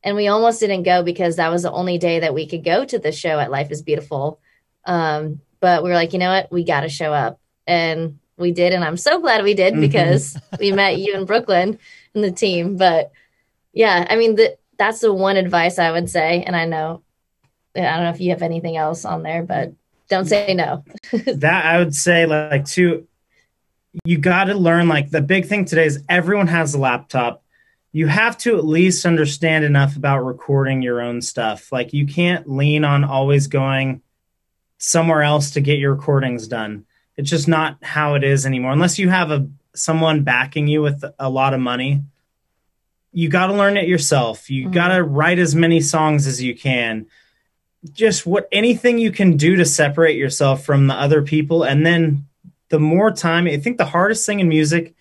And 0.04 0.14
we 0.14 0.28
almost 0.28 0.60
didn't 0.60 0.84
go 0.84 1.02
because 1.02 1.34
that 1.34 1.50
was 1.50 1.64
the 1.64 1.72
only 1.72 1.98
day 1.98 2.20
that 2.20 2.32
we 2.32 2.46
could 2.46 2.62
go 2.62 2.84
to 2.84 3.00
the 3.00 3.10
show 3.10 3.40
at 3.40 3.50
Life 3.50 3.72
is 3.72 3.82
Beautiful. 3.82 4.38
Um, 4.84 5.40
but 5.58 5.82
we 5.82 5.88
were 5.88 5.96
like, 5.96 6.12
you 6.12 6.20
know 6.20 6.30
what? 6.30 6.52
We 6.52 6.62
got 6.62 6.82
to 6.82 6.88
show 6.88 7.12
up. 7.12 7.40
And 7.66 8.20
we 8.36 8.52
did. 8.52 8.72
And 8.72 8.84
I'm 8.84 8.96
so 8.96 9.18
glad 9.18 9.42
we 9.42 9.54
did 9.54 9.72
mm-hmm. 9.72 9.80
because 9.80 10.38
we 10.60 10.70
met 10.70 11.00
you 11.00 11.16
in 11.16 11.24
Brooklyn 11.24 11.76
and 12.14 12.22
the 12.22 12.30
team. 12.30 12.76
But 12.76 13.10
yeah, 13.72 14.06
I 14.08 14.14
mean, 14.14 14.36
the, 14.36 14.56
that's 14.78 15.00
the 15.00 15.12
one 15.12 15.36
advice 15.36 15.80
I 15.80 15.90
would 15.90 16.08
say. 16.08 16.44
And 16.44 16.54
I 16.54 16.66
know 16.66 17.02
I 17.76 17.80
don't 17.80 18.04
know 18.04 18.10
if 18.10 18.20
you 18.20 18.30
have 18.30 18.42
anything 18.42 18.76
else 18.76 19.04
on 19.04 19.22
there, 19.22 19.42
but 19.42 19.72
don't 20.08 20.26
say 20.26 20.54
no. 20.54 20.84
that 21.12 21.64
I 21.64 21.78
would 21.78 21.94
say 21.94 22.26
like 22.26 22.66
to 22.70 23.06
you 24.04 24.18
got 24.18 24.44
to 24.44 24.54
learn 24.54 24.88
like 24.88 25.10
the 25.10 25.20
big 25.20 25.46
thing 25.46 25.64
today 25.64 25.86
is 25.86 26.04
everyone 26.08 26.48
has 26.48 26.74
a 26.74 26.78
laptop. 26.78 27.42
You 27.92 28.06
have 28.06 28.38
to 28.38 28.56
at 28.56 28.64
least 28.64 29.04
understand 29.04 29.64
enough 29.64 29.96
about 29.96 30.20
recording 30.20 30.80
your 30.82 31.00
own 31.00 31.22
stuff. 31.22 31.72
Like 31.72 31.92
you 31.92 32.06
can't 32.06 32.48
lean 32.48 32.84
on 32.84 33.02
always 33.02 33.48
going 33.48 34.02
somewhere 34.78 35.22
else 35.22 35.52
to 35.52 35.60
get 35.60 35.78
your 35.78 35.94
recordings 35.94 36.46
done. 36.46 36.86
It's 37.16 37.30
just 37.30 37.48
not 37.48 37.82
how 37.82 38.14
it 38.14 38.22
is 38.22 38.46
anymore. 38.46 38.72
Unless 38.72 38.98
you 38.98 39.08
have 39.08 39.30
a 39.30 39.48
someone 39.74 40.22
backing 40.22 40.68
you 40.68 40.82
with 40.82 41.04
a 41.18 41.28
lot 41.28 41.54
of 41.54 41.60
money, 41.60 42.02
you 43.12 43.28
got 43.28 43.48
to 43.48 43.54
learn 43.54 43.76
it 43.76 43.88
yourself. 43.88 44.50
You 44.50 44.64
mm-hmm. 44.64 44.72
got 44.72 44.88
to 44.94 45.02
write 45.02 45.38
as 45.38 45.54
many 45.54 45.80
songs 45.80 46.26
as 46.26 46.42
you 46.42 46.56
can 46.56 47.06
just 47.92 48.26
what 48.26 48.48
anything 48.52 48.98
you 48.98 49.10
can 49.10 49.36
do 49.36 49.56
to 49.56 49.64
separate 49.64 50.16
yourself 50.16 50.64
from 50.64 50.86
the 50.86 50.94
other 50.94 51.22
people. 51.22 51.62
And 51.62 51.84
then 51.84 52.26
the 52.68 52.78
more 52.78 53.10
time 53.10 53.46
i 53.46 53.56
think 53.56 53.78
the 53.78 53.84
hardest 53.84 54.24
thing 54.24 54.40
in 54.40 54.48
music 54.48 54.94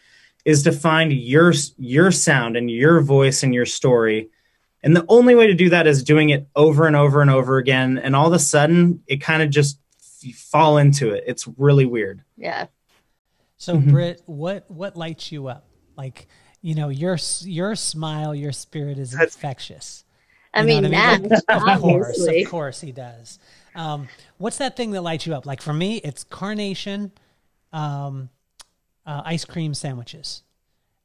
is 0.43 0.63
to 0.63 0.71
find 0.71 1.13
your 1.13 1.53
your 1.77 2.11
sound 2.11 2.55
and 2.55 2.69
your 2.69 3.01
voice 3.01 3.43
and 3.43 3.53
your 3.53 3.65
story. 3.65 4.29
And 4.81 4.95
the 4.95 5.05
only 5.09 5.35
way 5.35 5.47
to 5.47 5.53
do 5.53 5.69
that 5.69 5.85
is 5.87 6.03
doing 6.03 6.29
it 6.29 6.47
over 6.55 6.87
and 6.87 6.95
over 6.95 7.21
and 7.21 7.29
over 7.29 7.57
again. 7.57 7.97
And 7.97 8.15
all 8.15 8.27
of 8.27 8.33
a 8.33 8.39
sudden 8.39 9.03
it 9.07 9.17
kind 9.17 9.43
of 9.43 9.49
just 9.49 9.79
you 10.21 10.33
fall 10.33 10.77
into 10.77 11.11
it. 11.11 11.23
It's 11.27 11.47
really 11.57 11.85
weird. 11.85 12.23
Yeah. 12.37 12.67
So 13.57 13.75
mm-hmm. 13.75 13.91
Britt, 13.91 14.21
what 14.25 14.69
what 14.71 14.95
lights 14.95 15.31
you 15.31 15.47
up? 15.47 15.67
Like 15.97 16.27
you 16.61 16.75
know 16.75 16.89
your 16.89 17.17
your 17.41 17.75
smile 17.75 18.33
your 18.33 18.51
spirit 18.51 18.97
is 18.97 19.13
infectious 19.13 20.03
I 20.53 20.63
mean, 20.63 20.85
I 20.85 21.17
mean? 21.17 21.31
Of 21.47 21.81
course, 21.81 22.27
of 22.27 22.49
course 22.49 22.81
he 22.81 22.91
does. 22.91 23.39
Um, 23.75 24.07
what's 24.37 24.57
that 24.57 24.75
thing 24.75 24.91
that 24.91 25.01
lights 25.01 25.25
you 25.25 25.35
up? 25.35 25.45
Like 25.45 25.61
for 25.61 25.73
me, 25.73 25.97
it's 25.97 26.23
carnation, 26.23 27.11
um, 27.71 28.29
uh, 29.05 29.21
ice 29.25 29.45
cream 29.45 29.73
sandwiches. 29.73 30.43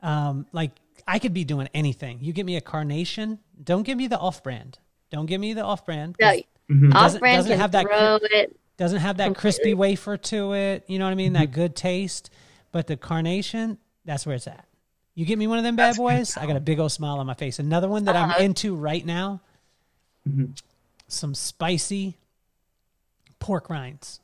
Um, 0.03 0.47
like 0.53 0.70
I 1.07 1.18
could 1.18 1.34
be 1.34 1.45
doing 1.45 1.68
anything. 1.74 2.18
You 2.20 2.32
give 2.32 2.47
me 2.47 2.57
a 2.57 2.61
carnation. 2.61 3.38
Don't 3.62 3.82
give 3.82 3.99
me 3.99 4.07
the 4.07 4.18
off-brand. 4.18 4.78
Don't 5.11 5.26
give 5.26 5.40
me 5.40 5.53
the 5.53 5.62
off-brand. 5.62 6.16
No, 6.20 6.28
mm-hmm. 6.28 6.92
off-brand 6.92 7.36
doesn't, 7.38 7.59
have 7.59 7.72
that. 7.72 7.86
it 7.90 8.57
doesn't 8.76 9.01
have 9.01 9.18
that 9.18 9.36
crispy 9.36 9.74
wafer 9.74 10.16
to 10.16 10.55
it. 10.55 10.84
You 10.86 10.99
know 10.99 11.05
what 11.05 11.12
I 11.12 11.14
mean? 11.14 11.32
Mm-hmm. 11.32 11.42
That 11.42 11.53
good 11.53 11.76
taste. 11.76 12.30
But 12.72 12.86
the 12.86 12.97
carnation, 12.97 13.78
that's 14.05 14.26
where 14.26 14.34
it's 14.34 14.47
at. 14.47 14.66
You 15.14 15.24
get 15.24 15.38
me 15.38 15.46
one 15.46 15.58
of 15.58 15.64
them 15.64 15.76
bad 15.76 15.96
boys, 15.96 16.36
I 16.36 16.46
got 16.46 16.56
a 16.56 16.60
big 16.60 16.80
old 16.80 16.90
smile 16.90 17.18
on 17.18 17.26
my 17.26 17.34
face. 17.34 17.58
Another 17.58 17.88
one 17.88 18.04
that 18.04 18.16
uh-huh. 18.16 18.34
I'm 18.36 18.44
into 18.44 18.74
right 18.74 19.04
now, 19.04 19.40
mm-hmm. 20.28 20.52
some 21.06 21.34
spicy 21.34 22.16
pork 23.38 23.70
rinds, 23.70 24.20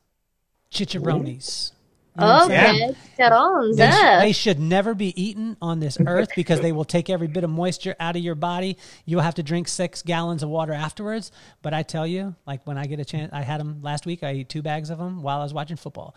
chicharrones. 0.73 1.73
You 2.19 2.27
know 2.27 2.45
okay, 2.45 2.95
they, 4.21 4.27
they 4.27 4.33
should 4.33 4.59
never 4.59 4.95
be 4.95 5.23
eaten 5.23 5.57
on 5.63 5.79
this 5.79 5.97
earth 6.05 6.31
because 6.35 6.61
they 6.61 6.73
will 6.73 6.85
take 6.85 7.09
every 7.09 7.29
bit 7.29 7.45
of 7.45 7.51
moisture 7.51 7.95
out 8.01 8.17
of 8.17 8.23
your 8.23 8.35
body. 8.35 8.77
You'll 9.07 9.21
have 9.21 9.37
to 9.37 9.45
drink 9.45 9.69
six 9.69 10.03
gallons 10.03 10.43
of 10.43 10.49
water 10.49 10.73
afterwards. 10.73 11.31
But 11.63 11.73
I 11.73 11.85
tell 11.85 12.07
you, 12.07 12.35
like 12.47 12.67
when 12.67 12.77
I 12.77 12.87
get 12.87 12.99
a 12.99 13.05
chance, 13.05 13.33
I 13.33 13.43
had 13.43 13.61
them 13.61 13.81
last 13.83 14.07
week. 14.07 14.25
I 14.25 14.31
ate 14.31 14.49
two 14.49 14.61
bags 14.61 14.91
of 14.91 14.99
them 14.99 15.23
while 15.23 15.39
I 15.39 15.45
was 15.45 15.55
watching 15.55 15.77
football. 15.77 16.17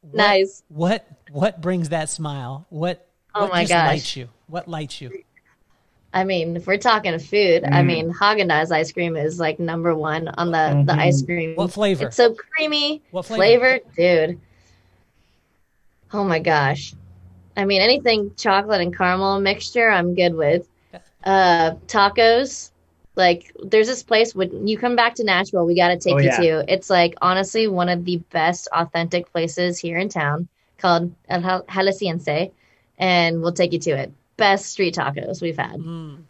What, 0.00 0.16
nice. 0.16 0.64
What 0.68 1.06
what 1.30 1.60
brings 1.60 1.90
that 1.90 2.08
smile? 2.08 2.66
What 2.68 3.07
Oh 3.34 3.42
what 3.42 3.52
my 3.52 3.64
gosh. 3.64 3.70
What 3.70 3.86
lights 3.86 4.16
you? 4.16 4.28
What 4.46 4.68
lights 4.68 5.00
you? 5.00 5.24
I 6.12 6.24
mean, 6.24 6.56
if 6.56 6.66
we're 6.66 6.78
talking 6.78 7.18
food, 7.18 7.62
mm. 7.62 7.72
I 7.72 7.82
mean, 7.82 8.12
Haagen 8.12 8.48
Dazs 8.48 8.72
ice 8.72 8.92
cream 8.92 9.16
is 9.16 9.38
like 9.38 9.60
number 9.60 9.94
one 9.94 10.28
on 10.28 10.50
the 10.50 10.56
mm-hmm. 10.56 10.86
the 10.86 10.94
ice 10.94 11.22
cream. 11.22 11.54
What 11.54 11.72
flavor? 11.72 12.06
It's 12.06 12.16
so 12.16 12.34
creamy. 12.34 13.02
What 13.10 13.26
flavor? 13.26 13.80
flavor? 13.94 14.26
dude? 14.28 14.40
Oh 16.12 16.24
my 16.24 16.38
gosh! 16.38 16.94
I 17.56 17.66
mean, 17.66 17.82
anything 17.82 18.32
chocolate 18.36 18.80
and 18.80 18.96
caramel 18.96 19.40
mixture, 19.40 19.90
I'm 19.90 20.14
good 20.14 20.34
with. 20.34 20.66
Uh, 21.24 21.72
tacos. 21.86 22.70
Like, 23.14 23.52
there's 23.62 23.88
this 23.88 24.04
place 24.04 24.32
when 24.32 24.68
you 24.68 24.78
come 24.78 24.94
back 24.94 25.16
to 25.16 25.24
Nashville, 25.24 25.66
we 25.66 25.74
got 25.74 25.88
to 25.88 25.98
take 25.98 26.14
oh, 26.14 26.18
you 26.18 26.26
yeah. 26.26 26.62
to. 26.62 26.72
It's 26.72 26.88
like 26.88 27.16
honestly 27.20 27.66
one 27.66 27.88
of 27.88 28.04
the 28.04 28.18
best 28.30 28.68
authentic 28.72 29.30
places 29.32 29.76
here 29.76 29.98
in 29.98 30.08
town 30.08 30.46
called 30.78 31.12
El 31.28 31.42
Jalisciense 31.42 32.52
and 32.98 33.40
we'll 33.40 33.52
take 33.52 33.72
you 33.72 33.78
to 33.78 33.90
it. 33.90 34.12
Best 34.36 34.66
street 34.66 34.94
tacos 34.94 35.40
we've 35.40 35.58
had. 35.58 35.76
Mm. 35.76 36.24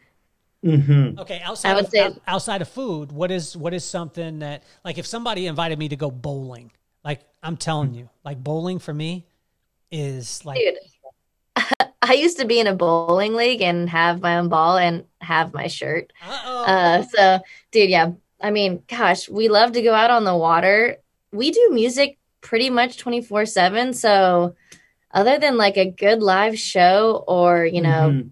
Mm-hmm. 0.64 1.20
Okay, 1.20 1.40
outside 1.44 1.70
I 1.70 1.74
would 1.74 1.84
of, 1.84 1.90
say, 1.90 2.10
outside 2.26 2.62
of 2.62 2.68
food, 2.68 3.12
what 3.12 3.30
is 3.30 3.56
what 3.56 3.72
is 3.72 3.84
something 3.84 4.40
that 4.40 4.64
like 4.84 4.98
if 4.98 5.06
somebody 5.06 5.46
invited 5.46 5.78
me 5.78 5.88
to 5.88 5.96
go 5.96 6.10
bowling, 6.10 6.72
like 7.04 7.20
I'm 7.42 7.56
telling 7.56 7.94
you, 7.94 8.08
like 8.24 8.42
bowling 8.42 8.78
for 8.78 8.92
me 8.92 9.24
is 9.92 10.44
like. 10.44 10.58
Dude, 10.58 11.64
I 12.02 12.14
used 12.14 12.38
to 12.38 12.44
be 12.44 12.58
in 12.58 12.66
a 12.66 12.74
bowling 12.74 13.34
league 13.34 13.62
and 13.62 13.88
have 13.88 14.20
my 14.20 14.38
own 14.38 14.48
ball 14.48 14.78
and 14.78 15.04
have 15.20 15.54
my 15.54 15.68
shirt. 15.68 16.12
Uh-oh. 16.26 16.64
Uh, 16.64 17.02
so, 17.02 17.40
dude, 17.70 17.90
yeah. 17.90 18.12
I 18.40 18.50
mean, 18.50 18.82
gosh, 18.88 19.28
we 19.28 19.48
love 19.48 19.72
to 19.72 19.82
go 19.82 19.92
out 19.94 20.10
on 20.10 20.24
the 20.24 20.36
water. 20.36 20.96
We 21.32 21.50
do 21.50 21.70
music 21.72 22.18
pretty 22.40 22.70
much 22.70 22.98
24 22.98 23.46
7. 23.46 23.92
So, 23.92 24.54
other 25.10 25.38
than 25.38 25.56
like 25.56 25.76
a 25.76 25.90
good 25.90 26.22
live 26.22 26.58
show 26.58 27.24
or, 27.26 27.64
you 27.64 27.80
know, 27.80 28.10
mm-hmm. 28.10 28.28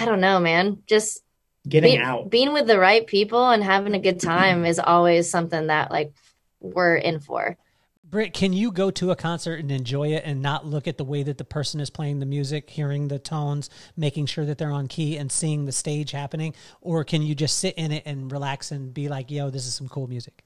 I 0.00 0.04
don't 0.04 0.20
know, 0.20 0.40
man, 0.40 0.82
just 0.86 1.22
getting 1.68 1.98
out, 1.98 2.30
being 2.30 2.52
with 2.52 2.66
the 2.66 2.78
right 2.78 3.06
people 3.06 3.50
and 3.50 3.62
having 3.62 3.94
a 3.94 4.00
good 4.00 4.20
time 4.20 4.64
is 4.64 4.78
always 4.78 5.30
something 5.30 5.68
that 5.68 5.90
like 5.90 6.12
we're 6.60 6.96
in 6.96 7.20
for. 7.20 7.56
Britt, 8.04 8.34
can 8.34 8.52
you 8.52 8.70
go 8.70 8.90
to 8.90 9.10
a 9.10 9.16
concert 9.16 9.60
and 9.60 9.72
enjoy 9.72 10.08
it 10.08 10.22
and 10.26 10.42
not 10.42 10.66
look 10.66 10.86
at 10.86 10.98
the 10.98 11.04
way 11.04 11.22
that 11.22 11.38
the 11.38 11.44
person 11.44 11.80
is 11.80 11.88
playing 11.88 12.18
the 12.18 12.26
music, 12.26 12.68
hearing 12.68 13.08
the 13.08 13.18
tones, 13.18 13.70
making 13.96 14.26
sure 14.26 14.44
that 14.44 14.58
they're 14.58 14.70
on 14.70 14.86
key 14.86 15.16
and 15.16 15.32
seeing 15.32 15.64
the 15.64 15.72
stage 15.72 16.10
happening? 16.10 16.54
Or 16.82 17.04
can 17.04 17.22
you 17.22 17.34
just 17.34 17.56
sit 17.56 17.74
in 17.76 17.90
it 17.90 18.02
and 18.04 18.30
relax 18.30 18.70
and 18.70 18.92
be 18.92 19.08
like, 19.08 19.30
yo, 19.30 19.48
this 19.48 19.66
is 19.66 19.74
some 19.74 19.88
cool 19.88 20.08
music? 20.08 20.44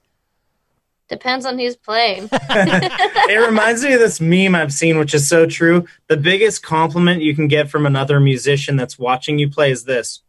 Depends 1.07 1.45
on 1.45 1.57
who's 1.57 1.75
playing. 1.75 2.29
it 2.31 3.47
reminds 3.47 3.83
me 3.83 3.93
of 3.93 3.99
this 3.99 4.19
meme 4.19 4.55
I've 4.55 4.73
seen, 4.73 4.97
which 4.97 5.13
is 5.13 5.27
so 5.27 5.45
true. 5.45 5.85
The 6.07 6.17
biggest 6.17 6.63
compliment 6.63 7.21
you 7.21 7.35
can 7.35 7.47
get 7.47 7.69
from 7.69 7.85
another 7.85 8.19
musician 8.19 8.75
that's 8.75 8.99
watching 8.99 9.39
you 9.39 9.49
play 9.49 9.71
is 9.71 9.85
this. 9.85 10.21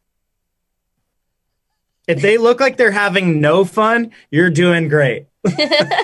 If 2.06 2.22
they 2.22 2.38
look 2.38 2.58
like 2.58 2.78
they're 2.78 2.90
having 2.90 3.40
no 3.40 3.66
fun, 3.66 4.12
you're 4.30 4.50
doing 4.50 4.88
great. 4.88 5.26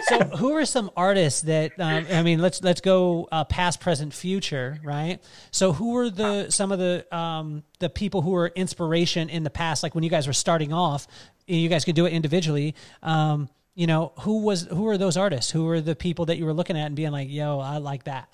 so, 0.09 0.19
who 0.37 0.53
are 0.53 0.67
some 0.67 0.91
artists 0.97 1.43
that 1.43 1.73
um, 1.79 2.07
I 2.11 2.23
mean? 2.23 2.41
Let's 2.41 2.63
let's 2.63 2.81
go 2.81 3.27
uh, 3.33 3.45
past, 3.45 3.81
present, 3.81 4.13
future, 4.13 4.79
right? 4.85 5.21
So, 5.51 5.73
who 5.73 5.97
are 5.97 6.11
the 6.11 6.51
some 6.51 6.73
of 6.73 6.79
the 6.79 7.05
um, 7.15 7.65
the 7.79 7.89
people 7.89 8.23
who 8.23 8.31
were 8.31 8.49
inspiration 8.49 9.29
in 9.31 9.45
the 9.45 9.51
past? 9.51 9.83
Like 9.83 9.95
when 9.95 10.05
you 10.05 10.11
guys 10.11 10.27
were 10.27 10.35
starting 10.35 10.73
off, 10.73 11.09
you 11.47 11.69
guys 11.69 11.85
could 11.85 11.97
do 11.97 12.07
it 12.07 12.13
individually. 12.13 12.75
Um, 13.03 13.49
you 13.75 13.87
know 13.87 14.13
who 14.21 14.43
was 14.43 14.63
who 14.63 14.87
are 14.89 14.99
those 14.99 15.17
artists 15.17 15.51
who 15.51 15.69
are 15.69 15.81
the 15.81 15.97
people 15.97 16.27
that 16.27 16.37
you 16.37 16.45
were 16.45 16.53
looking 16.53 16.77
at 16.77 16.87
and 16.87 16.97
being 16.97 17.13
like 17.13 17.29
yo 17.29 17.59
i 17.59 17.79
like 17.79 18.05
that 18.05 18.29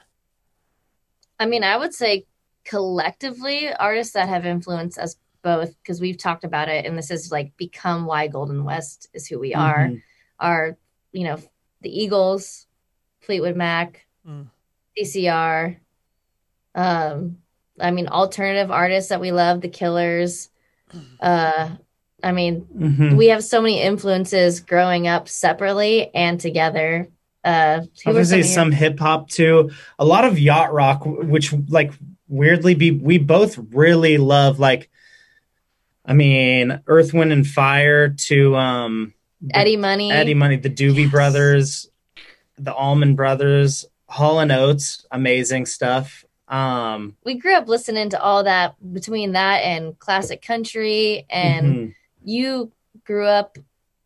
i 1.38 1.46
mean 1.46 1.64
i 1.64 1.76
would 1.76 1.94
say 1.94 2.26
collectively 2.64 3.72
artists 3.74 4.12
that 4.12 4.28
have 4.28 4.44
influenced 4.44 4.98
us 4.98 5.16
both 5.42 5.74
because 5.82 6.00
we've 6.00 6.18
talked 6.18 6.44
about 6.44 6.68
it 6.68 6.84
and 6.84 6.96
this 6.96 7.10
is 7.10 7.32
like 7.32 7.56
become 7.56 8.04
why 8.04 8.26
golden 8.28 8.64
west 8.64 9.08
is 9.14 9.26
who 9.26 9.38
we 9.38 9.54
are 9.54 9.86
mm-hmm. 9.86 9.96
are 10.38 10.76
you 11.12 11.24
know 11.24 11.38
the 11.80 12.02
eagles 12.02 12.66
fleetwood 13.20 13.56
mac 13.56 14.06
mm. 14.26 14.46
CCR 14.98 15.76
Um, 16.74 17.38
I 17.80 17.90
mean, 17.90 18.08
alternative 18.08 18.70
artists 18.70 19.08
that 19.08 19.20
we 19.20 19.32
love, 19.32 19.60
the 19.60 19.68
Killers. 19.68 20.50
Uh, 21.20 21.70
I 22.22 22.32
mean, 22.32 22.66
mm-hmm. 22.76 23.16
we 23.16 23.28
have 23.28 23.44
so 23.44 23.60
many 23.60 23.80
influences 23.80 24.60
growing 24.60 25.08
up 25.08 25.28
separately 25.28 26.14
and 26.14 26.40
together. 26.40 27.08
Uh, 27.42 27.80
I 28.06 28.12
was 28.12 28.28
say 28.28 28.42
some 28.42 28.70
hip 28.70 28.98
hop 28.98 29.30
too. 29.30 29.70
A 29.98 30.04
lot 30.04 30.24
of 30.24 30.38
yacht 30.38 30.72
rock, 30.72 31.02
which 31.04 31.52
like 31.68 31.92
weirdly 32.28 32.74
be 32.74 32.90
we 32.90 33.18
both 33.18 33.58
really 33.72 34.18
love. 34.18 34.58
Like, 34.58 34.90
I 36.04 36.12
mean, 36.12 36.80
Earth, 36.86 37.14
Wind, 37.14 37.32
and 37.32 37.46
Fire 37.46 38.10
to 38.10 38.56
um, 38.56 39.14
Eddie 39.52 39.76
Money, 39.76 40.12
Eddie 40.12 40.34
Money, 40.34 40.56
the 40.56 40.70
Doobie 40.70 41.02
yes. 41.02 41.10
Brothers, 41.10 41.90
the 42.58 42.74
Allman 42.74 43.14
Brothers, 43.14 43.86
Hall 44.06 44.40
and 44.40 44.52
Oates, 44.52 45.06
amazing 45.10 45.66
stuff. 45.66 46.24
Um, 46.48 47.16
we 47.24 47.36
grew 47.36 47.54
up 47.54 47.68
listening 47.68 48.10
to 48.10 48.20
all 48.20 48.42
that 48.42 48.74
between 48.92 49.32
that 49.32 49.58
and 49.58 49.98
classic 49.98 50.42
country, 50.42 51.26
and 51.30 51.66
mm-hmm. 51.66 51.90
You 52.22 52.72
grew 53.04 53.26
up 53.26 53.58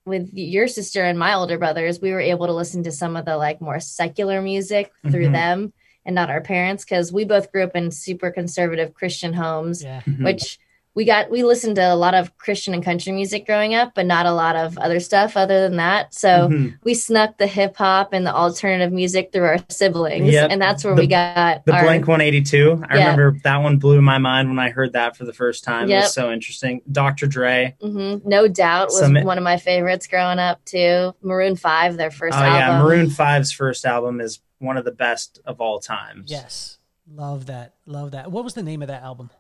with 0.06 0.30
your 0.32 0.68
sister 0.68 1.02
and 1.02 1.18
my 1.18 1.34
older 1.34 1.58
brothers. 1.58 2.00
We 2.00 2.12
were 2.12 2.20
able 2.20 2.46
to 2.46 2.52
listen 2.52 2.82
to 2.84 2.92
some 2.92 3.16
of 3.16 3.24
the 3.24 3.36
like 3.36 3.60
more 3.60 3.80
secular 3.80 4.42
music 4.42 4.92
through 5.10 5.24
mm-hmm. 5.24 5.32
them 5.32 5.72
and 6.04 6.14
not 6.14 6.30
our 6.30 6.40
parents 6.40 6.84
because 6.84 7.12
we 7.12 7.24
both 7.24 7.50
grew 7.50 7.64
up 7.64 7.74
in 7.74 7.90
super 7.90 8.30
conservative 8.30 8.92
Christian 8.94 9.32
homes, 9.32 9.82
yeah. 9.82 10.02
mm-hmm. 10.02 10.24
which 10.24 10.58
we 10.94 11.04
got 11.04 11.28
we 11.28 11.42
listened 11.42 11.76
to 11.76 11.92
a 11.92 11.96
lot 11.96 12.14
of 12.14 12.36
Christian 12.38 12.72
and 12.72 12.82
country 12.82 13.12
music 13.12 13.46
growing 13.46 13.74
up, 13.74 13.94
but 13.94 14.06
not 14.06 14.26
a 14.26 14.32
lot 14.32 14.54
of 14.54 14.78
other 14.78 15.00
stuff 15.00 15.36
other 15.36 15.60
than 15.68 15.76
that. 15.76 16.14
So 16.14 16.48
mm-hmm. 16.48 16.76
we 16.84 16.94
snuck 16.94 17.36
the 17.38 17.48
hip 17.48 17.76
hop 17.76 18.12
and 18.12 18.24
the 18.24 18.34
alternative 18.34 18.92
music 18.92 19.32
through 19.32 19.44
our 19.44 19.58
siblings, 19.68 20.32
yep. 20.32 20.50
and 20.50 20.62
that's 20.62 20.84
where 20.84 20.94
the, 20.94 21.02
we 21.02 21.06
got 21.08 21.66
the 21.66 21.72
our, 21.72 21.82
Blink 21.82 22.06
One 22.06 22.20
Eighty 22.20 22.42
Two. 22.42 22.82
I 22.88 22.96
yeah. 22.96 23.10
remember 23.10 23.40
that 23.42 23.56
one 23.58 23.78
blew 23.78 24.00
my 24.00 24.18
mind 24.18 24.48
when 24.48 24.58
I 24.60 24.70
heard 24.70 24.92
that 24.92 25.16
for 25.16 25.24
the 25.24 25.32
first 25.32 25.64
time. 25.64 25.88
Yep. 25.88 25.98
It 25.98 26.04
was 26.04 26.14
so 26.14 26.32
interesting. 26.32 26.80
Dr. 26.90 27.26
Dre, 27.26 27.76
mm-hmm. 27.82 28.28
no 28.28 28.46
doubt, 28.46 28.88
was 28.88 29.00
Some, 29.00 29.14
one 29.14 29.38
of 29.38 29.44
my 29.44 29.56
favorites 29.56 30.06
growing 30.06 30.38
up 30.38 30.64
too. 30.64 31.12
Maroon 31.22 31.56
Five, 31.56 31.96
their 31.96 32.12
first. 32.12 32.36
Oh 32.36 32.40
album. 32.40 32.54
yeah, 32.54 32.82
Maroon 32.82 33.06
5's 33.06 33.50
first 33.50 33.84
album 33.84 34.20
is 34.20 34.40
one 34.58 34.76
of 34.76 34.84
the 34.84 34.92
best 34.92 35.40
of 35.44 35.60
all 35.60 35.80
times. 35.80 36.30
Yes, 36.30 36.78
love 37.12 37.46
that, 37.46 37.74
love 37.84 38.12
that. 38.12 38.30
What 38.30 38.44
was 38.44 38.54
the 38.54 38.62
name 38.62 38.80
of 38.80 38.88
that 38.88 39.02
album? 39.02 39.30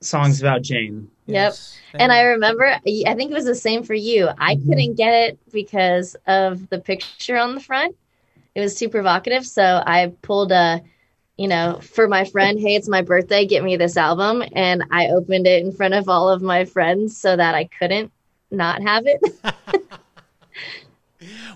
Songs 0.00 0.40
about 0.40 0.62
Jane. 0.62 1.10
Yep. 1.26 1.34
Yes. 1.34 1.78
And 1.94 2.12
I 2.12 2.22
remember, 2.22 2.64
I 2.66 2.80
think 3.14 3.30
it 3.30 3.34
was 3.34 3.44
the 3.44 3.54
same 3.54 3.82
for 3.82 3.94
you. 3.94 4.28
I 4.38 4.54
mm-hmm. 4.54 4.68
couldn't 4.68 4.94
get 4.94 5.12
it 5.12 5.38
because 5.52 6.16
of 6.26 6.68
the 6.68 6.78
picture 6.78 7.36
on 7.36 7.54
the 7.54 7.60
front. 7.60 7.96
It 8.54 8.60
was 8.60 8.76
too 8.76 8.88
provocative. 8.88 9.46
So 9.46 9.82
I 9.86 10.12
pulled 10.22 10.52
a, 10.52 10.82
you 11.36 11.48
know, 11.48 11.80
for 11.80 12.08
my 12.08 12.24
friend, 12.24 12.58
hey, 12.58 12.74
it's 12.74 12.88
my 12.88 13.02
birthday, 13.02 13.46
get 13.46 13.62
me 13.62 13.76
this 13.76 13.96
album. 13.96 14.42
And 14.52 14.84
I 14.90 15.08
opened 15.08 15.46
it 15.46 15.64
in 15.64 15.72
front 15.72 15.94
of 15.94 16.08
all 16.08 16.28
of 16.28 16.42
my 16.42 16.64
friends 16.64 17.16
so 17.16 17.36
that 17.36 17.54
I 17.54 17.64
couldn't 17.64 18.10
not 18.50 18.82
have 18.82 19.04
it. 19.06 19.20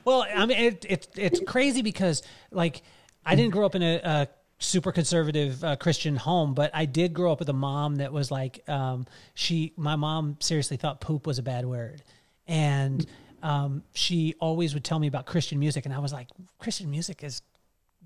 well, 0.05 0.27
I 0.35 0.47
mean, 0.47 0.59
it, 0.59 0.85
it, 0.89 1.09
it's 1.17 1.41
crazy 1.47 1.83
because, 1.83 2.23
like, 2.51 2.83
I 3.25 3.35
didn't 3.35 3.53
grow 3.53 3.67
up 3.67 3.75
in 3.75 3.83
a, 3.83 4.01
a 4.05 4.29
super 4.63 4.93
conservative 4.93 5.63
uh, 5.65 5.77
Christian 5.77 6.17
home, 6.17 6.55
but 6.55 6.71
I 6.73 6.85
did 6.85 7.13
grow 7.13 7.33
up 7.33 7.39
with 7.39 7.49
a 7.49 7.55
mom 7.55 7.97
that 7.97 8.13
was 8.13 8.31
like, 8.31 8.69
um, 8.69 9.07
she, 9.35 9.73
my 9.77 9.97
mom 9.97 10.37
seriously 10.41 10.77
thought 10.77 11.01
poop 11.01 11.27
was 11.27 11.39
a 11.39 11.43
bad 11.43 11.65
word. 11.65 12.03
And 12.47 13.05
um, 13.43 13.83
she 13.93 14.35
always 14.41 14.75
would 14.75 14.85
tell 14.85 14.99
me 14.99 15.07
about 15.07 15.27
Christian 15.27 15.59
music. 15.59 15.85
And 15.85 15.95
I 15.95 15.99
was 15.99 16.13
like, 16.13 16.29
Christian 16.59 16.91
music 16.91 17.23
is 17.23 17.43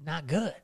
not 0.05 0.27
good. 0.27 0.55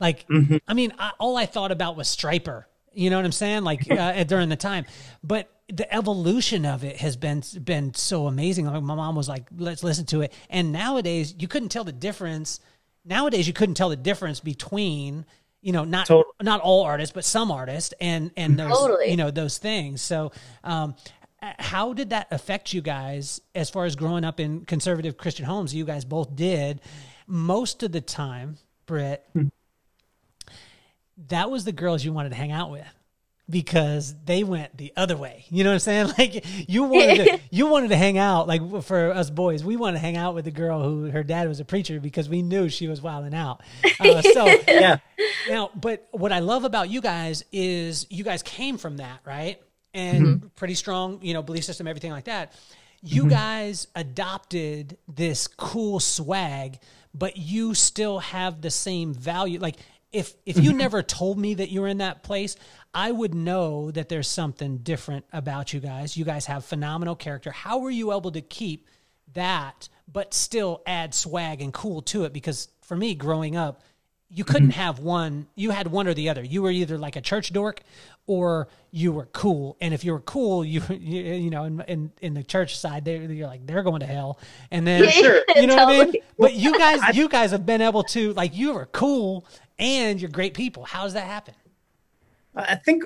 Like, 0.00 0.26
mm-hmm. 0.28 0.56
I 0.66 0.74
mean, 0.74 0.92
I, 0.98 1.12
all 1.18 1.36
I 1.36 1.46
thought 1.46 1.70
about 1.70 1.96
was 1.96 2.08
Stryper. 2.08 2.64
You 2.94 3.10
know 3.10 3.16
what 3.16 3.24
I'm 3.24 3.32
saying? 3.32 3.64
Like 3.64 3.90
uh, 3.90 4.22
during 4.24 4.48
the 4.48 4.56
time, 4.56 4.84
but 5.24 5.48
the 5.68 5.92
evolution 5.94 6.66
of 6.66 6.84
it 6.84 6.96
has 6.98 7.16
been 7.16 7.42
been 7.64 7.94
so 7.94 8.26
amazing. 8.26 8.66
Like 8.66 8.82
my 8.82 8.94
mom 8.94 9.16
was 9.16 9.28
like, 9.28 9.46
"Let's 9.56 9.82
listen 9.82 10.04
to 10.06 10.20
it," 10.20 10.32
and 10.50 10.72
nowadays 10.72 11.34
you 11.38 11.48
couldn't 11.48 11.70
tell 11.70 11.84
the 11.84 11.92
difference. 11.92 12.60
Nowadays 13.04 13.46
you 13.46 13.54
couldn't 13.54 13.76
tell 13.76 13.88
the 13.88 13.96
difference 13.96 14.40
between 14.40 15.24
you 15.62 15.72
know 15.72 15.84
not 15.84 16.06
totally. 16.06 16.34
not 16.42 16.60
all 16.60 16.82
artists 16.82 17.12
but 17.12 17.24
some 17.24 17.50
artists 17.50 17.94
and 18.00 18.30
and 18.36 18.58
those 18.58 18.70
totally. 18.70 19.10
you 19.10 19.16
know 19.16 19.30
those 19.30 19.58
things 19.58 20.02
so 20.02 20.32
um 20.64 20.94
how 21.40 21.92
did 21.92 22.10
that 22.10 22.28
affect 22.30 22.72
you 22.72 22.80
guys 22.80 23.40
as 23.54 23.70
far 23.70 23.84
as 23.84 23.96
growing 23.96 24.24
up 24.24 24.38
in 24.38 24.64
conservative 24.64 25.16
christian 25.16 25.46
homes 25.46 25.74
you 25.74 25.84
guys 25.84 26.04
both 26.04 26.34
did 26.36 26.80
most 27.26 27.82
of 27.82 27.92
the 27.92 28.00
time 28.00 28.56
britt 28.86 29.24
hmm. 29.32 29.46
that 31.28 31.50
was 31.50 31.64
the 31.64 31.72
girls 31.72 32.04
you 32.04 32.12
wanted 32.12 32.28
to 32.30 32.36
hang 32.36 32.52
out 32.52 32.70
with 32.70 32.86
because 33.52 34.14
they 34.24 34.42
went 34.42 34.78
the 34.78 34.94
other 34.96 35.16
way. 35.16 35.44
You 35.50 35.62
know 35.62 35.70
what 35.70 35.74
I'm 35.74 35.80
saying? 35.80 36.12
Like 36.18 36.44
you 36.68 36.84
wanted 36.84 37.24
to, 37.24 37.40
you 37.50 37.66
wanted 37.66 37.88
to 37.88 37.96
hang 37.96 38.16
out 38.16 38.48
like 38.48 38.82
for 38.82 39.12
us 39.12 39.28
boys. 39.30 39.62
We 39.62 39.76
wanted 39.76 39.98
to 39.98 40.00
hang 40.00 40.16
out 40.16 40.34
with 40.34 40.46
the 40.46 40.50
girl 40.50 40.82
who 40.82 41.10
her 41.10 41.22
dad 41.22 41.48
was 41.48 41.60
a 41.60 41.64
preacher 41.64 42.00
because 42.00 42.28
we 42.28 42.42
knew 42.42 42.68
she 42.68 42.88
was 42.88 43.02
wilding 43.02 43.34
out. 43.34 43.60
Uh, 44.00 44.22
so 44.32 44.46
yeah. 44.66 44.98
Now, 45.48 45.70
but 45.74 46.08
what 46.12 46.32
I 46.32 46.38
love 46.38 46.64
about 46.64 46.88
you 46.88 47.00
guys 47.00 47.44
is 47.52 48.06
you 48.08 48.24
guys 48.24 48.42
came 48.42 48.78
from 48.78 48.96
that, 48.96 49.20
right? 49.24 49.60
And 49.94 50.26
mm-hmm. 50.26 50.46
pretty 50.56 50.74
strong, 50.74 51.18
you 51.22 51.34
know, 51.34 51.42
belief 51.42 51.64
system, 51.64 51.86
everything 51.86 52.12
like 52.12 52.24
that. 52.24 52.54
You 53.02 53.22
mm-hmm. 53.22 53.30
guys 53.30 53.86
adopted 53.94 54.96
this 55.08 55.46
cool 55.46 56.00
swag, 56.00 56.78
but 57.12 57.36
you 57.36 57.74
still 57.74 58.20
have 58.20 58.62
the 58.62 58.70
same 58.70 59.12
value. 59.12 59.58
Like 59.58 59.76
if 60.12 60.34
if 60.44 60.58
you 60.58 60.72
never 60.72 61.02
told 61.02 61.38
me 61.38 61.54
that 61.54 61.70
you 61.70 61.80
were 61.80 61.88
in 61.88 61.98
that 61.98 62.22
place, 62.22 62.56
I 62.92 63.10
would 63.10 63.34
know 63.34 63.90
that 63.90 64.08
there's 64.08 64.28
something 64.28 64.78
different 64.78 65.24
about 65.32 65.72
you 65.72 65.80
guys. 65.80 66.16
You 66.16 66.24
guys 66.24 66.46
have 66.46 66.64
phenomenal 66.64 67.16
character. 67.16 67.50
How 67.50 67.78
were 67.78 67.90
you 67.90 68.12
able 68.12 68.32
to 68.32 68.42
keep 68.42 68.88
that, 69.32 69.88
but 70.10 70.34
still 70.34 70.82
add 70.86 71.14
swag 71.14 71.62
and 71.62 71.72
cool 71.72 72.02
to 72.02 72.24
it? 72.24 72.32
Because 72.32 72.68
for 72.82 72.96
me, 72.96 73.14
growing 73.14 73.56
up, 73.56 73.82
you 74.34 74.44
couldn't 74.44 74.70
mm-hmm. 74.70 74.80
have 74.80 74.98
one. 74.98 75.46
You 75.54 75.70
had 75.70 75.88
one 75.88 76.06
or 76.06 76.14
the 76.14 76.30
other. 76.30 76.42
You 76.42 76.62
were 76.62 76.70
either 76.70 76.96
like 76.96 77.16
a 77.16 77.20
church 77.20 77.52
dork 77.52 77.82
or 78.26 78.68
you 78.90 79.12
were 79.12 79.26
cool. 79.26 79.76
And 79.80 79.92
if 79.92 80.04
you 80.04 80.12
were 80.12 80.20
cool, 80.20 80.64
you 80.64 80.82
you, 80.90 81.22
you 81.34 81.50
know, 81.50 81.64
in, 81.64 81.80
in, 81.82 82.12
in 82.22 82.34
the 82.34 82.42
church 82.42 82.78
side, 82.78 83.04
they 83.04 83.18
you're 83.18 83.46
like 83.46 83.66
they're 83.66 83.82
going 83.82 84.00
to 84.00 84.06
hell. 84.06 84.38
And 84.70 84.86
then 84.86 85.08
sure. 85.10 85.42
you 85.54 85.66
know 85.66 85.76
totally. 85.76 85.98
what 85.98 86.08
I 86.08 86.10
mean. 86.10 86.22
But 86.38 86.54
you 86.54 86.78
guys, 86.78 87.00
you 87.14 87.28
guys 87.28 87.50
have 87.50 87.66
been 87.66 87.82
able 87.82 88.04
to 88.04 88.32
like 88.32 88.56
you 88.56 88.72
were 88.72 88.86
cool 88.86 89.46
and 89.78 90.20
you're 90.20 90.30
great 90.30 90.54
people. 90.54 90.84
How 90.84 91.04
does 91.04 91.14
that 91.14 91.26
happen? 91.26 91.54
I 92.54 92.76
think 92.76 93.04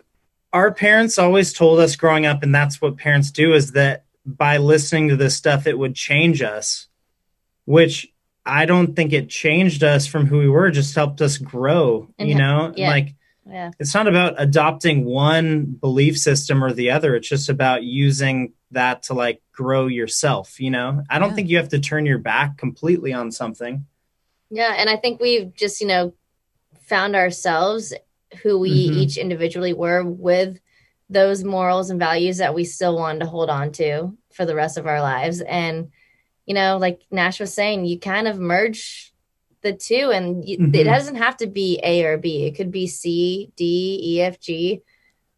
our 0.53 0.73
parents 0.73 1.19
always 1.19 1.53
told 1.53 1.81
us 1.81 1.97
growing 1.97 2.27
up, 2.27 2.43
and 2.43 2.55
that's 2.55 2.81
what 2.81 2.97
parents 2.97 3.31
do, 3.31 3.55
is 3.55 3.73
that 3.73 4.05
by 4.25 4.57
listening 4.57 5.09
to 5.09 5.17
this 5.17 5.37
stuff, 5.37 5.67
it 5.67 5.79
would 5.79 5.95
change 5.95 6.43
us, 6.43 6.89
which 7.65 8.09
I 8.45 8.65
don't 8.65 8.95
think 8.95 9.13
it 9.13 9.29
changed 9.29 9.83
us 9.83 10.07
from 10.07 10.27
who 10.27 10.39
we 10.39 10.49
were, 10.49 10.71
just 10.71 10.95
helped 10.95 11.21
us 11.21 11.39
grow, 11.39 12.09
you 12.19 12.35
know? 12.35 12.73
Yeah. 12.77 12.91
Like, 12.91 13.15
yeah. 13.45 13.71
it's 13.79 13.95
not 13.95 14.09
about 14.09 14.35
adopting 14.39 15.05
one 15.05 15.65
belief 15.65 16.19
system 16.19 16.63
or 16.63 16.73
the 16.73 16.91
other. 16.91 17.15
It's 17.15 17.29
just 17.29 17.49
about 17.49 17.83
using 17.83 18.53
that 18.73 19.05
to 19.05 19.15
like 19.15 19.43
grow 19.53 19.87
yourself, 19.87 20.61
you 20.61 20.71
know? 20.71 21.03
I 21.11 21.19
don't 21.19 21.31
yeah. 21.31 21.35
think 21.35 21.49
you 21.49 21.57
have 21.59 21.69
to 21.71 21.81
turn 21.81 22.07
your 22.07 22.19
back 22.19 22.57
completely 22.57 23.13
on 23.13 23.31
something. 23.31 23.87
Yeah. 24.51 24.75
And 24.77 24.89
I 24.89 24.97
think 24.97 25.21
we've 25.21 25.55
just, 25.55 25.81
you 25.81 25.87
know, 25.87 26.15
found 26.87 27.15
ourselves 27.15 27.93
who 28.43 28.59
we 28.59 28.89
mm-hmm. 28.89 28.99
each 28.99 29.17
individually 29.17 29.73
were 29.73 30.05
with 30.05 30.59
those 31.09 31.45
morals 31.45 31.91
and 31.91 32.01
values 32.01 32.39
that 32.39 32.55
we 32.55 32.65
still 32.65 32.97
wanted 32.97 33.21
to 33.21 33.27
hold 33.27 33.49
on 33.49 33.71
to 33.73 34.17
for 34.33 34.45
the 34.45 34.55
rest 34.55 34.77
of 34.77 34.87
our 34.87 35.01
lives. 35.01 35.41
And, 35.41 35.91
you 36.47 36.55
know, 36.55 36.79
like 36.79 37.03
Nash 37.11 37.39
was 37.39 37.55
saying, 37.55 37.85
you 37.85 37.99
kind 37.99 38.27
of 38.27 38.39
merge 38.39 39.13
the 39.63 39.73
two 39.73 40.11
and 40.13 40.47
you, 40.47 40.59
mm-hmm. 40.59 40.75
it 40.75 40.85
doesn't 40.85 41.17
have 41.17 41.37
to 41.39 41.47
be 41.47 41.81
A 41.83 42.05
or 42.05 42.19
B. 42.19 42.45
It 42.45 42.57
could 42.57 42.71
be 42.71 42.87
C, 42.87 43.53
D, 43.57 44.01
E, 44.03 44.21
F, 44.21 44.41
G, 44.41 44.83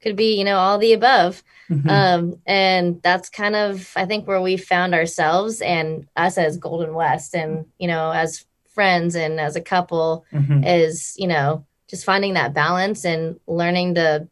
could 0.00 0.16
be, 0.16 0.38
you 0.38 0.44
know, 0.44 0.58
all 0.58 0.78
the 0.78 0.92
above. 0.92 1.42
Mm-hmm. 1.70 1.88
Um, 1.88 2.40
and 2.46 3.02
that's 3.02 3.28
kind 3.28 3.56
of, 3.56 3.92
I 3.96 4.06
think, 4.06 4.26
where 4.26 4.40
we 4.40 4.56
found 4.56 4.94
ourselves 4.94 5.60
and 5.60 6.08
us 6.16 6.38
as 6.38 6.56
Golden 6.56 6.94
West 6.94 7.34
and, 7.34 7.66
you 7.78 7.88
know, 7.88 8.10
as 8.10 8.44
friends 8.78 9.16
and 9.16 9.40
as 9.40 9.56
a 9.56 9.60
couple 9.60 10.24
mm-hmm. 10.32 10.62
is, 10.62 11.16
you 11.18 11.26
know, 11.26 11.66
just 11.88 12.04
finding 12.04 12.34
that 12.34 12.54
balance 12.54 13.04
and 13.04 13.40
learning 13.48 13.96
to 13.96 14.28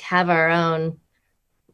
have 0.00 0.30
our 0.30 0.48
own 0.48 0.98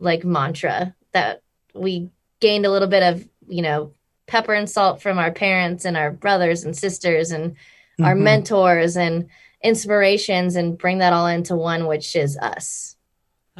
like 0.00 0.24
mantra 0.24 0.92
that 1.12 1.42
we 1.72 2.10
gained 2.40 2.66
a 2.66 2.70
little 2.70 2.88
bit 2.88 3.04
of 3.04 3.28
you 3.46 3.62
know 3.62 3.92
pepper 4.26 4.54
and 4.54 4.68
salt 4.68 5.00
from 5.00 5.18
our 5.18 5.30
parents 5.30 5.84
and 5.84 5.96
our 5.96 6.10
brothers 6.10 6.64
and 6.64 6.76
sisters 6.76 7.30
and 7.30 7.52
mm-hmm. 7.52 8.04
our 8.04 8.16
mentors 8.16 8.96
and 8.96 9.28
inspirations 9.62 10.56
and 10.56 10.78
bring 10.78 10.98
that 10.98 11.12
all 11.12 11.28
into 11.28 11.54
one 11.54 11.86
which 11.86 12.16
is 12.16 12.36
us 12.38 12.96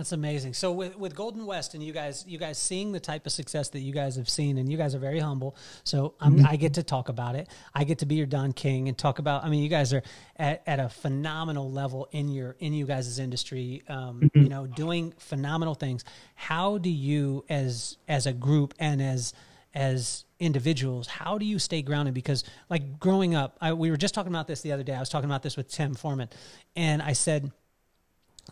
That's 0.01 0.12
amazing. 0.12 0.55
So 0.55 0.72
with, 0.72 0.97
with 0.97 1.14
Golden 1.14 1.44
West 1.44 1.74
and 1.74 1.82
you 1.82 1.93
guys, 1.93 2.24
you 2.27 2.39
guys 2.39 2.56
seeing 2.56 2.90
the 2.90 3.01
type 3.01 3.27
of 3.27 3.32
success 3.32 3.68
that 3.68 3.81
you 3.81 3.93
guys 3.93 4.16
have 4.16 4.31
seen, 4.31 4.56
and 4.56 4.72
you 4.72 4.78
guys 4.78 4.94
are 4.94 4.98
very 4.98 5.18
humble. 5.18 5.55
So 5.85 6.14
mm-hmm. 6.22 6.47
i 6.47 6.56
get 6.56 6.72
to 6.74 6.82
talk 6.82 7.10
about 7.10 7.35
it. 7.35 7.51
I 7.74 7.85
get 7.85 7.98
to 7.98 8.06
be 8.06 8.14
your 8.14 8.24
Don 8.24 8.55
King 8.55 8.89
and 8.89 8.97
talk 8.97 9.18
about. 9.18 9.44
I 9.44 9.51
mean, 9.51 9.62
you 9.62 9.68
guys 9.68 9.93
are 9.93 10.02
at, 10.39 10.62
at 10.66 10.81
a 10.81 10.89
phenomenal 10.89 11.70
level 11.70 12.09
in 12.12 12.31
your 12.31 12.56
in 12.60 12.72
you 12.72 12.86
guys' 12.86 13.18
industry. 13.18 13.82
Um, 13.90 14.20
mm-hmm. 14.20 14.40
You 14.43 14.48
know, 14.48 14.66
doing 14.66 15.12
phenomenal 15.18 15.74
things. 15.74 16.02
How 16.35 16.78
do 16.78 16.89
you, 16.89 17.44
as 17.51 17.98
as 18.09 18.24
a 18.24 18.32
group 18.32 18.72
and 18.78 19.02
as 19.02 19.35
as 19.72 20.24
individuals 20.40 21.06
how 21.06 21.39
do 21.39 21.44
you 21.44 21.56
stay 21.56 21.81
grounded 21.81 22.12
because 22.12 22.43
like 22.68 22.98
growing 22.98 23.36
up 23.36 23.56
I, 23.60 23.72
we 23.72 23.93
were 23.93 23.97
just 23.97 24.14
talking 24.14 24.32
about 24.32 24.48
this 24.48 24.62
the 24.62 24.72
other 24.72 24.82
day 24.82 24.94
i 24.94 24.98
was 24.98 25.09
talking 25.09 25.31
about 25.31 25.44
this 25.44 25.56
with 25.56 25.68
tim 25.68 25.94
foreman 25.94 26.28
and 26.74 27.01
i 27.01 27.12
said 27.12 27.52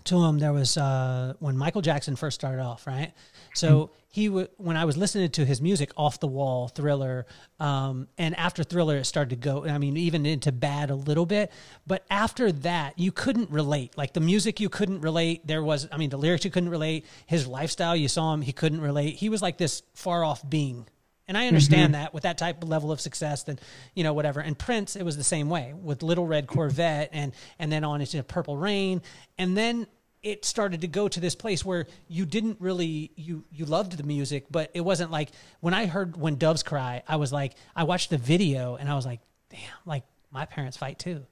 to 0.04 0.24
him 0.24 0.38
there 0.38 0.52
was 0.52 0.76
uh, 0.76 1.34
when 1.38 1.56
Michael 1.56 1.82
Jackson 1.82 2.16
first 2.16 2.34
started 2.34 2.62
off, 2.62 2.86
right? 2.86 3.12
So 3.54 3.68
mm-hmm. 3.68 3.92
he 4.08 4.26
w- 4.28 4.48
when 4.56 4.76
I 4.76 4.84
was 4.84 4.96
listening 4.96 5.30
to 5.30 5.44
his 5.44 5.60
music, 5.60 5.90
Off 5.96 6.20
the 6.20 6.26
Wall, 6.26 6.68
Thriller, 6.68 7.26
um, 7.60 8.08
and 8.18 8.36
after 8.36 8.62
Thriller, 8.62 8.96
it 8.96 9.04
started 9.04 9.30
to 9.30 9.36
go. 9.36 9.66
I 9.66 9.78
mean, 9.78 9.96
even 9.96 10.26
into 10.26 10.52
bad 10.52 10.90
a 10.90 10.94
little 10.94 11.26
bit, 11.26 11.52
but 11.86 12.04
after 12.10 12.52
that, 12.52 12.98
you 12.98 13.12
couldn't 13.12 13.50
relate. 13.50 13.96
Like 13.96 14.12
the 14.12 14.20
music, 14.20 14.60
you 14.60 14.68
couldn't 14.68 15.00
relate. 15.00 15.46
There 15.46 15.62
was, 15.62 15.88
I 15.90 15.96
mean, 15.96 16.10
the 16.10 16.18
lyrics 16.18 16.44
you 16.44 16.50
couldn't 16.50 16.70
relate. 16.70 17.06
His 17.26 17.46
lifestyle, 17.46 17.96
you 17.96 18.08
saw 18.08 18.32
him, 18.34 18.42
he 18.42 18.52
couldn't 18.52 18.80
relate. 18.80 19.16
He 19.16 19.28
was 19.28 19.42
like 19.42 19.58
this 19.58 19.82
far 19.94 20.24
off 20.24 20.48
being. 20.48 20.86
And 21.28 21.36
I 21.36 21.46
understand 21.46 21.92
mm-hmm. 21.92 22.02
that 22.02 22.14
with 22.14 22.22
that 22.22 22.38
type 22.38 22.62
of 22.62 22.68
level 22.68 22.90
of 22.90 23.00
success, 23.00 23.42
then 23.42 23.58
you 23.94 24.02
know 24.02 24.14
whatever. 24.14 24.40
And 24.40 24.58
Prince, 24.58 24.96
it 24.96 25.04
was 25.04 25.16
the 25.16 25.24
same 25.24 25.50
way 25.50 25.74
with 25.74 26.02
Little 26.02 26.26
Red 26.26 26.46
Corvette, 26.46 27.10
and 27.12 27.32
and 27.58 27.70
then 27.70 27.84
on 27.84 28.00
into 28.00 28.22
Purple 28.22 28.56
Rain, 28.56 29.02
and 29.36 29.56
then 29.56 29.86
it 30.22 30.44
started 30.44 30.80
to 30.80 30.88
go 30.88 31.06
to 31.06 31.20
this 31.20 31.34
place 31.34 31.64
where 31.64 31.86
you 32.08 32.26
didn't 32.26 32.60
really 32.60 33.12
you 33.14 33.44
you 33.52 33.64
loved 33.64 33.92
the 33.96 34.02
music, 34.02 34.46
but 34.50 34.70
it 34.74 34.80
wasn't 34.80 35.10
like 35.10 35.30
when 35.60 35.74
I 35.74 35.86
heard 35.86 36.16
when 36.16 36.36
doves 36.36 36.62
cry, 36.62 37.02
I 37.06 37.16
was 37.16 37.32
like 37.32 37.54
I 37.76 37.84
watched 37.84 38.10
the 38.10 38.18
video 38.18 38.76
and 38.76 38.88
I 38.90 38.94
was 38.94 39.06
like, 39.06 39.20
damn, 39.50 39.60
like 39.86 40.04
my 40.30 40.44
parents 40.44 40.76
fight 40.76 40.98
too. 40.98 41.24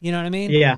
You 0.00 0.12
know 0.12 0.18
what 0.18 0.26
I 0.26 0.30
mean? 0.30 0.50
Yeah. 0.50 0.76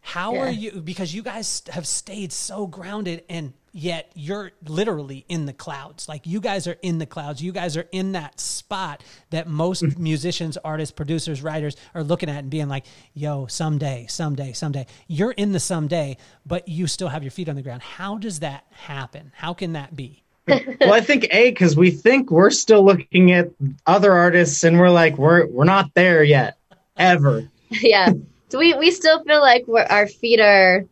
How 0.00 0.34
yeah. 0.34 0.40
are 0.40 0.50
you? 0.50 0.80
Because 0.80 1.14
you 1.14 1.22
guys 1.22 1.62
have 1.70 1.86
stayed 1.86 2.32
so 2.32 2.66
grounded 2.66 3.24
and 3.28 3.52
yet 3.72 4.12
you're 4.14 4.52
literally 4.66 5.24
in 5.28 5.46
the 5.46 5.52
clouds. 5.52 6.08
Like 6.08 6.26
you 6.26 6.40
guys 6.40 6.66
are 6.66 6.76
in 6.82 6.98
the 6.98 7.06
clouds. 7.06 7.42
You 7.42 7.52
guys 7.52 7.76
are 7.76 7.86
in 7.90 8.12
that 8.12 8.38
spot 8.38 9.02
that 9.30 9.48
most 9.48 9.82
mm. 9.82 9.98
musicians, 9.98 10.56
artists, 10.58 10.92
producers, 10.92 11.42
writers 11.42 11.76
are 11.94 12.04
looking 12.04 12.28
at 12.28 12.38
and 12.38 12.50
being 12.50 12.68
like, 12.68 12.84
yo, 13.14 13.46
someday, 13.46 14.06
someday, 14.08 14.52
someday. 14.52 14.86
You're 15.08 15.32
in 15.32 15.52
the 15.52 15.60
someday, 15.60 16.18
but 16.46 16.68
you 16.68 16.86
still 16.86 17.08
have 17.08 17.22
your 17.22 17.30
feet 17.30 17.48
on 17.48 17.56
the 17.56 17.62
ground. 17.62 17.82
How 17.82 18.18
does 18.18 18.40
that 18.40 18.66
happen? 18.70 19.32
How 19.34 19.54
can 19.54 19.72
that 19.72 19.96
be? 19.96 20.22
well, 20.46 20.92
I 20.92 21.00
think 21.00 21.28
a 21.30 21.50
because 21.50 21.76
we 21.76 21.92
think 21.92 22.30
we're 22.30 22.50
still 22.50 22.84
looking 22.84 23.30
at 23.30 23.50
other 23.86 24.12
artists 24.12 24.64
and 24.64 24.78
we're 24.78 24.90
like 24.90 25.16
we're 25.16 25.46
we're 25.46 25.64
not 25.64 25.94
there 25.94 26.24
yet, 26.24 26.58
ever. 26.96 27.48
yeah, 27.70 28.12
so 28.48 28.58
we 28.58 28.74
we 28.74 28.90
still 28.90 29.22
feel 29.22 29.40
like 29.40 29.64
we're, 29.68 29.84
our 29.84 30.08
feet 30.08 30.40
are 30.40 30.84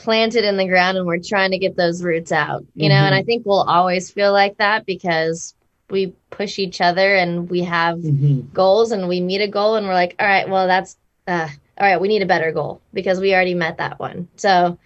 planted 0.00 0.44
in 0.44 0.56
the 0.56 0.66
ground 0.66 0.96
and 0.96 1.06
we're 1.06 1.18
trying 1.18 1.50
to 1.50 1.58
get 1.58 1.76
those 1.76 2.02
roots 2.02 2.32
out 2.32 2.64
you 2.74 2.88
mm-hmm. 2.88 2.88
know 2.88 3.04
and 3.04 3.14
i 3.14 3.18
mm-hmm. 3.18 3.26
think 3.26 3.46
we'll 3.46 3.62
always 3.62 4.10
feel 4.10 4.32
like 4.32 4.56
that 4.56 4.86
because 4.86 5.54
we 5.90 6.14
push 6.30 6.58
each 6.58 6.80
other 6.80 7.14
and 7.14 7.50
we 7.50 7.60
have 7.60 7.98
mm-hmm. 7.98 8.40
goals 8.54 8.92
and 8.92 9.08
we 9.08 9.20
meet 9.20 9.42
a 9.42 9.48
goal 9.48 9.74
and 9.74 9.86
we're 9.86 9.92
like 9.92 10.16
all 10.18 10.26
right 10.26 10.48
well 10.48 10.66
that's 10.66 10.96
uh, 11.26 11.48
all 11.78 11.86
right 11.86 12.00
we 12.00 12.08
need 12.08 12.22
a 12.22 12.26
better 12.26 12.50
goal 12.50 12.80
because 12.94 13.20
we 13.20 13.34
already 13.34 13.54
met 13.54 13.76
that 13.76 13.98
one 13.98 14.26
so 14.36 14.78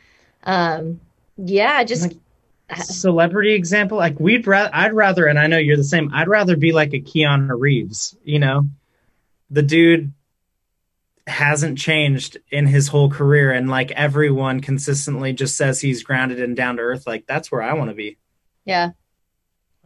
um 0.42 0.98
yeah 1.36 1.84
just 1.84 2.02
like 2.02 2.16
celebrity 2.76 3.54
example 3.54 3.96
like 3.96 4.18
we'd 4.18 4.48
rather 4.48 4.70
i'd 4.74 4.94
rather 4.94 5.26
and 5.26 5.38
i 5.38 5.46
know 5.46 5.58
you're 5.58 5.76
the 5.76 5.84
same 5.84 6.10
i'd 6.12 6.28
rather 6.28 6.56
be 6.56 6.72
like 6.72 6.92
a 6.92 7.00
keanu 7.00 7.54
reeves 7.56 8.16
you 8.24 8.40
know 8.40 8.66
the 9.50 9.62
dude 9.62 10.12
hasn't 11.26 11.78
changed 11.78 12.36
in 12.50 12.66
his 12.66 12.88
whole 12.88 13.08
career 13.08 13.50
and 13.50 13.70
like 13.70 13.90
everyone 13.92 14.60
consistently 14.60 15.32
just 15.32 15.56
says 15.56 15.80
he's 15.80 16.02
grounded 16.02 16.40
and 16.40 16.54
down 16.54 16.76
to 16.76 16.82
earth 16.82 17.06
like 17.06 17.26
that's 17.26 17.50
where 17.50 17.62
i 17.62 17.72
want 17.72 17.90
to 17.90 17.94
be. 17.94 18.18
Yeah. 18.66 18.90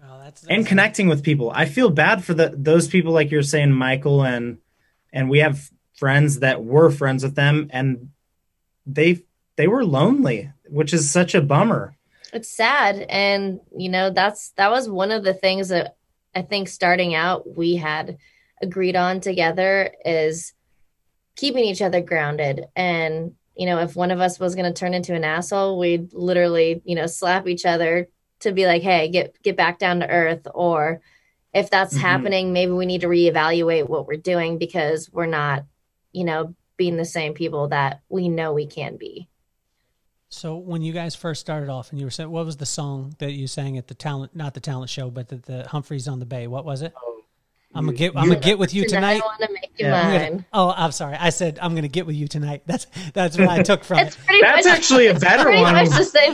Well, 0.01 0.19
that's, 0.19 0.41
that's 0.43 0.53
and 0.53 0.67
connecting 0.67 1.09
with 1.09 1.23
people. 1.23 1.51
I 1.55 1.67
feel 1.67 1.91
bad 1.91 2.25
for 2.25 2.35
the 2.35 2.53
those 2.57 2.89
people 2.89 3.13
like 3.13 3.31
you're 3.31 3.43
saying 3.43 3.73
michael 3.73 4.23
and 4.25 4.59
and 5.13 5.31
we 5.31 5.39
have 5.39 5.71
friends 5.97 6.41
that 6.41 6.65
were 6.65 6.91
friends 6.91 7.23
with 7.23 7.37
them 7.37 7.69
and 7.71 8.11
they 8.87 9.23
they 9.57 9.69
were 9.69 9.85
lonely 9.85 10.51
which 10.69 10.93
is 10.93 11.11
such 11.11 11.35
a 11.35 11.43
bummer. 11.43 11.95
It's 12.33 12.49
sad 12.49 13.07
and 13.09 13.61
you 13.77 13.89
know 13.89 14.11
that's 14.11 14.51
that 14.51 14.71
was 14.71 14.89
one 14.89 15.13
of 15.13 15.23
the 15.23 15.35
things 15.35 15.69
that 15.69 15.97
i 16.35 16.43
think 16.43 16.69
starting 16.69 17.15
out 17.15 17.57
we 17.57 17.77
had 17.77 18.19
agreed 18.61 18.97
on 18.97 19.21
together 19.21 19.95
is 20.05 20.53
keeping 21.39 21.65
each 21.65 21.81
other 21.81 22.03
grounded. 22.03 22.67
And 22.77 23.35
you 23.57 23.65
know 23.65 23.79
if 23.79 23.97
one 23.97 24.11
of 24.11 24.21
us 24.21 24.39
was 24.39 24.55
going 24.55 24.73
to 24.73 24.79
turn 24.79 24.93
into 24.93 25.15
an 25.15 25.25
asshole 25.25 25.79
we'd 25.79 26.13
literally 26.13 26.81
you 26.85 26.95
know 26.95 27.07
slap 27.07 27.49
each 27.49 27.67
other 27.67 28.09
to 28.41 28.53
be 28.53 28.67
like 28.67 28.83
hey 28.83 29.09
get 29.09 29.41
get 29.43 29.57
back 29.57 29.79
down 29.79 30.01
to 30.01 30.09
earth. 30.09 30.47
Or 30.55 31.01
if 31.55 31.71
that's 31.71 31.95
mm-hmm. 31.95 32.03
happening 32.03 32.53
maybe 32.53 32.73
we 32.73 32.87
need 32.87 33.01
to 33.01 33.09
reevaluate 33.09 33.89
what 33.89 34.07
we're 34.07 34.17
doing 34.17 34.59
because 34.59 35.11
we're 35.11 35.27
not 35.27 35.65
you 36.13 36.25
know 36.25 36.55
being 36.77 36.97
the 36.97 37.05
same 37.05 37.35
people 37.35 37.69
that 37.69 38.03
we 38.09 38.29
know 38.29 38.53
we 38.53 38.67
can 38.67 38.97
be. 38.97 39.29
So 40.31 40.57
when 40.57 40.83
you 40.83 40.93
guys 40.93 41.15
first 41.15 41.41
started 41.41 41.71
off 41.71 41.91
and 41.91 41.99
you 41.99 42.07
were 42.07 42.11
saying 42.11 42.31
what 42.31 42.45
was 42.45 42.59
the 42.59 42.67
song 42.67 43.15
that 43.19 43.33
you 43.33 43.47
sang 43.47 43.79
at 43.79 43.87
the 43.87 43.95
talent 43.95 44.35
not 44.35 44.55
the 44.55 44.61
talent 44.61 44.91
show 44.91 45.09
but 45.09 45.29
the, 45.29 45.37
the 45.37 45.69
humphreys 45.69 46.09
on 46.09 46.19
the 46.19 46.27
bay 46.27 46.49
what 46.49 46.65
was 46.65 46.83
it? 46.83 46.93
Oh 47.01 47.08
I'm 47.75 47.85
gonna 47.85 47.97
get. 47.97 48.17
I'm 48.17 48.29
gonna 48.29 48.41
get 48.41 48.59
with 48.59 48.73
you 48.73 48.89
tonight. 48.89 49.21
Yeah. 49.77 50.31
Gonna, 50.31 50.47
oh, 50.53 50.73
I'm 50.75 50.91
sorry. 50.91 51.17
I 51.17 51.29
said 51.31 51.59
I'm 51.61 51.75
gonna 51.75 51.87
get 51.87 52.07
with 52.07 52.17
you 52.17 52.27
tonight. 52.27 52.63
That's 52.67 52.87
that's 53.13 53.39
what 53.39 53.49
I 53.49 53.63
took 53.63 53.85
from. 53.85 53.99
it. 53.99 54.17
That's 54.41 54.67
much, 54.67 54.75
actually 54.75 55.09
a 55.09 55.15
better 55.15 55.51
one. 55.51 55.87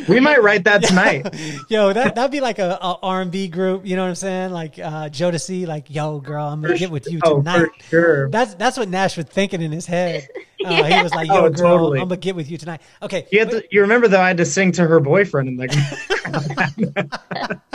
We 0.08 0.20
might 0.20 0.42
write 0.42 0.64
that 0.64 0.84
tonight. 0.84 1.26
yo, 1.68 1.92
that 1.92 2.14
that'd 2.14 2.30
be 2.30 2.40
like 2.40 2.60
a, 2.60 2.78
a 2.80 2.98
R&B 3.02 3.48
group. 3.48 3.84
You 3.84 3.96
know 3.96 4.02
what 4.02 4.10
I'm 4.10 4.14
saying? 4.14 4.52
Like 4.52 4.78
uh, 4.78 5.08
Jodeci. 5.08 5.66
Like, 5.66 5.90
yo, 5.90 6.20
girl, 6.20 6.46
I'm 6.46 6.62
gonna 6.62 6.74
for 6.74 6.78
get 6.78 6.90
with 6.90 7.10
you 7.10 7.18
oh, 7.24 7.38
tonight. 7.38 7.68
Oh, 7.68 7.84
sure. 7.88 8.30
That's 8.30 8.54
that's 8.54 8.78
what 8.78 8.88
Nash 8.88 9.16
was 9.16 9.26
thinking 9.26 9.60
in 9.60 9.72
his 9.72 9.86
head. 9.86 10.28
Uh, 10.64 10.70
yeah. 10.70 10.96
He 10.96 11.02
was 11.02 11.12
like, 11.12 11.28
"Yo, 11.28 11.34
oh, 11.34 11.50
girl, 11.50 11.76
totally. 11.76 12.00
I'm 12.00 12.08
gonna 12.08 12.16
get 12.18 12.34
with 12.34 12.50
you 12.50 12.56
tonight." 12.56 12.80
Okay. 13.02 13.26
You, 13.30 13.44
to, 13.44 13.64
you 13.70 13.82
remember 13.82 14.08
though? 14.08 14.20
I 14.20 14.28
had 14.28 14.38
to 14.38 14.46
sing 14.46 14.72
to 14.72 14.86
her 14.86 14.98
boyfriend 14.98 15.48
in 15.48 15.56
the 15.56 15.70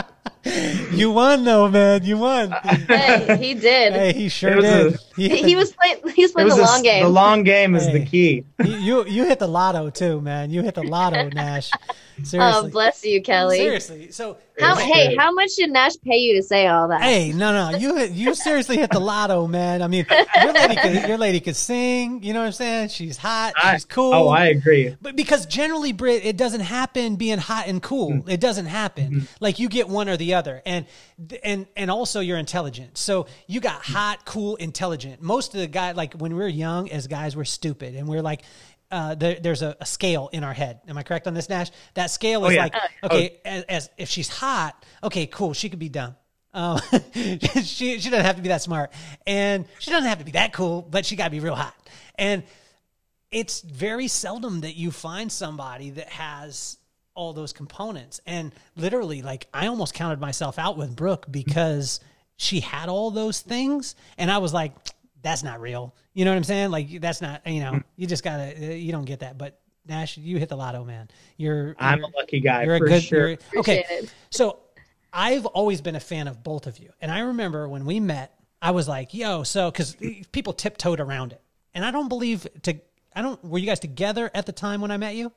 you 0.92 1.12
won 1.12 1.44
though, 1.44 1.70
man. 1.70 2.04
You 2.04 2.18
won. 2.18 2.52
Hey, 2.52 3.38
he 3.40 3.54
did. 3.54 3.94
Hey, 3.94 4.14
he 4.14 4.30
sure 4.30 4.62
did. 4.62 4.94
A, 4.94 4.98
he, 5.16 5.44
he, 5.44 5.56
was 5.56 5.74
playing. 5.74 5.98
He 6.16 6.24
was 6.24 6.32
playing 6.32 6.50
the 6.50 6.56
long 6.56 6.80
a, 6.80 6.84
game. 6.84 7.04
The 7.04 7.10
long 7.10 7.44
game 7.44 7.76
is 7.76 7.86
hey, 7.86 8.00
the 8.00 8.06
key. 8.06 8.46
You 8.64 9.06
you 9.06 9.26
hit 9.26 9.40
the 9.40 9.48
lotto 9.48 9.90
too, 9.90 10.22
man. 10.22 10.50
You 10.50 10.62
hit 10.62 10.76
the 10.76 10.84
lotto, 10.84 11.30
Nash. 11.30 11.72
Seriously. 12.26 12.40
Oh, 12.40 12.70
bless 12.70 13.04
you, 13.06 13.22
Kelly. 13.22 13.58
Seriously. 13.58 14.12
So 14.12 14.38
how? 14.60 14.76
Hey, 14.76 15.16
how 15.16 15.32
much 15.32 15.56
did 15.56 15.72
Nash 15.72 15.94
pay 16.04 16.18
you 16.18 16.36
to 16.36 16.44
say 16.44 16.68
all 16.68 16.88
that? 16.90 17.02
Hey, 17.02 17.32
no, 17.32 17.54
no. 17.54 17.78
You 17.78 18.00
you 18.00 18.36
seriously 18.36 18.78
hit 18.78 18.92
the 18.92 19.00
lotto, 19.00 19.48
man. 19.48 19.82
I 19.82 19.88
mean, 19.88 20.06
your 20.44 20.54
lady 20.54 20.76
could 20.76 21.08
your 21.08 21.18
lady 21.18 21.40
could 21.40 21.56
sing. 21.56 22.24
You 22.24 22.34
know 22.34 22.42
what 22.42 22.48
I'm 22.48 22.52
saying? 22.52 22.90
She's 22.90 23.18
hot. 23.18 23.54
I, 23.62 23.74
she's 23.76 23.86
cool. 23.86 24.14
Oh, 24.14 24.28
I 24.28 24.48
agree. 24.48 24.96
But 25.02 25.16
because 25.16 25.46
generally, 25.46 25.94
Britt, 25.94 26.26
it 26.26 26.38
doesn't 26.38 26.62
happen 26.62 27.16
being 27.16 27.38
hot 27.38 27.68
and 27.68 27.82
cool. 27.82 28.12
Mm. 28.12 28.30
It 28.30 28.40
doesn't 28.40 28.66
happen. 28.66 29.12
Mm. 29.12 29.28
Like 29.40 29.60
you 29.60 29.70
get 29.70 29.88
one 29.88 30.10
or 30.10 30.18
the 30.18 30.34
other, 30.34 30.62
and 30.66 30.86
and 31.44 31.66
and 31.76 31.90
also 31.90 32.20
you're 32.20 32.38
intelligent. 32.38 32.98
So 32.98 33.28
you 33.48 33.62
got 33.62 33.84
hot, 33.84 34.26
cool, 34.26 34.56
intelligent. 34.58 35.22
Most 35.22 35.54
of 35.54 35.62
the 35.62 35.68
guy, 35.68 35.92
like 35.94 36.14
when 36.14 36.36
we 36.36 36.44
are 36.44 36.48
young, 36.48 36.90
as 36.90 37.08
guys, 37.08 37.36
we're 37.36 37.46
stupid, 37.46 37.96
and 37.96 38.08
we're 38.08 38.22
like 38.22 38.42
uh, 38.92 39.16
there, 39.16 39.38
there's 39.40 39.62
a, 39.62 39.76
a, 39.80 39.86
scale 39.86 40.30
in 40.34 40.44
our 40.44 40.54
head. 40.54 40.80
Am 40.88 40.98
I 40.98 41.04
correct 41.04 41.28
on 41.28 41.34
this, 41.34 41.48
Nash? 41.48 41.70
That 41.94 42.10
scale 42.10 42.46
is 42.46 42.50
oh, 42.50 42.54
yeah. 42.54 42.64
like, 42.64 42.76
oh. 42.76 43.06
okay, 43.06 43.40
oh. 43.46 43.50
as, 43.50 43.64
as, 43.64 43.90
if 43.98 44.10
she's 44.10 44.30
hot, 44.30 44.84
okay, 45.04 45.28
cool, 45.28 45.54
she 45.54 45.70
could 45.70 45.80
be 45.80 45.90
dumb. 45.90 46.16
Uh, 46.54 46.80
she 47.14 48.00
she 48.00 48.10
doesn't 48.10 48.26
have 48.26 48.38
to 48.38 48.42
be 48.42 48.50
that 48.50 48.62
smart, 48.62 48.92
and 49.28 49.68
she 49.78 49.92
doesn't 49.92 50.10
have 50.10 50.18
to 50.20 50.26
be 50.26 50.32
that 50.32 50.54
cool, 50.54 50.82
but 50.82 51.06
she 51.06 51.16
got 51.16 51.26
to 51.26 51.30
be 51.30 51.40
real 51.40 51.56
hot. 51.56 51.76
And 52.16 52.44
it's 53.32 53.62
very 53.62 54.08
seldom 54.08 54.62
that 54.62 54.76
you 54.76 54.90
find 54.90 55.32
somebody 55.32 55.92
that 55.92 56.10
has 56.10 56.78
all 57.14 57.34
those 57.34 57.54
components. 57.54 58.20
And 58.26 58.54
literally, 58.76 59.22
like 59.22 59.48
I 59.54 59.68
almost 59.68 59.94
counted 59.94 60.20
myself 60.20 60.58
out 60.58 60.78
with 60.78 60.96
Brooke 60.96 61.28
because 61.30 62.00
she 62.38 62.62
had 62.62 62.90
all 62.90 63.12
those 63.12 63.42
things, 63.42 63.96
and 64.18 64.32
I 64.32 64.40
was 64.40 64.54
like, 64.54 64.74
that's 65.22 65.44
not 65.44 65.60
real. 65.62 65.96
You 66.14 66.26
know 66.26 66.32
what 66.32 66.38
I'm 66.38 66.44
saying? 66.44 66.72
Like 66.72 67.02
that's 67.02 67.22
not 67.22 67.46
you 67.46 67.62
know 67.62 67.82
you 67.96 68.08
just 68.08 68.24
gotta 68.24 68.56
uh, 68.56 68.74
you 68.74 68.92
don't 68.92 69.06
get 69.06 69.20
that. 69.20 69.38
But 69.38 69.60
Nash, 69.88 70.18
you 70.18 70.38
hit 70.38 70.50
the 70.50 70.56
lotto, 70.56 70.84
man. 70.84 71.10
You're 71.38 71.76
I'm 71.80 72.00
you're, 72.00 72.08
a 72.08 72.18
lucky 72.18 72.40
guy. 72.40 72.64
You're 72.64 72.76
a 72.76 72.80
good. 72.80 73.04
Sure. 73.04 73.38
okay, 73.58 74.08
so 74.30 74.60
I've 75.12 75.46
always 75.48 75.82
been 75.82 75.96
a 75.96 76.00
fan 76.00 76.28
of 76.28 76.44
both 76.44 76.68
of 76.68 76.78
you, 76.78 76.92
and 77.02 77.12
I 77.12 77.20
remember 77.20 77.68
when 77.68 77.86
we 77.86 78.00
met, 78.00 78.40
I 78.62 78.72
was 78.72 78.88
like, 78.88 79.14
"Yo," 79.14 79.44
so 79.44 79.72
because 79.72 79.98
people 80.32 80.54
tiptoed 80.54 81.00
around 81.00 81.34
it, 81.34 81.42
and 81.74 81.84
I 81.84 81.92
don't 81.92 82.10
believe 82.10 82.48
to. 82.64 82.80
I 83.16 83.22
don't. 83.22 83.44
Were 83.44 83.58
you 83.58 83.66
guys 83.66 83.80
together 83.80 84.30
at 84.34 84.46
the 84.46 84.52
time 84.52 84.82
when 84.82 84.92
I 84.92 84.98
met 84.98 85.16
you? 85.16 85.32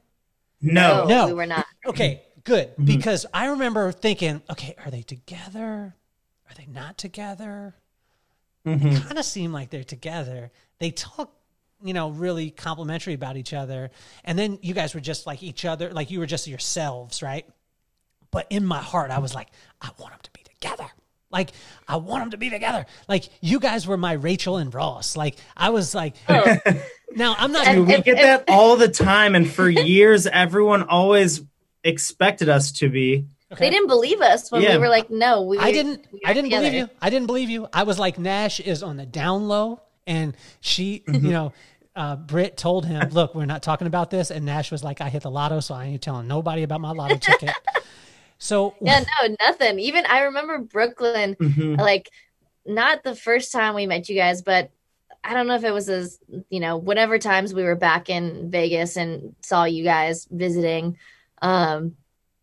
No, 0.60 1.06
no, 1.06 1.26
we 1.26 1.32
were 1.32 1.46
not. 1.46 1.66
Okay, 1.86 2.22
good 2.44 2.68
mm-hmm. 2.72 2.84
because 2.84 3.26
I 3.32 3.46
remember 3.46 3.90
thinking, 3.90 4.42
okay, 4.50 4.74
are 4.84 4.90
they 4.90 5.02
together? 5.02 5.96
Are 6.48 6.54
they 6.54 6.66
not 6.66 6.98
together? 6.98 7.74
Mm-hmm. 8.66 9.06
Kind 9.06 9.18
of 9.18 9.24
seem 9.24 9.52
like 9.52 9.70
they're 9.70 9.84
together. 9.84 10.50
They 10.78 10.90
talk, 10.90 11.34
you 11.82 11.94
know, 11.94 12.10
really 12.10 12.50
complimentary 12.50 13.14
about 13.14 13.36
each 13.36 13.52
other, 13.52 13.90
and 14.24 14.38
then 14.38 14.58
you 14.62 14.74
guys 14.74 14.94
were 14.94 15.00
just 15.00 15.26
like 15.26 15.42
each 15.42 15.64
other, 15.64 15.90
like 15.90 16.10
you 16.10 16.20
were 16.20 16.26
just 16.26 16.46
yourselves, 16.46 17.22
right? 17.22 17.46
But 18.30 18.46
in 18.50 18.64
my 18.64 18.78
heart, 18.78 19.10
I 19.10 19.18
was 19.18 19.34
like, 19.34 19.48
I 19.80 19.90
want 19.98 20.12
them 20.12 20.20
to 20.22 20.30
be 20.30 20.42
together. 20.42 20.90
Like 21.32 21.50
I 21.88 21.96
want 21.96 22.22
them 22.22 22.30
to 22.32 22.36
be 22.36 22.50
together. 22.50 22.86
Like 23.08 23.28
you 23.40 23.58
guys 23.58 23.86
were 23.86 23.96
my 23.96 24.12
Rachel 24.12 24.58
and 24.58 24.72
Ross. 24.72 25.16
Like 25.16 25.36
I 25.56 25.70
was 25.70 25.94
like, 25.94 26.14
oh. 26.28 26.56
now 27.16 27.34
I'm 27.38 27.52
not. 27.52 27.64
Dude, 27.64 27.86
we 27.86 28.00
get 28.02 28.16
that 28.18 28.44
all 28.48 28.76
the 28.76 28.88
time, 28.88 29.34
and 29.34 29.50
for 29.50 29.68
years, 29.68 30.26
everyone 30.26 30.82
always 30.82 31.42
expected 31.82 32.48
us 32.48 32.72
to 32.72 32.88
be. 32.88 33.26
Okay. 33.52 33.66
They 33.66 33.70
didn't 33.70 33.88
believe 33.88 34.20
us 34.20 34.50
when 34.50 34.62
yeah. 34.62 34.72
we 34.72 34.78
were 34.78 34.88
like, 34.88 35.10
"No, 35.10 35.42
we." 35.42 35.58
I 35.58 35.72
didn't. 35.72 36.06
We 36.10 36.20
I 36.24 36.32
didn't 36.32 36.46
together. 36.46 36.70
believe 36.70 36.80
you. 36.80 36.88
I 37.02 37.10
didn't 37.10 37.26
believe 37.26 37.50
you. 37.50 37.68
I 37.72 37.82
was 37.82 37.98
like, 37.98 38.18
Nash 38.18 38.60
is 38.60 38.82
on 38.82 38.96
the 38.96 39.04
down 39.04 39.46
low, 39.46 39.82
and 40.06 40.34
she, 40.60 41.04
mm-hmm. 41.06 41.26
you 41.26 41.32
know, 41.32 41.52
uh, 41.94 42.16
Britt 42.16 42.56
told 42.56 42.86
him, 42.86 43.10
"Look, 43.10 43.34
we're 43.34 43.44
not 43.44 43.62
talking 43.62 43.86
about 43.86 44.10
this." 44.10 44.30
And 44.30 44.46
Nash 44.46 44.70
was 44.70 44.82
like, 44.82 45.02
"I 45.02 45.10
hit 45.10 45.22
the 45.22 45.30
lotto, 45.30 45.60
so 45.60 45.74
I 45.74 45.84
ain't 45.84 46.00
telling 46.00 46.26
nobody 46.26 46.62
about 46.62 46.80
my 46.80 46.92
lotto 46.92 47.16
ticket." 47.20 47.54
So 48.38 48.74
yeah, 48.80 49.04
no, 49.20 49.36
nothing. 49.40 49.78
Even 49.78 50.06
I 50.06 50.22
remember 50.22 50.58
Brooklyn, 50.58 51.36
mm-hmm. 51.36 51.74
like 51.74 52.10
not 52.64 53.02
the 53.04 53.14
first 53.14 53.52
time 53.52 53.74
we 53.74 53.86
met 53.86 54.08
you 54.08 54.16
guys, 54.16 54.40
but 54.40 54.70
I 55.22 55.34
don't 55.34 55.46
know 55.46 55.56
if 55.56 55.64
it 55.64 55.72
was 55.72 55.90
as 55.90 56.18
you 56.48 56.60
know, 56.60 56.78
whatever 56.78 57.18
times 57.18 57.52
we 57.52 57.64
were 57.64 57.76
back 57.76 58.08
in 58.08 58.50
Vegas 58.50 58.96
and 58.96 59.34
saw 59.42 59.64
you 59.64 59.84
guys 59.84 60.26
visiting. 60.30 60.96
Um, 61.42 61.96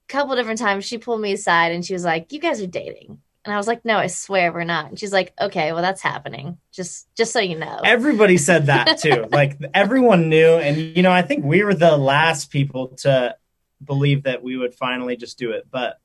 couple 0.10 0.36
different 0.36 0.60
times 0.60 0.86
she 0.86 0.98
pulled 0.98 1.22
me 1.22 1.32
aside 1.34 1.72
and 1.72 1.86
she 1.86 1.94
was 1.94 2.04
like, 2.04 2.32
"You 2.34 2.40
guys 2.40 2.62
are 2.62 2.68
dating." 2.68 3.20
And 3.46 3.54
I 3.54 3.58
was 3.58 3.68
like, 3.68 3.86
"No, 3.86 3.98
I 3.98 4.08
swear 4.08 4.52
we're 4.52 4.66
not." 4.66 4.88
And 4.90 5.00
she's 5.00 5.14
like, 5.14 5.34
"Okay, 5.40 5.72
well 5.72 5.82
that's 5.82 6.02
happening. 6.02 6.58
Just 6.74 7.08
just 7.16 7.32
so 7.32 7.40
you 7.40 7.58
know." 7.58 7.80
Everybody 7.84 8.38
said 8.38 8.66
that 8.66 8.98
too. 9.02 9.28
like 9.32 9.58
everyone 9.74 10.30
knew 10.30 10.50
and 10.56 10.78
you 10.98 11.04
know, 11.04 11.12
I 11.12 11.22
think 11.22 11.46
we 11.46 11.64
were 11.64 11.74
the 11.74 11.96
last 11.96 12.52
people 12.52 12.90
to 12.98 13.36
believe 13.84 14.24
that 14.24 14.44
we 14.44 14.58
would 14.58 14.74
finally 14.74 15.16
just 15.16 15.38
do 15.38 15.52
it, 15.52 15.68
but 15.72 16.00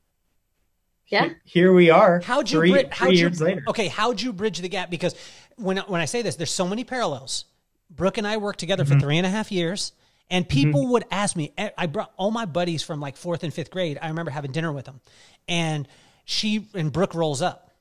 yeah, 1.07 1.29
here 1.43 1.73
we 1.73 1.89
are. 1.89 2.21
How'd 2.21 2.49
you 2.49 2.59
three, 2.59 2.71
bri- 2.71 2.87
how'd 2.91 3.09
three 3.09 3.17
years 3.17 3.39
you, 3.39 3.45
later? 3.45 3.63
Okay, 3.67 3.87
how'd 3.87 4.21
you 4.21 4.33
bridge 4.33 4.59
the 4.59 4.69
gap? 4.69 4.89
Because 4.89 5.15
when 5.55 5.77
when 5.77 6.01
I 6.01 6.05
say 6.05 6.21
this, 6.21 6.35
there's 6.35 6.51
so 6.51 6.67
many 6.67 6.83
parallels. 6.83 7.45
Brooke 7.89 8.17
and 8.17 8.25
I 8.25 8.37
worked 8.37 8.59
together 8.59 8.83
mm-hmm. 8.83 8.93
for 8.93 8.99
three 8.99 9.17
and 9.17 9.25
a 9.25 9.29
half 9.29 9.51
years, 9.51 9.91
and 10.29 10.47
people 10.47 10.81
mm-hmm. 10.81 10.91
would 10.91 11.05
ask 11.11 11.35
me. 11.35 11.53
I 11.77 11.87
brought 11.87 12.11
all 12.17 12.31
my 12.31 12.45
buddies 12.45 12.83
from 12.83 12.99
like 12.99 13.17
fourth 13.17 13.43
and 13.43 13.53
fifth 13.53 13.71
grade. 13.71 13.97
I 14.01 14.09
remember 14.09 14.31
having 14.31 14.51
dinner 14.51 14.71
with 14.71 14.85
them, 14.85 15.01
and 15.47 15.87
she 16.25 16.67
and 16.73 16.91
Brooke 16.91 17.13
rolls 17.13 17.41
up, 17.41 17.71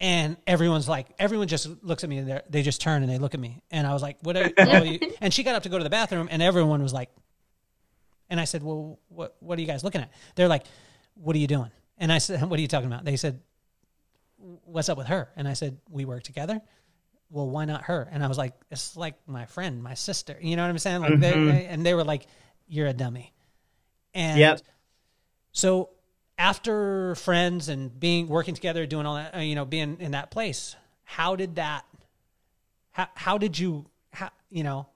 and 0.00 0.36
everyone's 0.46 0.88
like, 0.88 1.06
everyone 1.18 1.48
just 1.48 1.68
looks 1.82 2.04
at 2.04 2.10
me 2.10 2.18
and 2.18 2.42
they 2.48 2.62
just 2.62 2.80
turn 2.80 3.02
and 3.02 3.10
they 3.10 3.18
look 3.18 3.34
at 3.34 3.40
me, 3.40 3.62
and 3.70 3.86
I 3.86 3.92
was 3.92 4.02
like, 4.02 4.16
what? 4.22 4.36
Are, 4.36 4.50
what 4.56 4.68
are 4.68 4.84
you? 4.86 4.98
And 5.20 5.32
she 5.32 5.42
got 5.42 5.54
up 5.54 5.64
to 5.64 5.68
go 5.68 5.78
to 5.78 5.84
the 5.84 5.90
bathroom, 5.90 6.28
and 6.30 6.42
everyone 6.42 6.82
was 6.82 6.92
like, 6.92 7.10
and 8.30 8.40
I 8.40 8.44
said, 8.44 8.62
Well, 8.62 8.98
what, 9.08 9.36
what 9.40 9.58
are 9.58 9.60
you 9.60 9.66
guys 9.66 9.84
looking 9.84 10.00
at? 10.00 10.10
They're 10.36 10.48
like, 10.48 10.64
What 11.14 11.36
are 11.36 11.38
you 11.40 11.48
doing? 11.48 11.70
And 11.98 12.10
I 12.10 12.18
said, 12.18 12.42
What 12.48 12.58
are 12.58 12.62
you 12.62 12.68
talking 12.68 12.86
about? 12.86 13.04
They 13.04 13.16
said, 13.16 13.40
What's 14.38 14.88
up 14.88 14.96
with 14.96 15.08
her? 15.08 15.28
And 15.36 15.46
I 15.46 15.52
said, 15.52 15.78
We 15.90 16.04
work 16.04 16.22
together. 16.22 16.62
Well, 17.30 17.48
why 17.48 17.64
not 17.64 17.82
her? 17.84 18.08
And 18.10 18.22
I 18.22 18.26
was 18.26 18.38
like, 18.38 18.54
It's 18.70 18.96
like 18.96 19.14
my 19.26 19.46
friend, 19.46 19.82
my 19.82 19.94
sister. 19.94 20.36
You 20.40 20.56
know 20.56 20.62
what 20.62 20.70
I'm 20.70 20.78
saying? 20.78 21.00
Like, 21.00 21.12
mm-hmm. 21.12 21.46
they, 21.46 21.66
and 21.66 21.86
they 21.86 21.94
were 21.94 22.04
like, 22.04 22.26
You're 22.68 22.88
a 22.88 22.92
dummy. 22.92 23.32
And 24.14 24.38
yep. 24.38 24.60
so 25.52 25.90
after 26.36 27.14
friends 27.14 27.68
and 27.68 27.98
being 27.98 28.26
working 28.26 28.54
together, 28.54 28.86
doing 28.86 29.06
all 29.06 29.16
that, 29.16 29.36
uh, 29.36 29.38
you 29.40 29.54
know, 29.54 29.64
being 29.64 29.98
in 30.00 30.12
that 30.12 30.30
place, 30.30 30.74
how 31.04 31.36
did 31.36 31.56
that, 31.56 31.84
how, 32.90 33.08
how 33.14 33.38
did 33.38 33.58
you, 33.58 33.86
how, 34.12 34.30
you 34.50 34.64
know, 34.64 34.88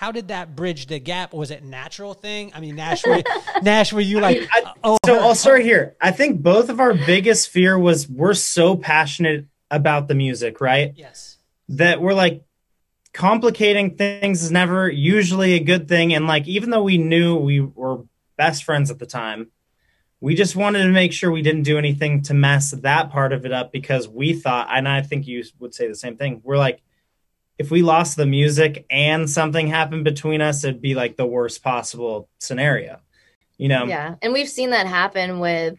how 0.00 0.12
did 0.12 0.28
that 0.28 0.56
bridge 0.56 0.86
the 0.86 0.98
gap? 0.98 1.34
Was 1.34 1.50
it 1.50 1.62
natural 1.62 2.14
thing? 2.14 2.52
I 2.54 2.60
mean, 2.60 2.74
Nash, 2.74 3.04
were, 3.04 3.22
Nash, 3.62 3.92
were 3.92 4.00
you 4.00 4.18
like? 4.18 4.48
I, 4.50 4.72
oh, 4.82 4.96
so 5.04 5.14
her, 5.14 5.20
I'll 5.20 5.34
start 5.34 5.60
here. 5.60 5.94
I 6.00 6.10
think 6.10 6.40
both 6.40 6.70
of 6.70 6.80
our 6.80 6.94
biggest 6.94 7.50
fear 7.50 7.78
was 7.78 8.08
we're 8.08 8.32
so 8.32 8.76
passionate 8.76 9.44
about 9.70 10.08
the 10.08 10.14
music, 10.14 10.62
right? 10.62 10.94
Yes. 10.96 11.36
That 11.70 12.00
we're 12.00 12.14
like 12.14 12.44
complicating 13.12 13.96
things 13.96 14.42
is 14.42 14.50
never 14.50 14.88
usually 14.88 15.54
a 15.54 15.60
good 15.60 15.88
thing, 15.88 16.14
and 16.14 16.26
like 16.26 16.46
even 16.46 16.70
though 16.70 16.82
we 16.82 16.98
knew 16.98 17.36
we 17.36 17.60
were 17.60 18.04
best 18.36 18.64
friends 18.64 18.90
at 18.90 18.98
the 18.98 19.06
time, 19.06 19.48
we 20.20 20.34
just 20.34 20.56
wanted 20.56 20.82
to 20.84 20.90
make 20.90 21.12
sure 21.12 21.30
we 21.30 21.42
didn't 21.42 21.62
do 21.62 21.78
anything 21.78 22.22
to 22.22 22.34
mess 22.34 22.70
that 22.70 23.10
part 23.10 23.32
of 23.32 23.44
it 23.46 23.52
up 23.52 23.72
because 23.72 24.08
we 24.08 24.32
thought, 24.32 24.68
and 24.70 24.88
I 24.88 25.02
think 25.02 25.26
you 25.26 25.44
would 25.58 25.74
say 25.74 25.88
the 25.88 25.94
same 25.94 26.16
thing. 26.16 26.40
We're 26.44 26.58
like 26.58 26.82
if 27.60 27.70
we 27.70 27.82
lost 27.82 28.16
the 28.16 28.24
music 28.24 28.86
and 28.88 29.28
something 29.28 29.68
happened 29.68 30.02
between 30.02 30.40
us, 30.40 30.64
it'd 30.64 30.80
be 30.80 30.94
like 30.94 31.18
the 31.18 31.26
worst 31.26 31.62
possible 31.62 32.26
scenario. 32.38 33.00
You 33.58 33.68
know? 33.68 33.84
Yeah. 33.84 34.14
And 34.22 34.32
we've 34.32 34.48
seen 34.48 34.70
that 34.70 34.86
happen 34.86 35.40
with 35.40 35.78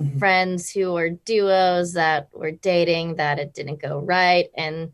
mm-hmm. 0.00 0.18
friends 0.18 0.70
who 0.70 0.92
were 0.92 1.10
duos 1.10 1.92
that 1.94 2.28
were 2.32 2.50
dating 2.50 3.16
that 3.16 3.38
it 3.38 3.54
didn't 3.54 3.82
go 3.82 3.98
right. 3.98 4.48
And, 4.56 4.92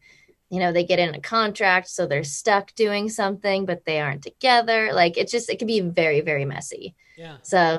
you 0.50 0.60
know, 0.60 0.72
they 0.72 0.84
get 0.84 0.98
in 0.98 1.14
a 1.14 1.20
contract, 1.20 1.88
so 1.88 2.06
they're 2.06 2.24
stuck 2.24 2.74
doing 2.74 3.08
something, 3.08 3.66
but 3.66 3.84
they 3.84 4.00
aren't 4.00 4.22
together. 4.22 4.92
Like 4.92 5.16
it's 5.16 5.32
just, 5.32 5.50
it 5.50 5.58
can 5.58 5.66
be 5.66 5.80
very, 5.80 6.20
very 6.20 6.44
messy. 6.44 6.94
Yeah. 7.16 7.36
So, 7.42 7.78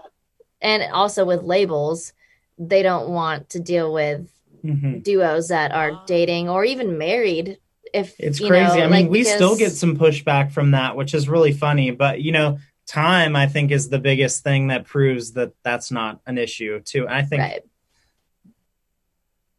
and 0.61 0.91
also 0.91 1.25
with 1.25 1.43
labels, 1.43 2.13
they 2.57 2.81
don't 2.81 3.09
want 3.09 3.49
to 3.49 3.59
deal 3.59 3.93
with 3.93 4.31
mm-hmm. 4.65 4.99
duos 4.99 5.49
that 5.49 5.71
are 5.71 6.03
dating 6.07 6.49
or 6.49 6.65
even 6.65 6.97
married 6.97 7.59
if 7.93 8.15
it's 8.19 8.39
crazy. 8.39 8.79
Know, 8.79 8.83
I 8.83 8.87
mean, 8.87 8.91
like, 8.91 9.09
we 9.09 9.19
because... 9.19 9.35
still 9.35 9.55
get 9.55 9.71
some 9.71 9.95
pushback 9.95 10.51
from 10.51 10.71
that, 10.71 10.95
which 10.95 11.13
is 11.13 11.29
really 11.29 11.53
funny. 11.53 11.91
But 11.91 12.21
you 12.21 12.31
know, 12.31 12.59
time 12.87 13.35
I 13.35 13.47
think 13.47 13.71
is 13.71 13.89
the 13.89 13.99
biggest 13.99 14.43
thing 14.43 14.67
that 14.67 14.85
proves 14.85 15.33
that 15.33 15.53
that's 15.63 15.91
not 15.91 16.21
an 16.25 16.37
issue 16.37 16.79
too. 16.79 17.07
I 17.07 17.21
think 17.21 17.41
right. 17.41 17.61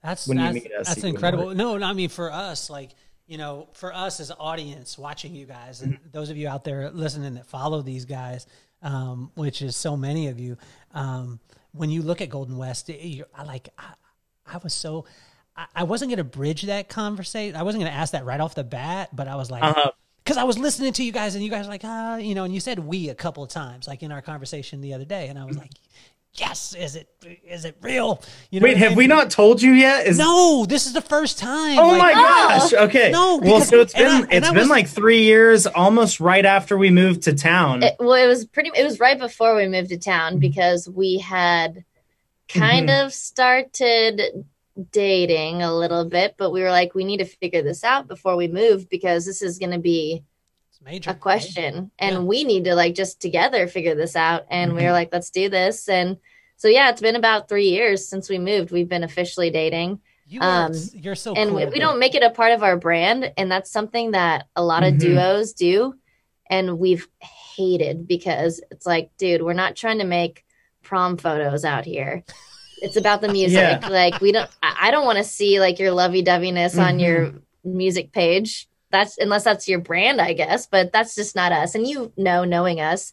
that's 0.02 0.26
when 0.26 0.38
that's, 0.38 0.56
you 0.56 0.62
meet 0.62 0.72
us, 0.72 0.88
that's 0.88 1.05
incredible. 1.05 1.55
No, 1.55 1.76
no, 1.76 1.86
I 1.86 1.92
mean 1.92 2.09
for 2.09 2.32
us, 2.32 2.70
like 2.70 2.90
you 3.26 3.36
know, 3.36 3.68
for 3.74 3.94
us 3.94 4.20
as 4.20 4.32
audience 4.38 4.98
watching 4.98 5.34
you 5.34 5.44
guys, 5.44 5.82
and 5.82 5.94
mm-hmm. 5.94 6.09
those 6.12 6.30
of 6.30 6.38
you 6.38 6.48
out 6.48 6.64
there 6.64 6.90
listening 6.90 7.34
that 7.34 7.46
follow 7.46 7.82
these 7.82 8.06
guys, 8.06 8.46
um, 8.82 9.30
which 9.34 9.60
is 9.60 9.76
so 9.76 9.96
many 9.96 10.28
of 10.28 10.40
you. 10.40 10.56
Um, 10.94 11.38
when 11.72 11.90
you 11.90 12.00
look 12.00 12.22
at 12.22 12.30
Golden 12.30 12.56
West, 12.56 12.90
I 12.90 13.42
like 13.44 13.68
I, 13.78 13.92
I 14.46 14.56
was 14.56 14.72
so 14.72 15.05
I 15.74 15.82
wasn't 15.82 16.10
going 16.10 16.18
to 16.18 16.24
bridge 16.24 16.62
that 16.62 16.88
conversation. 16.88 17.56
I 17.56 17.62
wasn't 17.62 17.82
going 17.82 17.92
to 17.92 17.98
ask 17.98 18.12
that 18.12 18.24
right 18.24 18.40
off 18.40 18.55
the 18.55 18.64
bat, 18.64 19.14
but 19.14 19.28
I 19.28 19.36
was 19.36 19.50
like, 19.50 19.62
because. 20.28 20.38
I 20.38 20.44
was 20.44 20.59
listening 20.59 20.92
to 20.92 21.05
you 21.05 21.12
guys, 21.12 21.34
and 21.34 21.42
you 21.44 21.50
guys 21.50 21.66
were 21.66 21.72
like, 21.72 21.84
ah, 21.84 22.16
you 22.16 22.34
know, 22.34 22.44
and 22.44 22.55
you 22.55 22.60
said 22.60 22.78
we 22.78 23.09
a 23.09 23.14
couple 23.14 23.42
of 23.42 23.50
times, 23.50 23.88
like 23.88 24.02
in 24.02 24.12
our 24.12 24.22
conversation 24.22 24.80
the 24.80 24.94
other 24.94 25.05
day, 25.05 25.28
and 25.28 25.38
I 25.38 25.44
was 25.44 25.59
like, 25.59 25.72
yes, 26.34 26.74
is 26.74 26.96
it 26.96 27.09
is 27.44 27.64
it 27.64 27.76
real? 27.82 28.22
You 28.50 28.60
know 28.60 28.64
Wait, 28.64 28.76
have 28.76 28.86
I 28.86 28.88
mean? 28.90 28.98
we 28.98 29.06
not 29.06 29.30
told 29.30 29.60
you 29.60 29.72
yet? 29.72 30.06
Is... 30.06 30.18
No, 30.18 30.64
this 30.66 30.86
is 30.86 30.92
the 30.92 31.00
first 31.00 31.38
time. 31.38 31.78
Oh 31.78 31.88
like, 31.88 31.98
my 31.98 32.12
gosh! 32.12 32.72
Okay, 32.72 33.10
no, 33.10 33.38
well, 33.42 33.60
so 33.60 33.80
it's 33.80 33.92
been 33.92 34.24
I, 34.24 34.28
it's 34.30 34.48
been 34.48 34.59
was... 34.59 34.68
like 34.68 34.88
three 34.88 35.22
years, 35.22 35.66
almost 35.66 36.20
right 36.20 36.44
after 36.44 36.76
we 36.76 36.90
moved 36.90 37.22
to 37.22 37.34
town. 37.34 37.82
It, 37.82 37.96
well, 37.98 38.14
it 38.14 38.26
was 38.26 38.46
pretty. 38.46 38.70
It 38.74 38.84
was 38.84 39.00
right 39.00 39.18
before 39.18 39.56
we 39.56 39.66
moved 39.66 39.88
to 39.90 39.98
town 39.98 40.38
because 40.38 40.88
we 40.88 41.18
had 41.18 41.84
kind 42.48 42.88
mm-hmm. 42.88 43.06
of 43.06 43.12
started 43.12 44.46
dating 44.90 45.62
a 45.62 45.74
little 45.74 46.05
bit, 46.05 46.34
but 46.36 46.50
we 46.50 46.62
were 46.62 46.70
like, 46.70 46.94
we 46.94 47.05
need 47.05 47.18
to 47.18 47.24
figure 47.24 47.62
this 47.62 47.84
out 47.84 48.09
before 48.09 48.36
we 48.36 48.48
move 48.48 48.88
because 48.88 49.26
this 49.26 49.42
is 49.42 49.59
going 49.59 49.72
to 49.72 49.78
be 49.78 50.24
major, 50.84 51.10
a 51.10 51.14
question 51.14 51.74
right? 51.74 51.90
and 51.98 52.14
yeah. 52.14 52.20
we 52.20 52.44
need 52.44 52.64
to 52.64 52.74
like 52.74 52.94
just 52.94 53.20
together 53.20 53.66
figure 53.66 53.94
this 53.94 54.16
out. 54.16 54.46
And 54.50 54.70
mm-hmm. 54.70 54.78
we 54.78 54.84
were 54.84 54.92
like, 54.92 55.10
let's 55.12 55.30
do 55.30 55.48
this. 55.48 55.88
And 55.88 56.18
so, 56.56 56.68
yeah, 56.68 56.90
it's 56.90 57.00
been 57.00 57.16
about 57.16 57.48
three 57.48 57.68
years 57.68 58.09
since 58.09 58.28
we 58.28 58.38
moved. 58.38 58.70
We've 58.70 58.88
been 58.88 59.05
officially 59.05 59.50
dating. 59.50 60.00
You 60.26 60.40
are, 60.42 60.66
um, 60.66 60.72
you're 60.92 61.14
so 61.14 61.32
and 61.34 61.50
cool, 61.50 61.59
we, 61.59 61.66
we, 61.66 61.78
don't 61.78 61.98
make 61.98 62.14
it 62.14 62.22
a 62.22 62.30
part 62.30 62.52
of 62.52 62.62
our 62.62 62.76
brand. 62.76 63.32
And 63.36 63.50
that's 63.50 63.70
something 63.70 64.10
that 64.10 64.46
a 64.56 64.62
lot 64.62 64.84
of 64.84 64.94
mm-hmm. 64.94 65.14
duos 65.14 65.52
do. 65.55 65.94
And 66.50 66.78
we've 66.78 67.09
hated 67.56 68.06
because 68.06 68.60
it's 68.70 68.86
like, 68.86 69.10
dude, 69.16 69.42
we're 69.42 69.52
not 69.52 69.76
trying 69.76 69.98
to 69.98 70.05
make 70.05 70.44
prom 70.82 71.16
photos 71.16 71.64
out 71.64 71.84
here. 71.84 72.24
It's 72.82 72.96
about 72.96 73.20
the 73.20 73.28
music. 73.28 73.59
Yeah. 73.59 73.88
Like 73.88 74.20
we 74.20 74.32
don't. 74.32 74.50
I 74.62 74.90
don't 74.90 75.05
want 75.05 75.18
to 75.18 75.24
see 75.24 75.60
like 75.60 75.78
your 75.78 75.92
lovey 75.92 76.22
doveyness 76.22 76.72
mm-hmm. 76.72 76.80
on 76.80 76.98
your 76.98 77.34
music 77.64 78.12
page. 78.12 78.68
That's 78.90 79.18
unless 79.18 79.44
that's 79.44 79.68
your 79.68 79.80
brand, 79.80 80.20
I 80.20 80.32
guess. 80.32 80.66
But 80.66 80.92
that's 80.92 81.14
just 81.14 81.36
not 81.36 81.52
us. 81.52 81.74
And 81.74 81.86
you 81.86 82.12
know, 82.16 82.44
knowing 82.44 82.80
us, 82.80 83.12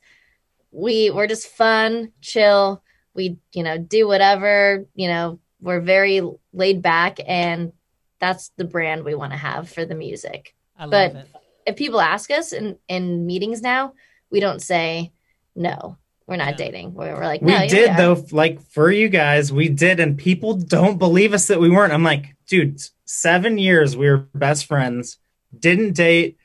we 0.71 1.09
we're 1.09 1.27
just 1.27 1.47
fun, 1.47 2.11
chill. 2.21 2.81
We 3.13 3.37
you 3.53 3.63
know 3.63 3.77
do 3.77 4.07
whatever. 4.07 4.85
You 4.95 5.07
know, 5.07 5.39
we're 5.61 5.81
very 5.81 6.21
laid 6.53 6.81
back, 6.81 7.19
and 7.25 7.73
that's 8.19 8.49
the 8.57 8.65
brand 8.65 9.03
we 9.03 9.15
want 9.15 9.33
to 9.33 9.37
have 9.37 9.69
for 9.69 9.85
the 9.85 9.95
music. 9.95 10.55
but 10.77 11.15
it. 11.15 11.27
if 11.65 11.75
people 11.75 12.01
ask 12.01 12.31
us 12.31 12.53
in 12.53 12.77
in 12.87 13.25
meetings 13.25 13.61
now, 13.61 13.93
we 14.29 14.39
don't 14.39 14.61
say 14.61 15.11
no 15.55 15.97
we're 16.27 16.38
not 16.38 16.57
dating. 16.57 16.93
We're, 16.93 17.15
we're, 17.15 17.26
like, 17.26 17.41
we 17.41 17.68
did 17.68 17.91
we 17.91 17.95
though. 17.97 18.26
Like 18.31 18.61
for 18.72 18.91
you 18.91 19.10
guys, 19.10 19.53
we 19.53 19.69
did, 19.69 19.99
and 19.99 20.18
people 20.18 20.56
don't 20.56 20.97
believe 20.97 21.34
us 21.34 21.47
that 21.47 21.60
we 21.60 21.69
weren't. 21.69 21.93
I'm 21.93 22.03
like, 22.03 22.35
dude, 22.47 22.81
seven 23.06 23.57
years 23.57 23.95
we 23.95 24.10
were 24.10 24.18
best 24.34 24.65
friends, 24.65 25.18
didn't 25.57 25.93
date, 25.93 26.38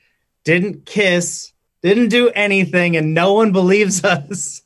didn't 0.43 0.85
kiss, 0.85 1.51
didn't 1.81 2.09
do 2.09 2.29
anything, 2.29 2.95
and 2.95 3.13
no 3.13 3.33
one 3.33 3.51
believes 3.51 4.03
us. 4.03 4.61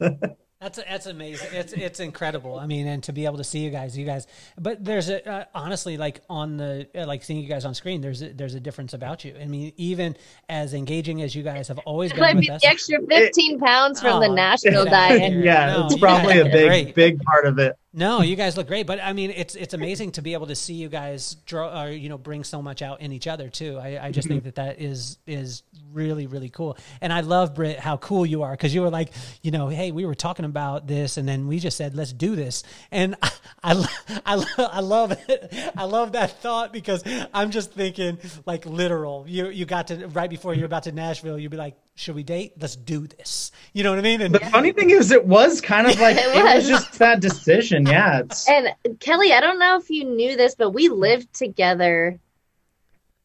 That's 0.66 0.80
that's 0.80 1.06
amazing. 1.06 1.50
It's 1.52 1.74
it's 1.74 2.00
incredible. 2.00 2.58
I 2.58 2.66
mean, 2.66 2.88
and 2.88 3.04
to 3.04 3.14
be 3.14 3.26
able 3.26 3.38
to 3.38 3.44
see 3.44 3.60
you 3.60 3.70
guys, 3.70 3.96
you 3.96 4.04
guys. 4.04 4.26
But 4.60 4.84
there's 4.84 5.10
a 5.10 5.30
uh, 5.30 5.46
honestly 5.54 5.96
like 5.96 6.22
on 6.28 6.58
the 6.58 6.88
uh, 6.96 7.06
like 7.06 7.24
seeing 7.24 7.40
you 7.40 7.48
guys 7.48 7.66
on 7.66 7.76
screen. 7.76 8.02
There's 8.02 8.24
a, 8.24 8.34
there's 8.34 8.56
a 8.56 8.60
difference 8.60 8.96
about 8.96 9.24
you. 9.24 9.36
I 9.40 9.46
mean, 9.46 9.74
even 9.78 10.18
as 10.50 10.74
engaging 10.74 11.22
as 11.22 11.36
you 11.36 11.44
guys 11.44 11.68
have 11.68 11.78
always 11.80 12.12
been. 12.14 12.38
With 12.38 12.50
us, 12.50 12.64
the 12.64 12.68
extra 12.68 13.00
fifteen 13.08 13.60
pounds 13.60 14.02
from 14.02 14.14
oh, 14.14 14.20
the 14.22 14.30
Nashville 14.30 14.86
diet. 14.86 15.34
Yeah, 15.46 15.68
no, 15.68 15.86
it's 15.86 16.00
probably 16.00 16.40
a 16.40 16.46
big 16.46 16.68
great. 16.68 16.96
big 16.96 17.22
part 17.22 17.46
of 17.46 17.60
it. 17.60 17.78
No, 17.98 18.22
you 18.22 18.36
guys 18.36 18.58
look 18.58 18.68
great, 18.68 18.86
but 18.86 19.00
I 19.02 19.14
mean, 19.14 19.32
it's 19.32 19.56
it's 19.56 19.74
amazing 19.74 20.12
to 20.14 20.22
be 20.22 20.34
able 20.34 20.48
to 20.48 20.56
see 20.56 20.74
you 20.74 20.90
guys 20.90 21.36
draw, 21.46 21.84
or 21.84 21.90
you 21.90 22.10
know, 22.10 22.18
bring 22.18 22.44
so 22.44 22.62
much 22.62 22.82
out 22.82 23.00
in 23.00 23.14
each 23.14 23.26
other 23.26 23.48
too. 23.48 23.80
I, 23.82 24.08
I 24.08 24.12
just 24.12 24.28
think 24.28 24.42
mm-hmm. 24.42 24.48
that 24.50 24.56
that 24.56 24.82
is 24.82 25.18
is 25.26 25.64
really 25.94 26.28
really 26.28 26.50
cool, 26.50 26.78
and 27.00 27.14
I 27.14 27.22
love 27.22 27.56
Britt 27.56 27.80
how 27.80 27.96
cool 27.96 28.26
you 28.26 28.44
are 28.44 28.52
because 28.52 28.76
you 28.76 28.82
were 28.82 28.90
like, 28.90 29.14
you 29.44 29.52
know, 29.52 29.70
hey, 29.70 29.94
we 29.94 30.06
were 30.06 30.14
talking 30.14 30.44
about 30.44 30.88
this, 30.88 31.16
and 31.16 31.26
then 31.26 31.48
we 31.48 31.58
just 31.58 31.78
said 31.78 31.96
let's 31.96 32.12
do 32.12 32.36
this, 32.36 32.64
and 32.92 33.16
I 33.24 33.32
I, 33.64 33.86
I, 34.26 34.46
I 34.58 34.80
love 34.82 35.14
it. 35.14 35.54
I 35.78 35.86
love 35.86 36.12
that 36.12 36.42
thought 36.42 36.74
because 36.74 37.02
I'm 37.34 37.50
just 37.50 37.72
thinking 37.72 38.18
like 38.46 38.66
literal. 38.66 39.24
You 39.26 39.48
you 39.48 39.66
got 39.66 39.88
to 39.88 40.10
right 40.10 40.30
before 40.30 40.54
you're 40.54 40.66
about 40.66 40.84
to 40.84 40.92
Nashville, 40.92 41.40
you'd 41.40 41.50
be 41.50 41.56
like, 41.56 41.78
should 41.96 42.16
we 42.16 42.24
date? 42.24 42.54
Let's 42.60 42.76
do 42.76 43.08
this. 43.08 43.52
You 43.72 43.84
know 43.84 43.92
what 43.92 44.00
I 44.00 44.02
mean? 44.02 44.22
And 44.22 44.36
the 44.36 44.40
funny 44.40 44.74
thing 44.74 44.90
is, 44.90 45.12
it 45.12 45.26
was 45.26 45.62
kind 45.62 45.88
of 45.88 45.98
like 46.00 46.18
it, 46.18 46.28
was. 46.28 46.36
it 46.36 46.56
was 46.56 46.68
just 46.68 47.00
that 47.00 47.22
decision. 47.22 47.85
Yeah. 47.86 48.20
It's... 48.20 48.48
And 48.50 48.76
Kelly, 49.00 49.34
I 49.34 49.42
don't 49.42 49.60
know 49.60 49.78
if 49.78 49.90
you 49.90 50.04
knew 50.04 50.36
this, 50.36 50.56
but 50.56 50.72
we 50.72 50.90
lived 50.90 51.34
together 51.34 52.20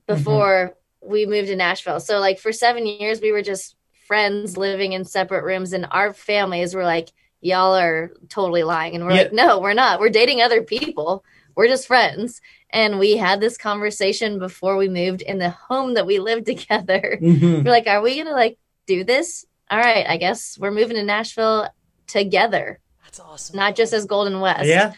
before 0.06 0.74
mm-hmm. 1.02 1.10
we 1.10 1.26
moved 1.26 1.48
to 1.48 1.56
Nashville. 1.56 2.00
So 2.00 2.18
like 2.18 2.38
for 2.38 2.52
seven 2.52 2.86
years, 2.86 3.20
we 3.20 3.32
were 3.32 3.42
just 3.42 3.76
friends 4.06 4.56
living 4.56 4.92
in 4.92 5.04
separate 5.04 5.44
rooms, 5.44 5.72
and 5.72 5.86
our 5.90 6.12
families 6.12 6.74
were 6.74 6.84
like, 6.84 7.10
"Y'all 7.40 7.76
are 7.76 8.10
totally 8.28 8.64
lying," 8.64 8.96
and 8.96 9.04
we're 9.04 9.12
yeah. 9.12 9.22
like, 9.22 9.32
"No, 9.32 9.60
we're 9.60 9.72
not. 9.72 10.00
We're 10.00 10.10
dating 10.10 10.42
other 10.42 10.62
people. 10.62 11.24
We're 11.54 11.68
just 11.68 11.86
friends." 11.86 12.40
And 12.72 12.98
we 12.98 13.16
had 13.16 13.40
this 13.40 13.56
conversation 13.56 14.38
before 14.38 14.76
we 14.76 14.88
moved 14.88 15.22
in 15.22 15.38
the 15.38 15.50
home 15.50 15.94
that 15.94 16.06
we 16.06 16.18
lived 16.18 16.46
together. 16.54 17.18
Mm-hmm. 17.20 17.64
We're 17.64 17.70
like, 17.70 17.86
are 17.86 18.02
we 18.02 18.16
gonna 18.16 18.34
like 18.34 18.58
do 18.86 19.04
this? 19.04 19.46
All 19.70 19.78
right, 19.78 20.06
I 20.08 20.16
guess 20.16 20.58
we're 20.58 20.72
moving 20.72 20.96
to 20.96 21.04
Nashville 21.04 21.68
together. 22.08 22.80
That's 23.10 23.20
awesome. 23.20 23.56
Not 23.56 23.74
just 23.74 23.92
as 23.92 24.06
Golden 24.06 24.40
West. 24.40 24.66
Yeah. 24.66 24.92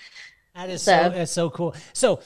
That 0.54 0.68
is 0.68 0.82
so, 0.82 1.04
so 1.04 1.08
that's 1.08 1.32
so 1.32 1.48
cool. 1.48 1.74
So 1.94 2.20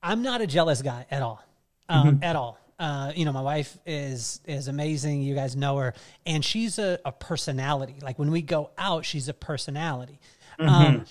I'm 0.00 0.22
not 0.22 0.40
a 0.40 0.46
jealous 0.46 0.80
guy 0.80 1.06
at 1.10 1.22
all. 1.22 1.42
Um, 1.88 2.12
mm-hmm. 2.12 2.24
at 2.24 2.36
all. 2.36 2.58
Uh, 2.78 3.12
you 3.16 3.24
know, 3.24 3.32
my 3.32 3.40
wife 3.40 3.76
is 3.84 4.40
is 4.46 4.68
amazing. 4.68 5.22
You 5.22 5.34
guys 5.34 5.56
know 5.56 5.76
her, 5.78 5.94
and 6.24 6.44
she's 6.44 6.78
a, 6.78 6.98
a 7.04 7.10
personality. 7.12 7.96
Like 8.00 8.18
when 8.18 8.30
we 8.30 8.42
go 8.42 8.70
out, 8.78 9.04
she's 9.04 9.28
a 9.28 9.34
personality. 9.34 10.20
Mm-hmm. 10.58 10.68
Um, 10.68 11.04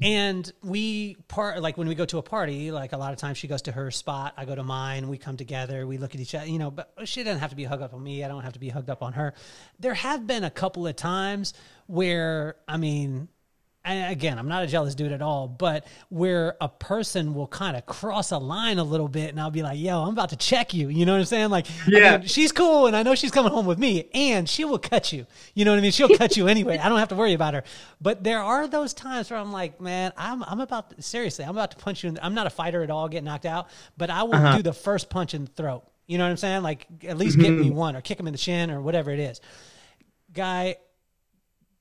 and 0.00 0.50
we 0.62 1.16
part 1.26 1.60
like 1.60 1.76
when 1.76 1.88
we 1.88 1.94
go 1.94 2.04
to 2.04 2.18
a 2.18 2.22
party, 2.22 2.70
like 2.70 2.92
a 2.92 2.96
lot 2.96 3.12
of 3.12 3.18
times 3.18 3.38
she 3.38 3.48
goes 3.48 3.62
to 3.62 3.72
her 3.72 3.90
spot, 3.90 4.34
I 4.36 4.44
go 4.44 4.54
to 4.54 4.62
mine, 4.62 5.08
we 5.08 5.18
come 5.18 5.36
together, 5.36 5.86
we 5.86 5.98
look 5.98 6.14
at 6.14 6.20
each 6.20 6.34
other, 6.34 6.46
you 6.46 6.58
know, 6.58 6.70
but 6.70 6.92
she 7.04 7.24
doesn't 7.24 7.40
have 7.40 7.50
to 7.50 7.56
be 7.56 7.64
hugged 7.64 7.82
up 7.82 7.94
on 7.94 8.02
me. 8.02 8.22
I 8.22 8.28
don't 8.28 8.42
have 8.42 8.52
to 8.52 8.60
be 8.60 8.68
hugged 8.68 8.90
up 8.90 9.02
on 9.02 9.14
her. 9.14 9.34
There 9.80 9.94
have 9.94 10.26
been 10.26 10.44
a 10.44 10.50
couple 10.50 10.86
of 10.86 10.94
times 10.94 11.52
where, 11.86 12.56
I 12.68 12.76
mean, 12.76 13.28
and 13.88 14.12
again, 14.12 14.38
I'm 14.38 14.48
not 14.48 14.62
a 14.62 14.66
jealous 14.66 14.94
dude 14.94 15.12
at 15.12 15.22
all, 15.22 15.48
but 15.48 15.86
where 16.08 16.56
a 16.60 16.68
person 16.68 17.34
will 17.34 17.46
kind 17.46 17.76
of 17.76 17.86
cross 17.86 18.30
a 18.32 18.38
line 18.38 18.78
a 18.78 18.84
little 18.84 19.08
bit, 19.08 19.30
and 19.30 19.40
I'll 19.40 19.50
be 19.50 19.62
like, 19.62 19.78
"Yo, 19.78 20.02
I'm 20.02 20.10
about 20.10 20.30
to 20.30 20.36
check 20.36 20.74
you." 20.74 20.88
You 20.88 21.06
know 21.06 21.12
what 21.12 21.20
I'm 21.20 21.24
saying? 21.24 21.50
Like, 21.50 21.66
yeah, 21.86 22.14
I 22.14 22.18
mean, 22.18 22.26
she's 22.26 22.52
cool, 22.52 22.86
and 22.86 22.96
I 22.96 23.02
know 23.02 23.14
she's 23.14 23.30
coming 23.30 23.52
home 23.52 23.66
with 23.66 23.78
me, 23.78 24.08
and 24.12 24.48
she 24.48 24.64
will 24.64 24.78
cut 24.78 25.12
you. 25.12 25.26
You 25.54 25.64
know 25.64 25.72
what 25.72 25.78
I 25.78 25.82
mean? 25.82 25.92
She'll 25.92 26.16
cut 26.16 26.36
you 26.36 26.48
anyway. 26.48 26.78
I 26.78 26.88
don't 26.88 26.98
have 26.98 27.08
to 27.08 27.16
worry 27.16 27.32
about 27.32 27.54
her. 27.54 27.64
But 28.00 28.22
there 28.22 28.40
are 28.40 28.66
those 28.68 28.94
times 28.94 29.30
where 29.30 29.38
I'm 29.38 29.52
like, 29.52 29.80
man, 29.80 30.12
I'm 30.16 30.42
I'm 30.42 30.60
about 30.60 30.96
to, 30.96 31.02
seriously, 31.02 31.44
I'm 31.44 31.52
about 31.52 31.70
to 31.72 31.76
punch 31.76 32.04
you. 32.04 32.10
In, 32.10 32.18
I'm 32.22 32.34
not 32.34 32.46
a 32.46 32.50
fighter 32.50 32.82
at 32.82 32.90
all, 32.90 33.08
get 33.08 33.24
knocked 33.24 33.46
out, 33.46 33.68
but 33.96 34.10
I 34.10 34.22
will 34.22 34.34
uh-huh. 34.34 34.58
do 34.58 34.62
the 34.62 34.72
first 34.72 35.10
punch 35.10 35.34
in 35.34 35.44
the 35.44 35.50
throat. 35.52 35.84
You 36.06 36.16
know 36.16 36.24
what 36.24 36.30
I'm 36.30 36.36
saying? 36.38 36.62
Like, 36.62 36.86
at 37.06 37.18
least 37.18 37.36
mm-hmm. 37.36 37.42
get 37.42 37.52
me 37.52 37.68
mm-hmm. 37.68 37.76
one, 37.76 37.96
or 37.96 38.00
kick 38.00 38.18
him 38.18 38.26
in 38.26 38.32
the 38.32 38.38
shin, 38.38 38.70
or 38.70 38.80
whatever 38.80 39.10
it 39.10 39.20
is. 39.20 39.40
Guy, 40.32 40.76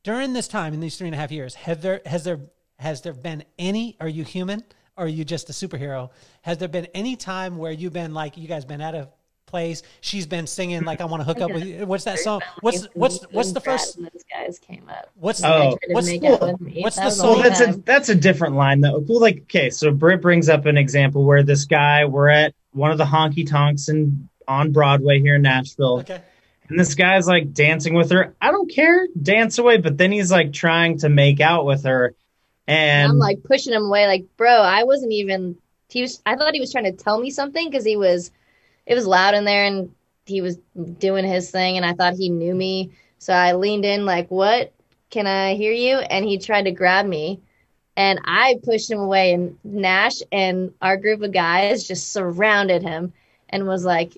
during 0.07 0.31
this 0.31 0.47
time 0.47 0.73
in 0.73 0.79
these 0.79 0.95
three 0.97 1.09
and 1.09 1.13
a 1.13 1.17
half 1.17 1.34
years, 1.34 1.53
have 1.53 1.81
there 1.81 1.99
has 2.05 2.23
there 2.23 2.39
has 2.79 3.01
there 3.01 3.11
been 3.11 3.43
any? 3.59 3.97
Are 3.99 4.07
you 4.07 4.23
human? 4.23 4.63
Or 4.95 5.03
are 5.03 5.07
you 5.07 5.25
just 5.25 5.49
a 5.49 5.51
superhero? 5.51 6.11
Has 6.43 6.59
there 6.59 6.69
been 6.69 6.88
any 6.95 7.17
time 7.17 7.57
where 7.57 7.73
you've 7.73 7.91
been 7.91 8.13
like 8.13 8.38
you 8.38 8.47
guys 8.47 8.63
been 8.63 8.79
at 8.79 8.95
a 8.95 9.09
place? 9.47 9.84
She's 9.99 10.25
been 10.25 10.47
singing 10.47 10.85
like 10.85 11.01
I 11.01 11.05
want 11.05 11.19
to 11.19 11.25
hook 11.25 11.41
up 11.41 11.51
with 11.51 11.65
you. 11.65 11.85
What's 11.85 12.05
that 12.05 12.19
song? 12.19 12.39
What's 12.61 12.88
what's 12.93 13.21
what's 13.31 13.51
the 13.51 13.59
first? 13.59 13.97
Those 14.01 14.23
guys 14.34 14.59
came 14.59 14.88
up. 14.88 15.11
What's 15.15 15.43
oh 15.43 15.77
what's 15.89 16.09
what's 16.09 16.95
the 16.95 17.09
song? 17.09 17.27
Well, 17.27 17.43
that's 17.43 17.59
a 17.59 17.73
that's 17.84 18.07
a 18.07 18.15
different 18.15 18.55
line 18.55 18.79
though. 18.79 19.03
Well, 19.05 19.19
like 19.19 19.41
okay, 19.41 19.69
so 19.69 19.91
Britt 19.91 20.21
brings 20.21 20.47
up 20.47 20.65
an 20.67 20.77
example 20.77 21.25
where 21.25 21.43
this 21.43 21.65
guy 21.65 22.05
we're 22.05 22.29
at 22.29 22.55
one 22.71 22.91
of 22.91 22.97
the 22.97 23.05
honky 23.05 23.45
tonks 23.45 23.89
and 23.89 24.29
on 24.47 24.71
Broadway 24.71 25.19
here 25.19 25.35
in 25.35 25.41
Nashville. 25.41 25.99
Okay. 25.99 26.21
And 26.69 26.80
this 26.80 26.95
guy's 26.95 27.27
like 27.27 27.53
dancing 27.53 27.94
with 27.94 28.11
her. 28.11 28.35
I 28.41 28.52
don't 28.52 28.72
care, 28.72 29.07
dance 29.22 29.57
away. 29.57 29.77
But 29.77 29.98
then 29.98 30.11
he's 30.11 30.31
like 30.31 30.53
trying 30.53 30.98
to 30.99 31.10
make 31.10 31.39
out 31.39 31.65
with 31.65 31.85
her. 31.85 32.14
And 32.68 33.11
I'm 33.11 33.18
like 33.18 33.44
pushing 33.44 33.73
him 33.73 33.85
away, 33.85 34.07
like, 34.07 34.26
bro, 34.35 34.52
I 34.52 34.84
wasn't 34.84 35.14
even. 35.14 35.57
He 35.89 36.02
was. 36.02 36.22
I 36.26 36.35
thought 36.35 36.53
he 36.53 36.60
was 36.60 36.72
trying 36.72 36.84
to 36.84 36.91
tell 36.91 37.19
me 37.19 37.30
something 37.30 37.69
because 37.69 37.85
he 37.85 37.95
was. 37.95 38.31
It 38.85 38.95
was 38.95 39.07
loud 39.07 39.35
in 39.35 39.45
there, 39.45 39.65
and 39.65 39.94
he 40.26 40.41
was 40.41 40.57
doing 40.99 41.26
his 41.26 41.49
thing, 41.49 41.77
and 41.77 41.85
I 41.85 41.94
thought 41.94 42.15
he 42.15 42.30
knew 42.30 42.53
me. 42.53 42.91
So 43.19 43.34
I 43.34 43.53
leaned 43.53 43.85
in, 43.85 44.06
like, 44.06 44.30
"What? 44.30 44.73
Can 45.10 45.27
I 45.27 45.56
hear 45.56 45.72
you?" 45.72 45.95
And 45.98 46.26
he 46.26 46.38
tried 46.38 46.64
to 46.64 46.72
grab 46.72 47.06
me, 47.06 47.39
and 47.95 48.19
I 48.26 48.60
pushed 48.64 48.91
him 48.91 48.99
away. 48.99 49.34
And 49.34 49.57
Nash 49.64 50.19
and 50.34 50.73
our 50.81 50.98
group 50.98 51.22
of 51.22 51.31
guys 51.31 51.88
just 51.88 52.11
surrounded 52.11 52.84
him 52.84 53.14
and 53.49 53.65
was 53.65 53.85
like, 53.85 54.18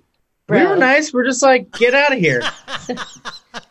Bro. 0.50 0.60
We 0.60 0.66
were 0.66 0.76
nice. 0.78 1.14
We're 1.14 1.26
just 1.26 1.44
like, 1.44 1.72
get 1.74 1.94
out 1.94 2.12
of 2.12 2.18
here. 2.18 2.42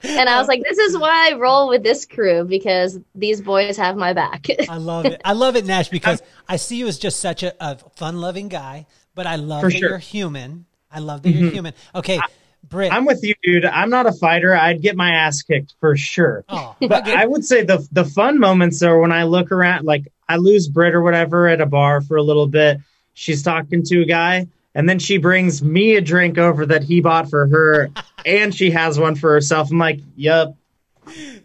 and 0.05 0.29
I 0.29 0.39
was 0.39 0.47
like, 0.47 0.63
this 0.63 0.79
is 0.79 0.97
why 0.97 1.29
I 1.29 1.37
roll 1.37 1.69
with 1.69 1.83
this 1.83 2.07
crew 2.07 2.45
because 2.45 3.01
these 3.17 3.41
boys 3.41 3.77
have 3.77 3.97
my 3.97 4.13
back. 4.13 4.47
I 4.69 4.77
love 4.77 5.05
it. 5.05 5.21
I 5.25 5.33
love 5.33 5.57
it, 5.57 5.67
Nash, 5.67 5.89
because 5.89 6.23
I 6.49 6.55
see 6.55 6.77
you 6.77 6.87
as 6.87 6.97
just 6.97 7.19
such 7.19 7.43
a, 7.43 7.53
a 7.59 7.79
fun 7.97 8.21
loving 8.21 8.47
guy, 8.47 8.87
but 9.17 9.27
I 9.27 9.35
love 9.35 9.63
For 9.63 9.71
that 9.71 9.77
sure. 9.77 9.89
you're 9.89 9.99
human. 9.99 10.67
I 10.89 11.01
love 11.01 11.23
that 11.23 11.31
mm-hmm. 11.31 11.43
you're 11.43 11.51
human. 11.51 11.75
Okay. 11.97 12.21
Britt, 12.69 12.93
I'm 12.93 13.07
with 13.07 13.25
you, 13.25 13.35
dude. 13.43 13.65
I'm 13.65 13.91
not 13.91 14.07
a 14.07 14.13
fighter. 14.13 14.55
I'd 14.55 14.81
get 14.81 14.95
my 14.95 15.11
ass 15.11 15.43
kicked 15.43 15.75
for 15.81 15.97
sure. 15.97 16.45
Oh, 16.49 16.77
but 16.81 17.09
I, 17.09 17.23
I 17.23 17.25
would 17.25 17.45
say 17.45 17.65
the 17.65 17.87
the 17.93 18.05
fun 18.05 18.39
moments 18.39 18.83
are 18.83 18.99
when 18.99 19.11
I 19.11 19.23
look 19.23 19.53
around, 19.53 19.87
like 19.87 20.07
I 20.29 20.37
lose 20.37 20.69
Britt 20.69 20.95
or 20.95 21.03
whatever 21.03 21.49
at 21.49 21.61
a 21.61 21.67
bar 21.67 22.03
for 22.03 22.17
a 22.17 22.23
little 22.23 22.47
bit. 22.47 22.79
She's 23.15 23.43
talking 23.43 23.83
to 23.85 24.03
a 24.03 24.05
guy 24.05 24.49
and 24.75 24.89
then 24.89 24.99
she 24.99 25.19
brings 25.19 25.63
me 25.63 25.97
a 25.97 26.01
drink 26.01 26.39
over 26.39 26.67
that 26.67 26.83
he 26.83 27.01
bought 27.01 27.31
for 27.31 27.47
her, 27.47 27.91
and 28.27 28.55
she 28.55 28.71
has 28.71 28.99
one 28.99 29.15
for 29.15 29.33
herself. 29.33 29.71
I'm 29.71 29.79
like, 29.79 30.01
"Yup, 30.17 30.57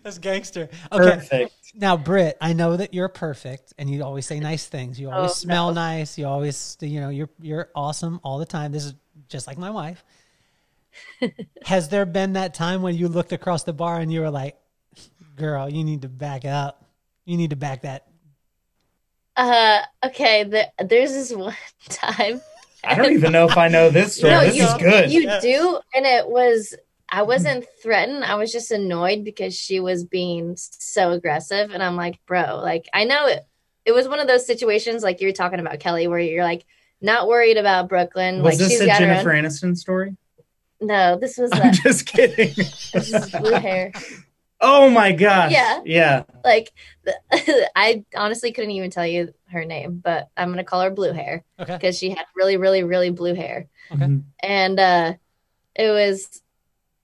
that's 0.03 0.17
gangster." 0.17 0.69
Okay. 0.91 1.15
Perfect. 1.15 1.53
Now, 1.75 1.97
Britt, 1.97 2.37
I 2.39 2.53
know 2.53 2.77
that 2.77 2.93
you're 2.93 3.09
perfect, 3.09 3.73
and 3.79 3.89
you 3.89 4.03
always 4.03 4.27
say 4.27 4.39
nice 4.39 4.67
things. 4.67 4.99
You 4.99 5.09
always 5.09 5.31
oh, 5.31 5.33
smell 5.33 5.69
no. 5.69 5.73
nice. 5.73 6.17
You 6.17 6.27
always, 6.27 6.77
you 6.81 7.01
know, 7.01 7.09
you're 7.09 7.29
you're 7.41 7.69
awesome 7.73 8.19
all 8.23 8.37
the 8.37 8.45
time. 8.45 8.71
This 8.71 8.85
is 8.85 8.93
just 9.27 9.47
like 9.47 9.57
my 9.57 9.71
wife. 9.71 10.03
Has 11.65 11.89
there 11.89 12.05
been 12.05 12.33
that 12.33 12.53
time 12.53 12.83
when 12.83 12.95
you 12.95 13.07
looked 13.07 13.31
across 13.31 13.63
the 13.63 13.73
bar 13.73 13.99
and 13.99 14.13
you 14.13 14.21
were 14.21 14.29
like, 14.29 14.55
"Girl, 15.35 15.67
you 15.67 15.83
need 15.83 16.03
to 16.03 16.09
back 16.09 16.45
up. 16.45 16.85
You 17.25 17.37
need 17.37 17.49
to 17.49 17.55
back 17.55 17.81
that." 17.81 18.07
Uh, 19.35 19.81
okay. 20.05 20.43
The, 20.43 20.71
there's 20.85 21.13
this 21.13 21.33
one 21.35 21.55
time 21.89 22.39
I 22.84 22.95
don't 22.95 23.14
even 23.14 23.31
know 23.31 23.47
if 23.47 23.57
I 23.57 23.68
know 23.68 23.89
this 23.89 24.15
story. 24.18 24.34
No, 24.34 24.41
this 24.41 24.55
you, 24.55 24.64
is 24.64 24.73
good. 24.76 25.11
You 25.11 25.39
do, 25.41 25.80
and 25.93 26.05
it 26.05 26.27
was. 26.27 26.76
I 27.10 27.22
wasn't 27.22 27.65
threatened. 27.81 28.23
I 28.23 28.35
was 28.35 28.51
just 28.51 28.72
annoyed 28.72 29.23
because 29.23 29.55
she 29.55 29.80
was 29.80 30.03
being 30.03 30.55
so 30.57 31.11
aggressive, 31.11 31.72
and 31.72 31.84
I'm 31.84 31.95
like, 31.95 32.19
bro, 32.26 32.60
like 32.61 32.88
I 32.93 33.03
know 33.03 33.27
it. 33.27 33.45
It 33.85 33.91
was 33.91 34.07
one 34.07 34.19
of 34.19 34.27
those 34.27 34.47
situations 34.47 35.03
like 35.03 35.22
you're 35.22 35.34
talking 35.34 35.60
about 35.60 35.80
Kelly, 35.80 36.07
where 36.07 36.19
you're 36.19 36.43
like 36.43 36.65
not 37.01 37.27
worried 37.27 37.57
about 37.57 37.89
Brooklyn. 37.89 38.41
Was 38.41 38.60
like, 38.60 38.69
this 38.69 38.81
a 38.81 38.85
Jennifer 38.88 39.30
Aniston 39.30 39.77
story? 39.77 40.15
No, 40.81 41.18
this 41.19 41.38
was. 41.38 41.51
I'm 41.53 41.69
a, 41.69 41.72
just 41.72 42.05
kidding. 42.05 42.53
this 42.55 43.14
is 43.14 43.30
blue 43.30 43.53
hair. 43.53 43.91
Oh 44.64 44.90
my 44.90 45.11
gosh. 45.11 45.52
Yeah. 45.52 45.81
Yeah. 45.85 46.23
Like 46.44 46.72
I 47.76 48.06
honestly 48.15 48.53
couldn't 48.53 48.72
even 48.72 48.90
tell 48.90 49.06
you 49.06 49.34
her 49.49 49.65
name, 49.65 49.99
but 50.03 50.30
I'm 50.38 50.48
going 50.48 50.57
to 50.57 50.64
call 50.64 50.81
her 50.81 50.90
blue 50.90 51.11
hair. 51.11 51.44
Okay. 51.60 51.73
Because 51.73 51.98
she 51.98 52.10
had 52.10 52.26
really, 52.34 52.56
really, 52.56 52.84
really 52.84 53.10
blue 53.10 53.35
hair. 53.35 53.68
Okay. 53.91 54.06
Mm-hmm. 54.06 54.19
And 54.40 54.80
uh, 54.80 55.14
it 55.76 55.90
was, 55.90 56.41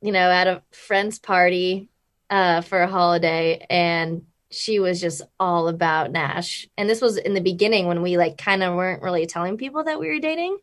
you 0.01 0.13
know, 0.13 0.31
at 0.31 0.47
a 0.47 0.63
friend's 0.71 1.19
party 1.19 1.89
uh, 2.29 2.61
for 2.61 2.81
a 2.81 2.87
holiday, 2.87 3.65
and 3.69 4.25
she 4.51 4.79
was 4.79 5.01
just 5.01 5.21
all 5.39 5.67
about 5.67 6.11
Nash. 6.11 6.67
And 6.77 6.89
this 6.89 7.01
was 7.01 7.17
in 7.17 7.33
the 7.33 7.41
beginning 7.41 7.87
when 7.87 8.01
we 8.01 8.17
like 8.17 8.37
kind 8.37 8.63
of 8.63 8.75
weren't 8.75 9.03
really 9.03 9.25
telling 9.25 9.57
people 9.57 9.83
that 9.83 9.99
we 9.99 10.07
were 10.07 10.19
dating. 10.19 10.57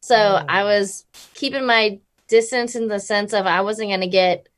So 0.00 0.16
oh. 0.16 0.44
I 0.48 0.62
was 0.64 1.04
keeping 1.34 1.66
my 1.66 1.98
distance 2.28 2.76
in 2.76 2.88
the 2.88 3.00
sense 3.00 3.32
of 3.32 3.46
I 3.46 3.62
wasn't 3.62 3.90
going 3.90 4.00
to 4.00 4.06
get 4.06 4.48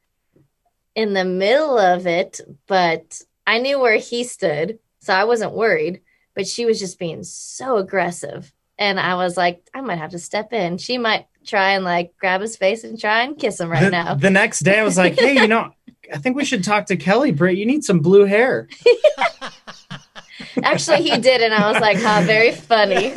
in 0.94 1.14
the 1.14 1.24
middle 1.24 1.78
of 1.78 2.06
it, 2.06 2.40
but 2.66 3.22
I 3.46 3.58
knew 3.58 3.78
where 3.78 3.98
he 3.98 4.24
stood. 4.24 4.78
So 5.00 5.14
I 5.14 5.24
wasn't 5.24 5.52
worried. 5.52 6.02
But 6.34 6.46
she 6.46 6.64
was 6.64 6.78
just 6.78 6.98
being 6.98 7.24
so 7.24 7.76
aggressive. 7.76 8.52
And 8.78 9.00
I 9.00 9.16
was 9.16 9.36
like, 9.36 9.68
I 9.74 9.80
might 9.80 9.98
have 9.98 10.12
to 10.12 10.18
step 10.18 10.52
in. 10.52 10.78
She 10.78 10.96
might 10.96 11.26
try 11.44 11.72
and 11.72 11.84
like 11.84 12.14
grab 12.18 12.40
his 12.40 12.56
face 12.56 12.84
and 12.84 12.98
try 12.98 13.22
and 13.22 13.38
kiss 13.38 13.60
him 13.60 13.68
right 13.68 13.84
the, 13.84 13.90
now. 13.90 14.14
The 14.14 14.30
next 14.30 14.60
day 14.60 14.78
I 14.78 14.84
was 14.84 14.96
like, 14.96 15.18
hey, 15.18 15.34
you 15.34 15.48
know, 15.48 15.72
I 16.12 16.18
think 16.18 16.36
we 16.36 16.44
should 16.44 16.64
talk 16.64 16.86
to 16.86 16.96
Kelly, 16.96 17.32
Britt. 17.32 17.56
You 17.56 17.66
need 17.66 17.84
some 17.84 18.00
blue 18.00 18.24
hair. 18.24 18.68
Actually, 20.62 21.02
he 21.02 21.16
did, 21.18 21.42
and 21.42 21.54
I 21.54 21.70
was 21.70 21.80
like, 21.80 21.98
"Huh, 21.98 22.22
very 22.24 22.52
funny." 22.52 23.14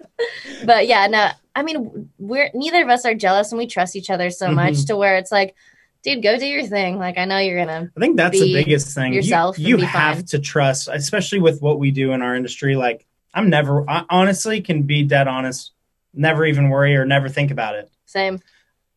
but 0.64 0.86
yeah, 0.86 1.06
no, 1.06 1.28
I 1.54 1.62
mean, 1.62 2.10
we're 2.18 2.50
neither 2.54 2.82
of 2.82 2.88
us 2.88 3.04
are 3.04 3.14
jealous, 3.14 3.52
and 3.52 3.58
we 3.58 3.66
trust 3.66 3.96
each 3.96 4.10
other 4.10 4.30
so 4.30 4.46
mm-hmm. 4.46 4.56
much 4.56 4.86
to 4.86 4.96
where 4.96 5.16
it's 5.16 5.30
like, 5.30 5.54
dude, 6.02 6.22
go 6.22 6.38
do 6.38 6.46
your 6.46 6.66
thing. 6.66 6.98
Like, 6.98 7.18
I 7.18 7.24
know 7.24 7.38
you're 7.38 7.58
gonna. 7.64 7.90
I 7.96 8.00
think 8.00 8.16
that's 8.16 8.38
the 8.38 8.52
biggest 8.52 8.94
thing. 8.94 9.12
Yourself, 9.12 9.58
you, 9.58 9.78
you 9.78 9.84
have 9.84 10.16
fine. 10.16 10.24
to 10.26 10.38
trust, 10.38 10.88
especially 10.90 11.40
with 11.40 11.60
what 11.60 11.78
we 11.78 11.90
do 11.90 12.12
in 12.12 12.22
our 12.22 12.34
industry. 12.34 12.76
Like, 12.76 13.06
I'm 13.34 13.50
never, 13.50 13.88
I 13.88 14.04
honestly, 14.10 14.60
can 14.60 14.82
be 14.82 15.02
dead 15.02 15.28
honest. 15.28 15.72
Never 16.14 16.44
even 16.46 16.70
worry 16.70 16.96
or 16.96 17.04
never 17.04 17.28
think 17.28 17.50
about 17.50 17.74
it. 17.74 17.90
Same. 18.06 18.40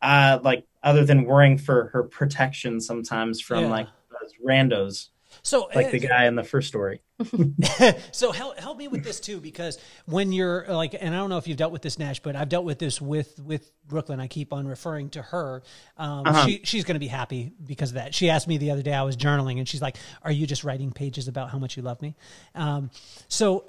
Uh, 0.02 0.40
like 0.42 0.66
other 0.82 1.06
than 1.06 1.26
worrying 1.26 1.58
for 1.58 1.90
her 1.94 2.04
protection 2.04 2.82
sometimes 2.82 3.40
from 3.40 3.66
yeah. 3.66 3.70
like 3.70 3.88
those 4.10 4.34
randos. 4.44 5.10
So 5.44 5.70
like 5.76 5.88
uh, 5.88 5.92
the 5.92 6.00
guy 6.00 6.26
in 6.26 6.36
the 6.36 6.44
first 6.44 6.68
story. 6.68 7.02
so 8.12 8.32
help 8.32 8.60
help 8.60 8.78
me 8.78 8.88
with 8.88 9.04
this 9.04 9.20
too 9.20 9.40
because 9.40 9.78
when 10.06 10.32
you're 10.32 10.66
like 10.68 10.96
and 11.00 11.14
I 11.14 11.18
don't 11.18 11.30
know 11.30 11.38
if 11.38 11.48
you've 11.48 11.58
dealt 11.58 11.72
with 11.72 11.82
this 11.82 12.00
Nash 12.00 12.20
but 12.20 12.36
I've 12.36 12.50
dealt 12.50 12.66
with 12.66 12.80
this 12.80 13.02
with 13.02 13.40
with 13.40 13.72
Brooklyn 13.88 14.20
I 14.20 14.28
keep 14.28 14.54
on 14.54 14.68
referring 14.68 15.10
to 15.12 15.22
her 15.22 15.64
um, 15.98 16.26
uh-huh. 16.26 16.46
she 16.46 16.62
she's 16.64 16.84
going 16.84 16.96
to 16.96 17.00
be 17.00 17.08
happy 17.08 17.52
because 17.66 17.92
of 17.92 17.96
that 17.96 18.14
she 18.14 18.30
asked 18.30 18.48
me 18.48 18.58
the 18.58 18.72
other 18.72 18.84
day 18.84 18.94
I 18.94 19.04
was 19.04 19.18
journaling 19.18 19.58
and 19.60 19.68
she's 19.68 19.82
like 19.82 19.98
are 20.22 20.32
you 20.32 20.48
just 20.48 20.64
writing 20.64 20.92
pages 20.92 21.28
about 21.28 21.50
how 21.50 21.58
much 21.58 21.78
you 21.78 21.84
love 21.84 22.02
me 22.02 22.16
um, 22.56 22.90
so 23.28 23.66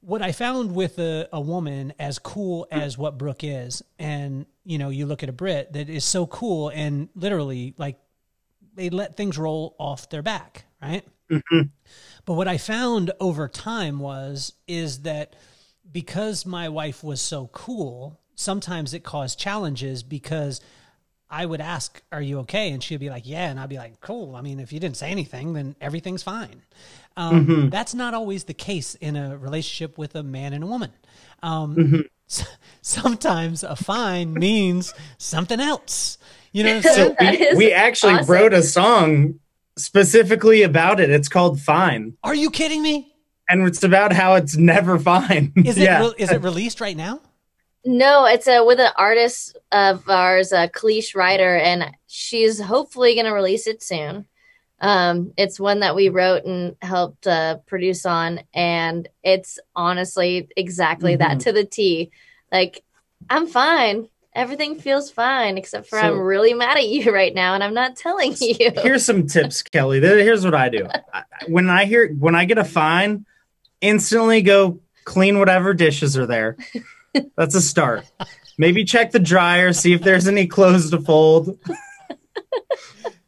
what 0.00 0.22
I 0.22 0.32
found 0.32 0.74
with 0.74 0.98
a, 0.98 1.28
a 1.32 1.40
woman 1.40 1.92
as 1.98 2.18
cool 2.18 2.66
as 2.70 2.96
what 2.96 3.18
Brooke 3.18 3.42
is, 3.42 3.82
and 3.98 4.46
you 4.64 4.78
know, 4.78 4.90
you 4.90 5.06
look 5.06 5.22
at 5.22 5.28
a 5.28 5.32
Britt 5.32 5.72
that 5.72 5.88
is 5.88 6.04
so 6.04 6.26
cool 6.26 6.68
and 6.68 7.08
literally 7.14 7.74
like 7.78 7.98
they 8.74 8.90
let 8.90 9.16
things 9.16 9.36
roll 9.36 9.74
off 9.78 10.08
their 10.08 10.22
back, 10.22 10.64
right? 10.80 11.04
Mm-hmm. 11.30 11.60
But 12.24 12.34
what 12.34 12.48
I 12.48 12.58
found 12.58 13.10
over 13.20 13.48
time 13.48 13.98
was 13.98 14.52
is 14.66 15.02
that 15.02 15.34
because 15.90 16.44
my 16.44 16.68
wife 16.68 17.02
was 17.02 17.20
so 17.20 17.48
cool, 17.48 18.20
sometimes 18.34 18.94
it 18.94 19.02
caused 19.02 19.38
challenges 19.38 20.02
because 20.02 20.60
I 21.30 21.44
would 21.46 21.60
ask, 21.60 22.02
"Are 22.12 22.22
you 22.22 22.38
okay?" 22.40 22.70
and 22.70 22.82
she'd 22.82 23.00
be 23.00 23.10
like, 23.10 23.26
"Yeah," 23.26 23.50
and 23.50 23.60
I'd 23.60 23.68
be 23.68 23.76
like, 23.76 24.00
"Cool." 24.00 24.36
I 24.36 24.40
mean, 24.40 24.60
if 24.60 24.72
you 24.72 24.80
didn't 24.80 24.96
say 24.96 25.10
anything, 25.10 25.52
then 25.52 25.76
everything's 25.80 26.22
fine. 26.22 26.62
Um, 27.16 27.46
mm-hmm. 27.46 27.68
That's 27.68 27.94
not 27.94 28.14
always 28.14 28.44
the 28.44 28.54
case 28.54 28.94
in 28.94 29.16
a 29.16 29.36
relationship 29.36 29.98
with 29.98 30.14
a 30.14 30.22
man 30.22 30.52
and 30.52 30.64
a 30.64 30.66
woman. 30.66 30.92
Um, 31.42 31.76
mm-hmm. 31.76 32.44
sometimes 32.82 33.64
a 33.64 33.76
fine 33.76 34.32
means 34.34 34.94
something 35.18 35.60
else. 35.60 36.18
You 36.52 36.64
know, 36.64 36.80
so 36.80 37.14
we, 37.20 37.54
we, 37.56 37.72
actually 37.72 38.14
awesome. 38.14 38.32
wrote 38.32 38.52
a 38.54 38.62
song 38.62 39.38
specifically 39.78 40.62
about 40.62 41.00
it. 41.00 41.10
It's 41.10 41.28
called 41.28 41.60
"Fine." 41.60 42.16
Are 42.22 42.34
you 42.34 42.50
kidding 42.50 42.82
me? 42.82 43.14
And 43.48 43.66
it's 43.66 43.82
about 43.82 44.12
how 44.12 44.34
it's 44.34 44.56
never 44.56 44.98
fine. 44.98 45.52
Is 45.56 45.78
it? 45.78 45.84
yeah. 45.84 46.00
Re- 46.02 46.14
is 46.18 46.30
it 46.30 46.42
released 46.42 46.82
right 46.82 46.96
now? 46.96 47.20
No, 47.84 48.26
it's 48.26 48.46
a 48.46 48.62
with 48.62 48.80
an 48.80 48.92
artist 48.96 49.56
of 49.72 50.08
ours, 50.10 50.52
a 50.52 50.68
Kalish 50.68 51.14
writer, 51.14 51.56
and 51.56 51.94
she's 52.06 52.60
hopefully 52.60 53.14
going 53.14 53.24
to 53.24 53.32
release 53.32 53.66
it 53.66 53.82
soon. 53.82 54.26
Um, 54.80 55.32
it's 55.36 55.58
one 55.58 55.80
that 55.80 55.96
we 55.96 56.08
wrote 56.08 56.44
and 56.44 56.76
helped 56.82 57.26
uh, 57.26 57.58
produce 57.66 58.04
on, 58.04 58.40
and 58.52 59.08
it's 59.22 59.58
honestly 59.74 60.48
exactly 60.56 61.14
mm-hmm. 61.14 61.20
that 61.20 61.40
to 61.40 61.52
the 61.52 61.64
T. 61.64 62.10
Like, 62.52 62.84
I'm 63.30 63.46
fine. 63.46 64.08
Everything 64.38 64.78
feels 64.78 65.10
fine, 65.10 65.58
except 65.58 65.88
for 65.88 65.98
so, 66.00 66.06
I'm 66.06 66.20
really 66.20 66.54
mad 66.54 66.76
at 66.78 66.88
you 66.88 67.12
right 67.12 67.34
now, 67.34 67.54
and 67.54 67.64
I'm 67.64 67.74
not 67.74 67.96
telling 67.96 68.36
you. 68.40 68.70
Here's 68.76 69.04
some 69.04 69.26
tips, 69.26 69.62
Kelly. 69.62 70.00
Here's 70.00 70.44
what 70.44 70.54
I 70.54 70.68
do. 70.68 70.86
When 71.46 71.70
I 71.70 71.84
hear 71.84 72.08
when 72.12 72.34
I 72.34 72.44
get 72.44 72.58
a 72.58 72.64
fine, 72.64 73.24
instantly 73.80 74.42
go 74.42 74.80
clean 75.04 75.38
whatever 75.38 75.72
dishes 75.72 76.18
are 76.18 76.26
there. 76.26 76.56
That's 77.36 77.54
a 77.54 77.60
start. 77.60 78.04
Maybe 78.58 78.84
check 78.84 79.12
the 79.12 79.20
dryer, 79.20 79.72
see 79.72 79.92
if 79.92 80.02
there's 80.02 80.26
any 80.26 80.48
clothes 80.48 80.90
to 80.90 81.00
fold. 81.00 81.58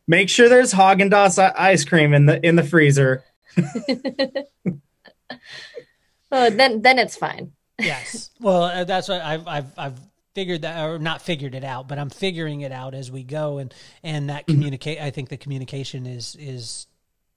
Make 0.08 0.28
sure 0.28 0.48
there's 0.48 0.72
Haagen 0.74 1.08
Dazs 1.08 1.38
ice 1.56 1.84
cream 1.84 2.12
in 2.14 2.26
the 2.26 2.44
in 2.44 2.56
the 2.56 2.64
freezer. 2.64 3.22
oh, 6.32 6.50
then 6.50 6.82
then 6.82 6.98
it's 6.98 7.16
fine. 7.16 7.52
yes. 7.78 8.30
Well, 8.40 8.64
uh, 8.64 8.84
that's 8.84 9.08
what 9.08 9.20
I've 9.22 9.46
I've 9.46 9.78
I've 9.78 10.00
figured 10.34 10.62
that 10.62 10.84
or 10.84 10.98
not 10.98 11.22
figured 11.22 11.54
it 11.54 11.64
out, 11.64 11.88
but 11.88 11.98
I'm 11.98 12.10
figuring 12.10 12.60
it 12.60 12.72
out 12.72 12.94
as 12.94 13.10
we 13.10 13.22
go 13.22 13.58
and 13.58 13.74
and 14.02 14.30
that 14.30 14.46
mm-hmm. 14.46 14.54
communicate 14.54 15.00
I 15.00 15.10
think 15.10 15.28
the 15.28 15.36
communication 15.36 16.06
is 16.06 16.36
is 16.38 16.86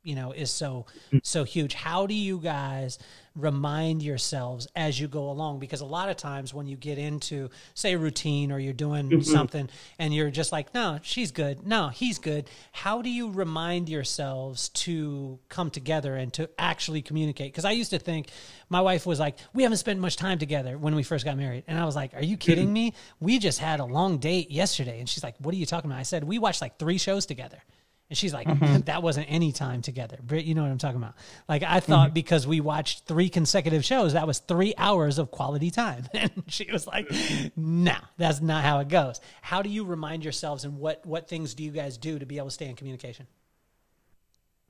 you 0.03 0.15
know 0.15 0.31
is 0.31 0.51
so 0.51 0.85
so 1.23 1.43
huge. 1.43 1.73
How 1.73 2.07
do 2.07 2.13
you 2.13 2.39
guys 2.39 2.99
remind 3.35 4.03
yourselves 4.03 4.67
as 4.75 4.99
you 4.99 5.07
go 5.07 5.29
along 5.31 5.57
because 5.57 5.81
a 5.81 5.85
lot 5.85 6.07
of 6.07 6.15
times 6.15 6.53
when 6.53 6.67
you 6.67 6.77
get 6.77 6.99
into 6.99 7.49
say 7.73 7.93
a 7.93 7.97
routine 7.97 8.51
or 8.51 8.59
you're 8.59 8.73
doing 8.73 9.09
mm-hmm. 9.09 9.21
something 9.21 9.67
and 9.97 10.13
you're 10.13 10.29
just 10.29 10.51
like 10.51 10.73
no 10.73 10.99
she's 11.01 11.31
good. 11.31 11.65
No 11.65 11.87
he's 11.87 12.19
good. 12.19 12.47
How 12.71 13.01
do 13.01 13.09
you 13.09 13.31
remind 13.31 13.89
yourselves 13.89 14.69
to 14.69 15.39
come 15.49 15.71
together 15.71 16.15
and 16.15 16.31
to 16.33 16.49
actually 16.59 17.01
communicate? 17.01 17.51
Because 17.51 17.65
i 17.65 17.71
used 17.71 17.89
to 17.89 17.99
think 17.99 18.29
my 18.69 18.81
wife 18.81 19.05
was 19.05 19.19
like 19.19 19.37
we 19.53 19.63
haven't 19.63 19.79
spent 19.79 19.99
much 19.99 20.15
time 20.15 20.37
together 20.37 20.77
when 20.77 20.93
we 20.93 21.01
first 21.01 21.25
got 21.25 21.35
married. 21.35 21.63
And 21.67 21.79
i 21.79 21.85
was 21.85 21.95
like 21.95 22.13
are 22.13 22.23
you 22.23 22.37
kidding 22.37 22.65
mm-hmm. 22.65 22.73
me? 22.73 22.93
We 23.19 23.39
just 23.39 23.57
had 23.57 23.79
a 23.79 23.85
long 23.85 24.19
date 24.19 24.51
yesterday. 24.51 24.99
And 24.99 25.09
she's 25.09 25.23
like 25.23 25.35
what 25.39 25.55
are 25.55 25.57
you 25.57 25.65
talking 25.65 25.89
about? 25.89 25.99
I 25.99 26.03
said 26.03 26.23
we 26.23 26.37
watched 26.37 26.61
like 26.61 26.77
three 26.77 26.99
shows 26.99 27.25
together 27.25 27.63
and 28.13 28.17
she's 28.19 28.31
like, 28.31 28.45
mm-hmm. 28.45 28.81
that 28.81 29.01
wasn't 29.01 29.25
any 29.27 29.51
time 29.51 29.81
together. 29.81 30.19
Britt, 30.21 30.45
you 30.45 30.53
know 30.53 30.61
what 30.61 30.69
I'm 30.69 30.77
talking 30.77 30.97
about. 30.97 31.15
Like, 31.49 31.63
I 31.63 31.79
thought 31.79 32.09
mm-hmm. 32.09 32.13
because 32.13 32.45
we 32.45 32.61
watched 32.61 33.07
three 33.07 33.27
consecutive 33.27 33.83
shows, 33.83 34.13
that 34.13 34.27
was 34.27 34.37
three 34.37 34.75
hours 34.77 35.17
of 35.17 35.31
quality 35.31 35.71
time. 35.71 36.07
And 36.13 36.43
she 36.45 36.71
was 36.71 36.85
like, 36.85 37.11
no, 37.57 37.95
that's 38.17 38.39
not 38.39 38.63
how 38.63 38.77
it 38.81 38.87
goes. 38.87 39.19
How 39.41 39.63
do 39.63 39.69
you 39.71 39.83
remind 39.83 40.23
yourselves 40.23 40.63
and 40.63 40.77
what, 40.77 41.03
what 41.07 41.27
things 41.27 41.55
do 41.55 41.63
you 41.63 41.71
guys 41.71 41.97
do 41.97 42.19
to 42.19 42.25
be 42.27 42.37
able 42.37 42.49
to 42.49 42.53
stay 42.53 42.67
in 42.67 42.75
communication? 42.75 43.25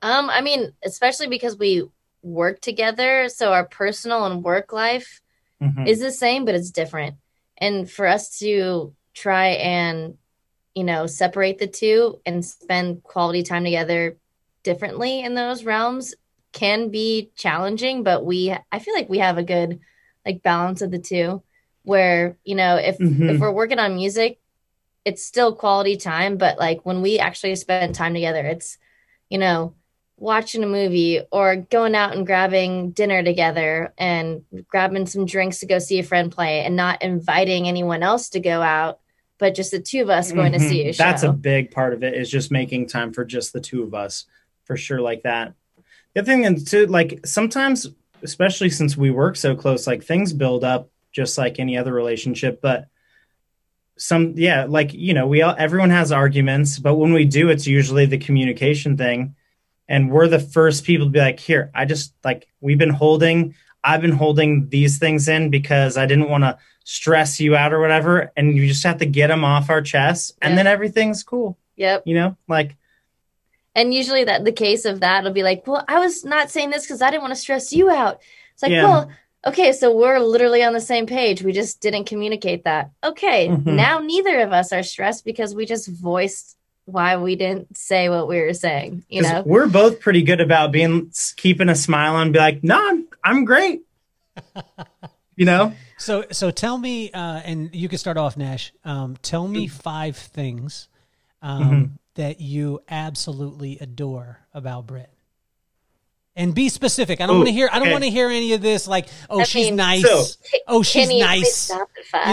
Um, 0.00 0.30
I 0.30 0.40
mean, 0.40 0.72
especially 0.82 1.26
because 1.26 1.58
we 1.58 1.84
work 2.22 2.62
together. 2.62 3.28
So 3.28 3.52
our 3.52 3.66
personal 3.66 4.24
and 4.24 4.42
work 4.42 4.72
life 4.72 5.20
mm-hmm. 5.62 5.86
is 5.86 6.00
the 6.00 6.12
same, 6.12 6.46
but 6.46 6.54
it's 6.54 6.70
different. 6.70 7.16
And 7.58 7.90
for 7.90 8.06
us 8.06 8.38
to 8.38 8.94
try 9.12 9.48
and 9.48 10.16
you 10.74 10.84
know, 10.84 11.06
separate 11.06 11.58
the 11.58 11.66
two 11.66 12.20
and 12.26 12.44
spend 12.44 13.02
quality 13.02 13.42
time 13.42 13.64
together 13.64 14.16
differently 14.62 15.20
in 15.20 15.34
those 15.34 15.64
realms 15.64 16.14
can 16.52 16.88
be 16.88 17.30
challenging, 17.36 18.02
but 18.02 18.24
we 18.24 18.56
I 18.72 18.78
feel 18.78 18.94
like 18.94 19.08
we 19.08 19.18
have 19.18 19.38
a 19.38 19.42
good 19.42 19.80
like 20.24 20.42
balance 20.42 20.82
of 20.82 20.90
the 20.90 20.98
two 20.98 21.42
where, 21.82 22.36
you 22.44 22.54
know, 22.54 22.76
if 22.76 22.98
mm-hmm. 22.98 23.28
if 23.28 23.40
we're 23.40 23.50
working 23.50 23.78
on 23.78 23.94
music, 23.94 24.40
it's 25.04 25.24
still 25.24 25.54
quality 25.54 25.96
time, 25.96 26.38
but 26.38 26.58
like 26.58 26.84
when 26.86 27.02
we 27.02 27.18
actually 27.18 27.56
spend 27.56 27.94
time 27.94 28.14
together, 28.14 28.44
it's, 28.46 28.78
you 29.28 29.38
know, 29.38 29.74
watching 30.16 30.62
a 30.62 30.66
movie 30.66 31.20
or 31.30 31.56
going 31.56 31.94
out 31.94 32.16
and 32.16 32.26
grabbing 32.26 32.92
dinner 32.92 33.22
together 33.22 33.92
and 33.98 34.44
grabbing 34.68 35.06
some 35.06 35.26
drinks 35.26 35.58
to 35.58 35.66
go 35.66 35.78
see 35.78 35.98
a 35.98 36.04
friend 36.04 36.32
play 36.32 36.60
and 36.60 36.76
not 36.76 37.02
inviting 37.02 37.68
anyone 37.68 38.02
else 38.02 38.30
to 38.30 38.40
go 38.40 38.62
out 38.62 39.00
but 39.44 39.54
just 39.54 39.72
the 39.72 39.78
two 39.78 40.00
of 40.00 40.08
us 40.08 40.32
going 40.32 40.52
mm-hmm. 40.52 40.62
to 40.62 40.68
see 40.70 40.88
a 40.88 40.92
show. 40.94 41.04
That's 41.04 41.22
a 41.22 41.30
big 41.30 41.70
part 41.70 41.92
of 41.92 42.02
it 42.02 42.14
is 42.14 42.30
just 42.30 42.50
making 42.50 42.86
time 42.86 43.12
for 43.12 43.26
just 43.26 43.52
the 43.52 43.60
two 43.60 43.82
of 43.82 43.92
us 43.92 44.24
for 44.64 44.74
sure 44.74 45.02
like 45.02 45.24
that. 45.24 45.52
The 46.14 46.22
other 46.22 46.32
thing 46.32 46.44
is 46.44 46.64
to 46.70 46.86
like 46.86 47.20
sometimes, 47.26 47.88
especially 48.22 48.70
since 48.70 48.96
we 48.96 49.10
work 49.10 49.36
so 49.36 49.54
close, 49.54 49.86
like 49.86 50.02
things 50.02 50.32
build 50.32 50.64
up 50.64 50.88
just 51.12 51.36
like 51.36 51.58
any 51.58 51.76
other 51.76 51.92
relationship, 51.92 52.62
but 52.62 52.86
some 53.98 54.32
yeah, 54.34 54.64
like 54.66 54.94
you 54.94 55.12
know, 55.12 55.26
we 55.26 55.42
all 55.42 55.54
everyone 55.58 55.90
has 55.90 56.10
arguments, 56.10 56.78
but 56.78 56.94
when 56.94 57.12
we 57.12 57.26
do, 57.26 57.50
it's 57.50 57.66
usually 57.66 58.06
the 58.06 58.16
communication 58.16 58.96
thing. 58.96 59.36
And 59.88 60.10
we're 60.10 60.28
the 60.28 60.40
first 60.40 60.84
people 60.84 61.08
to 61.08 61.12
be 61.12 61.18
like, 61.18 61.38
here, 61.38 61.70
I 61.74 61.84
just 61.84 62.14
like 62.24 62.48
we've 62.62 62.78
been 62.78 62.88
holding 62.88 63.56
I've 63.84 64.00
been 64.00 64.12
holding 64.12 64.70
these 64.70 64.96
things 64.96 65.28
in 65.28 65.50
because 65.50 65.98
I 65.98 66.06
didn't 66.06 66.30
want 66.30 66.44
to 66.44 66.56
stress 66.84 67.40
you 67.40 67.56
out 67.56 67.72
or 67.72 67.80
whatever. 67.80 68.30
And 68.36 68.56
you 68.56 68.68
just 68.68 68.84
have 68.84 68.98
to 68.98 69.06
get 69.06 69.28
them 69.28 69.44
off 69.44 69.70
our 69.70 69.82
chest 69.82 70.36
and 70.40 70.56
then 70.56 70.66
everything's 70.66 71.22
cool. 71.22 71.58
Yep. 71.76 72.04
You 72.06 72.14
know, 72.14 72.36
like 72.46 72.76
And 73.74 73.92
usually 73.92 74.24
that 74.24 74.44
the 74.44 74.52
case 74.52 74.84
of 74.84 75.00
that 75.00 75.24
will 75.24 75.32
be 75.32 75.42
like, 75.42 75.66
well, 75.66 75.84
I 75.88 75.98
was 75.98 76.24
not 76.24 76.50
saying 76.50 76.70
this 76.70 76.84
because 76.84 77.02
I 77.02 77.10
didn't 77.10 77.22
want 77.22 77.32
to 77.32 77.40
stress 77.40 77.72
you 77.72 77.90
out. 77.90 78.20
It's 78.52 78.62
like, 78.62 78.70
yeah. 78.70 78.84
well, 78.84 79.10
okay, 79.46 79.72
so 79.72 79.96
we're 79.96 80.20
literally 80.20 80.62
on 80.62 80.72
the 80.72 80.80
same 80.80 81.06
page. 81.06 81.42
We 81.42 81.52
just 81.52 81.80
didn't 81.80 82.04
communicate 82.04 82.64
that. 82.64 82.90
Okay, 83.02 83.48
mm-hmm. 83.48 83.74
now 83.74 83.98
neither 83.98 84.40
of 84.40 84.52
us 84.52 84.72
are 84.72 84.82
stressed 84.82 85.24
because 85.24 85.54
we 85.54 85.66
just 85.66 85.88
voiced 85.88 86.56
why 86.86 87.16
we 87.16 87.34
didn't 87.34 87.76
say 87.76 88.08
what 88.08 88.28
we 88.28 88.40
were 88.40 88.54
saying. 88.54 89.04
You 89.08 89.22
know, 89.22 89.42
we're 89.44 89.66
both 89.66 90.00
pretty 90.00 90.22
good 90.22 90.40
about 90.40 90.70
being 90.70 91.10
keeping 91.36 91.68
a 91.68 91.74
smile 91.74 92.18
and 92.18 92.32
be 92.32 92.38
like, 92.38 92.62
no, 92.62 92.78
I'm 92.78 93.08
I'm 93.24 93.44
great. 93.44 93.82
you 95.36 95.46
know. 95.46 95.74
So 96.04 96.26
so 96.32 96.50
tell 96.50 96.76
me, 96.76 97.10
uh, 97.12 97.40
and 97.46 97.74
you 97.74 97.88
can 97.88 97.96
start 97.96 98.18
off, 98.18 98.36
Nash. 98.36 98.74
Um, 98.84 99.16
tell 99.22 99.48
me 99.48 99.68
five 99.68 100.18
things 100.18 100.88
um, 101.40 101.62
mm-hmm. 101.62 101.84
that 102.16 102.42
you 102.42 102.82
absolutely 102.90 103.78
adore 103.80 104.40
about 104.52 104.86
Britt. 104.86 105.08
And 106.36 106.54
be 106.54 106.68
specific. 106.68 107.22
I 107.22 107.26
don't 107.26 107.36
want 107.36 107.48
to 107.48 107.54
hear. 107.54 107.70
I 107.72 107.78
don't 107.78 107.84
okay. 107.84 107.92
want 107.92 108.04
to 108.04 108.10
hear 108.10 108.28
any 108.28 108.52
of 108.52 108.60
this. 108.60 108.86
Like, 108.86 109.08
oh, 109.30 109.40
I 109.40 109.44
she's 109.44 109.68
mean, 109.68 109.76
nice. 109.76 110.02
So, 110.02 110.24
oh, 110.68 110.82
she's 110.82 111.08
nice. 111.08 111.70
You 111.70 111.78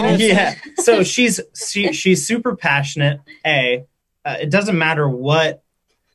know 0.02 0.16
yeah. 0.18 0.54
so 0.76 1.02
she's 1.02 1.40
she, 1.54 1.94
she's 1.94 2.26
super 2.26 2.54
passionate. 2.54 3.20
A. 3.46 3.86
Uh, 4.22 4.36
it 4.38 4.50
doesn't 4.50 4.76
matter 4.76 5.08
what 5.08 5.62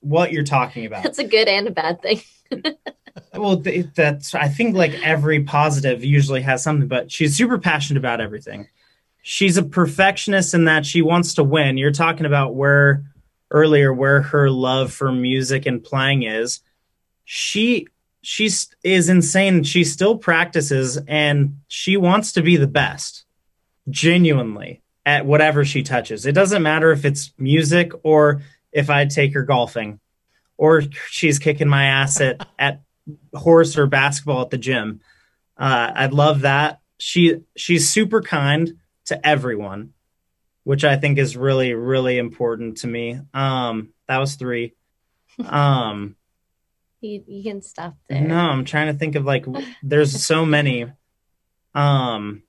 what 0.01 0.31
you're 0.31 0.43
talking 0.43 0.85
about. 0.85 1.01
That's 1.01 1.17
a 1.17 1.23
good 1.23 1.47
and 1.47 1.67
a 1.67 1.71
bad 1.71 2.03
thing. 2.03 2.21
well, 3.37 3.63
that's 3.95 4.35
I 4.35 4.47
think 4.47 4.75
like 4.75 4.93
every 5.03 5.43
positive 5.43 6.03
usually 6.03 6.41
has 6.41 6.63
something, 6.63 6.87
but 6.87 7.11
she's 7.11 7.35
super 7.35 7.57
passionate 7.57 7.99
about 7.99 8.21
everything. 8.21 8.67
She's 9.21 9.57
a 9.57 9.63
perfectionist 9.63 10.53
in 10.53 10.65
that 10.65 10.85
she 10.85 11.01
wants 11.01 11.33
to 11.35 11.43
win. 11.43 11.77
You're 11.77 11.91
talking 11.91 12.25
about 12.25 12.55
where 12.55 13.03
earlier 13.51 13.93
where 13.93 14.21
her 14.21 14.49
love 14.49 14.93
for 14.93 15.11
music 15.11 15.65
and 15.65 15.83
playing 15.83 16.23
is. 16.23 16.61
She 17.25 17.87
she's 18.21 18.69
is 18.83 19.09
insane. 19.09 19.63
She 19.63 19.83
still 19.83 20.17
practices 20.17 20.97
and 21.07 21.59
she 21.67 21.97
wants 21.97 22.33
to 22.33 22.41
be 22.41 22.57
the 22.57 22.67
best. 22.67 23.25
Genuinely 23.89 24.81
at 25.05 25.25
whatever 25.25 25.63
she 25.63 25.83
touches. 25.83 26.25
It 26.25 26.33
doesn't 26.33 26.63
matter 26.63 26.91
if 26.91 27.05
it's 27.05 27.31
music 27.37 27.91
or 28.03 28.41
if 28.73 28.89
I 28.89 29.05
take 29.05 29.33
her 29.33 29.43
golfing 29.43 29.99
or 30.57 30.83
she's 31.09 31.39
kicking 31.39 31.69
my 31.69 31.85
ass 31.85 32.19
at, 32.19 32.45
at 32.59 32.81
horse 33.33 33.77
or 33.77 33.87
basketball 33.87 34.41
at 34.41 34.49
the 34.49 34.57
gym. 34.57 35.01
Uh, 35.57 35.91
I 35.93 36.05
love 36.07 36.41
that. 36.41 36.81
She 36.97 37.41
she's 37.55 37.89
super 37.89 38.21
kind 38.21 38.77
to 39.05 39.27
everyone, 39.27 39.93
which 40.63 40.83
I 40.83 40.97
think 40.97 41.17
is 41.17 41.37
really 41.37 41.73
really 41.73 42.17
important 42.17 42.77
to 42.77 42.87
me. 42.87 43.19
Um, 43.33 43.89
that 44.07 44.17
was 44.17 44.35
three. 44.35 44.73
Um, 45.45 46.15
you 47.01 47.23
you 47.27 47.43
can 47.43 47.61
stop 47.61 47.95
there. 48.09 48.21
No, 48.21 48.37
I'm 48.37 48.65
trying 48.65 48.87
to 48.87 48.97
think 48.97 49.15
of 49.15 49.25
like 49.25 49.45
there's 49.83 50.23
so 50.23 50.45
many. 50.45 50.87
Um, 51.75 52.43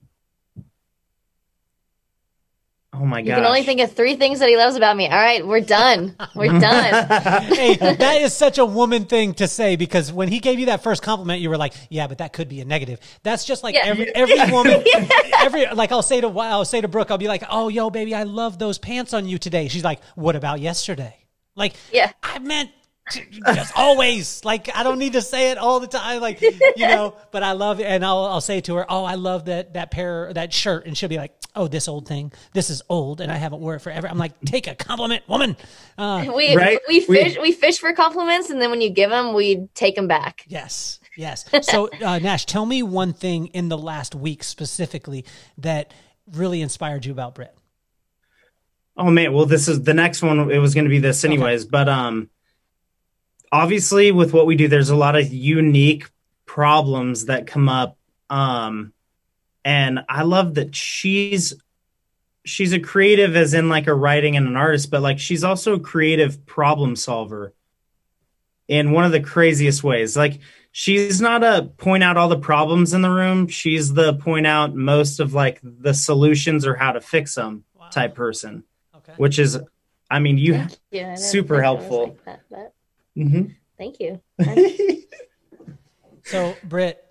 Oh 2.91 3.05
my 3.05 3.21
god! 3.21 3.27
You 3.27 3.35
can 3.35 3.45
only 3.45 3.63
think 3.63 3.81
of 3.81 3.91
three 3.93 4.15
things 4.15 4.39
that 4.39 4.49
he 4.49 4.57
loves 4.57 4.75
about 4.75 4.97
me. 4.97 5.07
All 5.07 5.15
right, 5.15 5.45
we're 5.45 5.61
done. 5.61 6.15
We're 6.35 6.47
done. 6.59 7.07
hey, 7.43 7.75
that 7.75 8.21
is 8.21 8.35
such 8.35 8.57
a 8.57 8.65
woman 8.65 9.05
thing 9.05 9.35
to 9.35 9.47
say 9.47 9.75
because 9.75 10.11
when 10.11 10.27
he 10.27 10.39
gave 10.39 10.59
you 10.59 10.65
that 10.67 10.81
first 10.81 11.03
compliment, 11.03 11.39
you 11.39 11.49
were 11.49 11.57
like, 11.57 11.73
"Yeah, 11.89 12.07
but 12.07 12.17
that 12.17 12.33
could 12.33 12.49
be 12.49 12.61
a 12.61 12.65
negative." 12.65 12.99
That's 13.21 13.45
just 13.45 13.63
like 13.63 13.75
yeah. 13.75 13.81
every 13.85 14.13
every 14.15 14.51
woman, 14.51 14.81
yeah. 14.85 15.07
every 15.39 15.67
like 15.67 15.91
I'll 15.91 16.01
say 16.01 16.19
to 16.21 16.27
I'll 16.27 16.65
say 16.65 16.81
to 16.81 16.87
Brooke, 16.87 17.11
I'll 17.11 17.19
be 17.19 17.27
like, 17.27 17.43
"Oh, 17.49 17.69
yo, 17.69 17.91
baby, 17.91 18.15
I 18.15 18.23
love 18.23 18.57
those 18.57 18.79
pants 18.79 19.13
on 19.13 19.27
you 19.27 19.37
today." 19.37 19.67
She's 19.67 19.83
like, 19.83 20.01
"What 20.15 20.35
about 20.35 20.59
yesterday?" 20.59 21.15
Like, 21.55 21.73
yeah, 21.93 22.11
I 22.23 22.39
meant 22.39 22.71
just 23.11 23.77
always 23.77 24.43
like 24.45 24.75
I 24.75 24.83
don't 24.83 24.99
need 24.99 25.13
to 25.13 25.21
say 25.21 25.51
it 25.51 25.57
all 25.57 25.79
the 25.79 25.87
time, 25.87 26.21
like 26.21 26.41
you 26.41 26.87
know. 26.87 27.15
But 27.31 27.43
I 27.43 27.53
love 27.53 27.79
it, 27.79 27.85
and 27.85 28.03
I'll 28.05 28.25
I'll 28.25 28.41
say 28.41 28.61
to 28.61 28.75
her, 28.75 28.85
"Oh, 28.89 29.03
I 29.03 29.15
love 29.15 29.45
that 29.45 29.73
that 29.73 29.91
pair 29.91 30.31
that 30.33 30.53
shirt," 30.53 30.85
and 30.85 30.97
she'll 30.97 31.09
be 31.09 31.17
like, 31.17 31.33
"Oh, 31.55 31.67
this 31.67 31.87
old 31.87 32.07
thing, 32.07 32.31
this 32.53 32.69
is 32.69 32.81
old, 32.89 33.21
and 33.21 33.31
I 33.31 33.37
haven't 33.37 33.61
worn 33.61 33.77
it 33.77 33.81
forever." 33.81 34.07
I'm 34.07 34.17
like, 34.17 34.39
"Take 34.45 34.67
a 34.67 34.75
compliment, 34.75 35.27
woman." 35.27 35.57
Uh, 35.97 36.31
we 36.35 36.55
right? 36.55 36.79
we 36.87 36.99
fish 37.01 37.35
we, 37.35 37.41
we 37.41 37.51
fish 37.51 37.79
for 37.79 37.93
compliments, 37.93 38.49
and 38.49 38.61
then 38.61 38.69
when 38.69 38.81
you 38.81 38.89
give 38.89 39.09
them, 39.09 39.33
we 39.33 39.67
take 39.73 39.95
them 39.95 40.07
back. 40.07 40.45
Yes, 40.47 40.99
yes. 41.17 41.45
So 41.61 41.89
uh, 42.03 42.19
Nash, 42.19 42.45
tell 42.45 42.65
me 42.65 42.83
one 42.83 43.13
thing 43.13 43.47
in 43.47 43.69
the 43.69 43.77
last 43.77 44.15
week 44.15 44.43
specifically 44.43 45.25
that 45.57 45.93
really 46.31 46.61
inspired 46.61 47.05
you 47.05 47.11
about 47.11 47.35
Britt. 47.35 47.55
Oh 48.97 49.09
man, 49.09 49.31
well, 49.31 49.45
this 49.45 49.69
is 49.69 49.83
the 49.83 49.93
next 49.93 50.21
one. 50.21 50.51
It 50.51 50.57
was 50.57 50.73
going 50.73 50.83
to 50.83 50.89
be 50.89 50.99
this 50.99 51.23
anyways, 51.23 51.63
okay. 51.63 51.69
but 51.71 51.87
um 51.87 52.29
obviously 53.51 54.11
with 54.11 54.33
what 54.33 54.45
we 54.45 54.55
do 54.55 54.67
there's 54.67 54.89
a 54.89 54.95
lot 54.95 55.15
of 55.15 55.31
unique 55.31 56.09
problems 56.45 57.25
that 57.25 57.47
come 57.47 57.69
up 57.69 57.97
um 58.29 58.93
and 59.65 59.99
i 60.09 60.23
love 60.23 60.55
that 60.55 60.75
she's 60.75 61.53
she's 62.45 62.73
a 62.73 62.79
creative 62.79 63.35
as 63.35 63.53
in 63.53 63.69
like 63.69 63.87
a 63.87 63.93
writing 63.93 64.35
and 64.35 64.47
an 64.47 64.55
artist 64.55 64.89
but 64.89 65.01
like 65.01 65.19
she's 65.19 65.43
also 65.43 65.73
a 65.73 65.79
creative 65.79 66.45
problem 66.45 66.95
solver 66.95 67.53
in 68.67 68.91
one 68.91 69.03
of 69.03 69.11
the 69.11 69.19
craziest 69.19 69.83
ways 69.83 70.15
like 70.15 70.39
she's 70.71 71.19
not 71.19 71.43
a 71.43 71.69
point 71.77 72.03
out 72.03 72.17
all 72.17 72.29
the 72.29 72.37
problems 72.37 72.93
in 72.93 73.01
the 73.01 73.09
room 73.09 73.47
she's 73.47 73.93
the 73.93 74.13
point 74.15 74.47
out 74.47 74.75
most 74.75 75.19
of 75.19 75.33
like 75.33 75.59
the 75.63 75.93
solutions 75.93 76.65
or 76.65 76.75
how 76.75 76.91
to 76.91 77.01
fix 77.01 77.35
them 77.35 77.63
wow. 77.77 77.89
type 77.89 78.15
person 78.15 78.63
okay. 78.95 79.13
which 79.17 79.39
is 79.39 79.59
i 80.09 80.19
mean 80.19 80.37
you 80.37 80.65
yeah, 80.91 81.15
super 81.15 81.61
helpful 81.61 82.17
like 82.25 82.39
that, 82.49 82.73
Mm-hmm. 83.17 83.51
Thank 83.77 83.99
you. 83.99 84.21
so, 86.25 86.55
Britt, 86.63 87.03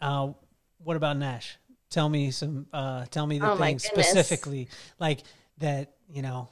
uh, 0.00 0.32
what 0.78 0.96
about 0.96 1.16
Nash? 1.16 1.56
Tell 1.90 2.08
me 2.08 2.30
some. 2.30 2.66
Uh, 2.72 3.04
tell 3.06 3.26
me 3.26 3.38
the 3.38 3.52
oh 3.52 3.56
things 3.56 3.84
specifically, 3.84 4.68
like 4.98 5.22
that. 5.58 5.92
You 6.08 6.22
know, 6.22 6.48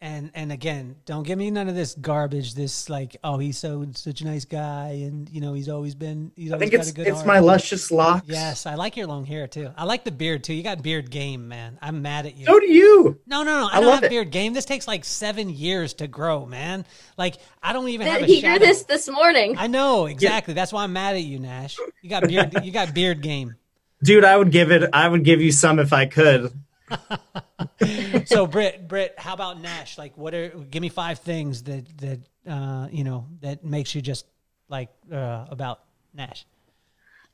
and 0.00 0.30
and 0.34 0.52
again, 0.52 0.96
don't 1.06 1.22
give 1.22 1.38
me 1.38 1.50
none 1.50 1.68
of 1.68 1.74
this 1.74 1.94
garbage. 1.94 2.54
This 2.54 2.90
like, 2.90 3.16
oh, 3.24 3.38
he's 3.38 3.56
so 3.56 3.86
such 3.94 4.20
a 4.20 4.24
nice 4.26 4.44
guy, 4.44 4.88
and 5.04 5.28
you 5.30 5.40
know, 5.40 5.54
he's 5.54 5.70
always 5.70 5.94
been. 5.94 6.32
He's 6.36 6.52
always 6.52 6.68
I 6.68 6.70
think 6.70 6.80
it's 6.80 6.98
it's 6.98 7.16
heart. 7.16 7.26
my 7.26 7.38
luscious 7.38 7.90
locks. 7.90 8.26
Yes, 8.28 8.66
I 8.66 8.74
like 8.74 8.96
your 8.96 9.06
long 9.06 9.24
hair 9.24 9.46
too. 9.46 9.70
I 9.76 9.84
like 9.84 10.04
the 10.04 10.10
beard 10.10 10.44
too. 10.44 10.52
You 10.52 10.62
got 10.62 10.82
beard 10.82 11.10
game, 11.10 11.48
man. 11.48 11.78
I'm 11.80 12.02
mad 12.02 12.26
at 12.26 12.36
you. 12.36 12.44
So 12.44 12.60
do 12.60 12.70
you. 12.70 13.18
No, 13.26 13.42
no, 13.42 13.60
no. 13.60 13.68
I, 13.72 13.78
I 13.78 13.80
don't 13.80 13.94
have 13.94 14.04
it. 14.04 14.10
beard 14.10 14.30
game. 14.30 14.52
This 14.52 14.66
takes 14.66 14.86
like 14.86 15.04
seven 15.04 15.48
years 15.48 15.94
to 15.94 16.06
grow, 16.06 16.44
man. 16.44 16.84
Like 17.16 17.36
I 17.62 17.72
don't 17.72 17.88
even 17.88 18.06
have. 18.06 18.22
He 18.22 18.42
grew 18.42 18.58
this 18.58 18.82
this 18.82 19.08
morning. 19.08 19.56
I 19.56 19.66
know 19.66 20.06
exactly. 20.06 20.52
Yeah. 20.52 20.56
That's 20.60 20.74
why 20.74 20.84
I'm 20.84 20.92
mad 20.92 21.14
at 21.16 21.22
you, 21.22 21.38
Nash. 21.38 21.78
You 22.02 22.10
got 22.10 22.28
beard. 22.28 22.64
you 22.64 22.70
got 22.70 22.92
beard 22.92 23.22
game. 23.22 23.56
Dude, 24.04 24.24
I 24.24 24.36
would 24.36 24.50
give 24.52 24.70
it. 24.70 24.90
I 24.92 25.08
would 25.08 25.24
give 25.24 25.40
you 25.40 25.52
some 25.52 25.78
if 25.78 25.94
I 25.94 26.04
could. 26.04 26.52
so 28.26 28.46
Britt, 28.46 28.88
Britt, 28.88 29.14
how 29.18 29.34
about 29.34 29.60
Nash? 29.60 29.98
Like, 29.98 30.16
what 30.16 30.34
are? 30.34 30.48
Give 30.48 30.80
me 30.80 30.88
five 30.88 31.18
things 31.18 31.62
that 31.64 31.84
that 31.98 32.20
uh, 32.48 32.88
you 32.90 33.04
know 33.04 33.26
that 33.40 33.64
makes 33.64 33.94
you 33.94 34.02
just 34.02 34.26
like 34.68 34.90
uh, 35.12 35.46
about 35.50 35.80
Nash. 36.14 36.46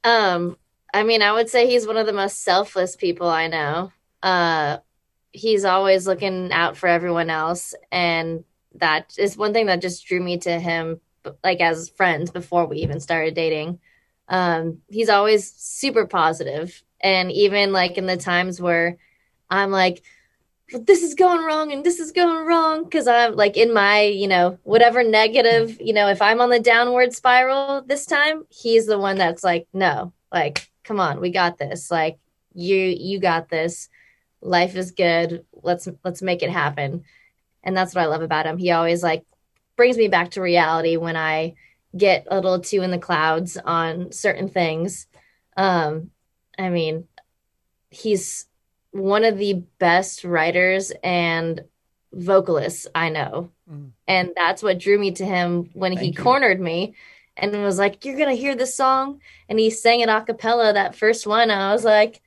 Um, 0.05 0.57
I 0.93 1.03
mean, 1.03 1.23
I 1.23 1.33
would 1.33 1.49
say 1.49 1.69
he's 1.69 1.87
one 1.87 1.97
of 1.97 2.07
the 2.07 2.13
most 2.13 2.43
selfless 2.43 2.97
people 2.97 3.29
I 3.29 3.49
know. 3.49 3.93
Uh, 4.23 4.79
he's 5.33 5.65
always 5.65 6.07
looking 6.07 6.53
out 6.53 6.77
for 6.77 6.89
everyone 6.89 7.31
else, 7.31 7.75
and 7.91 8.45
that 8.77 9.15
is 9.19 9.37
one 9.37 9.53
thing 9.53 9.67
that 9.67 9.81
just 9.81 10.07
drew 10.07 10.21
me 10.21 10.39
to 10.39 10.59
him. 10.59 11.01
Like 11.45 11.61
as 11.61 11.89
friends 11.89 12.31
before 12.31 12.67
we 12.67 12.79
even 12.79 12.99
started 12.99 13.35
dating. 13.35 13.79
Um, 14.29 14.79
he's 14.89 15.09
always 15.09 15.53
super 15.53 16.07
positive, 16.07 16.83
and 17.01 17.31
even 17.31 17.73
like 17.73 17.99
in 17.99 18.07
the 18.07 18.17
times 18.17 18.61
where 18.61 18.99
I'm 19.53 19.71
like, 19.71 20.03
this 20.73 21.03
is 21.03 21.15
going 21.15 21.45
wrong 21.45 21.73
and 21.73 21.85
this 21.85 22.01
is 22.01 22.11
going 22.13 22.47
wrong 22.47 22.85
because 22.85 23.07
I'm 23.07 23.37
like 23.37 23.59
in 23.59 23.75
my, 23.75 24.03
you 24.03 24.27
know, 24.27 24.59
whatever 24.63 25.05
negative, 25.05 25.77
you 25.79 25.93
know, 25.93 26.09
if 26.09 26.23
I'm 26.23 26.41
on 26.41 26.49
the 26.49 26.59
downward 26.59 27.13
spiral 27.13 27.83
this 27.83 28.07
time, 28.07 28.47
he's 28.49 28.87
the 28.87 28.99
one 28.99 29.19
that's 29.19 29.45
like, 29.45 29.69
no, 29.75 30.15
like, 30.33 30.71
come 30.85 30.99
on, 30.99 31.21
we 31.21 31.31
got 31.31 31.59
this. 31.59 31.91
Like, 31.91 32.19
you, 32.55 32.77
you 32.77 33.21
got 33.21 33.51
this. 33.51 33.91
Life 34.41 34.75
is 34.75 34.91
good. 34.93 35.45
Let's 35.63 35.87
let's 36.03 36.23
make 36.23 36.43
it 36.43 36.51
happen. 36.51 37.05
And 37.63 37.77
that's 37.77 37.95
what 37.95 38.03
I 38.03 38.07
love 38.07 38.23
about 38.23 38.47
him. 38.47 38.59
He 38.59 38.71
always 38.71 39.03
like 39.03 39.25
brings 39.77 39.97
me 39.97 40.09
back 40.09 40.33
to 40.33 40.41
reality 40.43 40.97
when 40.97 41.17
I 41.17 41.55
get 41.97 42.27
a 42.31 42.37
little 42.37 42.59
too 42.59 42.83
in 42.83 42.91
the 42.91 42.99
clouds 42.99 43.57
on 43.57 44.11
certain 44.13 44.49
things. 44.49 45.07
Um, 45.57 46.11
I 46.59 46.71
mean, 46.71 47.07
he's 47.91 48.47
one 48.93 49.25
of 49.25 49.39
the 49.39 49.65
best 49.79 50.25
writers 50.25 50.93
and 51.03 51.65
vocalists 52.13 52.87
I 52.95 53.09
know. 53.09 53.51
Mm. 53.71 53.91
And 54.07 54.31
that's 54.37 54.63
what 54.63 54.79
drew 54.79 54.99
me 54.99 55.13
to 55.13 55.25
him 55.25 55.71
when 55.73 55.93
Thank 55.93 56.01
he 56.01 56.07
you. 56.09 56.23
cornered 56.23 56.61
me 56.61 56.95
and 57.37 57.53
was 57.63 57.79
like, 57.79 58.05
You're 58.05 58.19
gonna 58.19 58.35
hear 58.35 58.55
this 58.55 58.77
song. 58.77 59.21
And 59.49 59.59
he 59.59 59.71
sang 59.71 60.01
it 60.01 60.09
a 60.09 60.21
cappella, 60.23 60.73
that 60.75 60.95
first 60.95 61.27
one. 61.27 61.51
I 61.51 61.73
was 61.73 61.85
like, 61.85 62.21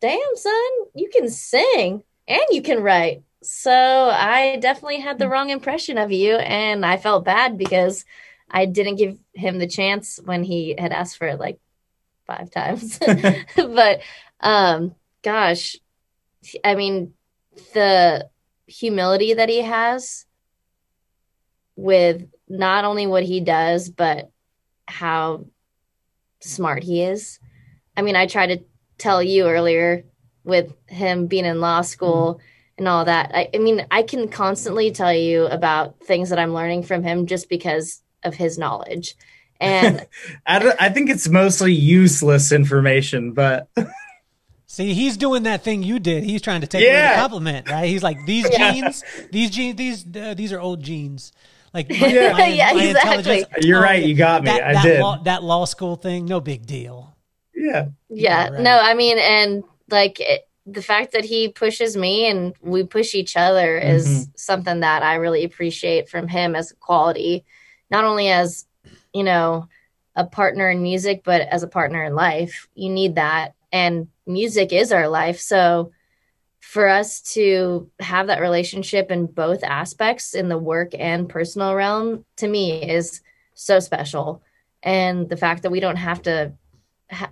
Damn, 0.00 0.36
son, 0.36 0.70
you 0.94 1.10
can 1.12 1.28
sing 1.28 2.02
and 2.26 2.42
you 2.50 2.62
can 2.62 2.82
write. 2.82 3.22
So 3.42 3.72
I 3.72 4.56
definitely 4.60 5.00
had 5.00 5.18
the 5.18 5.28
wrong 5.28 5.50
impression 5.50 5.98
of 5.98 6.12
you, 6.12 6.36
and 6.36 6.86
I 6.86 6.96
felt 6.96 7.24
bad 7.24 7.58
because 7.58 8.04
I 8.48 8.66
didn't 8.66 8.96
give 8.96 9.18
him 9.32 9.58
the 9.58 9.66
chance 9.66 10.20
when 10.24 10.44
he 10.44 10.76
had 10.78 10.92
asked 10.92 11.18
for 11.18 11.26
it 11.26 11.40
like 11.40 11.58
five 12.26 12.50
times. 12.50 13.00
but 13.56 14.00
um, 14.40 14.94
gosh, 15.22 15.76
I 16.64 16.74
mean, 16.74 17.14
the 17.74 18.28
humility 18.66 19.34
that 19.34 19.48
he 19.48 19.62
has 19.62 20.26
with 21.76 22.28
not 22.48 22.84
only 22.84 23.06
what 23.06 23.22
he 23.22 23.40
does, 23.40 23.88
but 23.88 24.30
how 24.86 25.46
smart 26.40 26.82
he 26.82 27.02
is. 27.02 27.38
I 27.96 28.02
mean, 28.02 28.16
I 28.16 28.26
tried 28.26 28.48
to 28.48 28.64
tell 28.98 29.22
you 29.22 29.46
earlier 29.46 30.04
with 30.44 30.72
him 30.86 31.26
being 31.26 31.44
in 31.44 31.60
law 31.60 31.82
school 31.82 32.34
mm-hmm. 32.34 32.42
and 32.78 32.88
all 32.88 33.04
that. 33.04 33.30
I, 33.34 33.48
I, 33.54 33.58
mean, 33.58 33.86
I 33.90 34.02
can 34.02 34.28
constantly 34.28 34.90
tell 34.90 35.12
you 35.12 35.46
about 35.46 36.00
things 36.00 36.30
that 36.30 36.38
I'm 36.38 36.54
learning 36.54 36.84
from 36.84 37.02
him 37.02 37.26
just 37.26 37.48
because 37.48 38.02
of 38.22 38.34
his 38.34 38.58
knowledge. 38.58 39.14
And 39.60 40.06
I, 40.46 40.74
I 40.78 40.88
think 40.88 41.10
it's 41.10 41.28
mostly 41.28 41.72
useless 41.72 42.52
information, 42.52 43.32
but. 43.32 43.68
See, 44.72 44.94
he's 44.94 45.18
doing 45.18 45.42
that 45.42 45.62
thing 45.62 45.82
you 45.82 45.98
did. 45.98 46.24
He's 46.24 46.40
trying 46.40 46.62
to 46.62 46.66
take 46.66 46.82
yeah. 46.82 46.88
away 46.88 47.14
the 47.14 47.20
compliment, 47.20 47.68
right? 47.68 47.84
He's 47.90 48.02
like, 48.02 48.24
these 48.24 48.48
yeah. 48.52 48.72
jeans, 48.72 49.04
these 49.30 49.50
jeans, 49.50 49.76
these 49.76 50.16
uh, 50.16 50.32
these 50.32 50.50
are 50.50 50.58
old 50.58 50.82
jeans. 50.82 51.30
Like, 51.74 51.90
my, 52.00 52.06
yeah, 52.06 52.32
my, 52.32 52.46
yeah 52.46 52.72
my 52.72 52.82
exactly. 52.84 53.44
You're 53.60 53.80
oh, 53.80 53.82
right. 53.82 54.02
You 54.02 54.14
got 54.14 54.44
me. 54.44 54.46
That, 54.46 54.62
I 54.62 54.72
that 54.72 54.82
did. 54.82 55.00
Law, 55.02 55.22
that 55.24 55.42
law 55.42 55.66
school 55.66 55.96
thing, 55.96 56.24
no 56.24 56.40
big 56.40 56.64
deal. 56.64 57.14
Yeah. 57.54 57.88
Yeah. 58.08 58.48
Right. 58.48 58.62
No, 58.62 58.78
I 58.78 58.94
mean, 58.94 59.18
and 59.18 59.62
like 59.90 60.18
it, 60.20 60.48
the 60.64 60.80
fact 60.80 61.12
that 61.12 61.26
he 61.26 61.50
pushes 61.50 61.94
me 61.94 62.24
and 62.30 62.54
we 62.62 62.82
push 62.82 63.14
each 63.14 63.36
other 63.36 63.78
mm-hmm. 63.78 63.90
is 63.90 64.28
something 64.36 64.80
that 64.80 65.02
I 65.02 65.16
really 65.16 65.44
appreciate 65.44 66.08
from 66.08 66.28
him 66.28 66.56
as 66.56 66.70
a 66.70 66.76
quality, 66.76 67.44
not 67.90 68.04
only 68.04 68.30
as, 68.30 68.64
you 69.12 69.22
know, 69.22 69.68
a 70.16 70.24
partner 70.24 70.70
in 70.70 70.82
music, 70.82 71.24
but 71.26 71.42
as 71.42 71.62
a 71.62 71.68
partner 71.68 72.02
in 72.04 72.14
life. 72.14 72.68
You 72.74 72.88
need 72.88 73.16
that. 73.16 73.52
And 73.70 74.08
music 74.26 74.72
is 74.72 74.92
our 74.92 75.08
life. 75.08 75.40
So 75.40 75.92
for 76.60 76.88
us 76.88 77.20
to 77.20 77.90
have 78.00 78.28
that 78.28 78.40
relationship 78.40 79.10
in 79.10 79.26
both 79.26 79.64
aspects 79.64 80.34
in 80.34 80.48
the 80.48 80.58
work 80.58 80.92
and 80.98 81.28
personal 81.28 81.74
realm 81.74 82.24
to 82.36 82.48
me 82.48 82.82
is 82.82 83.20
so 83.54 83.80
special. 83.80 84.42
And 84.82 85.28
the 85.28 85.36
fact 85.36 85.62
that 85.62 85.72
we 85.72 85.80
don't 85.80 85.96
have 85.96 86.22
to, 86.22 86.52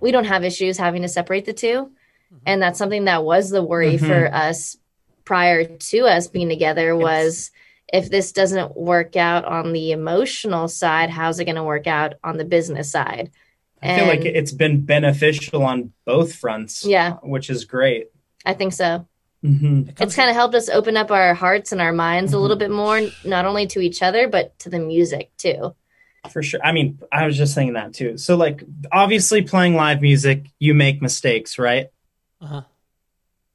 we 0.01 0.11
don't 0.11 0.25
have 0.25 0.43
issues 0.43 0.77
having 0.77 1.01
to 1.01 1.07
separate 1.07 1.45
the 1.45 1.53
2 1.53 1.67
mm-hmm. 1.67 2.37
And 2.45 2.61
that's 2.61 2.77
something 2.77 3.05
that 3.05 3.23
was 3.23 3.49
the 3.49 3.63
worry 3.63 3.95
mm-hmm. 3.95 4.05
for 4.05 4.33
us 4.33 4.77
prior 5.25 5.65
to 5.65 5.99
us 5.99 6.27
being 6.27 6.49
together 6.49 6.95
was 6.95 7.51
if 7.91 8.09
this 8.09 8.31
doesn't 8.31 8.75
work 8.75 9.15
out 9.15 9.45
on 9.45 9.73
the 9.73 9.91
emotional 9.91 10.67
side, 10.67 11.09
how's 11.09 11.39
it 11.39 11.45
going 11.45 11.55
to 11.55 11.63
work 11.63 11.87
out 11.87 12.13
on 12.23 12.37
the 12.37 12.45
business 12.45 12.91
side? 12.91 13.31
I 13.81 13.97
feel 13.97 14.07
like 14.07 14.25
it's 14.25 14.51
been 14.51 14.85
beneficial 14.85 15.63
on 15.63 15.91
both 16.05 16.35
fronts. 16.35 16.85
Yeah. 16.85 17.13
Which 17.23 17.49
is 17.49 17.65
great. 17.65 18.07
I 18.45 18.53
think 18.53 18.73
so. 18.73 19.07
Mm-hmm. 19.43 19.89
It's 19.99 20.15
kind 20.15 20.29
of 20.29 20.35
helped 20.35 20.53
us 20.53 20.69
open 20.69 20.97
up 20.97 21.09
our 21.09 21.33
hearts 21.33 21.71
and 21.71 21.81
our 21.81 21.93
minds 21.93 22.31
mm-hmm. 22.31 22.37
a 22.37 22.41
little 22.41 22.57
bit 22.57 22.69
more, 22.69 23.01
not 23.25 23.45
only 23.45 23.67
to 23.67 23.79
each 23.79 24.03
other, 24.03 24.27
but 24.27 24.57
to 24.59 24.69
the 24.69 24.79
music 24.79 25.31
too. 25.37 25.75
For 26.29 26.43
sure. 26.43 26.59
I 26.63 26.71
mean, 26.71 26.99
I 27.11 27.25
was 27.25 27.35
just 27.35 27.55
saying 27.55 27.73
that 27.73 27.93
too. 27.93 28.17
So, 28.17 28.35
like, 28.35 28.63
obviously, 28.91 29.41
playing 29.41 29.75
live 29.75 30.01
music, 30.01 30.45
you 30.59 30.75
make 30.75 31.01
mistakes, 31.01 31.57
right? 31.57 31.87
Uh-huh. 32.39 32.61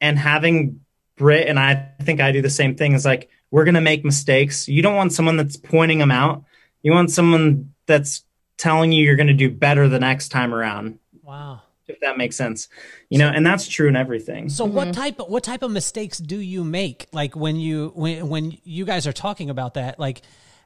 And 0.00 0.18
having 0.18 0.80
Britt, 1.16 1.46
and 1.46 1.58
I 1.58 1.92
think 2.02 2.20
I 2.20 2.32
do 2.32 2.42
the 2.42 2.50
same 2.50 2.74
thing. 2.74 2.92
Is 2.92 3.04
like 3.04 3.30
we're 3.52 3.64
gonna 3.64 3.80
make 3.80 4.04
mistakes. 4.04 4.68
You 4.68 4.82
don't 4.82 4.96
want 4.96 5.12
someone 5.12 5.36
that's 5.36 5.56
pointing 5.56 5.98
them 5.98 6.10
out. 6.10 6.44
You 6.82 6.92
want 6.92 7.10
someone 7.10 7.72
that's 7.86 8.24
telling 8.58 8.92
you 8.92 9.04
you're 9.04 9.16
going 9.16 9.26
to 9.26 9.34
do 9.34 9.50
better 9.50 9.88
the 9.88 9.98
next 9.98 10.28
time 10.28 10.54
around. 10.54 10.98
Wow. 11.22 11.62
If 11.88 12.00
that 12.00 12.18
makes 12.18 12.34
sense, 12.34 12.68
you 13.10 13.18
know, 13.18 13.28
and 13.28 13.46
that's 13.46 13.68
true 13.68 13.86
in 13.86 13.94
everything. 13.94 14.48
So, 14.48 14.64
mm-hmm. 14.64 14.74
what 14.74 14.92
type 14.92 15.20
of 15.20 15.28
what 15.28 15.44
type 15.44 15.62
of 15.62 15.70
mistakes 15.70 16.18
do 16.18 16.36
you 16.36 16.64
make? 16.64 17.06
Like 17.12 17.36
when 17.36 17.56
you 17.56 17.92
when 17.94 18.28
when 18.28 18.58
you 18.64 18.84
guys 18.84 19.06
are 19.06 19.12
talking 19.12 19.50
about 19.50 19.74
that, 19.74 19.96
like, 19.96 20.22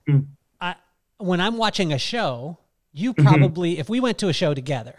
mm. 0.08 0.26
I 0.62 0.76
when 1.18 1.42
I'm 1.42 1.58
watching 1.58 1.92
a 1.92 1.98
show, 1.98 2.56
you 2.92 3.12
mm-hmm. 3.12 3.26
probably 3.26 3.72
mm-hmm. 3.72 3.80
if 3.80 3.90
we 3.90 4.00
went 4.00 4.16
to 4.18 4.28
a 4.28 4.32
show 4.32 4.54
together, 4.54 4.94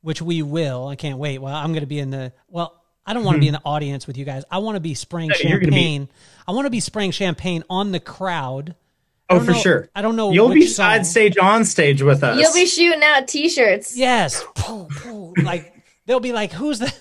which 0.00 0.22
we 0.22 0.40
will, 0.40 0.88
I 0.88 0.96
can't 0.96 1.18
wait. 1.18 1.36
Well, 1.36 1.54
I'm 1.54 1.72
going 1.72 1.80
to 1.80 1.86
be 1.86 1.98
in 1.98 2.08
the 2.08 2.32
well, 2.48 2.82
I 3.04 3.12
don't 3.12 3.24
want 3.24 3.36
to 3.36 3.40
be 3.40 3.48
mm-hmm. 3.48 3.56
in 3.56 3.60
the 3.62 3.68
audience 3.68 4.06
with 4.06 4.16
you 4.16 4.24
guys. 4.24 4.44
I 4.50 4.58
want 4.58 4.76
to 4.76 4.80
be 4.80 4.94
spraying 4.94 5.32
champagne. 5.32 6.06
Be... 6.06 6.10
I 6.46 6.52
want 6.52 6.64
to 6.64 6.70
be 6.70 6.80
spraying 6.80 7.10
champagne 7.10 7.62
on 7.68 7.92
the 7.92 8.00
crowd 8.00 8.74
Oh, 9.30 9.40
for 9.40 9.52
know, 9.52 9.58
sure. 9.58 9.88
I 9.94 10.02
don't 10.02 10.16
know. 10.16 10.32
You'll 10.32 10.48
be 10.48 10.66
side 10.66 11.06
stage, 11.06 11.36
on 11.36 11.64
stage 11.64 12.02
with 12.02 12.24
us. 12.24 12.40
You'll 12.40 12.54
be 12.54 12.66
shooting 12.66 13.02
out 13.02 13.28
T-shirts. 13.28 13.96
Yes, 13.96 14.42
like 15.42 15.74
they'll 16.06 16.20
be 16.20 16.32
like, 16.32 16.52
"Who's 16.52 16.78
the?" 16.78 16.92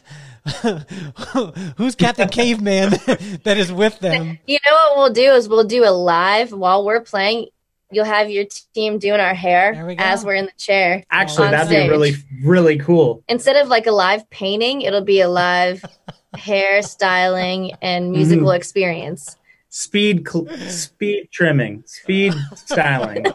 Who's 1.78 1.96
Captain 1.96 2.30
Caveman 2.30 2.90
that 3.44 3.58
is 3.58 3.72
with 3.72 4.00
them? 4.00 4.40
You 4.46 4.58
know 4.66 4.74
what 4.74 4.98
we'll 4.98 5.14
do 5.14 5.34
is 5.34 5.50
we'll 5.50 5.66
do 5.66 5.84
a 5.86 5.92
live 5.92 6.52
while 6.52 6.86
we're 6.86 7.02
playing. 7.02 7.48
You'll 7.92 8.06
have 8.06 8.30
your 8.30 8.46
team 8.74 9.00
doing 9.00 9.20
our 9.22 9.34
hair 9.34 9.86
we 9.86 9.96
as 9.98 10.26
we're 10.26 10.36
in 10.36 10.46
the 10.46 10.52
chair. 10.58 11.04
Actually, 11.10 11.52
that'd 11.52 11.68
stage. 11.68 11.86
be 11.86 11.90
really, 11.90 12.14
really 12.44 12.78
cool. 12.78 13.24
Instead 13.30 13.56
of 13.56 13.70
like 13.70 13.88
a 13.88 13.92
live 13.92 14.30
painting, 14.30 14.82
it'll 14.82 15.02
be 15.02 15.22
a 15.22 15.30
live 15.30 15.84
hair 16.36 16.82
styling 16.82 17.72
and 17.82 18.12
musical 18.12 18.48
mm-hmm. 18.48 18.58
experience 18.58 19.37
speed 19.78 20.28
cl- 20.28 20.48
speed 20.70 21.30
trimming, 21.32 21.84
speed 21.86 22.34
styling. 22.56 23.26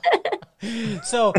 so 1.04 1.32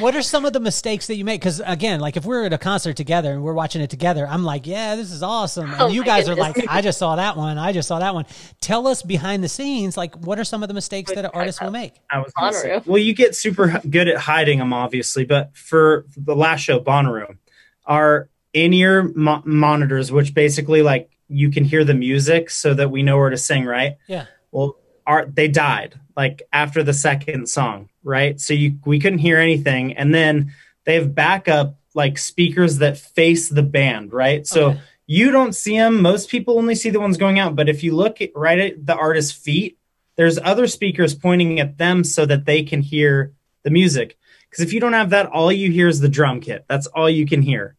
what 0.00 0.16
are 0.16 0.22
some 0.22 0.44
of 0.44 0.52
the 0.52 0.58
mistakes 0.58 1.06
that 1.06 1.14
you 1.14 1.24
make? 1.24 1.40
Because 1.40 1.62
again 1.64 2.00
like 2.00 2.16
if 2.16 2.24
we're 2.24 2.46
at 2.46 2.52
a 2.52 2.58
concert 2.58 2.96
together 2.96 3.32
and 3.32 3.44
we're 3.44 3.54
watching 3.54 3.82
it 3.82 3.90
together 3.90 4.26
i'm 4.26 4.44
like 4.44 4.66
yeah 4.66 4.96
this 4.96 5.12
is 5.12 5.22
awesome. 5.22 5.70
And 5.70 5.82
oh 5.82 5.86
you 5.88 6.04
guys 6.04 6.26
goodness. 6.26 6.46
are 6.46 6.52
like 6.52 6.68
i 6.68 6.80
just 6.80 6.98
saw 6.98 7.14
that 7.16 7.36
one. 7.36 7.58
I 7.58 7.72
just 7.72 7.86
saw 7.86 8.00
that 8.00 8.12
one. 8.12 8.26
Tell 8.60 8.88
us 8.88 9.02
behind 9.02 9.44
the 9.44 9.48
scenes 9.48 9.96
like 9.96 10.16
what 10.16 10.38
are 10.40 10.44
some 10.44 10.62
of 10.62 10.68
the 10.68 10.74
mistakes 10.74 11.14
that 11.14 11.24
an 11.24 11.30
artist 11.32 11.62
will 11.62 11.70
make? 11.70 11.94
I 12.10 12.18
was 12.18 12.60
say, 12.60 12.80
well 12.86 12.98
you 12.98 13.14
get 13.14 13.36
super 13.36 13.80
good 13.88 14.08
at 14.08 14.16
hiding 14.16 14.58
them 14.58 14.72
obviously 14.72 15.24
but 15.24 15.56
for 15.56 16.06
the 16.16 16.34
last 16.34 16.60
show 16.60 16.80
Bonnaroo 16.80 17.36
our 17.84 18.30
in-ear 18.52 19.04
mo- 19.14 19.42
monitors 19.44 20.10
which 20.10 20.34
basically 20.34 20.82
like 20.82 21.10
you 21.28 21.50
can 21.50 21.64
hear 21.64 21.84
the 21.84 21.94
music 21.94 22.50
so 22.50 22.74
that 22.74 22.90
we 22.90 23.02
know 23.02 23.16
where 23.16 23.30
to 23.30 23.36
sing, 23.36 23.64
right? 23.64 23.96
Yeah. 24.06 24.26
Well, 24.52 24.76
our, 25.06 25.26
they 25.26 25.48
died 25.48 25.98
like 26.16 26.42
after 26.52 26.82
the 26.82 26.92
second 26.92 27.48
song, 27.48 27.88
right? 28.02 28.40
So 28.40 28.54
you 28.54 28.78
we 28.84 28.98
couldn't 28.98 29.18
hear 29.18 29.38
anything, 29.38 29.94
and 29.94 30.14
then 30.14 30.54
they 30.84 30.94
have 30.94 31.14
backup 31.14 31.78
like 31.94 32.18
speakers 32.18 32.78
that 32.78 32.98
face 32.98 33.48
the 33.48 33.62
band, 33.62 34.12
right? 34.12 34.46
So 34.46 34.70
okay. 34.70 34.80
you 35.06 35.30
don't 35.30 35.54
see 35.54 35.76
them. 35.76 36.00
Most 36.00 36.30
people 36.30 36.58
only 36.58 36.74
see 36.74 36.90
the 36.90 37.00
ones 37.00 37.16
going 37.16 37.38
out, 37.38 37.56
but 37.56 37.68
if 37.68 37.82
you 37.82 37.94
look 37.94 38.20
at, 38.20 38.30
right 38.34 38.58
at 38.58 38.86
the 38.86 38.94
artist's 38.94 39.32
feet, 39.32 39.78
there's 40.16 40.38
other 40.38 40.66
speakers 40.66 41.14
pointing 41.14 41.58
at 41.60 41.78
them 41.78 42.04
so 42.04 42.26
that 42.26 42.44
they 42.44 42.62
can 42.62 42.82
hear 42.82 43.32
the 43.62 43.70
music. 43.70 44.18
Because 44.48 44.64
if 44.64 44.72
you 44.72 44.80
don't 44.80 44.92
have 44.92 45.10
that, 45.10 45.26
all 45.26 45.52
you 45.52 45.70
hear 45.70 45.88
is 45.88 46.00
the 46.00 46.08
drum 46.08 46.40
kit. 46.40 46.64
That's 46.68 46.86
all 46.86 47.10
you 47.10 47.26
can 47.26 47.42
hear. 47.42 47.76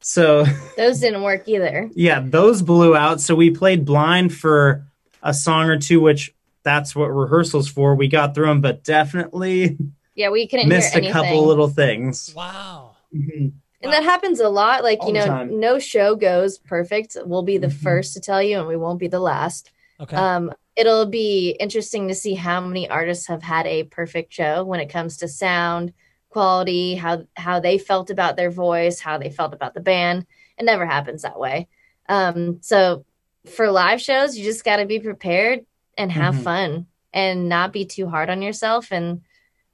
So 0.00 0.44
those 0.76 1.00
didn't 1.00 1.22
work 1.22 1.48
either. 1.48 1.90
Yeah, 1.94 2.20
those 2.24 2.62
blew 2.62 2.96
out. 2.96 3.20
So 3.20 3.34
we 3.34 3.50
played 3.50 3.84
blind 3.84 4.34
for 4.34 4.86
a 5.22 5.34
song 5.34 5.68
or 5.68 5.78
two, 5.78 6.00
which 6.00 6.34
that's 6.62 6.94
what 6.94 7.06
rehearsals 7.06 7.68
for. 7.68 7.94
We 7.94 8.08
got 8.08 8.34
through 8.34 8.46
them, 8.46 8.60
but 8.60 8.84
definitely 8.84 9.78
yeah, 10.14 10.30
we 10.30 10.46
couldn't 10.46 10.68
missed 10.68 10.94
a 10.94 11.10
couple 11.10 11.46
little 11.46 11.68
things. 11.68 12.32
Wow. 12.34 12.96
Mm-hmm. 13.14 13.48
And 13.82 13.92
that 13.92 14.02
happens 14.02 14.40
a 14.40 14.48
lot. 14.48 14.82
Like, 14.82 15.00
All 15.00 15.08
you 15.08 15.14
know, 15.14 15.44
no 15.44 15.78
show 15.78 16.14
goes 16.14 16.58
perfect. 16.58 17.16
We'll 17.24 17.42
be 17.42 17.56
the 17.56 17.68
mm-hmm. 17.68 17.82
first 17.82 18.12
to 18.14 18.20
tell 18.20 18.42
you, 18.42 18.58
and 18.58 18.68
we 18.68 18.76
won't 18.76 18.98
be 18.98 19.08
the 19.08 19.20
last. 19.20 19.70
Okay. 19.98 20.16
Um, 20.16 20.52
it'll 20.76 21.06
be 21.06 21.56
interesting 21.58 22.08
to 22.08 22.14
see 22.14 22.34
how 22.34 22.60
many 22.60 22.88
artists 22.88 23.26
have 23.28 23.42
had 23.42 23.66
a 23.66 23.84
perfect 23.84 24.32
show 24.32 24.64
when 24.64 24.80
it 24.80 24.90
comes 24.90 25.16
to 25.18 25.28
sound, 25.28 25.94
quality, 26.30 26.94
how 26.94 27.24
how 27.36 27.60
they 27.60 27.76
felt 27.76 28.10
about 28.10 28.36
their 28.36 28.50
voice, 28.50 29.00
how 29.00 29.18
they 29.18 29.30
felt 29.30 29.52
about 29.52 29.74
the 29.74 29.80
band. 29.80 30.26
It 30.56 30.64
never 30.64 30.86
happens 30.86 31.22
that 31.22 31.38
way. 31.38 31.68
Um, 32.08 32.58
so 32.62 33.04
for 33.46 33.70
live 33.70 34.00
shows, 34.00 34.36
you 34.36 34.44
just 34.44 34.64
got 34.64 34.76
to 34.76 34.86
be 34.86 35.00
prepared 35.00 35.66
and 35.98 36.10
have 36.10 36.34
mm-hmm. 36.34 36.44
fun 36.44 36.86
and 37.12 37.48
not 37.48 37.72
be 37.72 37.84
too 37.84 38.08
hard 38.08 38.30
on 38.30 38.42
yourself. 38.42 38.92
And 38.92 39.22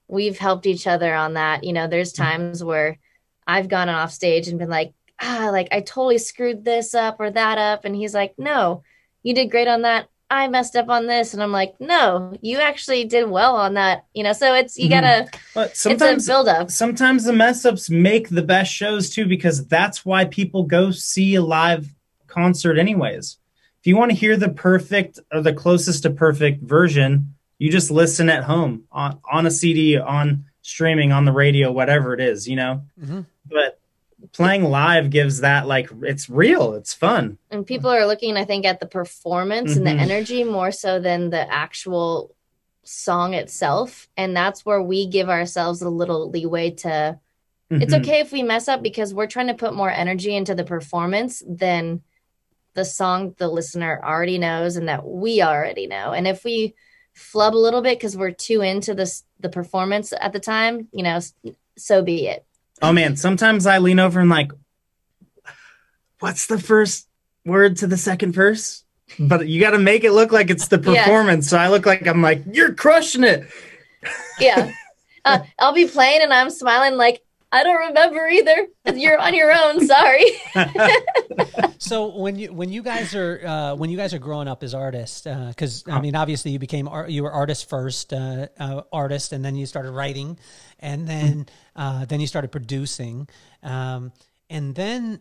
we've 0.08 0.38
helped 0.38 0.66
each 0.66 0.86
other 0.86 1.14
on 1.14 1.34
that. 1.34 1.64
You 1.64 1.72
know, 1.72 1.86
there's 1.86 2.12
mm-hmm. 2.12 2.24
times 2.24 2.64
where 2.64 2.98
I've 3.46 3.68
gone 3.68 3.88
off 3.88 4.12
stage 4.12 4.48
and 4.48 4.58
been 4.58 4.68
like, 4.68 4.92
ah, 5.20 5.48
like 5.52 5.68
I 5.72 5.80
totally 5.80 6.18
screwed 6.18 6.64
this 6.64 6.94
up 6.94 7.16
or 7.20 7.30
that 7.30 7.58
up, 7.58 7.84
and 7.84 7.94
he's 7.94 8.14
like, 8.14 8.34
no, 8.38 8.82
you 9.22 9.34
did 9.34 9.50
great 9.50 9.68
on 9.68 9.82
that. 9.82 10.08
I 10.28 10.48
messed 10.48 10.74
up 10.74 10.88
on 10.88 11.06
this, 11.06 11.34
and 11.34 11.42
I'm 11.42 11.52
like, 11.52 11.74
no, 11.80 12.36
you 12.40 12.58
actually 12.58 13.04
did 13.04 13.30
well 13.30 13.56
on 13.56 13.74
that. 13.74 14.06
You 14.12 14.24
know, 14.24 14.32
so 14.32 14.54
it's 14.54 14.76
you 14.76 14.88
gotta. 14.88 15.24
Mm-hmm. 15.24 15.40
But 15.54 15.76
sometimes 15.76 16.22
it's 16.22 16.28
a 16.28 16.30
build 16.32 16.48
up. 16.48 16.70
Sometimes 16.70 17.24
the 17.24 17.32
mess 17.32 17.64
ups 17.64 17.88
make 17.88 18.28
the 18.28 18.42
best 18.42 18.72
shows 18.72 19.10
too, 19.10 19.26
because 19.26 19.66
that's 19.66 20.04
why 20.04 20.24
people 20.24 20.64
go 20.64 20.90
see 20.90 21.36
a 21.36 21.42
live 21.42 21.94
concert 22.26 22.76
anyways. 22.78 23.38
If 23.80 23.86
if 23.86 23.90
you 23.90 23.96
want 23.96 24.10
to 24.10 24.16
hear 24.16 24.36
the 24.36 24.48
perfect 24.48 25.20
or 25.32 25.42
the 25.42 25.52
closest 25.52 26.02
to 26.02 26.10
perfect 26.10 26.60
version, 26.60 27.36
you 27.56 27.70
just 27.70 27.88
listen 27.88 28.28
at 28.28 28.42
home 28.42 28.82
on, 28.90 29.20
on 29.30 29.46
a 29.46 29.50
CD, 29.52 29.96
on 29.96 30.46
streaming, 30.60 31.12
on 31.12 31.24
the 31.24 31.30
radio, 31.30 31.70
whatever 31.70 32.12
it 32.12 32.20
is, 32.20 32.48
you 32.48 32.56
know? 32.56 32.82
Mm-hmm. 33.00 33.20
But 33.48 33.78
playing 34.36 34.64
live 34.64 35.10
gives 35.10 35.40
that 35.40 35.66
like 35.66 35.90
it's 36.02 36.28
real 36.28 36.74
it's 36.74 36.92
fun 36.92 37.38
and 37.50 37.66
people 37.66 37.90
are 37.90 38.06
looking 38.06 38.36
i 38.36 38.44
think 38.44 38.66
at 38.66 38.80
the 38.80 38.86
performance 38.86 39.70
mm-hmm. 39.70 39.78
and 39.78 39.86
the 39.86 39.90
mm-hmm. 39.90 40.10
energy 40.10 40.44
more 40.44 40.70
so 40.70 41.00
than 41.00 41.30
the 41.30 41.52
actual 41.52 42.34
song 42.82 43.34
itself 43.34 44.08
and 44.16 44.36
that's 44.36 44.64
where 44.64 44.82
we 44.82 45.06
give 45.06 45.28
ourselves 45.28 45.82
a 45.82 45.88
little 45.88 46.30
leeway 46.30 46.70
to 46.70 46.88
mm-hmm. 46.88 47.82
it's 47.82 47.94
okay 47.94 48.20
if 48.20 48.30
we 48.30 48.42
mess 48.42 48.68
up 48.68 48.82
because 48.82 49.14
we're 49.14 49.26
trying 49.26 49.48
to 49.48 49.54
put 49.54 49.74
more 49.74 49.90
energy 49.90 50.36
into 50.36 50.54
the 50.54 50.64
performance 50.64 51.42
than 51.48 52.02
the 52.74 52.84
song 52.84 53.34
the 53.38 53.48
listener 53.48 54.00
already 54.04 54.38
knows 54.38 54.76
and 54.76 54.88
that 54.88 55.04
we 55.06 55.42
already 55.42 55.86
know 55.86 56.12
and 56.12 56.28
if 56.28 56.44
we 56.44 56.74
flub 57.14 57.54
a 57.54 57.56
little 57.56 57.80
bit 57.80 57.98
because 57.98 58.16
we're 58.16 58.30
too 58.30 58.60
into 58.60 58.94
this 58.94 59.24
the 59.40 59.48
performance 59.48 60.12
at 60.20 60.32
the 60.32 60.40
time 60.40 60.86
you 60.92 61.02
know 61.02 61.18
so 61.78 62.02
be 62.02 62.28
it 62.28 62.44
Oh 62.82 62.92
man, 62.92 63.16
sometimes 63.16 63.66
I 63.66 63.78
lean 63.78 63.98
over 63.98 64.20
and 64.20 64.30
like, 64.30 64.52
what's 66.20 66.46
the 66.46 66.58
first 66.58 67.08
word 67.44 67.76
to 67.78 67.86
the 67.86 67.96
second 67.96 68.32
verse? 68.32 68.84
But 69.18 69.48
you 69.48 69.60
got 69.60 69.70
to 69.70 69.78
make 69.78 70.04
it 70.04 70.12
look 70.12 70.32
like 70.32 70.50
it's 70.50 70.68
the 70.68 70.78
performance. 70.78 71.46
Yeah. 71.46 71.50
So 71.50 71.58
I 71.58 71.68
look 71.68 71.86
like 71.86 72.06
I'm 72.06 72.22
like, 72.22 72.42
you're 72.52 72.74
crushing 72.74 73.24
it. 73.24 73.48
Yeah. 74.38 74.72
Uh, 75.24 75.40
I'll 75.58 75.72
be 75.72 75.86
playing 75.86 76.22
and 76.22 76.32
I'm 76.32 76.50
smiling 76.50 76.96
like, 76.96 77.22
I 77.52 77.62
don't 77.62 77.88
remember 77.88 78.26
either. 78.26 78.66
You're 78.94 79.18
on 79.18 79.34
your 79.34 79.52
own. 79.52 79.86
Sorry. 79.86 80.24
so 81.78 82.16
when 82.16 82.36
you 82.36 82.52
when 82.52 82.70
you 82.70 82.82
guys 82.82 83.14
are 83.14 83.46
uh, 83.46 83.74
when 83.74 83.88
you 83.88 83.96
guys 83.96 84.12
are 84.14 84.18
growing 84.18 84.48
up 84.48 84.62
as 84.62 84.74
artists, 84.74 85.22
because 85.22 85.86
uh, 85.86 85.92
I 85.92 86.00
mean, 86.00 86.16
obviously 86.16 86.50
you 86.50 86.58
became 86.58 86.88
you 87.08 87.22
were 87.22 87.32
artist 87.32 87.68
first, 87.68 88.12
uh, 88.12 88.48
uh, 88.58 88.82
artist, 88.92 89.32
and 89.32 89.44
then 89.44 89.54
you 89.54 89.66
started 89.66 89.92
writing, 89.92 90.38
and 90.80 91.06
then 91.06 91.46
uh, 91.76 92.04
then 92.04 92.20
you 92.20 92.26
started 92.26 92.50
producing, 92.50 93.28
um, 93.62 94.12
and 94.50 94.74
then 94.74 95.20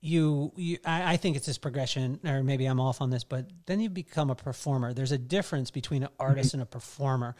you, 0.00 0.52
you 0.56 0.78
I, 0.84 1.14
I, 1.14 1.16
think 1.18 1.36
it's 1.36 1.46
this 1.46 1.58
progression, 1.58 2.20
or 2.24 2.42
maybe 2.42 2.64
I'm 2.66 2.80
off 2.80 3.02
on 3.02 3.10
this, 3.10 3.22
but 3.22 3.46
then 3.66 3.80
you 3.80 3.90
become 3.90 4.30
a 4.30 4.34
performer. 4.34 4.94
There's 4.94 5.12
a 5.12 5.18
difference 5.18 5.70
between 5.70 6.04
an 6.04 6.08
artist 6.18 6.54
and 6.54 6.62
a 6.62 6.66
performer, 6.66 7.36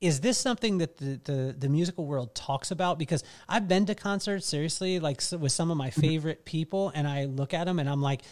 is 0.00 0.20
this 0.20 0.38
something 0.38 0.78
that 0.78 0.96
the, 0.96 1.20
the, 1.24 1.54
the 1.58 1.68
musical 1.68 2.06
world 2.06 2.34
talks 2.34 2.70
about 2.70 2.98
because 2.98 3.22
i've 3.48 3.68
been 3.68 3.86
to 3.86 3.94
concerts 3.94 4.46
seriously 4.46 4.98
like 5.00 5.20
with 5.38 5.52
some 5.52 5.70
of 5.70 5.76
my 5.76 5.90
mm-hmm. 5.90 6.00
favorite 6.00 6.44
people 6.44 6.90
and 6.94 7.06
i 7.06 7.24
look 7.24 7.54
at 7.54 7.64
them 7.64 7.78
and 7.78 7.88
i'm 7.88 8.02
like 8.02 8.22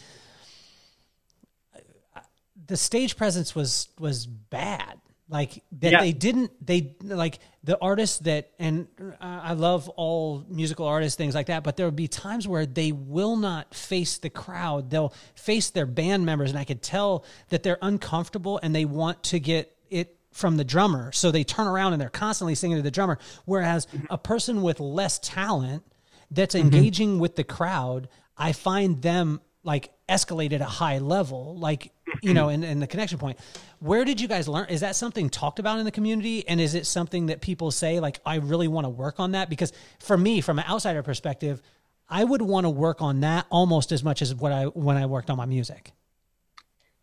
the 2.67 2.77
stage 2.77 3.17
presence 3.17 3.55
was 3.55 3.89
was 3.99 4.25
bad 4.25 4.99
like 5.27 5.63
that 5.71 5.91
yeah. 5.91 6.01
they 6.01 6.11
didn't 6.11 6.51
they 6.65 6.95
like 7.03 7.39
the 7.63 7.77
artists 7.79 8.19
that 8.19 8.51
and 8.57 8.87
i 9.21 9.53
love 9.53 9.87
all 9.89 10.43
musical 10.49 10.85
artists 10.85 11.15
things 11.15 11.35
like 11.35 11.47
that 11.47 11.63
but 11.63 11.77
there 11.77 11.85
would 11.85 11.95
be 11.95 12.07
times 12.07 12.47
where 12.47 12.65
they 12.65 12.91
will 12.91 13.35
not 13.35 13.73
face 13.73 14.17
the 14.17 14.29
crowd 14.29 14.89
they'll 14.89 15.13
face 15.35 15.69
their 15.69 15.85
band 15.85 16.25
members 16.25 16.49
and 16.49 16.59
i 16.59 16.63
could 16.63 16.81
tell 16.81 17.23
that 17.49 17.61
they're 17.63 17.77
uncomfortable 17.81 18.59
and 18.63 18.73
they 18.73 18.85
want 18.85 19.21
to 19.21 19.39
get 19.39 19.75
it 19.89 20.18
from 20.31 20.57
the 20.57 20.63
drummer. 20.63 21.11
So 21.11 21.31
they 21.31 21.43
turn 21.43 21.67
around 21.67 21.93
and 21.93 22.01
they're 22.01 22.09
constantly 22.09 22.55
singing 22.55 22.77
to 22.77 22.83
the 22.83 22.91
drummer. 22.91 23.17
Whereas 23.45 23.87
a 24.09 24.17
person 24.17 24.61
with 24.61 24.79
less 24.79 25.19
talent 25.19 25.83
that's 26.31 26.55
mm-hmm. 26.55 26.73
engaging 26.73 27.09
mm-hmm. 27.11 27.19
with 27.19 27.35
the 27.35 27.43
crowd, 27.43 28.07
I 28.37 28.51
find 28.51 29.01
them 29.01 29.41
like 29.63 29.91
escalate 30.07 30.53
at 30.53 30.61
a 30.61 30.65
high 30.65 30.99
level, 30.99 31.57
like, 31.57 31.91
you 32.21 32.33
know, 32.33 32.49
in, 32.49 32.63
in 32.63 32.79
the 32.79 32.87
connection 32.87 33.17
point. 33.17 33.37
Where 33.79 34.05
did 34.05 34.21
you 34.21 34.27
guys 34.27 34.47
learn? 34.47 34.67
Is 34.69 34.81
that 34.81 34.95
something 34.95 35.29
talked 35.29 35.59
about 35.59 35.79
in 35.79 35.85
the 35.85 35.91
community? 35.91 36.47
And 36.47 36.61
is 36.61 36.75
it 36.75 36.87
something 36.87 37.27
that 37.27 37.41
people 37.41 37.69
say, 37.71 37.99
like, 37.99 38.19
I 38.25 38.35
really 38.35 38.67
want 38.67 38.85
to 38.85 38.89
work 38.89 39.19
on 39.19 39.33
that? 39.33 39.49
Because 39.49 39.73
for 39.99 40.17
me, 40.17 40.41
from 40.41 40.59
an 40.59 40.65
outsider 40.67 41.03
perspective, 41.03 41.61
I 42.07 42.23
would 42.23 42.41
want 42.41 42.65
to 42.65 42.69
work 42.69 43.01
on 43.01 43.19
that 43.19 43.45
almost 43.49 43.91
as 43.91 44.03
much 44.03 44.21
as 44.21 44.33
what 44.33 44.51
I 44.51 44.65
when 44.65 44.97
I 44.97 45.05
worked 45.05 45.29
on 45.29 45.37
my 45.37 45.45
music. 45.45 45.91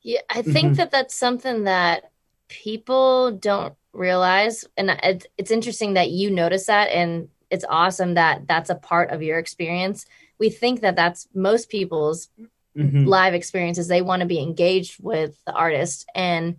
Yeah, 0.02 0.20
I 0.30 0.42
think 0.42 0.56
mm-hmm. 0.56 0.74
that 0.74 0.90
that's 0.90 1.14
something 1.14 1.64
that 1.64 2.10
people 2.48 3.32
don't 3.32 3.74
realize 3.92 4.64
and 4.76 4.90
it's, 5.02 5.26
it's 5.38 5.50
interesting 5.50 5.94
that 5.94 6.10
you 6.10 6.30
notice 6.30 6.66
that 6.66 6.90
and 6.90 7.28
it's 7.50 7.64
awesome 7.68 8.14
that 8.14 8.46
that's 8.46 8.70
a 8.70 8.74
part 8.74 9.10
of 9.10 9.22
your 9.22 9.38
experience. 9.38 10.06
We 10.38 10.50
think 10.50 10.80
that 10.80 10.96
that's 10.96 11.28
most 11.34 11.68
people's 11.68 12.28
mm-hmm. 12.76 13.04
live 13.04 13.34
experiences 13.34 13.88
they 13.88 14.02
want 14.02 14.20
to 14.20 14.26
be 14.26 14.40
engaged 14.40 15.02
with 15.02 15.38
the 15.46 15.52
artist. 15.52 16.08
And 16.14 16.56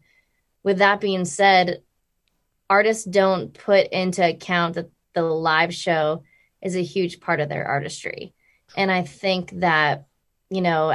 with 0.63 0.79
that 0.79 1.01
being 1.01 1.25
said 1.25 1.81
artists 2.69 3.05
don't 3.05 3.53
put 3.53 3.87
into 3.87 4.27
account 4.27 4.75
that 4.75 4.89
the 5.13 5.23
live 5.23 5.73
show 5.73 6.23
is 6.61 6.75
a 6.75 6.83
huge 6.83 7.19
part 7.19 7.39
of 7.39 7.49
their 7.49 7.65
artistry. 7.65 8.33
And 8.75 8.91
i 8.91 9.03
think 9.03 9.51
that 9.59 10.07
you 10.49 10.61
know 10.61 10.93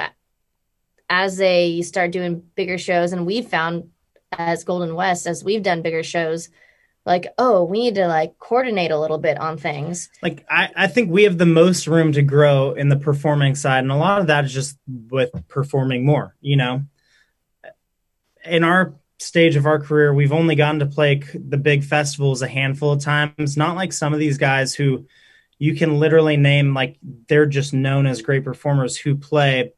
as 1.09 1.37
they 1.37 1.83
start 1.83 2.11
doing 2.11 2.43
bigger 2.55 2.79
shows 2.79 3.13
and 3.13 3.27
we've 3.27 3.49
found 3.49 3.91
as 4.33 4.65
Golden 4.65 4.95
West, 4.95 5.27
as 5.27 5.45
we've 5.45 5.63
done 5.63 5.83
bigger 5.83 6.03
shows, 6.03 6.49
like, 7.05 7.27
oh, 7.37 7.65
we 7.65 7.81
need 7.81 7.97
to 7.97 8.07
like 8.07 8.39
coordinate 8.39 8.91
a 8.91 8.99
little 8.99 9.19
bit 9.19 9.39
on 9.39 9.59
things. 9.59 10.09
Like, 10.23 10.45
I, 10.49 10.71
I 10.77 10.87
think 10.87 11.11
we 11.11 11.25
have 11.25 11.39
the 11.39 11.47
most 11.47 11.87
room 11.87 12.13
to 12.13 12.23
grow 12.23 12.73
in 12.73 12.89
the 12.89 12.97
performing 12.97 13.55
side. 13.55 13.81
And 13.81 13.91
a 13.91 13.97
lot 13.97 14.21
of 14.21 14.29
that 14.29 14.45
is 14.45 14.53
just 14.53 14.79
with 14.87 15.31
performing 15.49 16.05
more, 16.05 16.37
you 16.41 16.57
know. 16.57 16.83
In 18.45 18.65
our 18.65 18.95
stage 19.19 19.57
of 19.57 19.67
our 19.67 19.81
career, 19.81 20.15
we've 20.15 20.33
only 20.33 20.55
gotten 20.55 20.81
to 20.81 20.87
play 20.87 21.23
the 21.35 21.57
big 21.57 21.85
festivals 21.85 22.43
a 22.43 22.49
handful 22.49 22.93
of 22.93 23.03
times, 23.03 23.57
not 23.57 23.77
like 23.77 23.93
some 23.93 24.13
of 24.13 24.21
these 24.21 24.39
guys 24.39 24.75
who 24.75 25.07
you 25.59 25.77
can 25.77 25.99
literally 25.99 26.37
name 26.37 26.75
like 26.75 26.99
they're 27.29 27.47
just 27.47 27.73
known 27.73 28.07
as 28.07 28.21
great 28.23 28.45
performers 28.45 28.97
who 28.97 29.15
play 29.15 29.73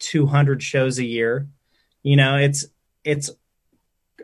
200 0.00 0.62
shows 0.62 0.98
a 0.98 1.04
year. 1.04 1.48
You 2.02 2.16
know, 2.16 2.36
it's 2.36 2.66
it's 3.04 3.30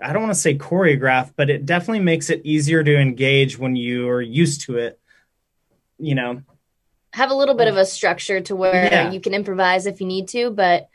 I 0.03 0.13
don't 0.13 0.23
want 0.23 0.35
to 0.35 0.41
say 0.41 0.57
choreograph, 0.57 1.33
but 1.37 1.51
it 1.51 1.67
definitely 1.67 2.01
makes 2.01 2.31
it 2.31 2.43
easier 2.45 2.83
to 2.83 2.97
engage 2.97 3.59
when 3.59 3.77
you 3.77 4.09
are 4.09 4.23
used 4.23 4.63
to 4.63 4.79
it. 4.79 5.01
You 5.99 6.15
know, 6.15 6.43
have 7.13 7.31
a 7.31 7.35
little 7.35 7.55
bit 7.55 7.69
of 7.69 7.77
a 7.77 7.87
structure 7.87 8.41
to 8.43 8.55
where 8.55 8.85
yeah. 8.85 9.11
you 9.11 9.21
can 9.21 9.33
improvise 9.33 9.87
if 9.87 10.01
you 10.01 10.07
need 10.07 10.29
to, 10.29 10.51
but 10.51 10.89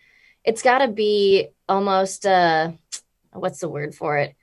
it's 0.43 0.61
got 0.61 0.79
to 0.79 0.87
be 0.87 1.47
almost 1.67 2.25
uh 2.25 2.71
what's 3.33 3.59
the 3.59 3.69
word 3.69 3.95
for 3.95 4.17
it? 4.17 4.35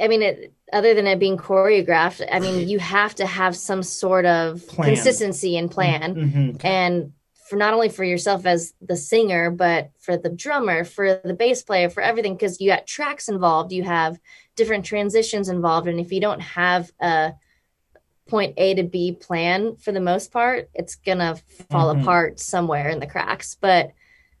I 0.00 0.08
mean, 0.08 0.22
it, 0.22 0.52
other 0.72 0.94
than 0.94 1.06
it 1.06 1.18
being 1.18 1.36
choreographed, 1.36 2.26
I 2.30 2.38
mean, 2.38 2.68
you 2.68 2.78
have 2.78 3.14
to 3.16 3.26
have 3.26 3.56
some 3.56 3.82
sort 3.82 4.26
of 4.26 4.66
plan. 4.68 4.94
consistency 4.94 5.56
and 5.56 5.70
plan. 5.70 6.14
Mm-hmm. 6.14 6.66
And 6.66 7.12
for 7.52 7.58
not 7.58 7.74
only 7.74 7.90
for 7.90 8.02
yourself 8.02 8.46
as 8.46 8.72
the 8.80 8.96
singer, 8.96 9.50
but 9.50 9.90
for 9.98 10.16
the 10.16 10.30
drummer, 10.30 10.84
for 10.84 11.20
the 11.22 11.34
bass 11.34 11.62
player, 11.62 11.90
for 11.90 12.02
everything, 12.02 12.32
because 12.32 12.62
you 12.62 12.70
got 12.70 12.86
tracks 12.86 13.28
involved, 13.28 13.72
you 13.72 13.82
have 13.82 14.18
different 14.56 14.86
transitions 14.86 15.50
involved. 15.50 15.86
And 15.86 16.00
if 16.00 16.10
you 16.12 16.18
don't 16.18 16.40
have 16.40 16.90
a 16.98 17.34
point 18.26 18.54
A 18.56 18.72
to 18.76 18.84
B 18.84 19.12
plan 19.12 19.76
for 19.76 19.92
the 19.92 20.00
most 20.00 20.32
part, 20.32 20.70
it's 20.72 20.94
gonna 20.94 21.36
fall 21.68 21.92
mm-hmm. 21.92 22.00
apart 22.00 22.40
somewhere 22.40 22.88
in 22.88 23.00
the 23.00 23.06
cracks. 23.06 23.58
But 23.60 23.92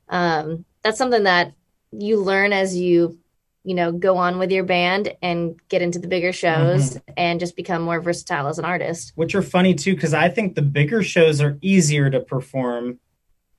um, 0.08 0.64
that's 0.80 0.96
something 0.96 1.24
that 1.24 1.52
you 1.90 2.16
learn 2.18 2.54
as 2.54 2.74
you 2.74 3.18
you 3.64 3.74
know 3.74 3.92
go 3.92 4.16
on 4.16 4.38
with 4.38 4.50
your 4.50 4.64
band 4.64 5.14
and 5.22 5.58
get 5.68 5.82
into 5.82 5.98
the 5.98 6.08
bigger 6.08 6.32
shows 6.32 6.90
mm-hmm. 6.90 7.12
and 7.16 7.40
just 7.40 7.56
become 7.56 7.82
more 7.82 8.00
versatile 8.00 8.48
as 8.48 8.58
an 8.58 8.64
artist. 8.64 9.12
Which 9.14 9.34
are 9.34 9.42
funny 9.42 9.74
too 9.74 9.94
because 9.94 10.14
i 10.14 10.28
think 10.28 10.54
the 10.54 10.62
bigger 10.62 11.02
shows 11.02 11.40
are 11.40 11.58
easier 11.62 12.10
to 12.10 12.20
perform 12.20 12.98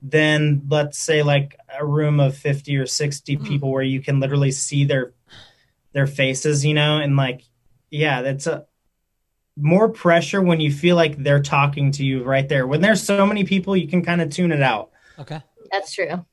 than 0.02 0.62
let's 0.68 0.98
say 0.98 1.22
like 1.22 1.56
a 1.78 1.84
room 1.84 2.20
of 2.20 2.36
50 2.36 2.76
or 2.76 2.86
60 2.86 3.36
mm-hmm. 3.36 3.46
people 3.46 3.72
where 3.72 3.82
you 3.82 4.00
can 4.00 4.20
literally 4.20 4.50
see 4.50 4.84
their 4.84 5.14
their 5.92 6.06
faces 6.06 6.64
you 6.64 6.74
know? 6.74 6.98
And 6.98 7.16
like 7.16 7.42
yeah 7.90 8.22
that's 8.22 8.46
a 8.46 8.66
more 9.56 9.88
pressure 9.88 10.42
when 10.42 10.60
you 10.60 10.72
feel 10.72 10.96
like 10.96 11.16
they're 11.16 11.40
talking 11.40 11.92
to 11.92 12.04
you 12.04 12.24
right 12.24 12.48
there. 12.48 12.66
When 12.66 12.80
there's 12.80 13.04
so 13.04 13.24
many 13.24 13.44
people 13.44 13.76
you 13.76 13.86
can 13.86 14.02
kind 14.02 14.20
of 14.20 14.30
tune 14.30 14.50
it 14.50 14.62
out. 14.62 14.90
Okay. 15.18 15.40
That's 15.70 15.94
true 15.94 16.24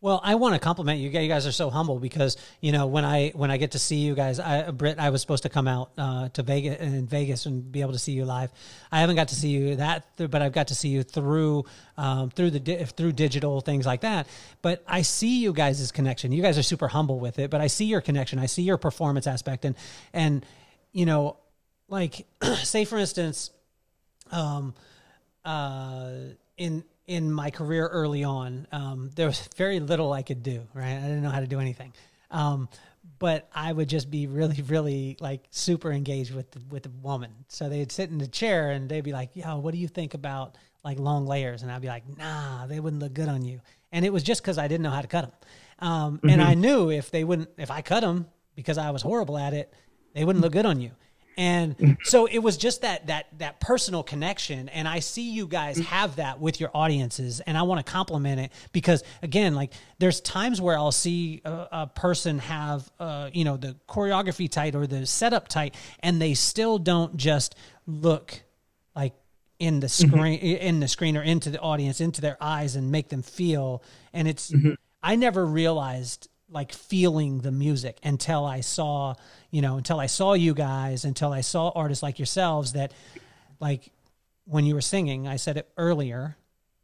well, 0.00 0.20
I 0.22 0.36
want 0.36 0.54
to 0.54 0.60
compliment 0.60 1.00
you. 1.00 1.10
You 1.10 1.28
guys 1.28 1.44
are 1.44 1.52
so 1.52 1.70
humble 1.70 1.98
because 1.98 2.36
you 2.60 2.70
know 2.70 2.86
when 2.86 3.04
I 3.04 3.30
when 3.30 3.50
I 3.50 3.56
get 3.56 3.72
to 3.72 3.80
see 3.80 3.96
you 3.96 4.14
guys, 4.14 4.38
I, 4.38 4.70
Britt, 4.70 5.00
I 5.00 5.10
was 5.10 5.20
supposed 5.20 5.42
to 5.42 5.48
come 5.48 5.66
out 5.66 5.90
uh, 5.98 6.28
to 6.30 6.44
Vegas 6.44 6.80
in 6.80 7.06
Vegas 7.06 7.46
and 7.46 7.70
be 7.72 7.80
able 7.80 7.94
to 7.94 7.98
see 7.98 8.12
you 8.12 8.24
live. 8.24 8.52
I 8.92 9.00
haven't 9.00 9.16
got 9.16 9.28
to 9.28 9.34
see 9.34 9.48
you 9.48 9.76
that, 9.76 10.06
but 10.16 10.40
I've 10.40 10.52
got 10.52 10.68
to 10.68 10.76
see 10.76 10.90
you 10.90 11.02
through 11.02 11.64
um, 11.96 12.30
through 12.30 12.50
the 12.50 12.84
through 12.84 13.12
digital 13.12 13.60
things 13.60 13.86
like 13.86 14.02
that. 14.02 14.28
But 14.62 14.84
I 14.86 15.02
see 15.02 15.40
you 15.40 15.52
guys' 15.52 15.90
connection. 15.90 16.30
You 16.30 16.42
guys 16.42 16.58
are 16.58 16.62
super 16.62 16.86
humble 16.86 17.18
with 17.18 17.40
it, 17.40 17.50
but 17.50 17.60
I 17.60 17.66
see 17.66 17.86
your 17.86 18.00
connection. 18.00 18.38
I 18.38 18.46
see 18.46 18.62
your 18.62 18.78
performance 18.78 19.26
aspect, 19.26 19.64
and 19.64 19.74
and 20.12 20.46
you 20.92 21.06
know, 21.06 21.38
like 21.88 22.24
say 22.62 22.84
for 22.84 22.98
instance, 22.98 23.50
um, 24.30 24.74
uh 25.44 26.12
in 26.56 26.84
in 27.08 27.32
my 27.32 27.50
career 27.50 27.88
early 27.88 28.22
on, 28.22 28.68
um, 28.70 29.10
there 29.16 29.26
was 29.26 29.48
very 29.56 29.80
little 29.80 30.12
I 30.12 30.22
could 30.22 30.42
do. 30.42 30.68
Right, 30.74 30.92
I 30.92 31.00
didn't 31.00 31.22
know 31.22 31.30
how 31.30 31.40
to 31.40 31.46
do 31.46 31.58
anything. 31.58 31.92
Um, 32.30 32.68
but 33.18 33.48
I 33.52 33.72
would 33.72 33.88
just 33.88 34.10
be 34.10 34.26
really, 34.26 34.62
really 34.68 35.16
like 35.18 35.42
super 35.50 35.90
engaged 35.90 36.32
with 36.34 36.50
the, 36.52 36.60
with 36.70 36.84
the 36.84 36.90
woman. 36.90 37.30
So 37.48 37.68
they'd 37.68 37.90
sit 37.90 38.10
in 38.10 38.18
the 38.18 38.28
chair 38.28 38.70
and 38.70 38.88
they'd 38.88 39.00
be 39.00 39.12
like, 39.12 39.34
"Yo, 39.34 39.58
what 39.58 39.72
do 39.72 39.80
you 39.80 39.88
think 39.88 40.14
about 40.14 40.56
like 40.84 40.98
long 40.98 41.26
layers?" 41.26 41.62
And 41.62 41.72
I'd 41.72 41.80
be 41.80 41.88
like, 41.88 42.04
"Nah, 42.16 42.66
they 42.66 42.78
wouldn't 42.78 43.02
look 43.02 43.14
good 43.14 43.28
on 43.28 43.42
you." 43.42 43.60
And 43.90 44.04
it 44.04 44.12
was 44.12 44.22
just 44.22 44.42
because 44.42 44.58
I 44.58 44.68
didn't 44.68 44.82
know 44.82 44.90
how 44.90 45.00
to 45.00 45.08
cut 45.08 45.22
them. 45.22 45.32
Um, 45.78 46.16
mm-hmm. 46.18 46.28
And 46.28 46.42
I 46.42 46.54
knew 46.54 46.90
if 46.90 47.10
they 47.10 47.24
wouldn't, 47.24 47.48
if 47.56 47.70
I 47.70 47.80
cut 47.80 48.00
them 48.00 48.26
because 48.54 48.76
I 48.76 48.90
was 48.90 49.00
horrible 49.00 49.38
at 49.38 49.54
it, 49.54 49.72
they 50.14 50.24
wouldn't 50.24 50.42
look 50.42 50.52
good 50.52 50.66
on 50.66 50.78
you. 50.78 50.90
And 51.38 51.96
so 52.02 52.26
it 52.26 52.40
was 52.40 52.56
just 52.56 52.82
that 52.82 53.06
that 53.06 53.26
that 53.38 53.60
personal 53.60 54.02
connection 54.02 54.68
and 54.70 54.88
I 54.88 54.98
see 54.98 55.30
you 55.30 55.46
guys 55.46 55.78
have 55.78 56.16
that 56.16 56.40
with 56.40 56.58
your 56.58 56.70
audiences 56.74 57.38
and 57.38 57.56
I 57.56 57.62
want 57.62 57.84
to 57.84 57.88
compliment 57.90 58.40
it 58.40 58.52
because 58.72 59.04
again 59.22 59.54
like 59.54 59.72
there's 60.00 60.20
times 60.20 60.60
where 60.60 60.76
I'll 60.76 60.90
see 60.90 61.40
a, 61.44 61.68
a 61.70 61.86
person 61.86 62.40
have 62.40 62.90
uh, 62.98 63.30
you 63.32 63.44
know 63.44 63.56
the 63.56 63.76
choreography 63.88 64.50
tight 64.50 64.74
or 64.74 64.88
the 64.88 65.06
setup 65.06 65.46
tight 65.46 65.76
and 66.00 66.20
they 66.20 66.34
still 66.34 66.76
don't 66.76 67.16
just 67.16 67.54
look 67.86 68.42
like 68.96 69.14
in 69.60 69.78
the 69.78 69.86
mm-hmm. 69.86 70.08
screen 70.08 70.40
mm-hmm. 70.40 70.66
in 70.66 70.80
the 70.80 70.88
screen 70.88 71.16
or 71.16 71.22
into 71.22 71.50
the 71.50 71.60
audience 71.60 72.00
into 72.00 72.20
their 72.20 72.36
eyes 72.40 72.74
and 72.74 72.90
make 72.90 73.10
them 73.10 73.22
feel 73.22 73.80
and 74.12 74.26
it's 74.26 74.50
mm-hmm. 74.50 74.72
I 75.04 75.14
never 75.14 75.46
realized 75.46 76.28
like 76.50 76.72
feeling 76.72 77.40
the 77.40 77.52
music 77.52 77.98
until 78.02 78.44
I 78.44 78.60
saw, 78.60 79.14
you 79.50 79.62
know, 79.62 79.76
until 79.76 80.00
I 80.00 80.06
saw 80.06 80.34
you 80.34 80.54
guys, 80.54 81.04
until 81.04 81.32
I 81.32 81.42
saw 81.42 81.70
artists 81.74 82.02
like 82.02 82.18
yourselves 82.18 82.72
that 82.72 82.92
like 83.60 83.92
when 84.44 84.64
you 84.64 84.74
were 84.74 84.80
singing, 84.80 85.28
I 85.28 85.36
said 85.36 85.56
it 85.56 85.68
earlier, 85.76 86.36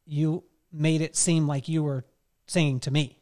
you 0.05 0.45
made 0.73 1.01
it 1.01 1.17
seem 1.17 1.47
like 1.47 1.69
you 1.69 1.83
were 1.83 2.05
singing 2.47 2.81
to 2.81 2.91
me. 2.91 3.19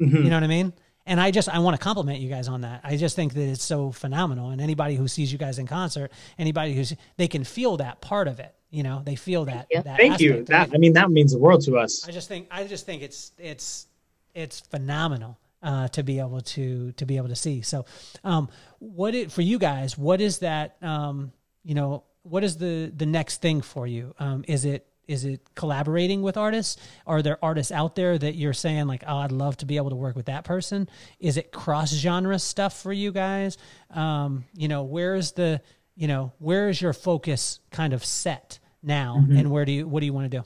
Mm-hmm. 0.00 0.16
You 0.16 0.30
know 0.30 0.36
what 0.36 0.44
I 0.44 0.48
mean? 0.48 0.72
And 1.06 1.20
I 1.20 1.30
just 1.30 1.48
I 1.48 1.58
want 1.58 1.76
to 1.76 1.82
compliment 1.82 2.20
you 2.20 2.30
guys 2.30 2.48
on 2.48 2.62
that. 2.62 2.80
I 2.82 2.96
just 2.96 3.14
think 3.14 3.34
that 3.34 3.48
it's 3.48 3.62
so 3.62 3.92
phenomenal 3.92 4.50
and 4.50 4.60
anybody 4.60 4.96
who 4.96 5.06
sees 5.06 5.30
you 5.30 5.38
guys 5.38 5.58
in 5.58 5.66
concert, 5.66 6.10
anybody 6.38 6.74
who's 6.74 6.94
they 7.16 7.28
can 7.28 7.44
feel 7.44 7.76
that 7.76 8.00
part 8.00 8.26
of 8.26 8.40
it. 8.40 8.54
You 8.70 8.82
know, 8.82 9.02
they 9.04 9.14
feel 9.14 9.44
that. 9.44 9.68
Thank 9.70 9.70
you. 9.70 9.82
That 9.82 9.96
Thank 9.96 10.20
you. 10.20 10.44
That 10.44 10.70
I 10.74 10.78
mean 10.78 10.94
that 10.94 11.10
means 11.10 11.32
the 11.32 11.38
world 11.38 11.60
to 11.66 11.76
us. 11.76 12.08
I 12.08 12.10
just 12.10 12.26
think 12.26 12.48
I 12.50 12.64
just 12.64 12.86
think 12.86 13.02
it's 13.02 13.32
it's 13.38 13.86
it's 14.34 14.60
phenomenal 14.60 15.38
uh, 15.64 15.88
to 15.88 16.04
be 16.04 16.20
able 16.20 16.42
to 16.42 16.92
to 16.92 17.06
be 17.06 17.16
able 17.16 17.28
to 17.28 17.36
see. 17.36 17.62
So, 17.62 17.86
um, 18.22 18.48
what 18.78 19.14
it 19.14 19.32
for 19.32 19.42
you 19.42 19.58
guys? 19.58 19.98
What 19.98 20.20
is 20.20 20.38
that? 20.38 20.76
Um, 20.82 21.32
you 21.64 21.74
know, 21.74 22.04
what 22.22 22.44
is 22.44 22.58
the 22.58 22.92
the 22.94 23.06
next 23.06 23.40
thing 23.40 23.62
for 23.62 23.86
you? 23.86 24.14
Um, 24.18 24.44
is 24.46 24.64
it 24.64 24.86
is 25.08 25.24
it 25.24 25.40
collaborating 25.54 26.22
with 26.22 26.36
artists? 26.36 26.80
Are 27.06 27.22
there 27.22 27.42
artists 27.42 27.72
out 27.72 27.94
there 27.94 28.16
that 28.16 28.34
you're 28.34 28.52
saying 28.52 28.86
like, 28.86 29.04
oh, 29.06 29.18
I'd 29.18 29.32
love 29.32 29.56
to 29.58 29.66
be 29.66 29.76
able 29.76 29.90
to 29.90 29.96
work 29.96 30.16
with 30.16 30.26
that 30.26 30.44
person? 30.44 30.88
Is 31.18 31.36
it 31.36 31.52
cross 31.52 31.92
genre 31.92 32.38
stuff 32.38 32.80
for 32.80 32.92
you 32.92 33.12
guys? 33.12 33.58
Um, 33.90 34.44
you 34.54 34.68
know, 34.68 34.82
where's 34.82 35.32
the 35.32 35.60
you 35.96 36.08
know 36.08 36.32
where 36.38 36.68
is 36.68 36.80
your 36.80 36.92
focus 36.92 37.60
kind 37.70 37.92
of 37.92 38.04
set 38.04 38.58
now, 38.82 39.16
mm-hmm. 39.20 39.36
and 39.36 39.50
where 39.50 39.64
do 39.64 39.72
you 39.72 39.88
what 39.88 40.00
do 40.00 40.06
you 40.06 40.12
want 40.12 40.30
to 40.30 40.38
do? 40.38 40.44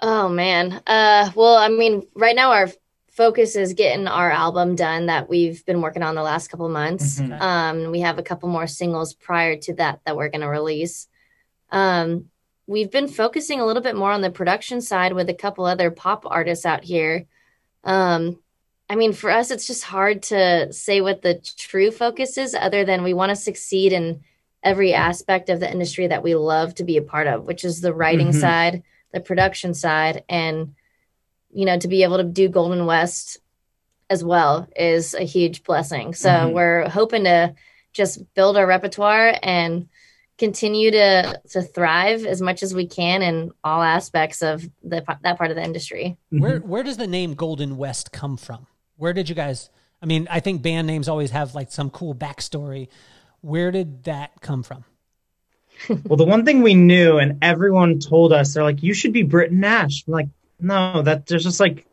Oh 0.00 0.28
man. 0.28 0.82
Uh 0.86 1.30
well, 1.34 1.56
I 1.56 1.68
mean, 1.68 2.06
right 2.14 2.36
now 2.36 2.52
our 2.52 2.68
focus 3.18 3.56
is 3.56 3.74
getting 3.74 4.06
our 4.06 4.30
album 4.30 4.76
done 4.76 5.06
that 5.06 5.28
we've 5.28 5.66
been 5.66 5.80
working 5.80 6.04
on 6.04 6.14
the 6.14 6.22
last 6.22 6.52
couple 6.52 6.68
months. 6.68 7.18
Mm-hmm. 7.18 7.42
Um, 7.42 7.90
we 7.90 7.98
have 7.98 8.16
a 8.16 8.22
couple 8.22 8.48
more 8.48 8.68
singles 8.68 9.12
prior 9.12 9.56
to 9.56 9.74
that 9.74 9.98
that 10.04 10.16
we're 10.16 10.28
going 10.28 10.42
to 10.42 10.48
release. 10.48 11.08
Um, 11.72 12.26
we've 12.68 12.92
been 12.92 13.08
focusing 13.08 13.60
a 13.60 13.66
little 13.66 13.82
bit 13.82 13.96
more 13.96 14.12
on 14.12 14.20
the 14.20 14.30
production 14.30 14.80
side 14.80 15.14
with 15.14 15.28
a 15.28 15.34
couple 15.34 15.64
other 15.64 15.90
pop 15.90 16.26
artists 16.26 16.64
out 16.64 16.84
here. 16.84 17.26
Um, 17.82 18.38
I 18.88 18.94
mean, 18.94 19.12
for 19.12 19.30
us, 19.30 19.50
it's 19.50 19.66
just 19.66 19.82
hard 19.82 20.22
to 20.34 20.72
say 20.72 21.00
what 21.00 21.22
the 21.22 21.40
true 21.56 21.90
focus 21.90 22.38
is, 22.38 22.54
other 22.54 22.84
than 22.84 23.02
we 23.02 23.14
want 23.14 23.30
to 23.30 23.36
succeed 23.36 23.92
in 23.92 24.22
every 24.62 24.94
aspect 24.94 25.48
of 25.48 25.58
the 25.58 25.68
industry 25.68 26.06
that 26.06 26.22
we 26.22 26.36
love 26.36 26.72
to 26.76 26.84
be 26.84 26.96
a 26.96 27.02
part 27.02 27.26
of, 27.26 27.46
which 27.46 27.64
is 27.64 27.80
the 27.80 27.92
writing 27.92 28.28
mm-hmm. 28.28 28.40
side, 28.40 28.84
the 29.12 29.20
production 29.20 29.74
side, 29.74 30.22
and 30.28 30.76
you 31.50 31.64
know, 31.64 31.78
to 31.78 31.88
be 31.88 32.02
able 32.02 32.18
to 32.18 32.24
do 32.24 32.48
Golden 32.48 32.86
West 32.86 33.38
as 34.10 34.24
well 34.24 34.68
is 34.76 35.14
a 35.14 35.24
huge 35.24 35.62
blessing. 35.64 36.14
So 36.14 36.30
mm-hmm. 36.30 36.54
we're 36.54 36.88
hoping 36.88 37.24
to 37.24 37.54
just 37.92 38.32
build 38.34 38.56
our 38.56 38.66
repertoire 38.66 39.36
and 39.42 39.88
continue 40.38 40.92
to 40.92 41.40
to 41.50 41.62
thrive 41.62 42.24
as 42.24 42.40
much 42.40 42.62
as 42.62 42.72
we 42.72 42.86
can 42.86 43.22
in 43.22 43.50
all 43.64 43.82
aspects 43.82 44.40
of 44.40 44.68
the 44.82 45.04
that 45.22 45.36
part 45.36 45.50
of 45.50 45.56
the 45.56 45.64
industry. 45.64 46.16
Mm-hmm. 46.32 46.42
Where 46.42 46.58
where 46.60 46.82
does 46.82 46.96
the 46.96 47.06
name 47.06 47.34
Golden 47.34 47.76
West 47.76 48.12
come 48.12 48.36
from? 48.36 48.66
Where 48.96 49.12
did 49.12 49.28
you 49.28 49.34
guys? 49.34 49.70
I 50.00 50.06
mean, 50.06 50.28
I 50.30 50.40
think 50.40 50.62
band 50.62 50.86
names 50.86 51.08
always 51.08 51.32
have 51.32 51.54
like 51.54 51.72
some 51.72 51.90
cool 51.90 52.14
backstory. 52.14 52.88
Where 53.40 53.70
did 53.70 54.04
that 54.04 54.40
come 54.40 54.62
from? 54.62 54.84
well, 55.88 56.16
the 56.16 56.24
one 56.24 56.44
thing 56.44 56.62
we 56.62 56.74
knew, 56.74 57.18
and 57.18 57.38
everyone 57.42 57.98
told 58.00 58.32
us, 58.32 58.54
they're 58.54 58.64
like, 58.64 58.82
"You 58.82 58.94
should 58.94 59.12
be 59.12 59.22
Britton 59.22 59.60
Nash." 59.60 60.04
I'm 60.06 60.12
like, 60.12 60.28
no, 60.60 61.02
that 61.02 61.26
there's 61.26 61.44
just 61.44 61.60
like 61.60 61.86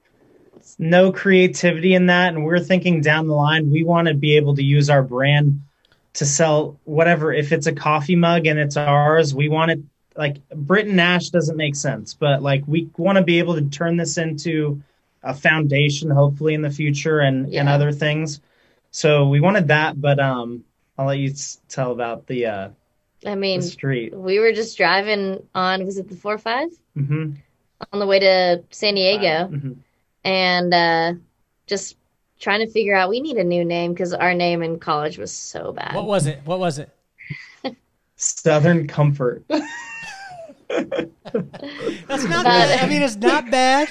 no 0.77 1.11
creativity 1.11 1.93
in 1.93 2.07
that. 2.07 2.33
And 2.33 2.43
we're 2.43 2.59
thinking 2.59 3.01
down 3.01 3.27
the 3.27 3.35
line, 3.35 3.71
we 3.71 3.83
want 3.83 4.07
to 4.07 4.13
be 4.13 4.37
able 4.37 4.55
to 4.55 4.63
use 4.63 4.89
our 4.89 5.03
brand 5.03 5.61
to 6.13 6.25
sell 6.25 6.79
whatever. 6.83 7.33
If 7.33 7.51
it's 7.51 7.67
a 7.67 7.73
coffee 7.73 8.15
mug 8.15 8.47
and 8.47 8.59
it's 8.59 8.77
ours, 8.77 9.33
we 9.33 9.49
want 9.49 9.71
it 9.71 9.79
like 10.15 10.47
Britton 10.49 10.99
Ash 10.99 11.29
doesn't 11.29 11.57
make 11.57 11.75
sense, 11.75 12.13
but 12.13 12.41
like 12.41 12.63
we 12.67 12.89
want 12.97 13.17
to 13.17 13.23
be 13.23 13.39
able 13.39 13.55
to 13.55 13.69
turn 13.69 13.97
this 13.97 14.17
into 14.17 14.81
a 15.21 15.33
foundation, 15.33 16.09
hopefully 16.09 16.53
in 16.53 16.61
the 16.61 16.69
future 16.69 17.19
and, 17.19 17.51
yeah. 17.51 17.61
and 17.61 17.69
other 17.69 17.91
things. 17.91 18.39
So 18.91 19.27
we 19.27 19.41
wanted 19.41 19.67
that, 19.67 19.99
but 19.99 20.19
um, 20.19 20.63
I'll 20.97 21.07
let 21.07 21.17
you 21.17 21.33
tell 21.67 21.91
about 21.91 22.27
the. 22.27 22.45
Uh, 22.45 22.69
I 23.25 23.35
mean, 23.35 23.61
street. 23.61 24.15
We 24.15 24.39
were 24.39 24.53
just 24.53 24.77
driving 24.77 25.45
on. 25.53 25.83
Was 25.85 25.97
it 25.97 26.07
the 26.07 26.15
four 26.15 26.37
five? 26.37 26.69
Mm-hmm 26.95 27.33
on 27.91 27.99
the 27.99 28.05
way 28.05 28.19
to 28.19 28.63
San 28.71 28.95
Diego, 28.95 29.47
mm-hmm. 29.47 29.73
and 30.23 30.73
uh, 30.73 31.13
just 31.67 31.97
trying 32.39 32.65
to 32.65 32.71
figure 32.71 32.95
out 32.95 33.09
we 33.09 33.19
need 33.21 33.37
a 33.37 33.43
new 33.43 33.65
name 33.65 33.93
because 33.93 34.13
our 34.13 34.33
name 34.33 34.61
in 34.61 34.79
college 34.79 35.17
was 35.17 35.31
so 35.31 35.71
bad. 35.71 35.93
What 35.95 36.05
was 36.05 36.27
it? 36.27 36.41
What 36.45 36.59
was 36.59 36.79
it? 36.79 36.89
Southern 38.15 38.87
Comfort. 38.87 39.43
that's 39.49 39.63
not 40.69 42.45
bad. 42.45 42.79
I 42.83 42.87
mean, 42.87 43.01
it's 43.01 43.15
not 43.17 43.49
bad. 43.49 43.89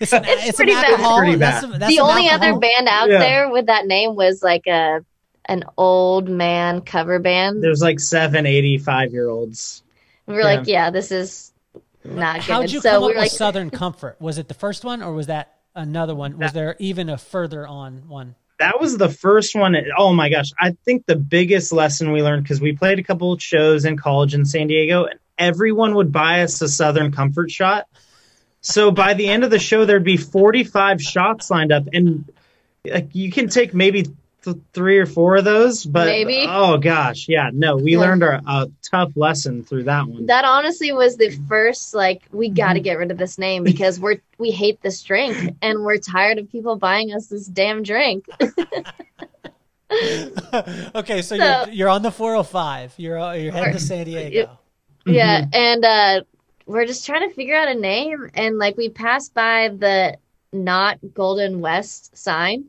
It's, 0.00 0.12
an, 0.12 0.24
it's, 0.24 0.48
it's 0.48 0.56
pretty 0.56 0.72
bad. 0.72 0.98
Pretty 1.18 1.36
bad. 1.36 1.62
That's, 1.62 1.78
that's 1.78 1.94
the 1.94 2.00
only 2.00 2.28
alcohol. 2.28 2.50
other 2.50 2.58
band 2.58 2.88
out 2.88 3.08
yeah. 3.08 3.18
there 3.18 3.50
with 3.50 3.66
that 3.66 3.86
name 3.86 4.16
was 4.16 4.42
like 4.42 4.66
a 4.66 5.04
an 5.46 5.64
old 5.76 6.28
man 6.28 6.80
cover 6.80 7.18
band. 7.18 7.62
There's 7.62 7.82
like 7.82 8.00
seven, 8.00 8.46
85 8.46 9.12
year 9.12 9.28
olds. 9.28 9.82
We 10.26 10.34
were 10.34 10.40
yeah. 10.40 10.46
like, 10.46 10.66
yeah, 10.66 10.90
this 10.90 11.10
is 11.10 11.51
not 12.04 12.36
good. 12.36 12.42
How'd 12.42 12.70
you 12.70 12.80
so 12.80 12.90
come 12.90 13.02
up 13.02 13.08
with 13.08 13.16
like, 13.16 13.30
Southern 13.30 13.70
Comfort? 13.70 14.16
Was 14.20 14.38
it 14.38 14.48
the 14.48 14.54
first 14.54 14.84
one, 14.84 15.02
or 15.02 15.12
was 15.12 15.26
that 15.26 15.54
another 15.74 16.14
one? 16.14 16.32
Was 16.38 16.52
that, 16.52 16.54
there 16.54 16.76
even 16.78 17.08
a 17.08 17.18
further 17.18 17.66
on 17.66 18.08
one? 18.08 18.34
That 18.58 18.80
was 18.80 18.96
the 18.96 19.08
first 19.08 19.54
one. 19.54 19.76
Oh 19.96 20.12
my 20.12 20.28
gosh! 20.28 20.50
I 20.58 20.76
think 20.84 21.06
the 21.06 21.16
biggest 21.16 21.72
lesson 21.72 22.12
we 22.12 22.22
learned 22.22 22.44
because 22.44 22.60
we 22.60 22.72
played 22.72 22.98
a 22.98 23.02
couple 23.02 23.36
shows 23.38 23.84
in 23.84 23.96
college 23.96 24.34
in 24.34 24.44
San 24.44 24.68
Diego, 24.68 25.04
and 25.04 25.18
everyone 25.38 25.94
would 25.94 26.12
buy 26.12 26.42
us 26.42 26.60
a 26.60 26.68
Southern 26.68 27.12
Comfort 27.12 27.50
shot. 27.50 27.88
So 28.60 28.92
by 28.92 29.14
the 29.14 29.28
end 29.28 29.42
of 29.42 29.50
the 29.50 29.58
show, 29.58 29.84
there'd 29.84 30.04
be 30.04 30.16
45 30.16 31.02
shots 31.02 31.50
lined 31.50 31.72
up, 31.72 31.84
and 31.92 32.30
like 32.84 33.14
you 33.14 33.32
can 33.32 33.48
take 33.48 33.74
maybe 33.74 34.06
th- 34.42 34.56
three 34.72 34.98
or 34.98 35.06
four 35.06 35.36
of 35.36 35.44
those, 35.44 35.84
but 35.84 36.06
Maybe. 36.06 36.44
oh 36.48 36.78
gosh, 36.78 37.28
yeah, 37.28 37.50
no, 37.52 37.76
we 37.76 37.92
yeah. 37.92 38.00
learned 38.00 38.22
our, 38.22 38.40
a 38.46 38.70
tough 38.82 39.12
lesson 39.16 39.64
through 39.64 39.84
that 39.84 40.06
one. 40.06 40.26
That 40.26 40.44
honestly 40.44 40.92
was 40.92 41.16
the 41.16 41.30
first 41.48 41.94
like 41.94 42.22
we 42.32 42.48
got 42.48 42.74
to 42.74 42.78
mm-hmm. 42.78 42.84
get 42.84 42.98
rid 42.98 43.10
of 43.10 43.18
this 43.18 43.38
name 43.38 43.64
because 43.64 43.98
we're 44.00 44.20
we 44.38 44.50
hate 44.50 44.80
this 44.82 45.02
drink 45.02 45.56
and 45.62 45.84
we're 45.84 45.98
tired 45.98 46.38
of 46.38 46.50
people 46.50 46.76
buying 46.76 47.12
us 47.12 47.28
this 47.28 47.46
damn 47.46 47.82
drink. 47.82 48.26
okay, 50.94 51.22
so, 51.22 51.36
so, 51.36 51.36
you're 51.36 51.68
you're 51.68 51.88
on 51.88 52.02
the 52.02 52.10
405. 52.10 52.94
You're 52.96 53.18
you're 53.36 53.52
heading 53.52 53.72
to 53.72 53.80
San 53.80 54.06
Diego. 54.06 54.58
Yeah, 55.04 55.42
mm-hmm. 55.42 55.50
and 55.52 55.84
uh, 55.84 56.22
we're 56.66 56.86
just 56.86 57.06
trying 57.06 57.28
to 57.28 57.34
figure 57.34 57.56
out 57.56 57.68
a 57.68 57.74
name, 57.74 58.30
and 58.34 58.58
like 58.58 58.76
we 58.76 58.88
passed 58.88 59.34
by 59.34 59.68
the 59.68 60.18
not 60.52 60.98
Golden 61.14 61.60
West 61.60 62.16
sign 62.16 62.66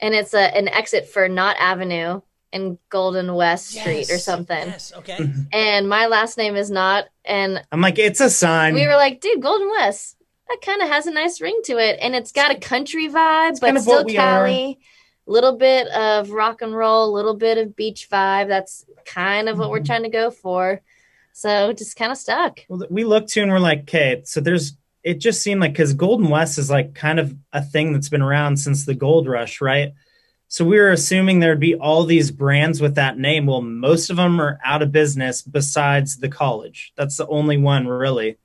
and 0.00 0.14
it's 0.14 0.34
a 0.34 0.56
an 0.56 0.68
exit 0.68 1.06
for 1.06 1.28
Knott 1.28 1.56
Avenue 1.58 2.20
and 2.52 2.78
Golden 2.88 3.34
West 3.34 3.74
yes, 3.74 3.82
Street 3.82 4.10
or 4.10 4.18
something. 4.18 4.68
Yes, 4.68 4.92
okay. 4.96 5.18
And 5.52 5.88
my 5.88 6.06
last 6.06 6.38
name 6.38 6.56
is 6.56 6.70
Knott, 6.70 7.06
and 7.24 7.62
I'm 7.70 7.80
like, 7.80 7.98
it's 7.98 8.20
a 8.20 8.30
sign. 8.30 8.74
We 8.74 8.86
were 8.86 8.96
like, 8.96 9.20
dude, 9.20 9.42
Golden 9.42 9.68
West. 9.70 10.16
That 10.48 10.62
kind 10.62 10.80
of 10.80 10.88
has 10.88 11.06
a 11.06 11.10
nice 11.10 11.42
ring 11.42 11.60
to 11.64 11.76
it, 11.76 11.98
and 12.00 12.14
it's 12.14 12.32
got 12.32 12.50
a 12.50 12.58
country 12.58 13.08
vibe, 13.08 13.50
it's 13.50 13.60
but 13.60 13.66
kind 13.66 13.76
of 13.76 13.82
still 13.82 14.04
Cali. 14.04 14.78
Little 15.26 15.58
bit 15.58 15.88
of 15.88 16.30
rock 16.30 16.62
and 16.62 16.74
roll, 16.74 17.04
a 17.04 17.12
little 17.14 17.34
bit 17.34 17.58
of 17.58 17.76
beach 17.76 18.08
vibe. 18.10 18.48
That's 18.48 18.86
kind 19.04 19.50
of 19.50 19.58
what 19.58 19.64
mm-hmm. 19.64 19.72
we're 19.72 19.84
trying 19.84 20.04
to 20.04 20.08
go 20.08 20.30
for. 20.30 20.80
So 21.34 21.74
just 21.74 21.96
kind 21.96 22.10
of 22.10 22.16
stuck. 22.16 22.60
Well, 22.66 22.86
we 22.88 23.04
looked 23.04 23.28
to 23.30 23.42
and 23.42 23.52
we're 23.52 23.58
like, 23.58 23.80
okay, 23.82 24.22
so 24.24 24.40
there's 24.40 24.72
it 25.08 25.20
just 25.20 25.40
seemed 25.40 25.62
like 25.62 25.72
because 25.72 25.94
Golden 25.94 26.28
West 26.28 26.58
is 26.58 26.68
like 26.68 26.94
kind 26.94 27.18
of 27.18 27.34
a 27.54 27.62
thing 27.62 27.94
that's 27.94 28.10
been 28.10 28.20
around 28.20 28.58
since 28.58 28.84
the 28.84 28.92
gold 28.92 29.26
rush, 29.26 29.62
right? 29.62 29.94
So 30.48 30.66
we 30.66 30.78
were 30.78 30.90
assuming 30.90 31.40
there'd 31.40 31.58
be 31.58 31.76
all 31.76 32.04
these 32.04 32.30
brands 32.30 32.82
with 32.82 32.96
that 32.96 33.18
name. 33.18 33.46
Well, 33.46 33.62
most 33.62 34.10
of 34.10 34.18
them 34.18 34.38
are 34.38 34.58
out 34.62 34.82
of 34.82 34.92
business 34.92 35.40
besides 35.40 36.18
the 36.18 36.28
college. 36.28 36.92
That's 36.94 37.16
the 37.16 37.26
only 37.26 37.56
one 37.56 37.88
really. 37.88 38.36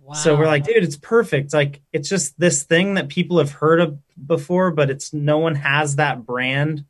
Wow. 0.00 0.14
So 0.14 0.36
we're 0.36 0.46
like, 0.46 0.62
dude, 0.62 0.84
it's 0.84 0.96
perfect. 0.96 1.52
Like 1.52 1.82
it's 1.92 2.08
just 2.08 2.38
this 2.38 2.62
thing 2.62 2.94
that 2.94 3.08
people 3.08 3.38
have 3.38 3.50
heard 3.50 3.80
of 3.80 3.98
before, 4.28 4.70
but 4.70 4.90
it's 4.90 5.12
no 5.12 5.38
one 5.38 5.56
has 5.56 5.96
that 5.96 6.24
brand. 6.24 6.84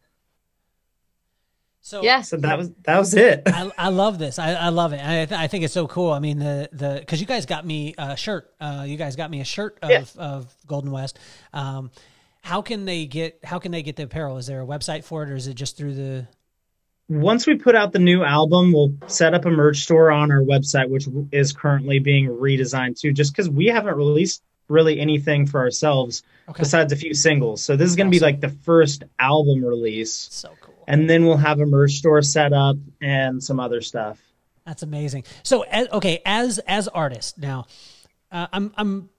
So 1.87 2.03
yeah, 2.03 2.23
so 2.23 2.37
that 2.39 2.59
was 2.59 2.73
that 2.83 2.99
was 2.99 3.15
it. 3.15 3.43
I, 3.47 3.71
I 3.79 3.89
love 3.91 4.19
this. 4.19 4.41
I, 4.41 4.55
I 4.55 4.69
love 4.71 4.93
it. 4.93 5.01
I, 5.01 5.25
th- 5.25 5.39
I 5.39 5.47
think 5.47 5.63
it's 5.63 5.73
so 5.73 5.87
cool. 5.87 6.11
I 6.11 6.19
mean 6.19 6.41
the 6.41 6.69
the 6.73 6.97
because 6.99 7.21
you 7.21 7.29
guys 7.29 7.47
got 7.47 7.65
me 7.65 7.95
a 7.97 8.17
shirt. 8.17 8.53
Uh, 8.61 8.85
you 8.85 8.97
guys 8.97 9.15
got 9.15 9.31
me 9.31 9.41
a 9.41 9.45
shirt 9.45 9.79
of, 9.83 9.91
yeah. 9.91 10.05
of 10.19 10.53
Golden 10.67 10.91
West. 10.91 11.17
Um, 11.53 11.93
how 12.43 12.61
can 12.61 12.87
they 12.87 13.07
get 13.07 13.39
how 13.45 13.61
can 13.61 13.71
they 13.71 13.85
get 13.85 13.95
the 13.95 14.03
apparel? 14.03 14.37
Is 14.37 14.49
there 14.49 14.61
a 14.61 14.67
website 14.67 15.05
for 15.05 15.23
it, 15.23 15.31
or 15.31 15.37
is 15.37 15.47
it 15.47 15.55
just 15.55 15.77
through 15.77 15.95
the? 15.95 16.27
Once 17.09 17.47
we 17.47 17.55
put 17.55 17.77
out 17.77 17.93
the 17.93 18.01
new 18.01 18.25
album, 18.25 18.73
we'll 18.73 18.93
set 19.07 19.33
up 19.33 19.45
a 19.45 19.51
merch 19.51 19.85
store 19.85 20.11
on 20.11 20.33
our 20.33 20.41
website, 20.41 20.89
which 20.89 21.07
is 21.31 21.53
currently 21.53 22.01
being 22.01 22.27
redesigned 22.27 22.99
too. 22.99 23.13
Just 23.13 23.33
because 23.33 23.49
we 23.49 23.67
haven't 23.67 23.95
released 23.95 24.43
really 24.67 24.99
anything 24.99 25.47
for 25.47 25.61
ourselves 25.61 26.25
okay. 26.49 26.65
besides 26.65 26.93
a 26.93 26.97
few 26.97 27.15
singles, 27.15 27.63
so 27.63 27.77
this 27.77 27.89
is 27.89 27.95
going 27.95 28.11
to 28.11 28.17
awesome. 28.17 28.29
be 28.29 28.33
like 28.33 28.41
the 28.41 28.65
first 28.65 29.05
album 29.21 29.65
release. 29.65 30.29
So 30.33 30.53
cool. 30.61 30.66
And 30.87 31.11
then 31.11 31.27
we'll 31.27 31.37
have 31.37 31.61
a 31.61 31.67
merch 31.67 31.93
store 31.93 32.23
set 32.23 32.53
up 32.53 32.77
and 33.01 33.43
some 33.43 33.59
other 33.59 33.81
stuff. 33.81 34.21
That's 34.65 34.83
amazing. 34.83 35.25
So, 35.43 35.63
as, 35.63 35.89
okay, 35.89 36.21
as 36.27 36.59
as 36.61 36.89
artists 36.89 37.39
now, 37.39 37.67
uh, 38.33 38.49
I'm 38.53 38.73
I'm 38.77 39.11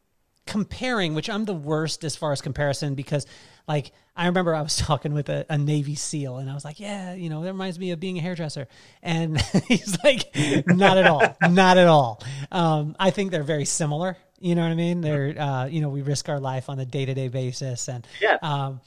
comparing, 0.48 1.14
which 1.14 1.30
I'm 1.30 1.46
the 1.46 1.54
worst 1.54 2.04
as 2.04 2.16
far 2.16 2.32
as 2.32 2.42
comparison 2.42 2.96
because, 2.96 3.28
like, 3.68 3.92
I 4.16 4.26
remember 4.26 4.56
I 4.56 4.62
was 4.62 4.76
talking 4.78 5.14
with 5.14 5.30
a, 5.30 5.46
a, 5.50 5.58
Navy 5.58 5.96
SEAL 5.96 6.38
and 6.38 6.50
I 6.50 6.54
was 6.54 6.66
like, 6.66 6.80
yeah, 6.80 7.14
you 7.14 7.30
know, 7.30 7.44
that 7.44 7.52
reminds 7.52 7.78
me 7.78 7.92
of 7.92 8.00
being 8.00 8.18
a 8.18 8.22
hairdresser. 8.22 8.68
And 9.04 9.40
he's 9.68 9.98
like, 10.04 10.36
not 10.66 10.98
at 10.98 11.06
all, 11.06 11.38
not 11.50 11.78
at 11.78 11.88
all. 11.88 12.24
Um, 12.52 12.96
I 13.00 13.12
think 13.12 13.32
they're 13.32 13.44
very 13.44 13.66
similar. 13.66 14.18
You 14.40 14.56
know 14.56 14.64
what 14.64 14.72
I 14.72 14.76
mean? 14.76 15.02
They're, 15.02 15.40
uh, 15.40 15.66
you 15.66 15.82
know, 15.82 15.90
we 15.90 16.02
risk 16.02 16.30
our 16.30 16.40
life 16.40 16.70
on 16.70 16.80
a 16.80 16.86
day 16.86 17.06
to 17.06 17.14
day 17.14 17.28
basis. 17.28 17.88
And, 17.88 18.08
yeah. 18.22 18.38
Um, 18.42 18.82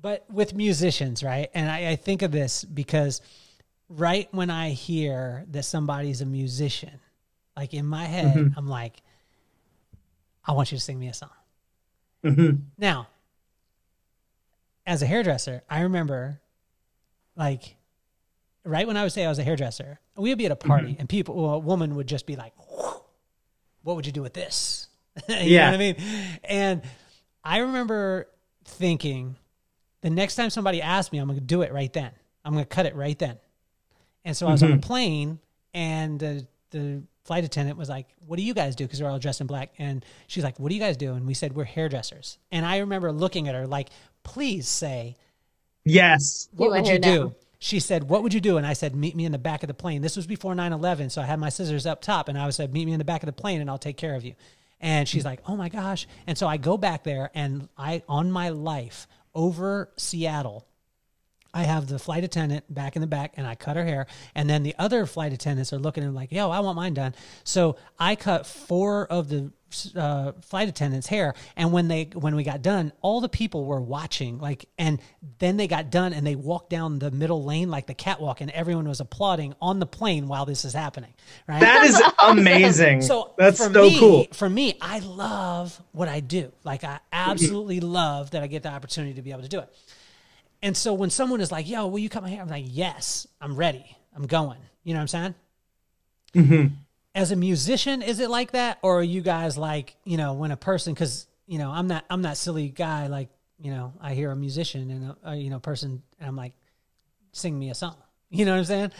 but 0.00 0.24
with 0.30 0.54
musicians, 0.54 1.22
right? 1.22 1.50
And 1.54 1.70
I, 1.70 1.90
I 1.90 1.96
think 1.96 2.22
of 2.22 2.32
this 2.32 2.64
because 2.64 3.20
right 3.88 4.28
when 4.32 4.50
I 4.50 4.70
hear 4.70 5.44
that 5.50 5.64
somebody's 5.64 6.20
a 6.20 6.26
musician, 6.26 7.00
like 7.56 7.74
in 7.74 7.86
my 7.86 8.04
head, 8.04 8.36
mm-hmm. 8.36 8.58
I'm 8.58 8.68
like, 8.68 9.02
I 10.44 10.52
want 10.52 10.72
you 10.72 10.78
to 10.78 10.82
sing 10.82 10.98
me 10.98 11.08
a 11.08 11.14
song. 11.14 11.30
Mm-hmm. 12.24 12.62
Now, 12.78 13.08
as 14.86 15.02
a 15.02 15.06
hairdresser, 15.06 15.62
I 15.68 15.82
remember 15.82 16.40
like 17.36 17.76
right 18.64 18.86
when 18.86 18.96
I 18.96 19.02
would 19.02 19.12
say 19.12 19.24
I 19.24 19.28
was 19.28 19.38
a 19.38 19.44
hairdresser, 19.44 20.00
we 20.16 20.30
would 20.30 20.38
be 20.38 20.46
at 20.46 20.52
a 20.52 20.56
party 20.56 20.92
mm-hmm. 20.92 21.00
and 21.00 21.08
people, 21.08 21.34
well, 21.34 21.54
a 21.54 21.58
woman 21.58 21.96
would 21.96 22.06
just 22.06 22.26
be 22.26 22.36
like, 22.36 22.52
what 23.82 23.96
would 23.96 24.06
you 24.06 24.12
do 24.12 24.22
with 24.22 24.34
this? 24.34 24.88
you 25.28 25.36
yeah. 25.36 25.66
know 25.66 25.70
what 25.72 25.74
I 25.74 25.78
mean? 25.78 25.96
And 26.44 26.82
I 27.42 27.58
remember 27.58 28.28
thinking 28.64 29.36
the 30.02 30.10
next 30.10 30.36
time 30.36 30.50
somebody 30.50 30.82
asks 30.82 31.12
me, 31.12 31.18
I'm 31.18 31.26
going 31.26 31.38
to 31.38 31.44
do 31.44 31.62
it 31.62 31.72
right 31.72 31.92
then. 31.92 32.10
I'm 32.44 32.52
going 32.52 32.64
to 32.64 32.68
cut 32.68 32.86
it 32.86 32.94
right 32.94 33.18
then. 33.18 33.38
And 34.24 34.36
so 34.36 34.46
I 34.46 34.52
was 34.52 34.62
mm-hmm. 34.62 34.72
on 34.72 34.78
a 34.78 34.82
plane 34.82 35.38
and 35.74 36.18
the, 36.18 36.46
the 36.70 37.02
flight 37.24 37.44
attendant 37.44 37.78
was 37.78 37.88
like, 37.88 38.06
What 38.26 38.36
do 38.36 38.42
you 38.42 38.54
guys 38.54 38.76
do? 38.76 38.84
Because 38.84 38.98
they're 38.98 39.08
all 39.08 39.18
dressed 39.18 39.40
in 39.40 39.46
black. 39.46 39.72
And 39.78 40.04
she's 40.26 40.44
like, 40.44 40.58
What 40.58 40.68
do 40.68 40.74
you 40.74 40.80
guys 40.80 40.96
do? 40.96 41.14
And 41.14 41.26
we 41.26 41.34
said, 41.34 41.54
We're 41.54 41.64
hairdressers. 41.64 42.38
And 42.50 42.66
I 42.66 42.78
remember 42.78 43.12
looking 43.12 43.48
at 43.48 43.54
her 43.54 43.66
like, 43.66 43.88
Please 44.22 44.68
say, 44.68 45.16
Yes. 45.84 46.48
What 46.52 46.66
you 46.66 46.70
would 46.72 46.88
you 46.88 46.98
do? 46.98 47.24
Now. 47.24 47.34
She 47.58 47.78
said, 47.78 48.04
What 48.04 48.22
would 48.22 48.34
you 48.34 48.40
do? 48.40 48.56
And 48.56 48.66
I 48.66 48.72
said, 48.72 48.94
Meet 48.94 49.16
me 49.16 49.24
in 49.24 49.32
the 49.32 49.38
back 49.38 49.62
of 49.62 49.68
the 49.68 49.74
plane. 49.74 50.02
This 50.02 50.16
was 50.16 50.26
before 50.26 50.54
9 50.54 50.72
11. 50.72 51.10
So 51.10 51.22
I 51.22 51.26
had 51.26 51.38
my 51.38 51.50
scissors 51.50 51.86
up 51.86 52.00
top 52.02 52.28
and 52.28 52.38
I 52.38 52.46
was 52.46 52.56
said, 52.56 52.72
Meet 52.72 52.86
me 52.86 52.92
in 52.92 52.98
the 52.98 53.04
back 53.04 53.22
of 53.22 53.26
the 53.26 53.32
plane 53.32 53.60
and 53.60 53.70
I'll 53.70 53.78
take 53.78 53.96
care 53.96 54.14
of 54.14 54.24
you. 54.24 54.34
And 54.80 55.08
she's 55.08 55.24
like, 55.24 55.40
Oh 55.46 55.56
my 55.56 55.68
gosh. 55.68 56.06
And 56.26 56.36
so 56.36 56.46
I 56.46 56.56
go 56.56 56.76
back 56.76 57.04
there 57.04 57.30
and 57.34 57.68
I, 57.76 58.02
on 58.08 58.32
my 58.32 58.48
life, 58.48 59.06
over 59.34 59.92
Seattle. 59.96 60.66
I 61.52 61.64
have 61.64 61.88
the 61.88 61.98
flight 61.98 62.22
attendant 62.22 62.72
back 62.72 62.94
in 62.94 63.00
the 63.00 63.08
back 63.08 63.34
and 63.36 63.46
I 63.46 63.54
cut 63.54 63.76
her 63.76 63.84
hair. 63.84 64.06
And 64.34 64.48
then 64.48 64.62
the 64.62 64.74
other 64.78 65.04
flight 65.04 65.32
attendants 65.32 65.72
are 65.72 65.78
looking 65.78 66.04
and 66.04 66.14
like, 66.14 66.30
yo, 66.30 66.50
I 66.50 66.60
want 66.60 66.76
mine 66.76 66.94
done. 66.94 67.14
So 67.42 67.76
I 67.98 68.14
cut 68.14 68.46
four 68.46 69.06
of 69.06 69.28
the 69.28 69.52
uh, 69.96 70.32
flight 70.42 70.68
attendants' 70.68 71.06
hair. 71.06 71.34
And 71.56 71.72
when 71.72 71.88
they 71.88 72.04
when 72.12 72.34
we 72.34 72.42
got 72.42 72.62
done, 72.62 72.92
all 73.00 73.20
the 73.20 73.28
people 73.28 73.64
were 73.64 73.80
watching. 73.80 74.38
Like, 74.38 74.66
and 74.78 75.00
then 75.38 75.56
they 75.56 75.66
got 75.66 75.90
done 75.90 76.12
and 76.12 76.26
they 76.26 76.34
walked 76.34 76.70
down 76.70 76.98
the 76.98 77.10
middle 77.10 77.44
lane 77.44 77.70
like 77.70 77.86
the 77.86 77.94
catwalk, 77.94 78.40
and 78.40 78.50
everyone 78.50 78.88
was 78.88 79.00
applauding 79.00 79.54
on 79.60 79.78
the 79.78 79.86
plane 79.86 80.28
while 80.28 80.46
this 80.46 80.64
is 80.64 80.72
happening. 80.72 81.14
Right? 81.46 81.60
That 81.60 81.84
is 81.84 82.02
amazing. 82.22 83.02
So 83.02 83.34
that's 83.36 83.58
so 83.58 83.68
me, 83.68 83.98
cool. 83.98 84.26
For 84.32 84.48
me, 84.48 84.76
I 84.80 85.00
love 85.00 85.80
what 85.92 86.08
I 86.08 86.20
do. 86.20 86.52
Like, 86.64 86.84
I 86.84 87.00
absolutely 87.12 87.80
love 87.80 88.32
that 88.32 88.42
I 88.42 88.46
get 88.46 88.62
the 88.62 88.70
opportunity 88.70 89.14
to 89.14 89.22
be 89.22 89.30
able 89.30 89.42
to 89.42 89.48
do 89.48 89.60
it. 89.60 89.74
And 90.62 90.76
so 90.76 90.92
when 90.92 91.10
someone 91.10 91.40
is 91.40 91.50
like, 91.50 91.68
yo, 91.68 91.86
will 91.86 91.98
you 91.98 92.08
cut 92.10 92.22
my 92.22 92.28
hair? 92.28 92.42
I'm 92.42 92.48
like, 92.48 92.66
yes, 92.68 93.26
I'm 93.40 93.56
ready. 93.56 93.96
I'm 94.14 94.26
going. 94.26 94.58
You 94.84 94.94
know 94.94 95.00
what 95.00 95.02
I'm 95.02 95.08
saying? 95.08 95.34
Mm-hmm. 96.34 96.74
As 97.14 97.32
a 97.32 97.36
musician, 97.36 98.02
is 98.02 98.20
it 98.20 98.30
like 98.30 98.52
that? 98.52 98.78
Or 98.82 99.00
are 99.00 99.04
you 99.04 99.20
guys 99.20 99.58
like, 99.58 99.96
you 100.04 100.16
know, 100.16 100.34
when 100.34 100.50
a 100.50 100.56
person, 100.56 100.94
cause 100.94 101.26
you 101.46 101.58
know, 101.58 101.70
I'm 101.70 101.88
not, 101.88 102.04
I'm 102.08 102.22
that 102.22 102.36
silly 102.36 102.68
guy. 102.68 103.08
Like, 103.08 103.28
you 103.58 103.72
know, 103.72 103.92
I 104.00 104.14
hear 104.14 104.30
a 104.30 104.36
musician 104.36 104.90
and 104.90 105.04
a, 105.04 105.30
a 105.30 105.36
you 105.36 105.50
know, 105.50 105.58
person 105.58 106.02
and 106.18 106.28
I'm 106.28 106.36
like, 106.36 106.52
sing 107.32 107.58
me 107.58 107.70
a 107.70 107.74
song. 107.74 107.96
You 108.32 108.44
know 108.44 108.52
what 108.52 108.58
I'm 108.58 108.64
saying? 108.64 108.92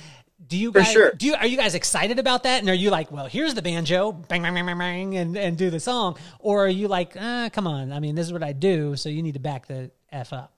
Do 0.45 0.57
you 0.57 0.73
guys, 0.73 0.91
sure. 0.91 1.13
do 1.13 1.25
you, 1.25 1.37
are 1.37 1.47
you 1.47 1.57
guys 1.57 1.77
excited 1.77 2.19
about 2.19 2.43
that? 2.43 2.59
And 2.59 2.69
are 2.69 2.75
you 2.75 2.91
like, 2.91 3.13
well, 3.13 3.27
here's 3.27 3.55
the 3.55 3.63
banjo, 3.63 4.11
bang, 4.11 4.43
bang, 4.43 4.55
bang, 4.55 4.67
bang, 4.67 4.77
bang, 4.77 5.17
and, 5.17 5.37
and 5.37 5.57
do 5.57 5.71
the 5.71 5.79
song? 5.79 6.17
Or 6.41 6.65
are 6.65 6.69
you 6.69 6.89
like, 6.89 7.13
ah, 7.17 7.49
come 7.53 7.69
on. 7.69 7.93
I 7.93 8.01
mean, 8.01 8.17
this 8.17 8.27
is 8.27 8.33
what 8.33 8.43
I 8.43 8.53
do. 8.53 8.97
So 8.97 9.09
you 9.09 9.23
need 9.23 9.35
to 9.35 9.41
back 9.41 9.69
the 9.69 9.93
F 10.11 10.33
up. 10.33 10.53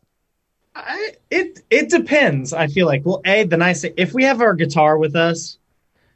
I, 0.74 1.12
it 1.31 1.61
it 1.70 1.91
depends. 1.91 2.53
I 2.53 2.66
feel 2.66 2.87
like 2.87 3.03
well, 3.05 3.20
a 3.24 3.45
the 3.45 3.57
nice 3.57 3.85
if 3.85 4.15
we 4.15 4.24
have 4.24 4.41
our 4.41 4.55
guitar 4.55 4.97
with 4.97 5.16
us, 5.16 5.59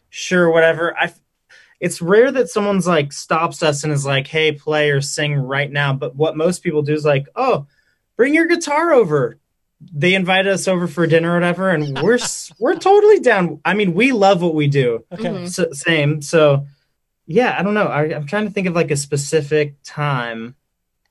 sure, 0.09 0.51
whatever. 0.51 0.97
I 0.97 1.13
it's 1.81 2.01
rare 2.01 2.31
that 2.33 2.49
someone's 2.49 2.87
like 2.87 3.13
stops 3.13 3.63
us 3.63 3.85
and 3.85 3.93
is 3.93 4.07
like, 4.07 4.27
"Hey, 4.27 4.53
play 4.53 4.91
or 4.91 5.01
sing 5.01 5.35
right 5.35 5.71
now." 5.71 5.93
But 5.93 6.17
what 6.17 6.37
most 6.37 6.63
people 6.63 6.83
do 6.83 6.95
is 6.95 7.05
like, 7.05 7.27
"Oh, 7.37 7.67
bring 8.17 8.35
your 8.35 8.47
guitar 8.47 8.93
over." 8.93 9.39
They 9.93 10.15
invite 10.15 10.47
us 10.47 10.69
over 10.69 10.87
for 10.87 11.07
dinner 11.07 11.33
or 11.33 11.35
whatever, 11.35 11.71
and 11.71 12.01
we're 12.03 12.19
we're 12.59 12.77
totally 12.77 13.21
down. 13.21 13.61
I 13.65 13.75
mean, 13.75 13.95
we 13.95 14.13
love 14.13 14.43
what 14.43 14.55
we 14.55 14.69
do. 14.69 15.05
Okay, 15.13 15.25
mm-hmm. 15.25 15.47
so, 15.47 15.71
same. 15.73 16.23
So, 16.23 16.67
yeah, 17.27 17.55
I 17.59 17.63
don't 17.63 17.75
know. 17.75 17.87
I, 17.87 18.15
I'm 18.15 18.27
trying 18.27 18.47
to 18.47 18.53
think 18.53 18.67
of 18.67 18.75
like 18.75 18.91
a 18.91 18.97
specific 18.97 19.77
time. 19.85 20.57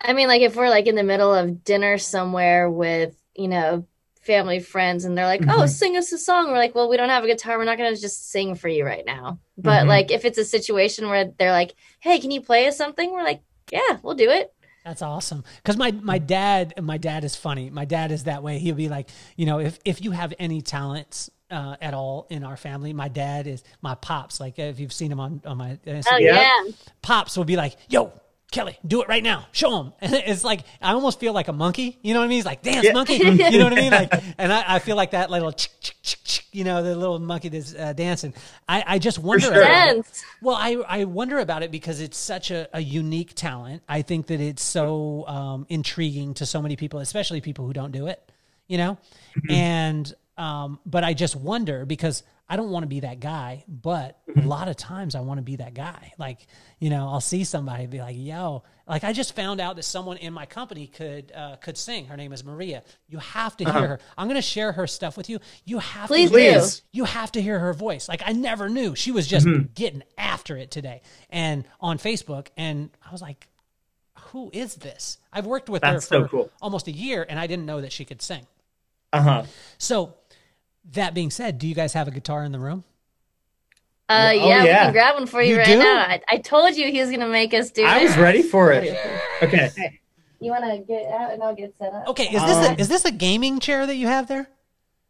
I 0.01 0.13
mean, 0.13 0.27
like 0.27 0.41
if 0.41 0.55
we're 0.55 0.69
like 0.69 0.87
in 0.87 0.95
the 0.95 1.03
middle 1.03 1.33
of 1.33 1.63
dinner 1.63 1.97
somewhere 1.97 2.69
with 2.69 3.15
you 3.35 3.47
know, 3.47 3.85
family 4.25 4.59
friends 4.59 5.05
and 5.05 5.17
they're 5.17 5.25
like, 5.25 5.41
oh, 5.43 5.45
mm-hmm. 5.45 5.61
"Oh, 5.61 5.65
sing 5.65 5.97
us 5.97 6.11
a 6.11 6.17
song." 6.17 6.47
We're 6.47 6.57
like, 6.57 6.75
"Well, 6.75 6.89
we 6.89 6.97
don't 6.97 7.09
have 7.09 7.23
a 7.23 7.27
guitar. 7.27 7.57
We're 7.57 7.65
not 7.65 7.77
going 7.77 7.93
to 7.93 7.99
just 7.99 8.31
sing 8.31 8.55
for 8.55 8.67
you 8.67 8.85
right 8.85 9.05
now." 9.05 9.39
But 9.57 9.81
mm-hmm. 9.81 9.89
like 9.89 10.11
if 10.11 10.25
it's 10.25 10.37
a 10.37 10.45
situation 10.45 11.07
where 11.07 11.25
they're 11.37 11.51
like, 11.51 11.75
"Hey, 11.99 12.19
can 12.19 12.31
you 12.31 12.41
play 12.41 12.67
us 12.67 12.77
something?" 12.77 13.11
We're 13.11 13.23
like, 13.23 13.41
"Yeah, 13.71 13.99
we'll 14.03 14.15
do 14.15 14.29
it." 14.29 14.53
That's 14.83 15.01
awesome. 15.01 15.43
Cuz 15.63 15.77
my 15.77 15.91
my 15.91 16.17
dad 16.17 16.73
my 16.81 16.97
dad 16.97 17.23
is 17.23 17.35
funny. 17.35 17.69
My 17.69 17.85
dad 17.85 18.11
is 18.11 18.25
that 18.25 18.43
way. 18.43 18.59
He'll 18.59 18.75
be 18.75 18.89
like, 18.89 19.09
you 19.35 19.45
know, 19.45 19.59
if 19.59 19.79
if 19.85 20.03
you 20.03 20.11
have 20.11 20.33
any 20.39 20.61
talents 20.61 21.29
uh, 21.51 21.75
at 21.81 21.93
all 21.93 22.27
in 22.29 22.43
our 22.43 22.57
family. 22.57 22.93
My 22.93 23.07
dad 23.07 23.47
is 23.47 23.63
my 23.81 23.95
pops. 23.95 24.39
Like 24.39 24.57
if 24.59 24.79
you've 24.79 24.93
seen 24.93 25.11
him 25.11 25.19
on 25.19 25.41
on 25.45 25.57
my 25.57 25.77
Instagram, 25.85 26.03
oh, 26.11 26.17
yeah. 26.17 26.63
pops 27.01 27.37
will 27.37 27.45
be 27.45 27.55
like, 27.55 27.77
"Yo, 27.89 28.11
Kelly, 28.55 28.79
do 28.87 29.01
it 29.01 29.09
right 29.09 29.21
now. 29.21 29.47
Show 29.51 29.81
him. 29.81 29.93
it's 30.01 30.45
like 30.45 30.61
I 30.81 30.93
almost 30.93 31.19
feel 31.19 31.33
like 31.33 31.49
a 31.49 31.53
monkey. 31.53 31.99
You 32.01 32.13
know 32.13 32.21
what 32.21 32.25
I 32.25 32.27
mean? 32.29 32.37
He's 32.37 32.45
like 32.45 32.61
dance 32.61 32.85
yeah. 32.85 32.93
monkey. 32.93 33.15
You 33.25 33.59
know 33.59 33.65
what 33.65 33.73
I 33.73 33.75
mean? 33.75 33.91
Like, 33.91 34.13
and 34.37 34.51
I, 34.51 34.75
I 34.75 34.79
feel 34.79 34.95
like 34.95 35.11
that 35.11 35.29
little, 35.29 35.53
you 36.53 36.63
know, 36.63 36.81
the 36.81 36.95
little 36.95 37.19
monkey 37.19 37.49
that's 37.49 37.75
uh, 37.75 37.91
dancing. 37.91 38.33
I, 38.67 38.83
I 38.87 38.99
just 38.99 39.19
wonder. 39.19 39.47
Sure. 39.47 39.61
About 39.61 39.97
it. 39.97 40.23
Well, 40.41 40.55
I 40.55 40.75
I 40.87 41.03
wonder 41.03 41.39
about 41.39 41.63
it 41.63 41.71
because 41.71 41.99
it's 41.99 42.17
such 42.17 42.49
a, 42.49 42.69
a 42.71 42.79
unique 42.79 43.33
talent. 43.35 43.83
I 43.89 44.03
think 44.03 44.27
that 44.27 44.39
it's 44.39 44.63
so 44.63 45.27
um, 45.27 45.65
intriguing 45.67 46.33
to 46.35 46.45
so 46.45 46.61
many 46.61 46.77
people, 46.77 47.01
especially 47.01 47.41
people 47.41 47.67
who 47.67 47.73
don't 47.73 47.91
do 47.91 48.07
it. 48.07 48.31
You 48.67 48.77
know, 48.77 48.97
mm-hmm. 49.37 49.51
and 49.51 50.13
um, 50.37 50.79
but 50.85 51.03
I 51.03 51.13
just 51.13 51.35
wonder 51.35 51.85
because 51.85 52.23
I 52.47 52.57
don't 52.57 52.69
want 52.69 52.83
to 52.83 52.87
be 52.87 52.99
that 52.99 53.19
guy, 53.19 53.63
but 53.67 54.19
a 54.27 54.31
mm-hmm. 54.31 54.47
lot 54.47 54.67
of 54.67 54.75
times 54.75 55.15
I 55.15 55.21
want 55.21 55.39
to 55.39 55.41
be 55.41 55.55
that 55.55 55.73
guy. 55.73 56.13
Like, 56.19 56.45
you 56.79 56.91
know, 56.91 57.07
I'll 57.07 57.21
see 57.21 57.43
somebody 57.43 57.87
be 57.87 57.99
like, 57.99 58.15
"Yo," 58.15 58.63
like 58.87 59.03
I 59.03 59.13
just 59.13 59.35
found 59.35 59.59
out 59.59 59.77
that 59.77 59.83
someone 59.83 60.17
in 60.17 60.31
my 60.31 60.45
company 60.45 60.85
could 60.85 61.31
uh, 61.35 61.55
could 61.55 61.75
sing. 61.75 62.05
Her 62.05 62.15
name 62.15 62.33
is 62.33 62.43
Maria. 62.43 62.83
You 63.07 63.17
have 63.17 63.57
to 63.57 63.63
hear 63.63 63.73
uh-huh. 63.73 63.87
her. 63.87 63.99
I'm 64.15 64.27
going 64.27 64.35
to 64.35 64.43
share 64.43 64.71
her 64.73 64.85
stuff 64.85 65.17
with 65.17 65.27
you. 65.27 65.39
You 65.63 65.79
have 65.79 66.07
please 66.07 66.29
to 66.29 66.37
hear, 66.37 66.59
do. 66.59 66.67
You 66.91 67.05
have 67.05 67.31
to 67.31 67.41
hear 67.41 67.57
her 67.57 67.73
voice. 67.73 68.07
Like 68.07 68.21
I 68.23 68.33
never 68.33 68.69
knew 68.69 68.93
she 68.95 69.11
was 69.11 69.25
just 69.25 69.47
mm-hmm. 69.47 69.71
getting 69.73 70.03
after 70.15 70.55
it 70.55 70.69
today, 70.69 71.01
and 71.31 71.65
on 71.79 71.97
Facebook, 71.97 72.49
and 72.57 72.91
I 73.03 73.11
was 73.11 73.23
like, 73.23 73.47
"Who 74.31 74.51
is 74.53 74.75
this?" 74.75 75.17
I've 75.33 75.47
worked 75.47 75.67
with 75.67 75.81
That's 75.81 76.09
her 76.09 76.19
for 76.19 76.25
so 76.25 76.29
cool. 76.29 76.51
almost 76.61 76.87
a 76.87 76.91
year, 76.91 77.25
and 77.27 77.39
I 77.39 77.47
didn't 77.47 77.65
know 77.65 77.81
that 77.81 77.91
she 77.91 78.05
could 78.05 78.21
sing. 78.21 78.45
Uh 79.11 79.21
huh. 79.21 79.43
So 79.79 80.13
that 80.91 81.13
being 81.13 81.31
said, 81.31 81.57
do 81.59 81.67
you 81.67 81.75
guys 81.75 81.93
have 81.93 82.07
a 82.07 82.11
guitar 82.11 82.43
in 82.43 82.51
the 82.51 82.59
room? 82.59 82.83
Uh, 84.07 84.31
yeah, 84.35 84.43
oh, 84.43 84.47
yeah, 84.47 84.61
we 84.61 84.67
can 84.67 84.91
grab 84.93 85.15
one 85.15 85.25
for 85.25 85.41
you, 85.41 85.53
you 85.53 85.57
right 85.57 85.65
do? 85.65 85.79
now. 85.79 85.97
I, 85.97 86.21
I, 86.29 86.37
told 86.37 86.75
you 86.75 86.91
he 86.91 86.99
was 86.99 87.09
gonna 87.09 87.27
make 87.27 87.55
us 87.55 87.71
do 87.71 87.83
I 87.83 87.97
it. 87.97 88.01
I 88.01 88.03
was 88.03 88.17
ready 88.17 88.43
for 88.43 88.71
it. 88.71 88.95
Okay. 89.41 89.99
You 90.39 90.51
want 90.51 90.65
to 90.65 90.77
get 90.79 91.11
out 91.11 91.33
and 91.33 91.41
I'll 91.41 91.55
get 91.55 91.73
set 91.79 91.91
up. 91.91 92.07
Okay, 92.09 92.25
is 92.25 92.41
this 92.41 92.57
uh, 92.57 92.75
a, 92.77 92.79
is 92.79 92.87
this 92.87 93.05
a 93.05 93.11
gaming 93.11 93.59
chair 93.59 93.87
that 93.87 93.95
you 93.95 94.05
have 94.05 94.27
there? 94.27 94.47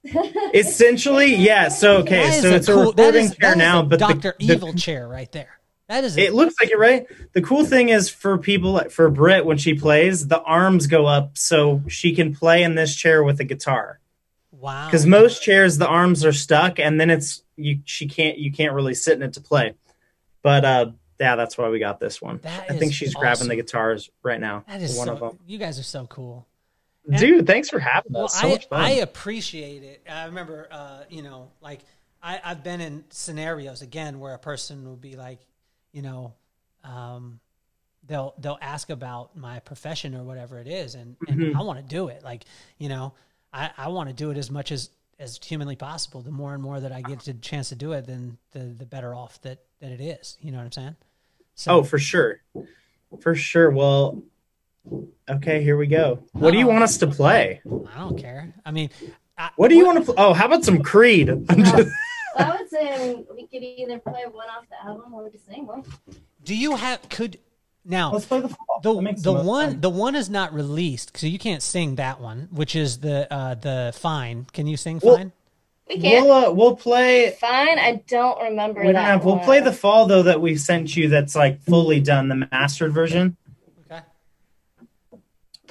Essentially, 0.53 1.35
yeah. 1.35 1.67
So 1.67 1.97
okay, 1.97 2.39
so 2.39 2.51
a 2.51 2.55
it's 2.55 2.67
cool, 2.67 2.83
a 2.83 2.85
recording 2.87 3.25
is, 3.25 3.35
chair 3.35 3.55
now, 3.55 3.81
but 3.81 3.99
the 3.99 4.07
Doctor 4.07 4.35
Evil 4.39 4.71
the, 4.71 4.77
chair 4.77 5.07
right 5.07 5.29
there. 5.31 5.59
That 5.89 6.03
is. 6.03 6.17
A, 6.17 6.25
it 6.25 6.33
looks 6.33 6.55
like 6.61 6.71
it, 6.71 6.77
right? 6.77 7.05
The 7.33 7.41
cool 7.41 7.65
thing 7.65 7.89
is 7.89 8.09
for 8.09 8.37
people, 8.37 8.79
for 8.89 9.09
Britt, 9.09 9.45
when 9.45 9.57
she 9.57 9.73
plays, 9.73 10.27
the 10.27 10.41
arms 10.41 10.87
go 10.87 11.05
up 11.05 11.37
so 11.37 11.81
she 11.87 12.15
can 12.15 12.33
play 12.33 12.63
in 12.63 12.75
this 12.75 12.95
chair 12.95 13.23
with 13.23 13.39
a 13.39 13.43
guitar. 13.43 13.99
Wow. 14.65 14.87
Because 14.87 15.05
most 15.05 15.43
chairs, 15.43 15.77
the 15.77 15.87
arms 15.87 16.25
are 16.25 16.33
stuck, 16.33 16.79
and 16.79 16.99
then 16.99 17.11
it's 17.11 17.43
you. 17.55 17.81
She 17.85 18.07
can't. 18.07 18.39
You 18.39 18.51
can't 18.51 18.73
really 18.73 18.95
sit 18.95 19.15
in 19.15 19.21
it 19.21 19.33
to 19.33 19.41
play. 19.41 19.75
But 20.41 20.65
uh, 20.65 20.91
yeah, 21.19 21.35
that's 21.35 21.55
why 21.55 21.69
we 21.69 21.77
got 21.77 21.99
this 21.99 22.19
one. 22.19 22.39
That 22.41 22.65
I 22.67 22.75
think 22.75 22.91
she's 22.91 23.09
awesome. 23.09 23.21
grabbing 23.21 23.47
the 23.49 23.57
guitars 23.57 24.09
right 24.23 24.41
now. 24.41 24.63
That 24.67 24.81
is 24.81 24.97
one 24.97 25.05
so, 25.05 25.13
of 25.13 25.19
them. 25.19 25.39
You 25.45 25.59
guys 25.59 25.77
are 25.77 25.83
so 25.83 26.07
cool. 26.07 26.47
And, 27.07 27.19
Dude, 27.19 27.45
thanks 27.45 27.69
for 27.69 27.77
having 27.77 28.13
well, 28.13 28.25
us. 28.25 28.41
So 28.41 28.47
I, 28.47 28.57
I 28.71 28.89
appreciate 29.01 29.83
it. 29.83 30.01
I 30.09 30.25
remember, 30.25 30.67
uh, 30.71 31.03
you 31.11 31.21
know, 31.21 31.51
like 31.61 31.81
I, 32.23 32.41
I've 32.43 32.63
been 32.63 32.81
in 32.81 33.03
scenarios 33.11 33.83
again 33.83 34.19
where 34.19 34.33
a 34.33 34.39
person 34.39 34.83
will 34.83 34.95
be 34.95 35.15
like, 35.15 35.41
you 35.91 36.01
know, 36.01 36.33
um, 36.83 37.39
they'll 38.07 38.33
they'll 38.39 38.57
ask 38.59 38.89
about 38.89 39.37
my 39.37 39.59
profession 39.59 40.15
or 40.15 40.23
whatever 40.23 40.57
it 40.57 40.67
is, 40.67 40.95
and, 40.95 41.17
and 41.27 41.39
mm-hmm. 41.39 41.59
I 41.59 41.61
want 41.61 41.77
to 41.77 41.85
do 41.85 42.07
it. 42.07 42.23
Like, 42.23 42.45
you 42.79 42.89
know, 42.89 43.13
I, 43.55 43.71
I 43.77 43.87
want 43.87 44.09
to 44.09 44.15
do 44.15 44.31
it 44.31 44.37
as 44.37 44.51
much 44.51 44.71
as 44.71 44.89
as 45.17 45.39
humanly 45.41 45.77
possible. 45.77 46.21
The 46.21 46.31
more 46.31 46.53
and 46.53 46.61
more 46.61 46.79
that 46.81 46.91
I 46.91 47.01
get 47.01 47.21
the 47.21 47.33
chance 47.33 47.69
to 47.69 47.75
do 47.75 47.93
it, 47.93 48.05
then 48.05 48.37
the 48.51 48.59
the 48.59 48.85
better 48.85 49.15
off 49.15 49.41
that 49.41 49.59
that 49.79 49.91
it 49.91 50.01
is. 50.01 50.37
You 50.41 50.51
know 50.51 50.57
what 50.57 50.65
I'm 50.65 50.71
saying? 50.71 50.95
So, 51.55 51.71
oh, 51.71 51.83
for 51.83 51.97
sure, 51.97 52.41
for 53.21 53.33
sure. 53.33 53.71
Well, 53.71 54.21
okay, 55.29 55.63
here 55.63 55.77
we 55.77 55.87
go. 55.87 56.19
What 56.33 56.51
do 56.51 56.57
you 56.57 56.67
want 56.67 56.83
us 56.83 56.97
to 56.97 57.07
play? 57.07 57.61
I 57.65 57.97
don't 57.97 58.17
care. 58.17 58.53
I 58.65 58.71
mean, 58.71 58.89
I, 59.37 59.51
what 59.55 59.69
do 59.69 59.75
you 59.75 59.85
what, 59.85 59.95
want 59.95 60.05
to 60.05 60.13
play? 60.13 60.23
Oh, 60.23 60.33
how 60.33 60.47
about 60.47 60.65
some 60.65 60.83
Creed? 60.83 61.27
Just... 61.55 61.89
I 62.37 62.57
would 62.57 62.69
say 62.69 63.23
we 63.33 63.47
could 63.47 63.63
either 63.63 63.99
play 63.99 64.25
one 64.29 64.47
off 64.49 64.65
the 64.69 64.85
album 64.85 65.13
or 65.13 65.29
just 65.29 65.45
sing 65.45 65.65
one. 65.65 65.85
Do 66.43 66.53
you 66.53 66.75
have 66.75 67.07
could 67.07 67.39
now, 67.85 68.11
let's 68.11 68.25
play 68.25 68.39
the 68.41 68.47
the, 68.81 69.13
the 69.17 69.33
one 69.33 69.71
fun. 69.71 69.81
the 69.81 69.89
one 69.89 70.15
is 70.15 70.29
not 70.29 70.53
released, 70.53 71.15
so 71.17 71.27
you 71.27 71.37
can't 71.37 71.61
sing 71.61 71.95
that 71.95 72.19
one, 72.19 72.49
which 72.51 72.75
is 72.75 72.99
the 72.99 73.31
uh, 73.31 73.53
the 73.53 73.93
fine. 73.95 74.47
Can 74.53 74.65
you 74.65 74.75
sing 74.75 74.99
fine? 74.99 75.31
we 75.87 75.99
can. 75.99 76.23
We'll 76.23 76.31
uh, 76.31 76.51
we'll 76.51 76.75
play 76.75 77.37
fine. 77.39 77.77
I 77.77 78.01
don't 78.07 78.41
remember 78.41 78.83
we 78.83 78.91
that. 78.91 79.23
We'll 79.23 79.39
play 79.39 79.61
the 79.61 79.71
fall 79.71 80.07
though 80.07 80.23
that 80.23 80.41
we 80.41 80.55
sent 80.55 80.95
you. 80.95 81.09
That's 81.09 81.35
like 81.35 81.61
fully 81.61 81.99
done, 81.99 82.27
the 82.27 82.47
mastered 82.51 82.91
version. 82.91 83.37
Okay. 83.85 84.01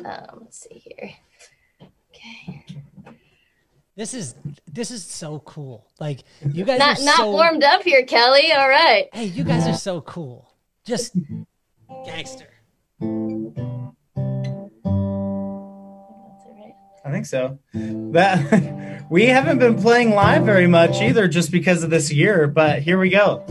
Um, 0.05 0.41
let's 0.43 0.61
see 0.61 0.85
here. 0.85 1.11
Okay. 1.82 2.65
This 3.97 4.15
is 4.15 4.35
this 4.73 4.91
is 4.91 5.05
so 5.05 5.41
cool. 5.41 5.86
Like 5.99 6.20
you 6.49 6.65
guys 6.65 6.78
not 6.78 7.01
not 7.03 7.16
so... 7.16 7.31
warmed 7.32 7.65
up 7.65 7.82
here, 7.82 8.05
Kelly. 8.05 8.53
All 8.53 8.69
right. 8.69 9.09
Hey, 9.12 9.24
you 9.24 9.43
guys 9.45 9.66
are 9.66 9.74
so 9.74 10.01
cool. 10.01 10.53
Just 10.85 11.16
Gangster. 12.05 12.48
I 17.05 17.11
think 17.11 17.27
so. 17.27 17.59
That 17.73 19.06
we 19.11 19.27
haven't 19.27 19.59
been 19.59 19.81
playing 19.81 20.11
live 20.11 20.44
very 20.44 20.66
much 20.66 21.02
either, 21.02 21.28
just 21.28 21.51
because 21.51 21.82
of 21.82 21.90
this 21.90 22.11
year. 22.12 22.47
But 22.47 22.82
here 22.82 22.98
we 22.98 23.11
go. 23.11 23.44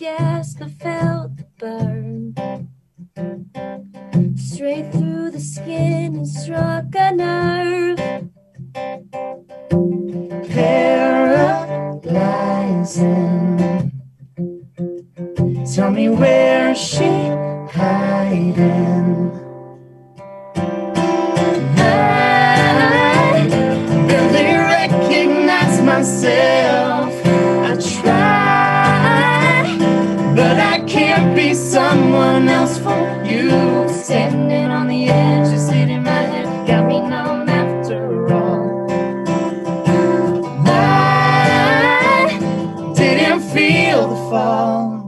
Gas 0.00 0.54
that 0.54 0.70
felt 0.80 1.36
the 1.36 1.44
burn 1.58 2.34
straight 4.34 4.90
through 4.92 5.30
the 5.30 5.38
skin 5.38 6.16
and 6.16 6.26
struck 6.26 6.86
a 6.94 7.12
nerve. 7.14 7.98
Paralyzing. 10.48 11.60
Tell 15.74 15.90
me 15.90 16.08
where 16.08 16.74
she 16.74 17.28
hiding? 17.76 19.30
I 21.76 23.46
barely 24.08 24.56
recognize 24.56 25.82
myself. 25.82 27.09
Else 32.50 32.78
for 32.78 33.24
you. 33.24 33.88
Standing 33.88 34.66
on 34.66 34.88
the 34.88 35.08
edge, 35.08 35.50
just 35.50 35.70
hitting 35.70 36.02
my 36.02 36.10
head, 36.10 36.66
got 36.66 36.86
me 36.86 37.00
numb 37.00 37.48
after 37.48 38.32
all. 38.32 38.90
I 40.66 42.38
didn't 42.96 43.42
feel 43.54 44.08
the 44.08 44.16
fall. 44.30 44.98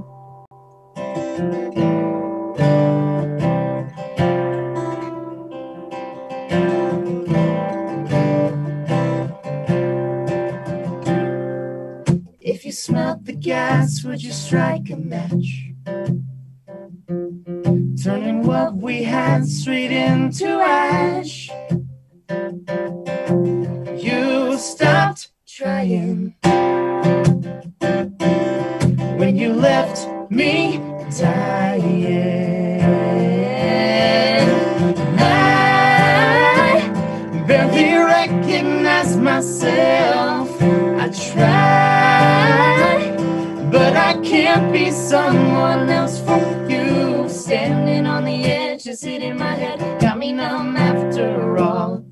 If 12.41 12.65
you 12.67 12.73
smelt 12.73 13.25
the 13.25 13.33
gas, 13.33 14.05
would 14.05 14.23
you 14.23 14.33
strike 14.33 14.91
a 14.91 14.97
match? 14.97 15.73
What 18.73 18.83
we 18.83 19.03
had 19.03 19.47
straight 19.47 19.91
into 19.91 20.47
ash. 20.47 21.51
You 24.03 24.59
stopped 24.59 25.31
trying 25.47 26.35
when 29.19 29.37
you 29.37 29.53
left 29.53 30.09
me 30.31 30.79
dying. 31.19 32.81
I 35.19 35.75
barely 37.47 37.95
recognize 37.95 39.17
myself. 39.17 40.49
I 40.63 41.09
try, 41.31 42.11
but 43.71 43.97
I 43.97 44.15
can't 44.23 44.73
be 44.73 44.91
someone 44.91 45.91
else 45.91 46.21
for 46.21 46.67
you. 46.69 47.29
Standing 47.29 48.07
on 48.07 48.25
the 48.25 48.42
just 48.93 49.05
hitting 49.07 49.39
my 49.39 49.55
head, 49.55 49.79
got 50.03 50.19
me 50.19 50.33
numb 50.33 50.77
after 50.77 51.57
all. 51.57 52.05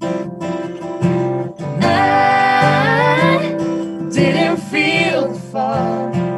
I 1.82 3.54
didn't 4.10 4.56
feel 4.56 5.28
the 5.28 5.38
fall. 5.38 6.30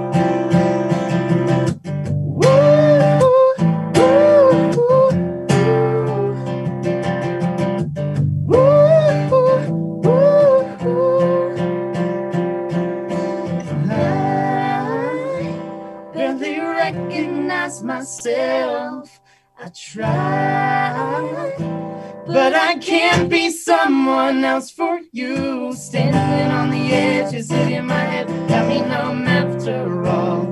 myself. 17.82 19.21
I 19.64 19.68
try, 19.68 21.54
But 22.26 22.52
I 22.52 22.78
can't 22.78 23.30
be 23.30 23.48
someone 23.50 24.44
else 24.44 24.72
for 24.72 24.98
you. 25.12 25.72
Standing 25.74 26.50
on 26.50 26.70
the 26.70 26.92
edge, 26.92 27.32
is 27.32 27.48
it 27.52 27.70
in 27.70 27.86
my 27.86 27.94
head? 27.94 28.26
Got 28.48 28.66
me 28.66 28.80
numb 28.80 29.28
after 29.28 30.04
all. 30.04 30.48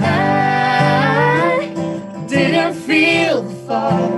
I 0.00 1.72
didn't 2.28 2.74
feel 2.74 3.40
the 3.40 3.54
fall. 3.66 4.12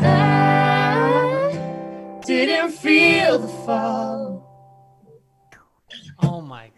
I 0.00 0.06
didn't 2.24 2.70
feel 2.70 3.40
the 3.40 3.48
fall. 3.66 4.03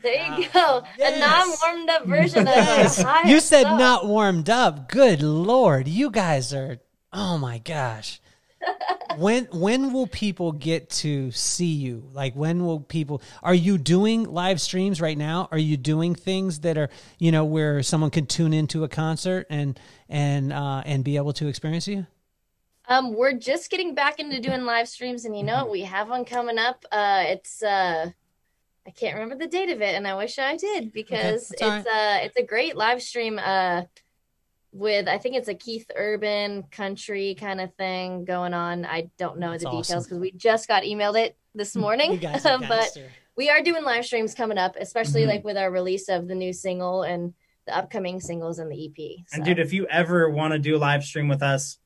My. 0.07 0.13
There 0.13 0.39
you 0.41 0.49
go. 0.51 0.83
Yes. 0.99 1.17
A 1.17 1.21
non-warmed 1.21 1.91
up 1.91 2.07
version 2.07 2.41
of 2.49 2.55
Yes. 2.55 2.99
a 3.01 3.05
high 3.05 3.29
You 3.29 3.41
said 3.41 3.65
song. 3.65 3.79
not 3.79 4.07
warmed 4.07 4.49
up. 4.51 4.89
Good 4.89 5.23
lord. 5.23 5.89
You 5.89 6.11
guys 6.11 6.53
are 6.55 6.79
oh 7.13 7.39
my 7.39 7.59
gosh. 7.59 8.21
when 9.19 9.45
when 9.53 9.93
will 9.93 10.07
people 10.07 10.53
get 10.53 10.89
to 10.91 11.31
see 11.31 11.73
you? 11.75 12.09
Like 12.13 12.35
when 12.35 12.65
will 12.65 12.81
people 12.81 13.23
are 13.43 13.55
you 13.55 13.79
doing 13.79 14.25
live 14.25 14.61
streams 14.61 15.01
right 15.01 15.17
now? 15.17 15.49
Are 15.53 15.59
you 15.59 15.77
doing 15.77 16.15
things 16.15 16.61
that 16.61 16.77
are, 16.79 16.89
you 17.19 17.31
know, 17.33 17.45
where 17.45 17.83
someone 17.83 18.11
can 18.11 18.27
tune 18.27 18.53
into 18.53 18.83
a 18.85 18.89
concert 18.89 19.47
and 19.51 19.79
and 20.09 20.53
uh 20.53 20.83
and 20.87 21.05
be 21.05 21.17
able 21.17 21.33
to 21.35 21.49
experience 21.49 21.87
you? 21.87 22.07
Um, 22.89 23.15
we're 23.15 23.33
just 23.33 23.69
getting 23.71 23.95
back 23.97 24.21
into 24.21 24.41
doing 24.41 24.65
live 24.65 24.89
streams, 24.89 25.25
and 25.25 25.37
you 25.37 25.43
know 25.43 25.57
what? 25.65 25.73
We 25.73 25.81
have 25.83 26.09
one 26.09 26.25
coming 26.25 26.57
up. 26.57 26.85
Uh, 26.93 27.25
it's 27.27 27.61
uh, 27.61 28.11
I 28.87 28.91
can't 28.91 29.15
remember 29.15 29.37
the 29.37 29.51
date 29.51 29.71
of 29.71 29.83
it, 29.83 29.95
and 29.97 30.07
I 30.07 30.15
wish 30.15 30.39
I 30.39 30.57
did 30.57 30.93
because 30.93 31.49
that's 31.49 31.63
all 31.63 31.73
it's 31.79 31.87
uh, 31.87 32.19
it's 32.23 32.37
a 32.37 32.43
great 32.43 32.77
live 32.77 33.03
stream. 33.03 33.39
Uh, 33.43 33.83
with 34.73 35.09
I 35.09 35.17
think 35.19 35.37
it's 35.37 35.49
a 35.49 35.55
Keith 35.55 35.91
Urban 35.95 36.65
country 36.65 37.35
kind 37.35 37.61
of 37.61 37.73
thing 37.75 38.25
going 38.25 38.53
on. 38.55 38.85
I 38.85 39.11
don't 39.17 39.39
know 39.39 39.53
That's 39.53 39.65
the 39.65 39.71
details 39.71 39.91
awesome. 39.91 40.03
because 40.05 40.19
we 40.19 40.33
just 40.33 40.69
got 40.69 40.83
emailed 40.83 41.19
it 41.19 41.37
this 41.55 41.75
morning. 41.75 42.13
You 42.13 42.19
guys 42.19 42.43
but 42.69 42.97
we 43.37 43.49
are 43.49 43.63
doing 43.63 43.85
live 43.85 44.05
streams 44.05 44.35
coming 44.35 44.59
up, 44.59 44.77
especially 44.79 45.23
Mhm. 45.23 45.29
like 45.29 45.45
with 45.45 45.57
our 45.57 45.71
release 45.71 46.09
of 46.09 46.29
the 46.29 46.35
new 46.35 46.53
single 46.53 47.03
and 47.05 47.33
the 47.67 47.77
upcoming 47.77 48.21
singles 48.21 48.59
and 48.59 48.71
the 48.71 48.77
EP. 48.87 49.25
And 49.33 49.45
dude, 49.45 49.59
if 49.59 49.73
you 49.73 49.87
ever 49.87 50.29
want 50.31 50.53
to 50.53 50.59
do 50.59 50.77
a 50.77 50.79
live 50.79 51.05
stream 51.05 51.29
with 51.29 51.43
us, 51.43 51.79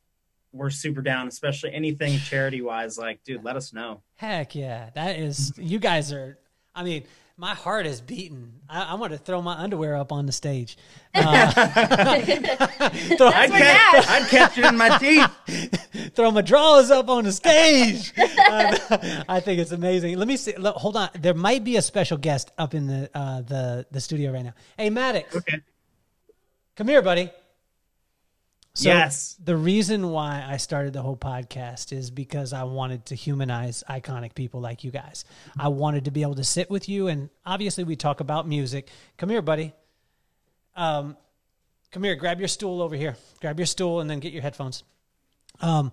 we're 0.53 0.71
super 0.71 1.01
down, 1.01 1.29
especially 1.29 1.73
anything 1.73 2.19
charity 2.19 2.61
wise. 2.61 2.99
Like, 2.99 3.23
dude, 3.23 3.45
let 3.45 3.55
us 3.55 3.73
know. 3.73 4.03
Heck 4.17 4.57
yeah. 4.57 4.91
That 4.97 5.17
is 5.17 5.53
you 5.57 5.79
guys 5.79 6.13
are 6.13 6.39
I 6.75 6.83
mean, 6.85 7.05
my 7.37 7.55
heart 7.55 7.87
is 7.87 8.01
beating. 8.03 8.53
I, 8.69 8.83
I 8.93 8.95
want 8.95 9.13
to 9.13 9.19
throw 9.19 9.41
my 9.41 9.55
underwear 9.55 9.97
up 9.97 10.13
on 10.13 10.27
the 10.27 10.33
stage. 10.33 10.77
Uh, 11.13 11.51
throw, 13.17 13.27
I'd, 13.29 13.51
my 13.51 13.59
catch. 13.59 14.09
I'd 14.09 14.29
catch 14.31 14.59
it 14.59 14.65
in 14.65 14.77
my 14.77 14.97
teeth. 14.99 16.13
throw 16.15 16.31
my 16.31 16.41
drawers 16.41 16.89
up 16.93 17.09
on 17.09 17.25
the 17.25 17.33
stage. 17.33 18.13
Uh, 18.17 18.77
I 19.29 19.41
think 19.41 19.59
it's 19.59 19.73
amazing. 19.73 20.17
Let 20.19 20.29
me 20.29 20.37
see. 20.37 20.55
Look, 20.57 20.77
hold 20.77 20.97
on. 20.97 21.09
There 21.19 21.35
might 21.35 21.65
be 21.65 21.77
a 21.79 21.83
special 21.83 22.17
guest 22.17 22.53
up 22.59 22.75
in 22.75 22.87
the 22.87 23.11
uh, 23.13 23.41
the 23.43 23.87
the 23.91 24.01
studio 24.01 24.33
right 24.33 24.45
now. 24.45 24.55
Hey, 24.77 24.89
Maddox, 24.89 25.35
Okay. 25.35 25.59
come 26.77 26.87
here, 26.87 27.03
buddy. 27.03 27.31
So 28.81 28.89
Yes. 28.89 29.36
The 29.44 29.59
reason 29.59 30.09
why 30.09 30.43
I 30.48 30.57
started 30.57 30.94
the 30.94 31.02
whole 31.02 31.16
podcast 31.16 31.93
is 31.93 32.11
because 32.11 32.55
I 32.55 32.62
wanted 32.62 33.05
to 33.07 33.15
humanize 33.15 33.85
iconic 33.90 34.35
people 34.35 34.62
like 34.62 34.85
you 34.85 34.90
guys. 34.90 35.27
I 35.59 35.69
wanted 35.69 36.07
to 36.07 36.11
be 36.11 36.23
able 36.23 36.36
to 36.36 36.44
sit 36.44 36.70
with 36.70 36.89
you, 36.89 37.09
and 37.09 37.28
obviously 37.44 37.85
we 37.85 37.94
talk 37.94 38.20
about 38.20 38.48
music. 38.48 38.89
Come 39.19 39.28
here, 39.28 39.43
buddy. 39.43 39.74
Um, 40.74 41.19
come 41.90 42.05
here. 42.05 42.15
Grab 42.15 42.39
your 42.39 42.48
stool 42.48 42.81
over 42.81 42.97
here. 42.97 43.16
Grab 43.43 43.59
your 43.59 43.66
stool, 43.66 44.01
and 44.01 44.09
then 44.09 44.19
get 44.19 44.32
your 44.32 44.40
headphones. 44.40 44.82
Um, 45.61 45.93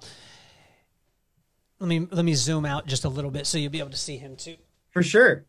let 1.79 1.89
me 1.89 2.07
let 2.09 2.23
me 2.23 2.35
zoom 2.35 2.65
out 2.65 2.87
just 2.87 3.03
a 3.03 3.09
little 3.09 3.31
bit 3.31 3.45
so 3.47 3.57
you'll 3.57 3.69
be 3.69 3.79
able 3.79 3.89
to 3.89 3.97
see 3.97 4.15
him 4.15 4.37
too. 4.37 4.55
For 4.91 5.03
sure. 5.03 5.43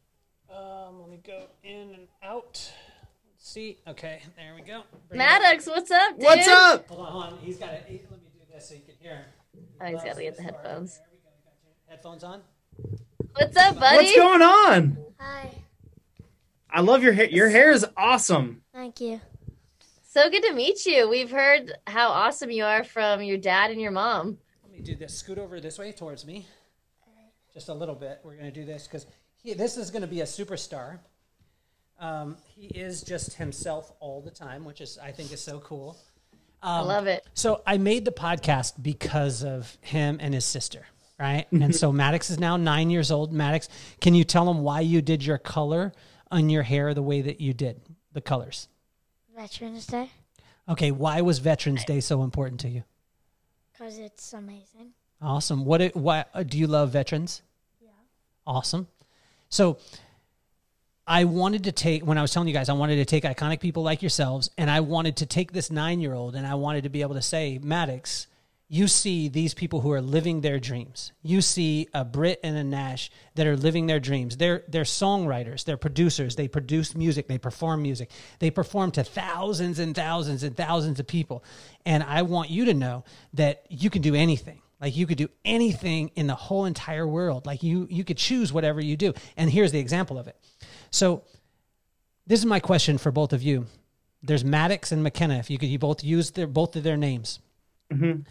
Um, 0.52 1.00
let 1.00 1.08
me 1.08 1.20
go 1.24 1.44
in 1.62 1.94
and 1.94 2.08
out. 2.20 2.72
Let's. 3.58 3.76
Okay, 3.88 4.22
there 4.36 4.54
we 4.54 4.62
go. 4.62 4.82
Bring 5.08 5.20
it 5.20 5.24
Maddox, 5.24 5.66
what's 5.66 5.90
up, 5.90 6.14
dude? 6.14 6.24
What's 6.24 6.46
up? 6.46 6.88
Hold 6.88 7.00
on, 7.00 7.12
hold 7.12 7.24
on. 7.24 7.38
He's 7.42 7.56
got 7.56 7.70
to. 7.70 7.72
Let 7.72 7.90
me 7.90 8.00
do 8.32 8.40
this 8.52 8.68
so 8.68 8.74
you 8.74 8.82
can 8.82 8.94
hear 9.00 9.16
him. 9.16 9.24
Oh, 9.80 9.86
he's 9.86 10.02
got 10.02 10.16
to 10.16 10.22
get 10.22 10.36
the 10.36 10.42
headphones. 10.42 10.98
There 10.98 11.06
we 11.10 11.18
go. 11.18 11.30
You 11.32 11.56
got 11.64 11.86
your 11.86 11.96
headphones 11.96 12.24
on. 12.24 12.42
What's 13.34 13.56
up, 13.56 13.80
buddy? 13.80 13.96
What's 13.96 14.16
going 14.16 14.42
on? 14.42 14.98
Hi. 15.18 15.50
I 16.70 16.80
love 16.82 17.02
your 17.02 17.12
hair. 17.12 17.28
Your 17.28 17.48
hair 17.48 17.70
is 17.70 17.84
awesome. 17.96 18.62
Thank 18.72 19.00
you. 19.00 19.20
So 20.08 20.30
good 20.30 20.42
to 20.44 20.52
meet 20.52 20.86
you. 20.86 21.08
We've 21.08 21.30
heard 21.30 21.72
how 21.86 22.10
awesome 22.10 22.50
you 22.50 22.64
are 22.64 22.84
from 22.84 23.22
your 23.22 23.38
dad 23.38 23.70
and 23.70 23.80
your 23.80 23.90
mom. 23.90 24.38
Let 24.62 24.72
me 24.72 24.80
do 24.80 24.94
this. 24.94 25.18
Scoot 25.18 25.38
over 25.38 25.60
this 25.60 25.78
way 25.78 25.92
towards 25.92 26.24
me. 26.26 26.46
Just 27.52 27.68
a 27.68 27.74
little 27.74 27.94
bit. 27.94 28.20
We're 28.22 28.34
going 28.34 28.52
to 28.52 28.52
do 28.52 28.64
this 28.64 28.86
because 28.86 29.06
this 29.44 29.76
is 29.76 29.90
going 29.90 30.02
to 30.02 30.08
be 30.08 30.20
a 30.20 30.24
superstar. 30.24 31.00
Um, 31.98 32.36
he 32.46 32.66
is 32.66 33.02
just 33.02 33.34
himself 33.34 33.92
all 34.00 34.20
the 34.20 34.30
time, 34.30 34.64
which 34.64 34.80
is 34.80 34.98
I 35.02 35.10
think 35.10 35.32
is 35.32 35.42
so 35.42 35.58
cool. 35.60 35.96
I 36.62 36.80
love 36.80 37.06
it. 37.06 37.24
So 37.34 37.62
I 37.66 37.78
made 37.78 38.04
the 38.04 38.12
podcast 38.12 38.82
because 38.82 39.44
of 39.44 39.76
him 39.80 40.18
and 40.20 40.34
his 40.34 40.44
sister, 40.44 40.86
right? 41.18 41.46
and 41.52 41.74
so 41.74 41.92
Maddox 41.92 42.30
is 42.30 42.38
now 42.38 42.56
nine 42.56 42.90
years 42.90 43.10
old. 43.10 43.32
Maddox, 43.32 43.68
can 44.00 44.14
you 44.14 44.24
tell 44.24 44.50
him 44.50 44.62
why 44.62 44.80
you 44.80 45.00
did 45.00 45.24
your 45.24 45.38
color 45.38 45.92
on 46.30 46.50
your 46.50 46.64
hair 46.64 46.94
the 46.94 47.02
way 47.02 47.20
that 47.22 47.40
you 47.40 47.54
did 47.54 47.80
the 48.12 48.20
colors? 48.20 48.68
Veterans 49.36 49.86
Day. 49.86 50.10
Okay, 50.68 50.90
why 50.90 51.20
was 51.20 51.38
Veterans 51.38 51.84
Day 51.84 52.00
so 52.00 52.22
important 52.22 52.60
to 52.60 52.68
you? 52.68 52.82
Because 53.72 53.98
it's 53.98 54.32
amazing. 54.32 54.92
Awesome. 55.22 55.64
What? 55.64 55.80
It, 55.80 55.96
why 55.96 56.24
uh, 56.34 56.42
do 56.42 56.58
you 56.58 56.66
love 56.66 56.90
veterans? 56.90 57.42
Yeah. 57.80 57.90
Awesome. 58.46 58.88
So, 59.48 59.78
I 61.08 61.24
wanted 61.24 61.64
to 61.64 61.72
take 61.72 62.04
when 62.04 62.18
I 62.18 62.22
was 62.22 62.32
telling 62.32 62.48
you 62.48 62.54
guys, 62.54 62.68
I 62.68 62.74
wanted 62.74 62.96
to 62.96 63.06
take 63.06 63.24
iconic 63.24 63.60
people 63.60 63.82
like 63.82 64.02
yourselves, 64.02 64.50
and 64.58 64.70
I 64.70 64.80
wanted 64.80 65.16
to 65.16 65.26
take 65.26 65.52
this 65.52 65.70
nine-year-old, 65.70 66.36
and 66.36 66.46
I 66.46 66.54
wanted 66.54 66.84
to 66.84 66.90
be 66.90 67.00
able 67.00 67.14
to 67.14 67.22
say, 67.22 67.58
Maddox, 67.62 68.26
you 68.68 68.86
see 68.86 69.28
these 69.28 69.54
people 69.54 69.80
who 69.80 69.90
are 69.92 70.02
living 70.02 70.42
their 70.42 70.60
dreams. 70.60 71.12
You 71.22 71.40
see 71.40 71.88
a 71.94 72.04
Britt 72.04 72.40
and 72.44 72.54
a 72.54 72.62
Nash 72.62 73.10
that 73.34 73.46
are 73.46 73.56
living 73.56 73.86
their 73.86 73.98
dreams. 73.98 74.36
They're 74.36 74.62
they're 74.68 74.82
songwriters, 74.82 75.64
they're 75.64 75.78
producers, 75.78 76.36
they 76.36 76.48
produce 76.48 76.94
music, 76.94 77.28
they 77.28 77.38
perform 77.38 77.80
music. 77.80 78.10
They 78.40 78.50
perform 78.50 78.90
to 78.92 79.02
thousands 79.04 79.78
and 79.78 79.94
thousands 79.94 80.42
and 80.42 80.54
thousands 80.54 81.00
of 81.00 81.06
people. 81.06 81.42
And 81.86 82.02
I 82.02 82.20
want 82.22 82.50
you 82.50 82.66
to 82.66 82.74
know 82.74 83.04
that 83.32 83.64
you 83.70 83.88
can 83.88 84.02
do 84.02 84.14
anything. 84.14 84.60
Like 84.80 84.96
you 84.96 85.06
could 85.06 85.18
do 85.18 85.28
anything 85.44 86.10
in 86.14 86.26
the 86.26 86.34
whole 86.34 86.66
entire 86.66 87.08
world. 87.08 87.46
Like 87.46 87.62
you 87.62 87.86
you 87.90 88.04
could 88.04 88.18
choose 88.18 88.52
whatever 88.52 88.82
you 88.82 88.98
do. 88.98 89.14
And 89.38 89.50
here's 89.50 89.72
the 89.72 89.80
example 89.80 90.18
of 90.18 90.28
it. 90.28 90.36
So 90.90 91.22
this 92.26 92.40
is 92.40 92.46
my 92.46 92.60
question 92.60 92.98
for 92.98 93.10
both 93.10 93.32
of 93.32 93.42
you. 93.42 93.66
There's 94.22 94.44
Maddox 94.44 94.90
and 94.92 95.02
McKenna. 95.02 95.38
If 95.38 95.50
you 95.50 95.58
could 95.58 95.68
you 95.68 95.78
both 95.78 96.02
use 96.02 96.30
their 96.32 96.46
both 96.46 96.76
of 96.76 96.82
their 96.82 96.96
names. 96.96 97.38
Mhm. 97.92 98.26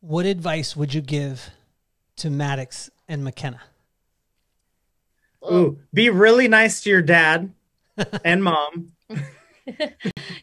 What 0.00 0.26
advice 0.26 0.76
would 0.76 0.94
you 0.94 1.00
give 1.00 1.50
to 2.16 2.30
Maddox 2.30 2.90
and 3.08 3.24
McKenna? 3.24 3.60
Ooh, 5.50 5.78
be 5.92 6.10
really 6.10 6.48
nice 6.48 6.82
to 6.82 6.90
your 6.90 7.02
dad 7.02 7.52
and 8.24 8.42
mom. 8.42 8.92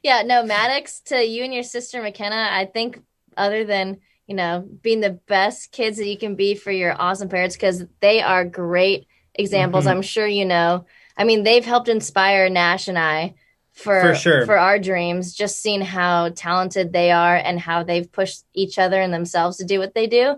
Yeah, 0.04 0.24
no, 0.24 0.44
Maddox, 0.44 1.00
to 1.06 1.24
you 1.24 1.46
and 1.46 1.54
your 1.54 1.64
sister 1.64 2.02
McKenna, 2.02 2.50
I 2.52 2.66
think 2.66 3.02
other 3.38 3.64
than, 3.64 4.02
you 4.28 4.36
know, 4.36 4.68
being 4.82 5.00
the 5.00 5.12
best 5.12 5.72
kids 5.72 5.98
that 5.98 6.08
you 6.08 6.18
can 6.18 6.36
be 6.36 6.56
for 6.56 6.72
your 6.74 6.94
awesome 7.02 7.30
parents, 7.30 7.56
because 7.56 7.86
they 8.02 8.22
are 8.22 8.44
great 8.44 9.08
examples. 9.34 9.86
Mhm. 9.86 9.92
I'm 9.92 10.02
sure 10.02 10.28
you 10.28 10.44
know. 10.44 10.86
I 11.18 11.24
mean, 11.24 11.44
they've 11.44 11.66
helped 11.66 11.90
inspire 11.90 12.50
Nash 12.50 12.88
and 12.88 12.98
I 12.98 13.36
for 13.72 14.02
For 14.02 14.16
sure. 14.16 14.46
for 14.46 14.58
our 14.58 14.80
dreams, 14.80 15.34
just 15.34 15.62
seeing 15.62 15.82
how 15.82 16.30
talented 16.30 16.94
they 16.94 17.12
are 17.12 17.36
and 17.36 17.60
how 17.60 17.84
they've 17.84 18.12
pushed 18.12 18.46
each 18.54 18.78
other 18.80 19.00
and 19.02 19.14
themselves 19.14 19.58
to 19.58 19.66
do 19.66 19.80
what 19.80 19.94
they 19.94 20.08
do. 20.08 20.36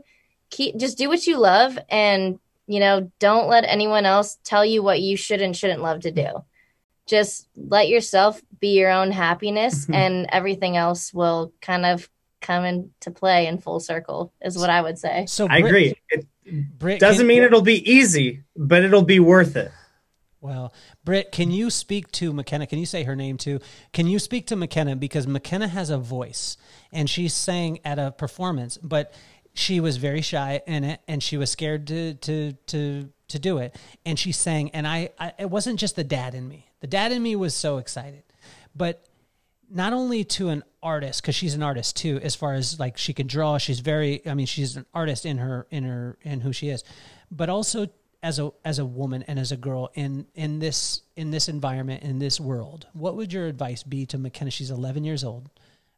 Keep 0.51 0.77
just 0.77 0.97
do 0.97 1.09
what 1.09 1.25
you 1.27 1.37
love 1.37 1.77
and 1.89 2.39
you 2.67 2.79
know, 2.79 3.11
don't 3.19 3.47
let 3.47 3.63
anyone 3.65 4.05
else 4.07 4.39
tell 4.43 4.65
you 4.65 4.81
what 4.81 4.99
you 4.99 5.15
should 5.15 5.39
and 5.41 5.55
shouldn't 5.55 5.83
love 5.83 5.99
to 6.01 6.11
do. 6.11 6.43
Just 7.05 7.47
let 7.55 7.87
yourself 7.89 8.41
be 8.59 8.69
your 8.69 8.89
own 8.89 9.11
happiness 9.11 9.85
Mhm. 9.85 9.93
and 9.93 10.27
everything 10.31 10.75
else 10.75 11.13
will 11.13 11.53
kind 11.61 11.85
of 11.85 12.09
come 12.41 12.63
into 12.65 13.11
play 13.11 13.45
in 13.45 13.59
full 13.59 13.79
circle 13.79 14.33
is 14.41 14.57
what 14.57 14.71
I 14.71 14.81
would 14.81 14.97
say. 14.97 15.25
So 15.27 15.45
I 15.47 15.61
Britt- 15.61 15.65
agree. 15.65 15.95
It 16.09 16.25
Britt, 16.79 16.99
doesn't 16.99 17.19
can- 17.19 17.27
mean 17.27 17.43
it'll 17.43 17.61
be 17.61 17.87
easy, 17.91 18.41
but 18.55 18.83
it'll 18.83 19.03
be 19.03 19.19
worth 19.19 19.55
it. 19.55 19.71
Well, 20.45 20.75
Britt, 21.03 21.31
can 21.31 21.49
you 21.49 21.71
speak 21.71 22.11
to 22.13 22.31
McKenna? 22.31 22.67
Can 22.67 22.77
you 22.77 22.85
say 22.85 23.01
her 23.01 23.15
name 23.15 23.39
too? 23.39 23.59
Can 23.93 24.05
you 24.05 24.19
speak 24.19 24.45
to 24.47 24.55
McKenna 24.55 24.95
because 24.95 25.25
McKenna 25.25 25.67
has 25.67 25.89
a 25.89 25.97
voice 25.97 26.55
and 26.91 27.09
she's 27.09 27.33
sang 27.33 27.79
at 27.83 27.97
a 27.97 28.11
performance, 28.11 28.77
but 28.77 29.11
she 29.55 29.79
was 29.79 29.97
very 29.97 30.21
shy 30.21 30.61
in 30.67 30.83
it 30.83 31.01
and 31.07 31.23
she 31.23 31.37
was 31.37 31.49
scared 31.49 31.87
to 31.87 32.13
to 32.13 32.51
to 32.67 33.09
to 33.29 33.39
do 33.39 33.57
it 33.57 33.75
and 34.05 34.19
she 34.19 34.31
sang 34.31 34.69
and 34.69 34.85
I, 34.85 35.09
I 35.17 35.33
it 35.39 35.49
wasn't 35.49 35.79
just 35.79 35.95
the 35.95 36.03
dad 36.03 36.35
in 36.35 36.47
me. 36.47 36.67
The 36.79 36.87
dad 36.87 37.11
in 37.11 37.23
me 37.23 37.35
was 37.35 37.55
so 37.55 37.79
excited. 37.79 38.21
But 38.75 39.03
not 39.67 39.93
only 39.93 40.23
to 40.25 40.49
an 40.49 40.61
artist 40.83 41.23
because 41.23 41.33
she's 41.33 41.55
an 41.55 41.63
artist 41.63 41.95
too 41.95 42.19
as 42.21 42.35
far 42.35 42.53
as 42.53 42.79
like 42.79 42.99
she 42.99 43.13
can 43.13 43.25
draw 43.25 43.57
she's 43.57 43.79
very 43.79 44.21
i 44.27 44.35
mean 44.35 44.45
she's 44.45 44.75
an 44.75 44.85
artist 44.93 45.25
in 45.25 45.39
her 45.39 45.65
in 45.71 45.83
her 45.83 46.19
in 46.21 46.39
who 46.41 46.53
she 46.53 46.69
is 46.69 46.83
but 47.31 47.49
also 47.49 47.87
as 48.25 48.39
a 48.39 48.51
as 48.65 48.79
a 48.79 48.85
woman 48.85 49.23
and 49.27 49.37
as 49.37 49.51
a 49.51 49.57
girl 49.57 49.91
in 49.93 50.25
in 50.33 50.59
this 50.59 51.01
in 51.15 51.29
this 51.29 51.47
environment 51.47 52.01
in 52.03 52.17
this 52.17 52.39
world 52.39 52.87
what 52.93 53.15
would 53.15 53.31
your 53.31 53.45
advice 53.45 53.83
be 53.83 54.05
to 54.07 54.17
mckenna? 54.17 54.49
She's 54.49 54.71
11 54.71 55.03
years 55.03 55.23
old. 55.23 55.49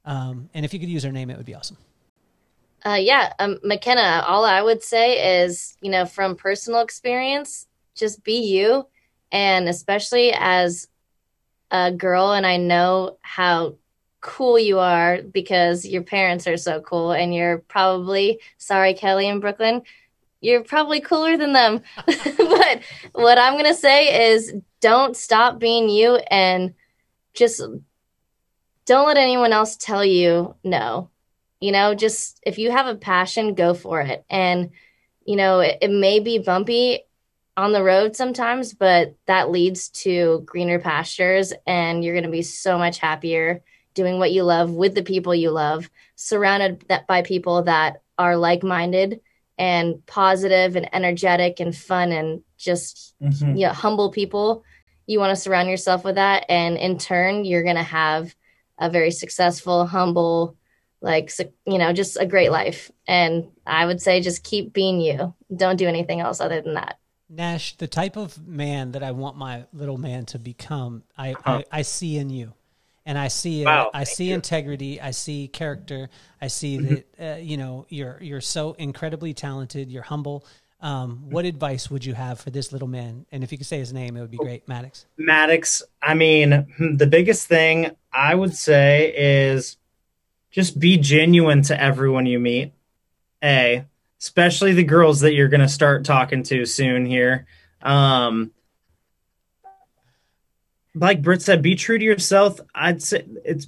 Um, 0.05 0.49
and 0.53 0.63
if 0.63 0.73
you 0.73 0.79
could 0.79 0.89
use 0.89 1.03
her 1.03 1.11
name 1.11 1.29
it 1.29 1.37
would 1.37 1.45
be 1.45 1.55
awesome. 1.55 1.77
Uh, 2.85 2.99
yeah 2.99 3.33
um, 3.39 3.57
mckenna 3.63 4.23
all 4.27 4.45
i 4.45 4.61
would 4.61 4.83
say 4.83 5.41
is 5.41 5.75
you 5.81 5.89
know 5.89 6.05
from 6.05 6.35
personal 6.35 6.81
experience 6.81 7.67
just 7.97 8.23
be 8.23 8.39
you. 8.39 8.87
And 9.31 9.67
especially 9.67 10.31
as 10.33 10.87
a 11.71 11.91
girl 11.91 12.31
and 12.31 12.45
I 12.45 12.57
know 12.57 13.17
how 13.21 13.75
cool 14.21 14.57
you 14.57 14.79
are 14.79 15.21
because 15.21 15.85
your 15.85 16.01
parents 16.01 16.47
are 16.47 16.57
so 16.57 16.81
cool 16.81 17.11
and 17.11 17.35
you're 17.35 17.59
probably 17.59 18.39
sorry 18.57 18.93
Kelly 18.93 19.27
in 19.27 19.39
Brooklyn 19.39 19.81
you're 20.41 20.63
probably 20.63 21.01
cooler 21.01 21.37
than 21.37 21.53
them. 21.53 21.81
But 22.37 22.81
what 23.13 23.37
I'm 23.37 23.53
going 23.53 23.65
to 23.65 23.73
say 23.73 24.31
is 24.31 24.53
don't 24.81 25.15
stop 25.15 25.59
being 25.59 25.89
you 25.89 26.15
and 26.15 26.73
just 27.33 27.61
don't 28.85 29.07
let 29.07 29.17
anyone 29.17 29.53
else 29.53 29.75
tell 29.75 30.03
you 30.03 30.55
no. 30.63 31.09
You 31.59 31.71
know 31.71 31.95
just 31.95 32.39
if 32.45 32.57
you 32.59 32.71
have 32.71 32.87
a 32.87 32.95
passion 32.95 33.55
go 33.55 33.73
for 33.73 34.01
it. 34.01 34.25
And 34.29 34.71
you 35.25 35.35
know 35.35 35.59
it, 35.59 35.77
it 35.81 35.91
may 35.91 36.19
be 36.19 36.39
bumpy 36.39 37.01
on 37.55 37.71
the 37.71 37.83
road 37.83 38.15
sometimes, 38.15 38.73
but 38.73 39.15
that 39.25 39.49
leads 39.49 39.89
to 39.89 40.43
greener 40.45 40.79
pastures 40.79 41.53
and 41.65 42.03
you're 42.03 42.13
going 42.13 42.23
to 42.23 42.29
be 42.29 42.43
so 42.43 42.77
much 42.77 42.99
happier 42.99 43.63
doing 43.95 44.19
what 44.19 44.31
you 44.31 44.43
love 44.43 44.69
with 44.71 44.93
the 44.93 45.01
people 45.01 45.33
you 45.33 45.49
love, 45.49 45.89
surrounded 46.15 46.85
by 47.07 47.23
people 47.23 47.63
that 47.63 48.03
are 48.19 48.37
like-minded 48.37 49.19
and 49.57 50.05
positive 50.05 50.75
and 50.75 50.93
energetic 50.93 51.59
and 51.59 51.75
fun 51.75 52.11
and 52.11 52.41
just 52.57 53.15
mm-hmm. 53.21 53.55
you 53.55 53.67
know, 53.67 53.73
humble 53.73 54.11
people. 54.11 54.63
You 55.05 55.19
want 55.19 55.35
to 55.35 55.41
surround 55.41 55.69
yourself 55.69 56.03
with 56.03 56.15
that 56.15 56.45
and 56.49 56.77
in 56.77 56.97
turn 56.97 57.45
you're 57.45 57.63
going 57.63 57.75
to 57.75 57.83
have 57.83 58.35
a 58.79 58.89
very 58.89 59.11
successful, 59.11 59.85
humble 59.85 60.55
like 61.01 61.31
you 61.65 61.77
know, 61.77 61.93
just 61.93 62.17
a 62.19 62.25
great 62.25 62.51
life. 62.51 62.91
And 63.07 63.49
I 63.65 63.85
would 63.85 64.01
say 64.01 64.21
just 64.21 64.43
keep 64.43 64.73
being 64.73 64.99
you. 64.99 65.33
Don't 65.55 65.77
do 65.77 65.87
anything 65.87 66.19
else 66.19 66.39
other 66.39 66.61
than 66.61 66.73
that. 66.73 66.97
Nash, 67.29 67.75
the 67.77 67.87
type 67.87 68.15
of 68.15 68.47
man 68.47 68.93
that 68.93 69.03
I 69.03 69.11
want 69.11 69.37
my 69.37 69.65
little 69.73 69.97
man 69.97 70.25
to 70.27 70.39
become, 70.39 71.03
I, 71.17 71.31
huh. 71.31 71.63
I, 71.71 71.79
I, 71.79 71.81
see 71.81 72.17
in 72.17 72.29
you. 72.29 72.53
And 73.07 73.17
I 73.17 73.29
see 73.29 73.63
wow, 73.63 73.89
I 73.93 74.03
see 74.03 74.25
you. 74.25 74.35
integrity, 74.35 74.99
I 74.99 75.11
see 75.11 75.47
character, 75.47 76.09
I 76.41 76.47
see 76.47 76.77
mm-hmm. 76.77 76.95
that 77.17 77.35
uh, 77.35 77.37
you 77.37 77.55
know 77.55 77.85
you're 77.87 78.17
you're 78.21 78.41
so 78.41 78.73
incredibly 78.73 79.33
talented, 79.33 79.89
you're 79.89 80.03
humble. 80.03 80.45
Um, 80.81 81.29
what 81.29 81.45
advice 81.45 81.89
would 81.89 82.03
you 82.05 82.13
have 82.13 82.39
for 82.39 82.49
this 82.49 82.73
little 82.73 82.89
man? 82.89 83.25
And 83.31 83.45
if 83.45 83.51
you 83.53 83.57
could 83.57 83.65
say 83.65 83.79
his 83.79 83.93
name, 83.93 84.17
it 84.17 84.21
would 84.21 84.29
be 84.29 84.37
great. 84.37 84.67
Maddox. 84.67 85.05
Maddox. 85.17 85.81
I 86.01 86.15
mean, 86.15 86.67
hmm, 86.77 86.97
the 86.97 87.07
biggest 87.07 87.47
thing 87.47 87.95
I 88.11 88.35
would 88.35 88.55
say 88.55 89.13
is 89.15 89.77
just 90.51 90.77
be 90.77 90.97
genuine 90.97 91.61
to 91.63 91.81
everyone 91.81 92.25
you 92.25 92.39
meet. 92.39 92.73
A 93.41 93.85
especially 94.19 94.73
the 94.73 94.83
girls 94.83 95.21
that 95.21 95.33
you're 95.33 95.47
going 95.47 95.61
to 95.61 95.69
start 95.69 96.03
talking 96.03 96.43
to 96.43 96.65
soon 96.65 97.05
here. 97.05 97.45
Um, 97.81 98.51
like 100.99 101.21
Britt 101.21 101.41
said, 101.41 101.61
be 101.61 101.75
true 101.75 101.97
to 101.97 102.03
yourself. 102.03 102.59
I'd 102.73 103.01
say 103.01 103.25
it's 103.45 103.67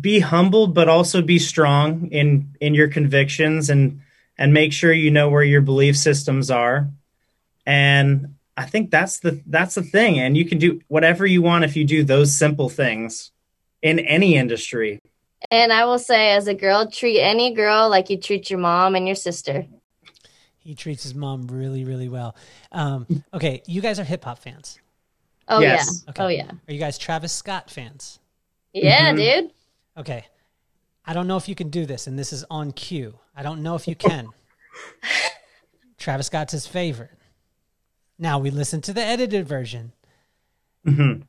be 0.00 0.20
humble, 0.20 0.66
but 0.66 0.88
also 0.88 1.22
be 1.22 1.38
strong 1.38 2.08
in 2.08 2.54
in 2.60 2.74
your 2.74 2.88
convictions 2.88 3.70
and 3.70 4.00
and 4.36 4.52
make 4.52 4.72
sure 4.72 4.92
you 4.92 5.10
know 5.10 5.28
where 5.28 5.42
your 5.42 5.60
belief 5.60 5.96
systems 5.96 6.50
are. 6.50 6.88
And 7.66 8.34
I 8.56 8.66
think 8.66 8.90
that's 8.90 9.20
the 9.20 9.40
that's 9.46 9.74
the 9.74 9.82
thing. 9.82 10.18
And 10.18 10.36
you 10.36 10.44
can 10.44 10.58
do 10.58 10.80
whatever 10.88 11.26
you 11.26 11.42
want 11.42 11.64
if 11.64 11.76
you 11.76 11.84
do 11.84 12.04
those 12.04 12.36
simple 12.36 12.68
things 12.68 13.30
in 13.82 13.98
any 14.00 14.36
industry. 14.36 15.00
And 15.50 15.72
I 15.72 15.84
will 15.84 16.00
say, 16.00 16.32
as 16.32 16.48
a 16.48 16.54
girl, 16.54 16.90
treat 16.90 17.20
any 17.20 17.54
girl 17.54 17.88
like 17.88 18.10
you 18.10 18.18
treat 18.18 18.50
your 18.50 18.58
mom 18.58 18.96
and 18.96 19.06
your 19.06 19.14
sister. 19.14 19.66
He 20.58 20.74
treats 20.74 21.04
his 21.04 21.14
mom 21.14 21.46
really, 21.46 21.84
really 21.84 22.08
well. 22.08 22.36
Um, 22.72 23.06
okay, 23.32 23.62
you 23.66 23.80
guys 23.80 23.98
are 23.98 24.04
hip 24.04 24.24
hop 24.24 24.38
fans. 24.38 24.78
Oh 25.48 25.60
yes. 25.60 26.04
yeah. 26.04 26.10
Okay. 26.10 26.22
Oh 26.22 26.28
yeah. 26.28 26.50
Are 26.68 26.72
you 26.72 26.78
guys 26.78 26.98
Travis 26.98 27.32
Scott 27.32 27.70
fans? 27.70 28.18
Yeah, 28.72 29.12
mm-hmm. 29.12 29.16
dude. 29.16 29.52
Okay. 29.96 30.26
I 31.04 31.14
don't 31.14 31.26
know 31.26 31.38
if 31.38 31.48
you 31.48 31.54
can 31.54 31.70
do 31.70 31.86
this, 31.86 32.06
and 32.06 32.18
this 32.18 32.32
is 32.32 32.44
on 32.50 32.72
cue. 32.72 33.18
I 33.34 33.42
don't 33.42 33.62
know 33.62 33.74
if 33.74 33.88
you 33.88 33.94
can. 33.94 34.28
Travis 35.98 36.26
Scott's 36.26 36.52
his 36.52 36.66
favorite. 36.66 37.10
Now 38.18 38.38
we 38.38 38.50
listen 38.50 38.80
to 38.82 38.92
the 38.92 39.02
edited 39.02 39.46
version. 39.46 39.92
Mm-hmm. 40.86 41.22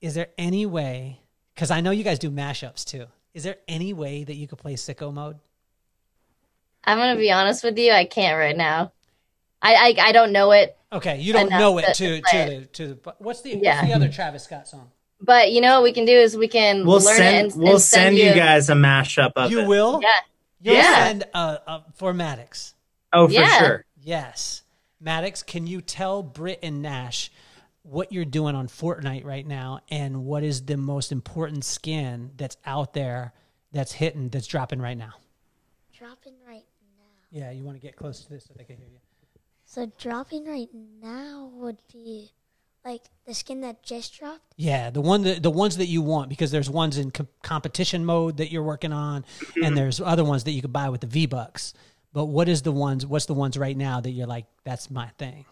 Is 0.00 0.14
there 0.14 0.28
any 0.38 0.66
way? 0.66 1.20
Because 1.54 1.70
I 1.70 1.80
know 1.80 1.90
you 1.90 2.04
guys 2.04 2.18
do 2.18 2.30
mashups 2.30 2.84
too. 2.84 3.06
Is 3.34 3.44
there 3.44 3.56
any 3.68 3.92
way 3.92 4.24
that 4.24 4.34
you 4.34 4.46
could 4.48 4.58
play 4.58 4.74
sicko 4.74 5.12
mode? 5.12 5.38
I'm 6.84 6.98
gonna 6.98 7.16
be 7.16 7.30
honest 7.30 7.62
with 7.62 7.78
you. 7.78 7.92
I 7.92 8.04
can't 8.04 8.38
right 8.38 8.56
now. 8.56 8.92
I 9.60 9.74
I, 9.74 10.08
I 10.08 10.12
don't 10.12 10.32
know 10.32 10.52
it. 10.52 10.76
Okay, 10.92 11.18
you 11.20 11.32
don't 11.32 11.50
know 11.50 11.78
it 11.78 11.94
to 11.94 12.20
to, 12.20 12.22
to 12.22 12.60
the 12.60 12.66
to 12.66 12.86
the. 12.88 13.14
What's 13.18 13.40
the 13.42 13.56
yeah. 13.56 13.76
what's 13.76 13.88
the 13.88 13.94
other 13.94 14.08
Travis 14.08 14.44
Scott 14.44 14.68
song? 14.68 14.90
But 15.20 15.52
you 15.52 15.60
know 15.60 15.74
what 15.74 15.84
we 15.84 15.92
can 15.92 16.04
do 16.04 16.12
is 16.12 16.36
we 16.36 16.48
can 16.48 16.84
we'll 16.84 17.00
learn 17.00 17.16
send, 17.16 17.36
it 17.36 17.54
and, 17.54 17.62
we'll 17.62 17.72
and 17.74 17.80
send, 17.80 18.16
you, 18.16 18.34
guys 18.34 18.68
a 18.68 18.74
mashup 18.74 19.32
of 19.36 19.50
you 19.50 19.60
it. 19.60 19.68
will. 19.68 20.00
Yeah. 20.02 20.08
You'll 20.60 20.74
yeah. 20.76 21.04
send 21.06 21.24
uh, 21.32 21.58
uh, 21.66 21.80
for 21.94 22.12
Maddox. 22.12 22.74
Oh, 23.12 23.26
for 23.26 23.32
yeah. 23.32 23.58
sure. 23.58 23.84
Yes, 24.00 24.62
Maddox. 25.00 25.42
Can 25.42 25.66
you 25.66 25.80
tell 25.80 26.22
Britt 26.22 26.58
and 26.62 26.82
Nash? 26.82 27.30
what 27.82 28.12
you're 28.12 28.24
doing 28.24 28.54
on 28.54 28.68
Fortnite 28.68 29.24
right 29.24 29.46
now 29.46 29.80
and 29.90 30.24
what 30.24 30.44
is 30.44 30.64
the 30.66 30.76
most 30.76 31.10
important 31.10 31.64
skin 31.64 32.30
that's 32.36 32.56
out 32.64 32.92
there 32.92 33.32
that's 33.72 33.92
hitting 33.92 34.28
that's 34.28 34.46
dropping 34.46 34.80
right 34.80 34.96
now? 34.96 35.14
Dropping 35.96 36.34
right 36.46 36.64
now. 36.96 37.04
Yeah, 37.30 37.50
you 37.50 37.64
want 37.64 37.76
to 37.76 37.82
get 37.82 37.96
close 37.96 38.20
to 38.20 38.30
this 38.30 38.44
so 38.44 38.54
they 38.56 38.64
can 38.64 38.76
hear 38.76 38.86
you. 38.86 38.98
So 39.72 39.90
dropping 39.98 40.44
right 40.44 40.68
now 41.02 41.50
would 41.54 41.78
be 41.90 42.32
like 42.84 43.02
the 43.26 43.32
skin 43.32 43.62
that 43.62 43.82
just 43.82 44.18
dropped. 44.18 44.52
Yeah, 44.56 44.90
the 44.90 45.00
one 45.00 45.22
that 45.22 45.42
the 45.42 45.50
ones 45.50 45.78
that 45.78 45.86
you 45.86 46.02
want 46.02 46.28
because 46.28 46.50
there's 46.50 46.68
ones 46.68 46.98
in 46.98 47.10
co- 47.10 47.28
competition 47.42 48.04
mode 48.04 48.36
that 48.36 48.52
you're 48.52 48.62
working 48.62 48.92
on, 48.92 49.22
mm-hmm. 49.22 49.64
and 49.64 49.76
there's 49.76 50.00
other 50.00 50.24
ones 50.24 50.44
that 50.44 50.50
you 50.50 50.60
could 50.60 50.72
buy 50.72 50.90
with 50.90 51.00
the 51.00 51.06
V 51.06 51.24
Bucks. 51.26 51.72
But 52.12 52.26
what 52.26 52.50
is 52.50 52.62
the 52.62 52.72
ones? 52.72 53.06
What's 53.06 53.24
the 53.24 53.34
ones 53.34 53.56
right 53.56 53.76
now 53.76 54.00
that 54.00 54.10
you're 54.10 54.26
like, 54.26 54.44
that's 54.64 54.90
my 54.90 55.08
thing? 55.16 55.46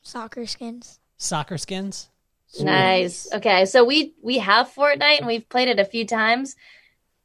Soccer 0.00 0.44
skins 0.46 0.98
soccer 1.22 1.58
skins. 1.58 2.08
Nice. 2.60 3.32
Okay, 3.32 3.64
so 3.64 3.84
we 3.84 4.14
we 4.20 4.38
have 4.38 4.68
Fortnite 4.68 5.18
and 5.18 5.26
we've 5.26 5.48
played 5.48 5.68
it 5.68 5.78
a 5.78 5.84
few 5.84 6.04
times. 6.04 6.56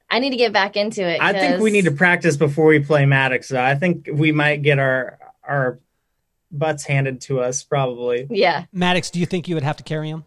I 0.09 0.19
need 0.19 0.29
to 0.29 0.37
get 0.37 0.53
back 0.53 0.77
into 0.77 1.05
it. 1.05 1.21
I 1.21 1.33
think 1.33 1.61
we 1.61 1.71
need 1.71 1.83
to 1.85 1.91
practice 1.91 2.37
before 2.37 2.67
we 2.67 2.79
play 2.79 3.05
Maddox. 3.05 3.49
So 3.49 3.61
I 3.61 3.75
think 3.75 4.07
we 4.11 4.31
might 4.31 4.61
get 4.61 4.79
our 4.79 5.19
our 5.43 5.79
butts 6.51 6.83
handed 6.83 7.21
to 7.21 7.41
us 7.41 7.63
probably. 7.63 8.27
Yeah. 8.29 8.65
Maddox, 8.71 9.09
do 9.09 9.19
you 9.19 9.25
think 9.25 9.47
you 9.47 9.55
would 9.55 9.63
have 9.63 9.77
to 9.77 9.83
carry 9.83 10.09
him? 10.09 10.23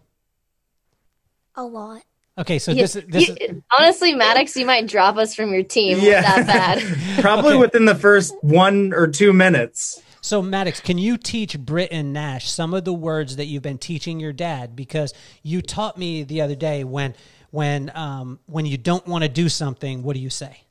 A 1.57 1.65
lot. 1.65 2.03
Okay, 2.39 2.59
so 2.59 2.73
this, 2.73 2.95
this 2.95 3.29
you, 3.29 3.37
is, 3.39 3.63
honestly, 3.79 4.15
Maddox, 4.15 4.57
you 4.57 4.65
might 4.65 4.87
drop 4.87 5.17
us 5.17 5.35
from 5.35 5.53
your 5.53 5.63
team. 5.63 5.99
Yeah, 6.01 6.23
that 6.23 6.47
bad. 6.47 6.99
Probably 7.21 7.53
okay. 7.53 7.61
within 7.61 7.85
the 7.85 7.95
first 7.95 8.35
one 8.41 8.95
or 8.95 9.09
two 9.09 9.33
minutes. 9.33 10.01
So, 10.23 10.41
Maddox, 10.41 10.81
can 10.81 10.97
you 10.97 11.17
teach 11.19 11.59
Britt 11.59 11.91
and 11.93 12.13
Nash 12.13 12.51
some 12.51 12.73
of 12.73 12.85
the 12.85 12.95
words 12.95 13.37
that 13.37 13.47
you've 13.47 13.63
been 13.63 13.79
teaching 13.79 14.21
your 14.21 14.33
dad? 14.33 14.77
Because 14.77 15.13
you 15.43 15.61
taught 15.61 15.99
me 15.99 16.23
the 16.23 16.41
other 16.41 16.55
day 16.55 16.85
when 16.85 17.15
when 17.51 17.91
um, 17.95 18.39
when 18.47 18.65
you 18.65 18.79
don't 18.79 19.07
want 19.07 19.23
to 19.25 19.29
do 19.29 19.49
something, 19.49 20.03
what 20.03 20.15
do 20.15 20.21
you 20.21 20.31
say? 20.31 20.63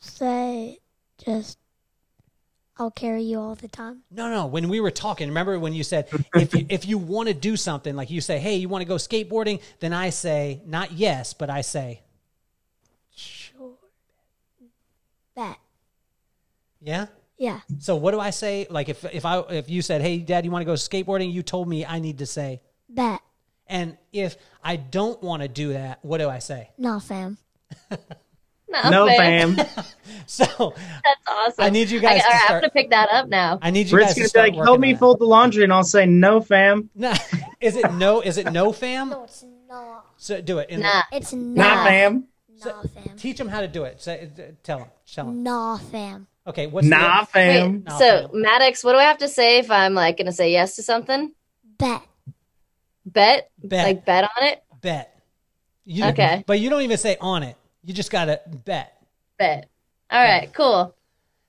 Say 0.00 0.78
just 1.24 1.58
I'll 2.76 2.90
carry 2.90 3.22
you 3.22 3.38
all 3.38 3.54
the 3.54 3.68
time. 3.68 4.02
No, 4.10 4.28
no. 4.28 4.46
When 4.46 4.68
we 4.68 4.80
were 4.80 4.90
talking, 4.90 5.28
remember 5.28 5.58
when 5.58 5.74
you 5.74 5.84
said 5.84 6.08
if 6.34 6.54
you 6.54 6.66
if 6.68 6.86
you 6.86 6.98
want 6.98 7.28
to 7.28 7.34
do 7.34 7.56
something, 7.56 7.94
like 7.94 8.10
you 8.10 8.20
say, 8.20 8.38
"Hey, 8.38 8.56
you 8.56 8.68
want 8.68 8.82
to 8.82 8.88
go 8.88 8.96
skateboarding?" 8.96 9.60
Then 9.80 9.92
I 9.92 10.10
say, 10.10 10.60
not 10.66 10.92
yes, 10.92 11.34
but 11.34 11.50
I 11.50 11.60
say, 11.60 12.02
sure, 13.14 13.78
bet. 15.36 15.56
Yeah. 16.80 17.06
Yeah. 17.38 17.60
So 17.78 17.96
what 17.96 18.12
do 18.12 18.20
I 18.20 18.30
say? 18.30 18.66
Like 18.70 18.88
if 18.88 19.04
if 19.04 19.24
I 19.24 19.40
if 19.50 19.68
you 19.68 19.82
said, 19.82 20.02
"Hey, 20.02 20.18
Dad, 20.18 20.44
you 20.44 20.50
want 20.50 20.62
to 20.62 20.66
go 20.66 20.74
skateboarding?" 20.74 21.32
You 21.32 21.42
told 21.42 21.68
me 21.68 21.84
I 21.84 21.98
need 21.98 22.18
to 22.18 22.26
say 22.26 22.60
bet. 22.88 23.20
And 23.66 23.96
if 24.12 24.36
I 24.62 24.76
don't 24.76 25.22
want 25.22 25.42
to 25.42 25.48
do 25.48 25.72
that, 25.72 25.98
what 26.02 26.18
do 26.18 26.28
I 26.28 26.38
say? 26.38 26.70
No, 26.76 27.00
fam. 27.00 27.38
no, 28.84 28.90
no 28.90 29.06
fam. 29.06 29.56
so 30.26 30.44
that's 30.76 31.20
awesome. 31.26 31.64
I 31.64 31.70
need 31.70 31.90
you 31.90 32.00
guys. 32.00 32.22
I, 32.24 32.30
to 32.30 32.36
start, 32.36 32.50
I 32.50 32.52
have 32.54 32.62
to 32.62 32.70
pick 32.70 32.90
that 32.90 33.08
up 33.10 33.28
now. 33.28 33.58
I 33.60 33.70
need 33.70 33.86
you 33.86 33.92
Britt's 33.92 34.14
guys 34.14 34.24
to 34.24 34.28
start 34.28 34.54
like, 34.54 34.64
help 34.64 34.80
me 34.80 34.94
fold 34.94 35.18
the 35.18 35.24
laundry, 35.24 35.64
and 35.64 35.72
I'll 35.72 35.84
say 35.84 36.06
no, 36.06 36.40
fam. 36.40 36.90
No, 36.94 37.12
is 37.60 37.76
it 37.76 37.92
no? 37.94 38.20
Is 38.20 38.38
it 38.38 38.50
no, 38.52 38.72
fam? 38.72 39.10
No, 39.10 39.24
it's 39.24 39.44
not. 39.68 40.06
So 40.16 40.40
do 40.40 40.58
it. 40.58 40.70
In 40.70 40.80
Nah. 40.80 41.02
It's 41.12 41.32
Not 41.32 41.76
nah. 41.76 41.84
fam. 41.84 42.24
Nah, 42.64 42.82
fam. 42.82 43.16
Teach 43.16 43.38
them 43.38 43.48
how 43.48 43.60
to 43.60 43.68
do 43.68 43.84
it. 43.84 44.00
Say, 44.00 44.30
uh, 44.38 44.42
tell 44.62 44.78
them. 44.78 44.88
Tell 45.12 45.26
them. 45.26 45.42
Nah, 45.42 45.78
fam. 45.78 46.26
Okay. 46.46 46.66
What's 46.66 46.86
Nah 46.86 47.20
the, 47.22 47.26
fam. 47.26 47.72
Wait, 47.72 47.84
No, 47.84 47.98
so 47.98 48.28
fam. 48.28 48.40
Maddox, 48.40 48.84
what 48.84 48.92
do 48.92 48.98
I 48.98 49.04
have 49.04 49.18
to 49.18 49.28
say 49.28 49.58
if 49.58 49.70
I'm 49.70 49.94
like 49.94 50.18
gonna 50.18 50.32
say 50.32 50.52
yes 50.52 50.76
to 50.76 50.82
something? 50.82 51.32
Bet. 51.78 52.02
Bet? 53.04 53.50
Bet. 53.62 53.86
Like 53.86 54.04
bet 54.04 54.24
on 54.24 54.46
it? 54.48 54.62
bet? 54.80 55.10
You, 55.84 56.06
Okay. 56.06 56.44
But 56.46 56.60
you 56.60 56.70
don't 56.70 56.82
even 56.82 56.96
say 56.96 57.16
on 57.20 57.42
it. 57.42 57.56
You 57.84 57.92
just 57.94 58.10
gotta 58.10 58.40
bet. 58.64 58.96
Bet. 59.38 59.68
All 60.10 60.22
right, 60.22 60.52
cool. 60.52 60.94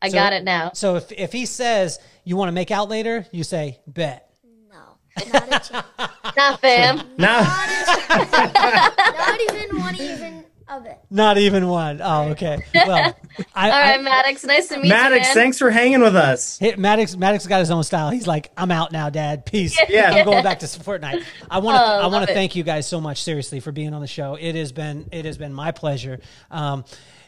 I 0.01 0.09
So- 0.09 0.15
got 0.15 0.33
it 0.33 0.43
now. 0.43 0.71
So 0.73 0.95
if 0.97 1.11
if 1.11 1.31
he 1.31 1.45
says 1.45 1.99
you 2.23 2.35
want 2.37 2.49
to 2.49 2.53
make 2.53 2.71
out 2.71 2.89
later, 2.89 3.25
you 3.31 3.43
say 3.43 3.79
bet. 3.87 4.29
No. 4.69 4.97
Not 5.33 5.47
a 5.47 5.49
chance. 5.49 5.85
Not 6.37 6.59
fam. 6.61 6.97
Nah. 7.17 7.41
Not 8.09 9.41
even 9.41 9.79
one 9.79 9.95
even 9.95 10.44
of 10.67 10.85
it. 10.85 10.97
Not 11.09 11.37
even 11.37 11.67
one. 11.67 12.01
Oh, 12.01 12.29
okay. 12.29 12.59
Well, 12.73 13.15
I, 13.53 13.69
All 13.71 13.79
right, 13.81 13.99
I, 13.99 14.01
Maddox. 14.01 14.43
Nice 14.43 14.67
to 14.67 14.77
meet 14.77 14.89
Maddox, 14.89 15.09
you. 15.09 15.19
Maddox, 15.19 15.33
thanks 15.33 15.59
for 15.59 15.69
hanging 15.71 16.01
with 16.01 16.15
us. 16.15 16.59
Hey, 16.59 16.75
Maddox, 16.75 17.15
Maddox 17.17 17.47
got 17.47 17.59
his 17.59 17.71
own 17.71 17.83
style. 17.83 18.09
He's 18.11 18.27
like, 18.27 18.51
I'm 18.55 18.71
out 18.71 18.91
now, 18.91 19.09
Dad. 19.09 19.45
Peace. 19.45 19.77
Yeah. 19.89 20.11
I'm 20.11 20.25
going 20.25 20.43
back 20.43 20.59
to 20.59 20.65
Fortnite. 20.65 21.23
I 21.49 21.59
want 21.59 21.77
to, 21.77 21.81
Oh, 21.83 21.99
I 22.01 22.07
want 22.07 22.27
to 22.27 22.33
thank 22.33 22.55
you 22.55 22.63
guys 22.63 22.87
so 22.87 23.01
much, 23.01 23.23
seriously, 23.23 23.59
for 23.59 23.71
being 23.71 23.93
on 23.93 24.01
the 24.01 24.07
show. 24.07 24.35
It 24.35 24.55
has 24.55 24.71
been, 24.71 25.09
it 25.11 25.25
has 25.25 25.37
been 25.37 25.53
my 25.53 25.71
pleasure. 25.71 26.19
Um, 26.51 26.85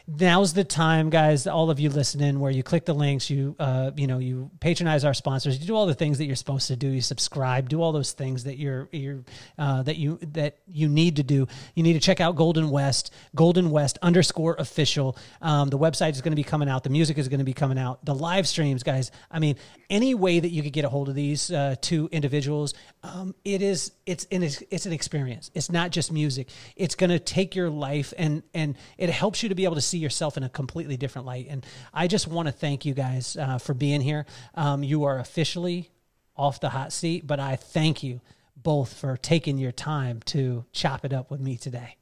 now's 0.08 0.54
the 0.54 0.64
time, 0.64 1.10
guys. 1.10 1.46
All 1.46 1.70
of 1.70 1.78
you 1.78 1.90
listening, 1.90 2.40
where 2.40 2.50
you 2.50 2.62
click 2.62 2.86
the 2.86 2.94
links, 2.94 3.28
you, 3.28 3.54
uh, 3.58 3.90
you 3.94 4.06
know, 4.06 4.18
you 4.18 4.50
patronize 4.58 5.04
our 5.04 5.12
sponsors, 5.12 5.60
you 5.60 5.66
do 5.66 5.76
all 5.76 5.86
the 5.86 5.94
things 5.94 6.18
that 6.18 6.24
you're 6.24 6.36
supposed 6.36 6.68
to 6.68 6.76
do. 6.76 6.88
You 6.88 7.02
subscribe, 7.02 7.68
do 7.68 7.82
all 7.82 7.92
those 7.92 8.12
things 8.12 8.44
that 8.44 8.56
you're, 8.56 8.88
you're, 8.90 9.22
uh, 9.58 9.82
that 9.82 9.96
you, 9.96 10.18
that 10.32 10.58
you 10.66 10.88
need 10.88 11.16
to 11.16 11.22
do. 11.22 11.46
You 11.74 11.82
need 11.82 11.92
to 11.92 12.00
check 12.00 12.20
out 12.20 12.36
Golden 12.36 12.70
West, 12.70 13.12
Golden 13.34 13.70
West 13.70 13.98
underscore 14.00 14.56
official. 14.58 15.16
Um, 15.42 15.68
the 15.68 15.78
website 15.78 16.12
is 16.12 16.22
going 16.22 16.32
to 16.32 16.36
be 16.36 16.44
coming 16.44 16.68
out. 16.68 16.84
The 16.84 16.90
music 16.90 17.18
is 17.18 17.28
going 17.28 17.40
to 17.40 17.44
be 17.44 17.54
coming 17.54 17.78
out. 17.78 18.04
The 18.04 18.14
live 18.14 18.48
streams, 18.48 18.82
guys. 18.82 19.10
I 19.30 19.38
mean, 19.38 19.56
any 19.90 20.14
way 20.14 20.40
that 20.40 20.50
you 20.50 20.62
could 20.62 20.72
get 20.72 20.86
a 20.86 20.88
hold 20.88 21.10
of 21.10 21.14
these 21.14 21.50
uh, 21.50 21.76
two 21.80 22.08
individuals, 22.10 22.72
um, 23.02 23.34
it 23.44 23.60
is 23.60 23.92
it's 24.06 24.26
an 24.30 24.42
it's 24.42 24.86
an 24.86 24.92
experience. 24.92 25.50
It's 25.54 25.70
not 25.70 25.90
just 25.90 26.10
music. 26.10 26.48
It's 26.76 26.94
going 26.94 27.10
to 27.10 27.18
take 27.18 27.54
your 27.54 27.68
life 27.68 28.14
and 28.16 28.42
and 28.54 28.76
it 28.96 29.10
helps 29.10 29.42
you 29.42 29.50
to 29.50 29.54
be 29.54 29.64
able 29.64 29.74
to 29.74 29.80
see 29.80 29.97
yourself 29.98 30.36
in 30.36 30.42
a 30.42 30.48
completely 30.48 30.96
different 30.96 31.26
light. 31.26 31.46
And 31.48 31.64
I 31.92 32.06
just 32.06 32.26
want 32.26 32.48
to 32.48 32.52
thank 32.52 32.84
you 32.84 32.94
guys 32.94 33.36
uh, 33.36 33.58
for 33.58 33.74
being 33.74 34.00
here. 34.00 34.26
Um, 34.54 34.82
you 34.82 35.04
are 35.04 35.18
officially 35.18 35.90
off 36.36 36.60
the 36.60 36.70
hot 36.70 36.92
seat, 36.92 37.26
but 37.26 37.40
I 37.40 37.56
thank 37.56 38.02
you 38.02 38.20
both 38.56 38.94
for 38.94 39.16
taking 39.16 39.58
your 39.58 39.72
time 39.72 40.20
to 40.26 40.64
chop 40.72 41.04
it 41.04 41.12
up 41.12 41.30
with 41.30 41.40
me 41.40 41.56
today. 41.56 41.96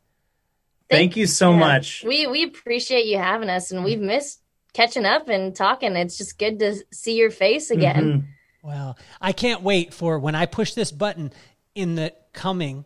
Thank 0.88 1.16
you 1.16 1.26
so 1.26 1.50
Yeah. 1.52 1.58
much. 1.58 2.04
We 2.06 2.26
we 2.26 2.44
appreciate 2.44 3.06
you 3.06 3.18
having 3.18 3.50
us, 3.50 3.72
and 3.72 3.84
we've 3.84 4.00
missed 4.00 4.40
catching 4.72 5.04
up 5.04 5.28
and 5.28 5.54
talking. 5.54 5.96
It's 5.96 6.16
just 6.16 6.38
good 6.38 6.58
to 6.60 6.76
see 6.92 7.16
your 7.16 7.30
face 7.30 7.70
again. 7.70 8.04
Mhm. 8.04 8.24
Well, 8.62 8.98
I 9.20 9.32
can't 9.32 9.62
wait 9.62 9.94
for 9.94 10.18
when 10.18 10.34
I 10.34 10.46
push 10.46 10.74
this 10.74 10.92
button 10.92 11.32
in 11.74 11.94
the 11.94 12.12
coming. 12.32 12.84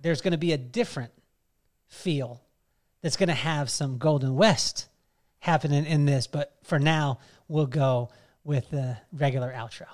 There's 0.00 0.20
going 0.20 0.32
to 0.32 0.38
be 0.38 0.52
a 0.52 0.58
different 0.58 1.12
feel 1.86 2.42
that's 3.02 3.16
going 3.16 3.28
to 3.28 3.34
have 3.34 3.70
some 3.70 3.98
Golden 3.98 4.34
West 4.34 4.88
happening 5.38 5.86
in 5.86 6.06
this. 6.06 6.26
But 6.26 6.54
for 6.64 6.78
now, 6.78 7.18
we'll 7.48 7.66
go 7.66 8.10
with 8.44 8.70
the 8.70 8.96
regular 9.12 9.52
outro. 9.52 9.86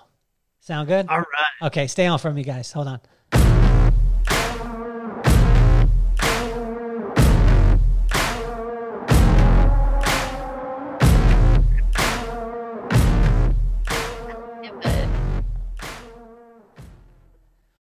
Sound 0.60 0.88
good? 0.88 1.08
All 1.08 1.18
right. 1.18 1.66
Okay, 1.66 1.86
stay 1.86 2.06
on 2.06 2.18
for 2.18 2.32
me, 2.32 2.44
guys. 2.44 2.70
Hold 2.72 2.88
on. 2.88 3.00